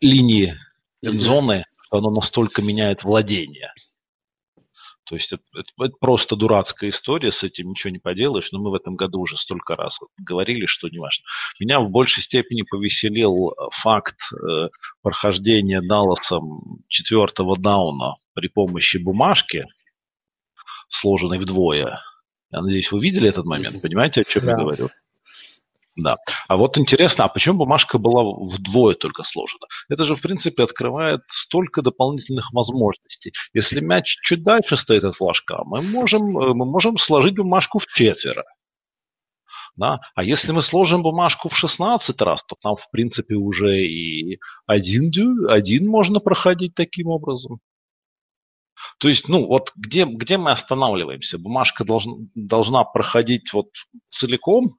линии 0.00 0.52
зоны, 1.00 1.62
что 1.84 1.98
оно 1.98 2.10
настолько 2.10 2.60
меняет 2.60 3.04
владение. 3.04 3.72
То 5.08 5.16
есть 5.16 5.32
это, 5.32 5.42
это, 5.54 5.84
это 5.84 5.94
просто 5.98 6.36
дурацкая 6.36 6.90
история, 6.90 7.32
с 7.32 7.42
этим 7.42 7.70
ничего 7.70 7.90
не 7.90 7.98
поделаешь, 7.98 8.52
но 8.52 8.58
мы 8.58 8.70
в 8.70 8.74
этом 8.74 8.94
году 8.94 9.20
уже 9.20 9.36
столько 9.38 9.74
раз 9.74 9.98
говорили, 10.18 10.66
что 10.66 10.88
не 10.88 10.98
важно. 10.98 11.24
Меня 11.58 11.80
в 11.80 11.90
большей 11.90 12.22
степени 12.22 12.62
повеселил 12.62 13.54
факт 13.82 14.16
э, 14.32 14.68
прохождения 15.02 15.80
Далласом 15.80 16.60
четвертого 16.88 17.58
дауна 17.58 18.16
при 18.34 18.48
помощи 18.48 18.98
бумажки, 18.98 19.64
сложенной 20.90 21.38
вдвое. 21.38 22.00
Я 22.50 22.60
надеюсь, 22.60 22.90
вы 22.92 23.00
видели 23.00 23.28
этот 23.28 23.46
момент, 23.46 23.80
понимаете, 23.80 24.22
о 24.22 24.24
чем 24.24 24.44
да. 24.44 24.52
я 24.52 24.58
говорю? 24.58 24.88
Да. 25.98 26.16
А 26.46 26.56
вот 26.56 26.78
интересно, 26.78 27.24
а 27.24 27.28
почему 27.28 27.58
бумажка 27.58 27.98
была 27.98 28.22
вдвое 28.22 28.94
только 28.94 29.24
сложена? 29.24 29.66
Это 29.88 30.04
же, 30.04 30.14
в 30.14 30.20
принципе, 30.20 30.62
открывает 30.62 31.22
столько 31.28 31.82
дополнительных 31.82 32.52
возможностей. 32.52 33.32
Если 33.52 33.80
мяч 33.80 34.16
чуть 34.22 34.44
дальше 34.44 34.76
стоит 34.76 35.02
от 35.02 35.16
флажка, 35.16 35.58
мы 35.64 35.82
можем, 35.82 36.38
э, 36.38 36.54
мы 36.54 36.66
можем 36.66 36.98
сложить 36.98 37.34
бумажку 37.34 37.80
в 37.80 37.86
четверо. 37.86 38.44
Да? 39.74 39.98
А 40.14 40.22
если 40.22 40.52
мы 40.52 40.62
сложим 40.62 41.02
бумажку 41.02 41.48
в 41.48 41.56
16 41.56 42.20
раз, 42.20 42.44
то 42.44 42.54
там, 42.62 42.76
в 42.76 42.88
принципе, 42.92 43.34
уже 43.34 43.80
и 43.80 44.38
один, 44.66 45.50
один 45.50 45.88
можно 45.88 46.20
проходить 46.20 46.76
таким 46.76 47.08
образом. 47.08 47.58
То 48.98 49.08
есть, 49.08 49.26
ну, 49.28 49.46
вот 49.46 49.72
где, 49.74 50.04
где 50.04 50.36
мы 50.38 50.52
останавливаемся? 50.52 51.38
Бумажка 51.38 51.84
должна, 51.84 52.14
должна 52.36 52.84
проходить 52.84 53.52
вот 53.52 53.66
целиком, 54.10 54.76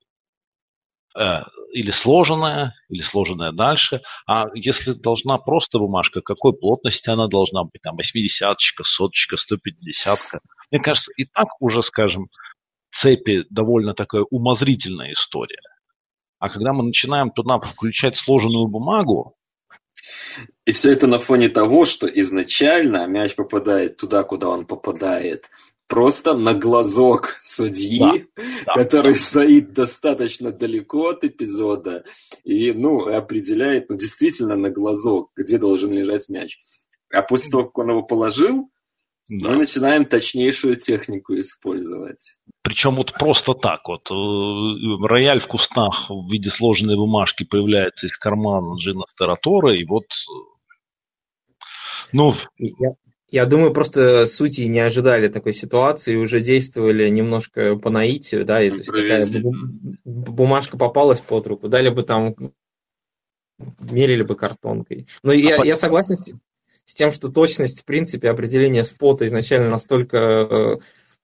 или 1.15 1.91
сложенная, 1.91 2.73
или 2.89 3.01
сложенная 3.01 3.51
дальше. 3.51 4.01
А 4.27 4.45
если 4.53 4.93
должна 4.93 5.37
просто 5.37 5.79
бумажка, 5.79 6.21
какой 6.21 6.53
плотности 6.53 7.09
она 7.09 7.27
должна 7.27 7.63
быть? 7.63 7.81
Там 7.81 7.95
80-чка, 7.95 8.83
соточка, 8.83 9.35
150-ка. 9.35 10.39
Мне 10.71 10.81
кажется, 10.81 11.11
и 11.17 11.25
так 11.25 11.47
уже, 11.59 11.81
скажем, 11.83 12.25
цепи 12.93 13.43
довольно 13.49 13.93
такая 13.93 14.23
умозрительная 14.29 15.13
история. 15.13 15.57
А 16.39 16.49
когда 16.49 16.73
мы 16.73 16.83
начинаем 16.83 17.31
туда 17.31 17.59
включать 17.59 18.17
сложенную 18.17 18.67
бумагу, 18.67 19.35
и 20.65 20.71
все 20.71 20.93
это 20.93 21.07
на 21.07 21.19
фоне 21.19 21.49
того, 21.49 21.85
что 21.85 22.07
изначально 22.07 23.05
мяч 23.07 23.35
попадает 23.35 23.97
туда, 23.97 24.23
куда 24.23 24.47
он 24.47 24.65
попадает, 24.65 25.49
просто 25.89 26.35
на 26.35 26.53
глазок 26.53 27.35
судьи, 27.41 28.27
да, 28.65 28.73
который 28.73 29.13
да. 29.13 29.19
стоит 29.19 29.73
достаточно 29.73 30.51
далеко 30.51 31.09
от 31.09 31.23
эпизода 31.25 32.05
и, 32.45 32.71
ну, 32.71 33.07
определяет, 33.07 33.89
ну, 33.89 33.97
действительно 33.97 34.55
на 34.55 34.69
глазок, 34.69 35.31
где 35.35 35.57
должен 35.57 35.91
лежать 35.91 36.29
мяч. 36.29 36.59
А 37.11 37.23
после 37.23 37.51
того, 37.51 37.65
как 37.65 37.77
он 37.79 37.89
его 37.89 38.03
положил, 38.03 38.69
да. 39.27 39.49
мы 39.49 39.55
начинаем 39.57 40.05
точнейшую 40.05 40.77
технику 40.77 41.37
использовать. 41.39 42.35
Причем 42.61 42.95
вот 42.95 43.11
просто 43.13 43.53
так 43.55 43.81
вот. 43.87 44.01
Э, 44.11 45.07
рояль 45.07 45.41
в 45.41 45.47
кустах 45.47 46.07
в 46.09 46.31
виде 46.31 46.51
сложенной 46.51 46.97
бумажки 46.97 47.45
появляется 47.45 48.05
из 48.05 48.15
кармана 48.15 48.75
Джина 48.77 49.05
Старатора, 49.13 49.75
и 49.75 49.85
вот 49.85 50.03
э, 50.03 51.55
ну, 52.13 52.35
я, 52.57 52.93
я 53.31 53.45
думаю, 53.45 53.73
просто 53.73 54.25
судьи 54.25 54.67
не 54.67 54.79
ожидали 54.79 55.27
такой 55.27 55.53
ситуации 55.53 56.15
уже 56.15 56.39
действовали 56.39 57.07
немножко 57.09 57.75
по 57.75 57.89
наитию, 57.89 58.45
да, 58.45 58.63
и, 58.63 58.69
то 58.69 58.77
есть 58.77 58.89
такая 58.89 59.27
бумажка 60.03 60.77
попалась 60.77 61.21
под 61.21 61.47
руку, 61.47 61.67
дали 61.67 61.89
бы 61.89 62.03
там, 62.03 62.35
мерили 63.79 64.23
бы 64.23 64.35
картонкой. 64.35 65.07
Но 65.23 65.31
а 65.31 65.35
я, 65.35 65.57
по... 65.57 65.63
я 65.63 65.75
согласен 65.75 66.17
с, 66.17 66.33
с 66.85 66.93
тем, 66.93 67.11
что 67.11 67.29
точность, 67.29 67.81
в 67.81 67.85
принципе, 67.85 68.29
определения 68.29 68.83
спота 68.83 69.25
изначально 69.27 69.69
настолько 69.69 70.79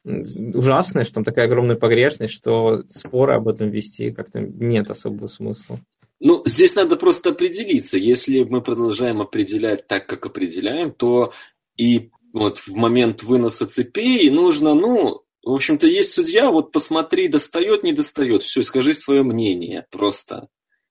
э, 0.06 0.14
ужасная, 0.54 1.04
что 1.04 1.16
там 1.16 1.24
такая 1.24 1.46
огромная 1.46 1.76
погрешность, 1.76 2.34
что 2.34 2.84
споры 2.88 3.34
об 3.34 3.48
этом 3.48 3.70
вести 3.70 4.12
как-то 4.12 4.40
нет 4.40 4.90
особого 4.90 5.28
смысла. 5.28 5.80
Ну, 6.20 6.44
здесь 6.46 6.76
надо 6.76 6.96
просто 6.96 7.32
определиться. 7.32 7.98
Если 7.98 8.44
мы 8.44 8.62
продолжаем 8.62 9.22
определять 9.22 9.88
так, 9.88 10.08
как 10.08 10.26
определяем, 10.26 10.92
то 10.92 11.34
и 11.78 12.10
вот 12.34 12.60
в 12.60 12.76
момент 12.76 13.24
выноса 13.24 13.66
цепей 13.66 14.30
нужно, 14.30 14.74
ну, 14.74 15.22
в 15.44 15.52
общем-то, 15.52 15.88
есть 15.88 16.12
судья, 16.12 16.50
вот 16.52 16.72
посмотри, 16.72 17.28
достает, 17.28 17.84
не 17.84 17.94
достает, 17.94 18.44
все, 18.44 18.64
скажи 18.64 18.94
свое 18.94 19.24
мнение 19.24 19.86
просто, 19.92 20.48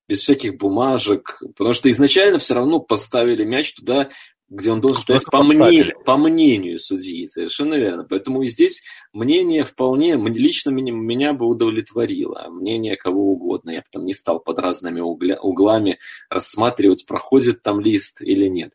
без 0.09 0.20
всяких 0.20 0.56
бумажек, 0.56 1.43
потому 1.56 1.74
что 1.74 1.90
изначально 1.90 2.39
все 2.39 2.55
равно 2.55 2.81
поставили 2.81 3.44
мяч 3.44 3.74
туда, 3.74 4.11
где 4.48 4.70
он 4.70 4.81
должен 4.81 5.02
стоять 5.02 5.24
по, 5.24 5.43
мнению, 5.43 5.94
по 6.05 6.16
мнению 6.16 6.78
судьи, 6.78 7.27
совершенно 7.27 7.74
верно. 7.74 8.06
Поэтому 8.09 8.43
и 8.43 8.47
здесь 8.47 8.82
мнение 9.12 9.65
вполне, 9.65 10.16
лично 10.16 10.70
меня, 10.70 10.93
меня 10.93 11.32
бы 11.32 11.47
удовлетворило, 11.47 12.48
мнение 12.51 12.97
кого 12.97 13.32
угодно. 13.32 13.70
Я 13.70 13.78
бы 13.78 13.86
там 13.90 14.05
не 14.05 14.15
стал 14.15 14.40
под 14.40 14.59
разными 14.59 15.01
угля, 15.01 15.39
углами 15.40 15.98
рассматривать, 16.28 17.06
проходит 17.06 17.62
там 17.62 17.81
лист 17.81 18.20
или 18.20 18.47
нет. 18.47 18.73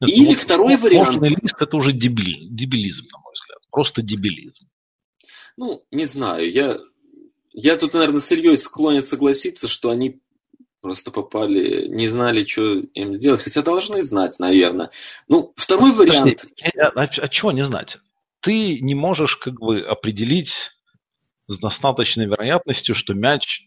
Или 0.00 0.34
вот, 0.34 0.38
второй 0.38 0.76
вариант. 0.76 1.26
лист 1.26 1.56
это 1.60 1.76
уже 1.76 1.92
дебиль, 1.92 2.48
дебилизм, 2.50 3.04
на 3.12 3.18
мой 3.18 3.32
взгляд. 3.34 3.58
Просто 3.70 4.02
дебилизм. 4.02 4.68
Ну, 5.56 5.84
не 5.90 6.06
знаю. 6.06 6.50
Я, 6.50 6.76
я 7.52 7.76
тут, 7.76 7.94
наверное, 7.94 8.20
серьезно 8.20 8.56
склонен 8.56 9.02
согласиться, 9.02 9.68
что 9.68 9.90
они 9.90 10.20
просто 10.80 11.10
попали, 11.10 11.88
не 11.88 12.06
знали, 12.06 12.44
что 12.44 12.62
им 12.62 13.14
делать. 13.14 13.42
Хотя 13.42 13.62
должны 13.62 14.02
знать, 14.02 14.38
наверное. 14.38 14.90
Ну, 15.28 15.52
второй 15.56 15.92
вариант. 15.92 16.46
А, 16.62 16.88
а, 16.88 17.02
а 17.02 17.28
чего 17.28 17.52
не 17.52 17.64
знать? 17.64 17.98
Ты 18.40 18.78
не 18.80 18.94
можешь 18.94 19.36
как 19.36 19.58
бы 19.58 19.80
определить 19.80 20.54
с 21.48 21.58
достаточной 21.58 22.26
вероятностью, 22.26 22.94
что 22.94 23.14
мяч 23.14 23.62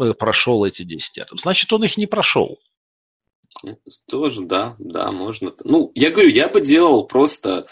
э, 0.00 0.14
прошел 0.14 0.64
эти 0.64 0.84
10 0.84 1.18
атом. 1.18 1.38
Значит, 1.38 1.72
он 1.72 1.84
их 1.84 1.96
не 1.96 2.06
прошел. 2.06 2.58
Тоже, 4.08 4.42
да, 4.42 4.76
да, 4.78 5.10
можно. 5.12 5.52
Ну, 5.64 5.90
я 5.94 6.10
говорю, 6.10 6.30
я 6.30 6.48
бы 6.48 6.60
делал 6.60 7.06
просто, 7.06 7.66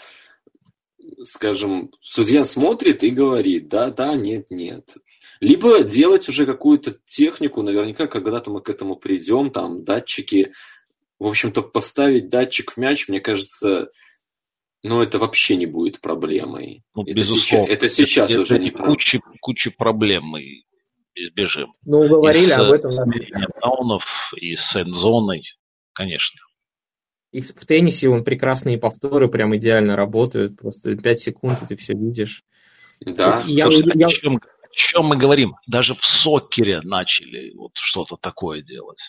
скажем, 1.23 1.91
судья 2.01 2.43
смотрит 2.43 3.03
и 3.03 3.09
говорит, 3.09 3.69
да, 3.69 3.89
да, 3.89 4.15
нет, 4.15 4.47
нет. 4.49 4.97
Либо 5.39 5.83
делать 5.83 6.27
уже 6.27 6.45
какую-то 6.45 6.97
технику, 7.05 7.61
наверняка 7.61 8.07
когда-то 8.07 8.51
мы 8.51 8.61
к 8.61 8.69
этому 8.69 8.97
придем, 8.97 9.51
там, 9.51 9.83
датчики. 9.83 10.51
В 11.17 11.27
общем-то, 11.27 11.63
поставить 11.63 12.29
датчик 12.29 12.71
в 12.71 12.77
мяч, 12.77 13.07
мне 13.07 13.19
кажется, 13.19 13.89
ну, 14.83 15.01
это 15.01 15.17
вообще 15.19 15.55
не 15.55 15.65
будет 15.65 16.01
проблемой. 16.01 16.83
Ну, 16.95 17.03
это, 17.03 17.25
сейчас, 17.25 17.67
это 17.67 17.89
сейчас 17.89 18.31
это, 18.31 18.41
уже 18.41 18.55
это 18.55 18.63
не 18.63 18.71
проблема. 18.71 18.95
Куча, 18.95 19.19
куча 19.41 19.71
проблем 19.71 20.23
мы 20.25 20.63
избежим. 21.15 21.73
Ну, 21.85 22.07
говорили 22.07 22.51
об 22.51 22.71
этом. 22.71 22.91
И 22.91 23.31
даунов, 23.61 24.03
и 24.37 24.55
с 24.55 24.75
эндзоной 24.75 25.43
конечно. 25.99 26.39
И 27.31 27.41
в, 27.41 27.49
в 27.49 27.65
теннисе 27.65 28.07
он 28.09 28.23
прекрасные 28.23 28.77
повторы 28.77 29.27
прям 29.27 29.55
идеально 29.55 29.97
работают. 29.97 30.57
Просто 30.57 30.95
5 30.95 31.19
секунд, 31.19 31.61
и 31.61 31.65
ты 31.67 31.75
все 31.75 31.93
видишь. 31.93 32.43
Да. 33.01 33.43
Я, 33.45 33.65
Слушай, 33.65 33.91
я... 33.95 34.07
О, 34.07 34.11
чем, 34.11 34.35
о 34.37 34.67
чем 34.71 35.05
мы 35.05 35.17
говорим? 35.17 35.55
Даже 35.67 35.93
в 35.95 36.03
сокере 36.03 36.81
начали 36.81 37.53
вот 37.53 37.71
что-то 37.73 38.15
такое 38.15 38.61
делать. 38.61 38.99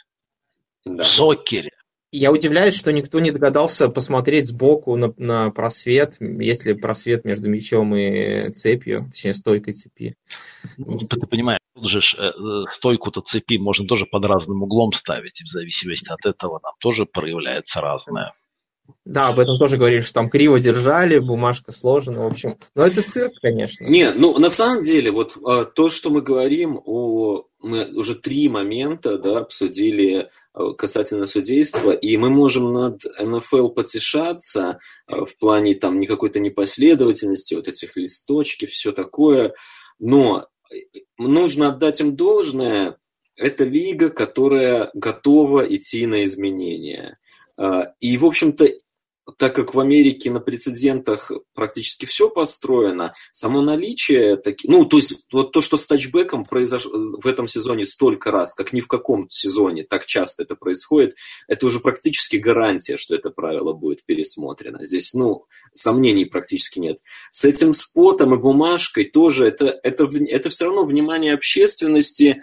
Да. 0.84 1.04
В 1.04 1.06
сокере. 1.06 1.70
Я 2.12 2.32
удивляюсь, 2.32 2.76
что 2.76 2.92
никто 2.92 3.20
не 3.20 3.30
догадался 3.30 3.88
посмотреть 3.88 4.48
сбоку 4.48 4.96
на, 4.96 5.14
на 5.16 5.50
просвет, 5.50 6.16
если 6.18 6.72
просвет 6.72 7.24
между 7.24 7.48
мячом 7.48 7.94
и 7.94 8.48
цепью, 8.50 9.06
точнее 9.12 9.32
стойкой 9.32 9.74
цепи. 9.74 10.16
Ну, 10.76 10.98
ты 10.98 11.26
понимаешь, 11.28 11.60
тут 11.72 11.88
же 11.88 12.00
э, 12.00 12.72
стойку-то 12.74 13.20
цепи 13.20 13.58
можно 13.58 13.86
тоже 13.86 14.06
под 14.06 14.24
разным 14.24 14.64
углом 14.64 14.92
ставить, 14.92 15.40
и 15.40 15.44
в 15.44 15.48
зависимости 15.48 16.08
от 16.10 16.26
этого 16.26 16.58
там 16.58 16.72
тоже 16.80 17.06
проявляется 17.06 17.80
разное. 17.80 18.32
Да, 19.04 19.28
об 19.28 19.38
этом 19.38 19.56
тоже 19.56 19.76
говорили, 19.76 20.00
что 20.00 20.14
там 20.14 20.28
криво 20.28 20.58
держали, 20.58 21.20
бумажка 21.20 21.70
сложена, 21.70 22.24
в 22.24 22.26
общем. 22.26 22.56
Но 22.74 22.84
это 22.84 23.02
цирк, 23.02 23.34
конечно. 23.40 23.84
Не, 23.84 24.10
ну 24.10 24.36
на 24.36 24.48
самом 24.48 24.80
деле, 24.80 25.12
вот 25.12 25.36
а, 25.46 25.64
то, 25.64 25.90
что 25.90 26.10
мы 26.10 26.22
говорим 26.22 26.80
о... 26.84 27.44
Мы 27.62 27.94
уже 27.94 28.14
три 28.14 28.48
момента 28.48 29.18
да, 29.18 29.40
обсудили 29.40 30.22
Э, 30.22 30.28
касательно 30.76 31.26
судейства, 31.26 31.92
и 31.92 32.16
мы 32.16 32.30
можем 32.30 32.72
над 32.72 33.04
НФЛ 33.18 33.68
потешаться 33.68 34.80
э, 35.06 35.24
в 35.24 35.36
плане 35.38 35.74
там 35.74 36.00
никакой-то 36.00 36.40
непоследовательности, 36.40 37.54
вот 37.54 37.68
этих 37.68 37.96
листочки, 37.96 38.66
все 38.66 38.92
такое, 38.92 39.54
но 39.98 40.46
э, 40.72 40.76
нужно 41.18 41.68
отдать 41.68 42.00
им 42.00 42.16
должное, 42.16 42.98
это 43.36 43.64
лига, 43.64 44.10
которая 44.10 44.90
готова 44.92 45.62
идти 45.62 46.06
на 46.06 46.24
изменения. 46.24 47.18
И, 48.00 48.18
в 48.18 48.24
общем-то, 48.26 48.68
так 49.36 49.54
как 49.54 49.74
в 49.74 49.80
Америке 49.80 50.30
на 50.30 50.40
прецедентах 50.40 51.30
практически 51.54 52.06
все 52.06 52.30
построено, 52.30 53.12
само 53.32 53.62
наличие, 53.62 54.36
таки, 54.36 54.68
ну, 54.68 54.84
то 54.84 54.96
есть 54.96 55.26
вот 55.32 55.52
то, 55.52 55.60
что 55.60 55.76
с 55.76 55.86
тачбеком 55.86 56.44
произошло 56.44 56.92
в 56.92 57.26
этом 57.26 57.48
сезоне 57.48 57.86
столько 57.86 58.30
раз, 58.30 58.54
как 58.54 58.72
ни 58.72 58.80
в 58.80 58.88
каком 58.88 59.28
сезоне 59.30 59.84
так 59.84 60.06
часто 60.06 60.42
это 60.42 60.54
происходит, 60.54 61.16
это 61.48 61.66
уже 61.66 61.80
практически 61.80 62.36
гарантия, 62.36 62.96
что 62.96 63.14
это 63.14 63.30
правило 63.30 63.72
будет 63.72 64.04
пересмотрено. 64.04 64.84
Здесь, 64.84 65.14
ну, 65.14 65.46
сомнений 65.72 66.24
практически 66.24 66.78
нет. 66.78 66.98
С 67.30 67.44
этим 67.44 67.74
спотом 67.74 68.34
и 68.34 68.38
бумажкой 68.38 69.04
тоже 69.04 69.46
это, 69.46 69.78
это, 69.82 70.08
это 70.28 70.50
все 70.50 70.66
равно 70.66 70.84
внимание 70.84 71.34
общественности, 71.34 72.42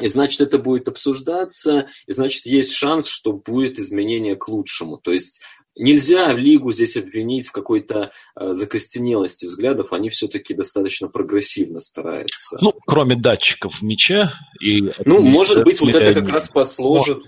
и 0.00 0.08
значит, 0.08 0.40
это 0.42 0.58
будет 0.58 0.88
обсуждаться, 0.88 1.88
и 2.06 2.12
значит, 2.12 2.44
есть 2.44 2.72
шанс, 2.72 3.06
что 3.06 3.32
будет 3.32 3.78
изменение 3.78 4.36
к 4.36 4.48
лучшему. 4.48 4.98
То 4.98 5.12
есть 5.12 5.40
Нельзя 5.78 6.32
лигу 6.32 6.72
здесь 6.72 6.96
обвинить 6.96 7.48
в 7.48 7.52
какой-то 7.52 8.10
э, 8.34 8.52
закостенелости 8.52 9.46
взглядов, 9.46 9.92
они 9.92 10.08
все-таки 10.08 10.54
достаточно 10.54 11.08
прогрессивно 11.08 11.80
стараются. 11.80 12.58
Ну, 12.60 12.72
кроме 12.86 13.16
датчиков 13.16 13.74
в 13.78 13.82
мяче 13.82 14.30
и... 14.60 14.92
Ну, 15.04 15.20
может 15.20 15.64
быть, 15.64 15.80
вот 15.80 15.94
это 15.94 16.14
как 16.14 16.28
раз 16.28 16.48
послужит, 16.48 17.24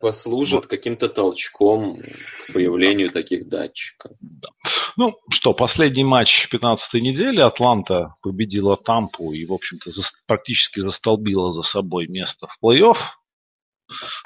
послужит 0.00 0.66
каким-то 0.66 1.08
толчком 1.08 2.00
к 2.46 2.52
появлению 2.52 3.10
таких 3.10 3.48
датчиков. 3.48 4.12
Да. 4.20 4.48
Ну, 4.96 5.16
что, 5.30 5.52
последний 5.52 6.04
матч 6.04 6.48
15-й 6.52 7.00
недели 7.00 7.40
Атланта 7.40 8.14
победила 8.22 8.76
Тампу 8.76 9.32
и, 9.32 9.44
в 9.44 9.52
общем-то, 9.52 9.90
практически 10.26 10.80
застолбила 10.80 11.52
за 11.52 11.62
собой 11.62 12.06
место 12.08 12.46
в 12.46 12.64
плей-офф, 12.64 12.96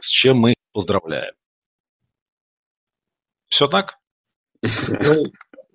с 0.01 0.09
чем 0.09 0.39
мы 0.39 0.55
поздравляем. 0.73 1.33
Все 3.55 3.69
так? 3.69 3.85
Ну, 4.63 5.27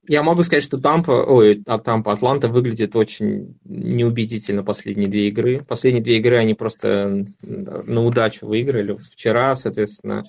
я 0.10 0.22
могу 0.22 0.43
сказать, 0.43 0.65
что 0.65 0.81
Тампа, 0.81 1.23
ой, 1.26 1.64
а 1.65 1.77
Тампа, 1.77 2.11
Атланта 2.11 2.49
выглядит 2.49 2.93
очень 2.97 3.57
неубедительно 3.64 4.65
последние 4.65 5.07
две 5.07 5.30
игры. 5.30 5.64
Последние 5.64 6.03
две 6.03 6.18
игры 6.18 6.39
они 6.39 6.56
просто 6.56 7.26
на 7.41 8.03
удачу 8.03 8.47
выиграли. 8.47 8.97
Вчера, 8.97 9.56
соответственно, 9.56 10.26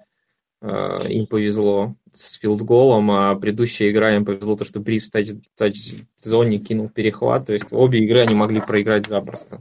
э, 0.62 1.08
им 1.08 1.26
повезло 1.26 1.96
с 2.12 2.38
филдголом, 2.38 3.10
а 3.10 3.34
предыдущая 3.34 3.90
игра 3.90 4.14
им 4.14 4.24
повезло 4.24 4.54
то, 4.54 4.64
что 4.64 4.78
Бриз 4.78 5.08
в 5.08 5.12
тач- 5.12 5.42
тач-зоне 5.56 6.58
кинул 6.58 6.88
перехват. 6.88 7.46
То 7.46 7.52
есть 7.52 7.72
обе 7.72 7.98
игры 8.04 8.22
они 8.22 8.34
могли 8.36 8.60
проиграть 8.60 9.08
запросто. 9.08 9.60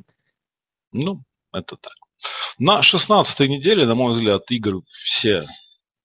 Ну, 0.92 1.24
это 1.52 1.76
так. 1.82 1.94
На 2.60 2.84
16 2.84 3.40
неделе, 3.48 3.88
на 3.88 3.96
мой 3.96 4.14
взгляд, 4.14 4.44
игры 4.52 4.82
все 4.92 5.42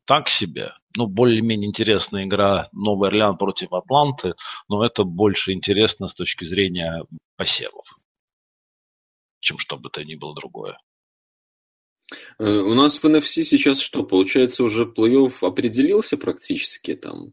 так 0.06 0.28
себе. 0.28 0.70
Ну, 0.96 1.06
более-менее 1.06 1.68
интересная 1.68 2.24
игра 2.24 2.68
Новый 2.72 3.08
Орлеан 3.08 3.36
против 3.36 3.72
Атланты, 3.72 4.34
но 4.68 4.84
это 4.84 5.04
больше 5.04 5.52
интересно 5.52 6.08
с 6.08 6.14
точки 6.14 6.44
зрения 6.44 7.04
посевов, 7.36 7.86
чем 9.40 9.58
что 9.58 9.76
бы 9.76 9.90
то 9.90 10.04
ни 10.04 10.14
было 10.14 10.34
другое. 10.34 10.78
Э, 12.38 12.58
у 12.58 12.74
нас 12.74 13.02
в 13.02 13.04
NFC 13.04 13.42
сейчас 13.42 13.80
что? 13.80 14.04
Получается, 14.04 14.64
уже 14.64 14.84
плей-офф 14.84 15.46
определился 15.46 16.16
практически 16.16 16.94
там? 16.94 17.32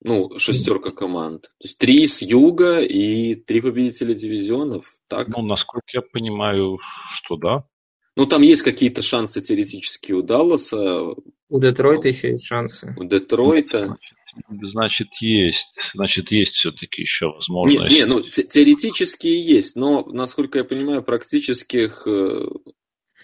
Ну, 0.00 0.38
шестерка 0.38 0.90
команд. 0.90 1.44
То 1.44 1.64
есть 1.66 1.78
три 1.78 2.06
с 2.06 2.20
юга 2.20 2.82
и 2.82 3.34
три 3.34 3.62
победителя 3.62 4.14
дивизионов, 4.14 4.98
так? 5.08 5.28
Ну, 5.28 5.42
насколько 5.42 5.86
я 5.94 6.02
понимаю, 6.12 6.78
что 7.14 7.36
да. 7.36 7.64
Ну, 8.16 8.26
там 8.26 8.42
есть 8.42 8.62
какие-то 8.62 9.02
шансы 9.02 9.40
теоретически 9.40 10.12
у 10.12 10.22
Далласа. 10.22 11.02
У 11.48 11.60
Детройта 11.60 12.08
еще 12.08 12.30
есть 12.30 12.46
шансы. 12.46 12.94
У 12.96 13.04
Детройта. 13.04 13.96
Значит, 14.48 15.08
есть. 15.20 15.72
Значит, 15.94 16.30
есть 16.30 16.54
все-таки 16.54 17.02
еще 17.02 17.26
возможность. 17.26 17.90
Не, 17.90 17.98
не 17.98 18.06
ну, 18.06 18.20
теоретически 18.20 19.28
есть, 19.28 19.76
но, 19.76 20.04
насколько 20.06 20.58
я 20.58 20.64
понимаю, 20.64 21.02
практических 21.02 22.02
э, 22.06 22.46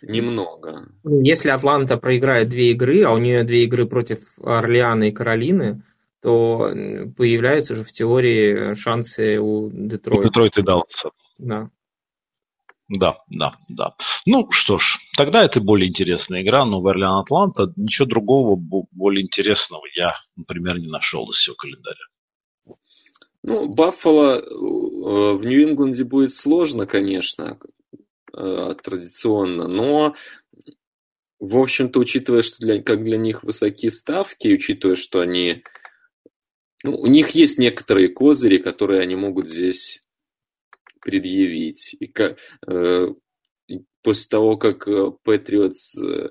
немного. 0.02 0.88
Ну, 1.02 1.20
если 1.22 1.50
Атланта 1.50 1.96
проиграет 1.96 2.48
две 2.48 2.70
игры, 2.70 3.02
а 3.02 3.12
у 3.12 3.18
нее 3.18 3.42
две 3.44 3.64
игры 3.64 3.86
против 3.86 4.20
Орлеана 4.42 5.04
и 5.04 5.12
Каролины, 5.12 5.82
то 6.22 6.70
появляются 7.16 7.74
же 7.74 7.82
в 7.82 7.92
теории 7.92 8.74
шансы 8.74 9.38
у 9.38 9.70
Детройта. 9.72 10.20
У 10.20 10.24
Детройта 10.28 10.60
и 10.60 10.64
Далласа. 10.64 11.10
Да. 11.38 11.70
Да, 12.90 13.18
да, 13.28 13.54
да. 13.68 13.94
Ну 14.26 14.46
что 14.50 14.78
ж, 14.78 14.98
тогда 15.16 15.44
это 15.44 15.60
более 15.60 15.88
интересная 15.88 16.42
игра, 16.42 16.64
но 16.64 16.80
Верлиан 16.80 17.20
Атланта 17.20 17.72
ничего 17.76 18.08
другого 18.08 18.56
более 18.90 19.24
интересного 19.24 19.84
я, 19.94 20.14
например, 20.34 20.78
не 20.78 20.88
нашел 20.88 21.30
из 21.30 21.36
всего 21.36 21.54
календаря. 21.54 22.04
Ну, 23.44 23.68
Баффало 23.68 24.40
э, 24.40 25.36
в 25.36 25.44
Нью-Ингланде 25.44 26.02
будет 26.02 26.34
сложно, 26.34 26.86
конечно, 26.86 27.60
э, 28.36 28.74
традиционно, 28.82 29.68
но, 29.68 30.14
в 31.38 31.58
общем-то, 31.58 32.00
учитывая, 32.00 32.42
что 32.42 32.58
для, 32.58 32.82
как 32.82 33.04
для 33.04 33.18
них 33.18 33.44
высокие 33.44 33.92
ставки, 33.92 34.48
учитывая, 34.48 34.96
что 34.96 35.20
они... 35.20 35.62
Ну, 36.82 36.96
у 36.96 37.06
них 37.06 37.30
есть 37.30 37.56
некоторые 37.56 38.08
козыри, 38.08 38.58
которые 38.58 39.00
они 39.00 39.14
могут 39.14 39.48
здесь 39.48 40.02
предъявить. 41.00 41.96
И 41.98 42.06
как, 42.06 42.38
э, 42.66 43.08
после 44.02 44.28
того, 44.28 44.56
как 44.56 44.86
Патриотс 45.22 45.98
э, 45.98 46.30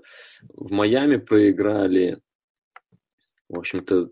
в 0.53 0.71
Майами 0.71 1.17
проиграли, 1.17 2.21
в 3.47 3.57
общем-то, 3.57 4.09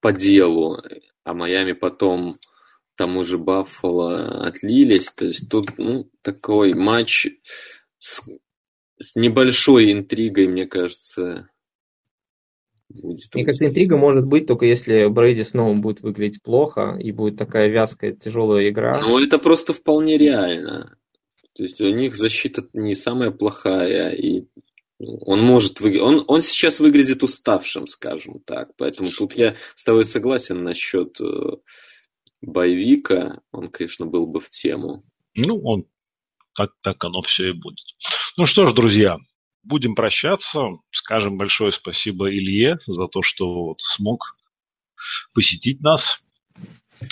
по 0.00 0.12
делу, 0.12 0.82
а 1.24 1.34
Майами 1.34 1.72
потом 1.72 2.38
тому 2.98 3.24
же 3.24 3.38
Баффало 3.38 4.44
отлились. 4.44 5.12
То 5.12 5.26
есть 5.26 5.48
тут 5.48 5.78
ну, 5.78 6.10
такой 6.22 6.74
матч 6.74 7.28
с, 7.98 8.28
с 8.98 9.14
небольшой 9.14 9.92
интригой, 9.92 10.48
мне 10.48 10.66
кажется, 10.66 11.48
будет. 12.88 13.34
Мне 13.34 13.44
кажется, 13.44 13.66
интрига 13.66 13.96
может 13.96 14.26
быть 14.26 14.46
только 14.46 14.66
если 14.66 15.06
Брейди 15.06 15.44
снова 15.44 15.76
будет 15.76 16.00
выглядеть 16.00 16.42
плохо 16.42 16.98
и 17.00 17.12
будет 17.12 17.36
такая 17.36 17.68
вязкая, 17.68 18.12
тяжелая 18.12 18.68
игра. 18.68 19.00
Ну, 19.00 19.18
это 19.18 19.38
просто 19.38 19.74
вполне 19.74 20.16
реально. 20.18 20.96
То 21.54 21.64
есть 21.64 21.80
у 21.80 21.88
них 21.90 22.16
защита 22.16 22.66
не 22.72 22.94
самая 22.94 23.30
плохая, 23.30 24.10
и 24.10 24.44
он 24.98 25.40
может 25.40 25.80
выглядеть... 25.80 26.06
Он, 26.06 26.24
он 26.26 26.42
сейчас 26.42 26.80
выглядит 26.80 27.22
уставшим, 27.22 27.86
скажем 27.86 28.40
так. 28.44 28.70
Поэтому 28.76 29.10
тут 29.10 29.34
я 29.34 29.56
с 29.74 29.84
тобой 29.84 30.04
согласен 30.04 30.62
насчет 30.62 31.20
э, 31.20 31.56
боевика. 32.42 33.40
Он, 33.52 33.68
конечно, 33.68 34.06
был 34.06 34.26
бы 34.26 34.40
в 34.40 34.48
тему. 34.48 35.02
Ну, 35.34 35.60
он 35.62 35.84
так, 36.54 36.70
так 36.82 37.02
оно 37.04 37.22
все 37.22 37.50
и 37.50 37.52
будет. 37.52 37.78
Ну 38.36 38.46
что 38.46 38.66
ж, 38.66 38.74
друзья, 38.74 39.18
будем 39.68 39.94
прощаться. 39.94 40.60
Скажем 40.90 41.36
большое 41.36 41.72
спасибо 41.72 42.30
Илье 42.30 42.78
за 42.86 43.06
то, 43.06 43.22
что 43.22 43.66
вот 43.66 43.78
смог 43.80 44.24
посетить 45.34 45.80
нас, 45.80 46.16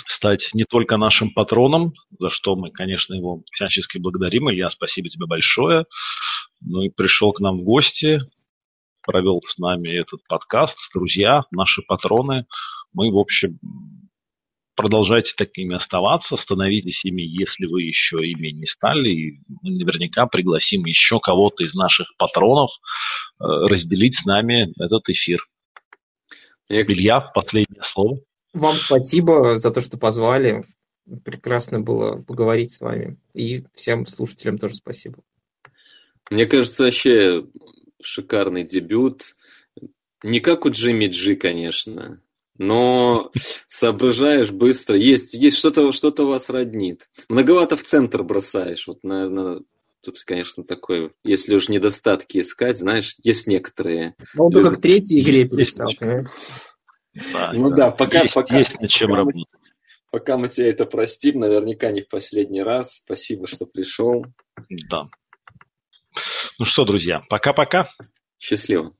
стать 0.07 0.49
не 0.53 0.65
только 0.65 0.97
нашим 0.97 1.31
патроном, 1.31 1.93
за 2.19 2.29
что 2.29 2.55
мы, 2.55 2.71
конечно, 2.71 3.13
его 3.13 3.43
всячески 3.53 3.97
благодарим. 3.97 4.49
Илья, 4.49 4.69
спасибо 4.69 5.09
тебе 5.09 5.27
большое. 5.27 5.85
Ну 6.61 6.81
и 6.81 6.89
пришел 6.89 7.31
к 7.31 7.39
нам 7.39 7.59
в 7.59 7.63
гости, 7.63 8.19
провел 9.05 9.41
с 9.47 9.57
нами 9.57 9.89
этот 9.89 10.19
подкаст. 10.27 10.77
Друзья, 10.93 11.43
наши 11.51 11.81
патроны, 11.83 12.45
мы, 12.93 13.11
в 13.11 13.17
общем, 13.17 13.59
продолжайте 14.77 15.33
такими 15.35 15.75
оставаться, 15.75 16.37
становитесь 16.37 17.03
ими, 17.03 17.23
если 17.23 17.65
вы 17.65 17.81
еще 17.81 18.17
ими 18.25 18.49
не 18.51 18.67
стали. 18.67 19.09
И 19.09 19.39
мы 19.61 19.71
наверняка 19.71 20.27
пригласим 20.27 20.85
еще 20.85 21.19
кого-то 21.19 21.65
из 21.65 21.73
наших 21.73 22.07
патронов 22.17 22.69
э, 23.39 23.43
разделить 23.43 24.19
с 24.19 24.25
нами 24.25 24.71
этот 24.81 25.09
эфир. 25.09 25.39
Я... 26.69 26.83
Илья, 26.83 27.19
последнее 27.19 27.81
слово. 27.81 28.19
Вам 28.53 28.77
спасибо 28.85 29.57
за 29.57 29.71
то, 29.71 29.81
что 29.81 29.97
позвали. 29.97 30.63
Прекрасно 31.25 31.81
было 31.81 32.21
поговорить 32.21 32.71
с 32.71 32.81
вами. 32.81 33.17
И 33.33 33.63
всем 33.73 34.05
слушателям 34.05 34.57
тоже 34.57 34.75
спасибо. 34.75 35.23
Мне 36.29 36.45
кажется, 36.45 36.83
вообще 36.83 37.45
шикарный 38.01 38.63
дебют. 38.63 39.23
Не 40.23 40.39
как 40.39 40.65
у 40.65 40.69
Джимми 40.69 41.07
Джи, 41.07 41.35
конечно, 41.35 42.21
но 42.57 43.31
соображаешь 43.67 44.51
быстро. 44.51 44.97
Есть, 44.97 45.33
есть 45.33 45.57
что-то, 45.57 45.91
что-то 45.91 46.25
вас 46.25 46.49
роднит. 46.49 47.07
Многовато 47.29 47.77
в 47.77 47.83
центр 47.83 48.23
бросаешь. 48.23 48.87
Вот, 48.87 49.03
наверное, 49.03 49.61
тут, 50.03 50.19
конечно, 50.25 50.63
такое, 50.63 51.11
если 51.23 51.55
уж 51.55 51.69
недостатки 51.69 52.39
искать, 52.39 52.79
знаешь, 52.79 53.15
есть 53.23 53.47
некоторые. 53.47 54.15
Ну, 54.33 54.45
он 54.45 54.51
только 54.51 54.75
к 54.75 54.81
третьей 54.81 55.21
игре 55.21 55.47
перестал, 55.47 55.91
да, 57.33 57.51
Ну 57.53 57.69
да, 57.71 57.91
пока, 57.91 58.21
есть, 58.21 58.33
пока, 58.33 58.59
есть 58.59 58.79
над 58.79 58.89
чем 58.89 59.09
пока, 59.09 59.23
мы, 59.23 59.31
пока 60.11 60.37
мы 60.37 60.49
тебе 60.49 60.69
это 60.69 60.85
простим, 60.85 61.39
наверняка 61.39 61.91
не 61.91 62.01
в 62.01 62.09
последний 62.09 62.61
раз. 62.61 62.97
Спасибо, 62.97 63.47
что 63.47 63.65
пришел. 63.65 64.25
Да. 64.89 65.09
Ну 66.59 66.65
что, 66.65 66.85
друзья, 66.85 67.21
пока-пока. 67.29 67.89
Счастливо. 68.39 68.93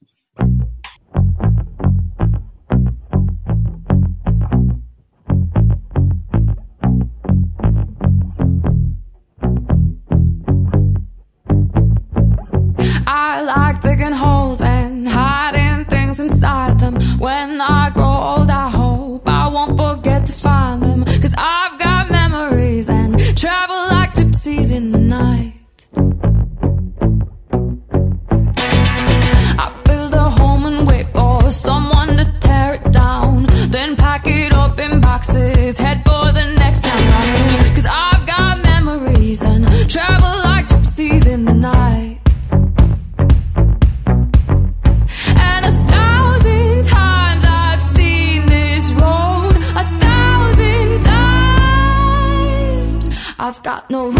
No 53.89 54.16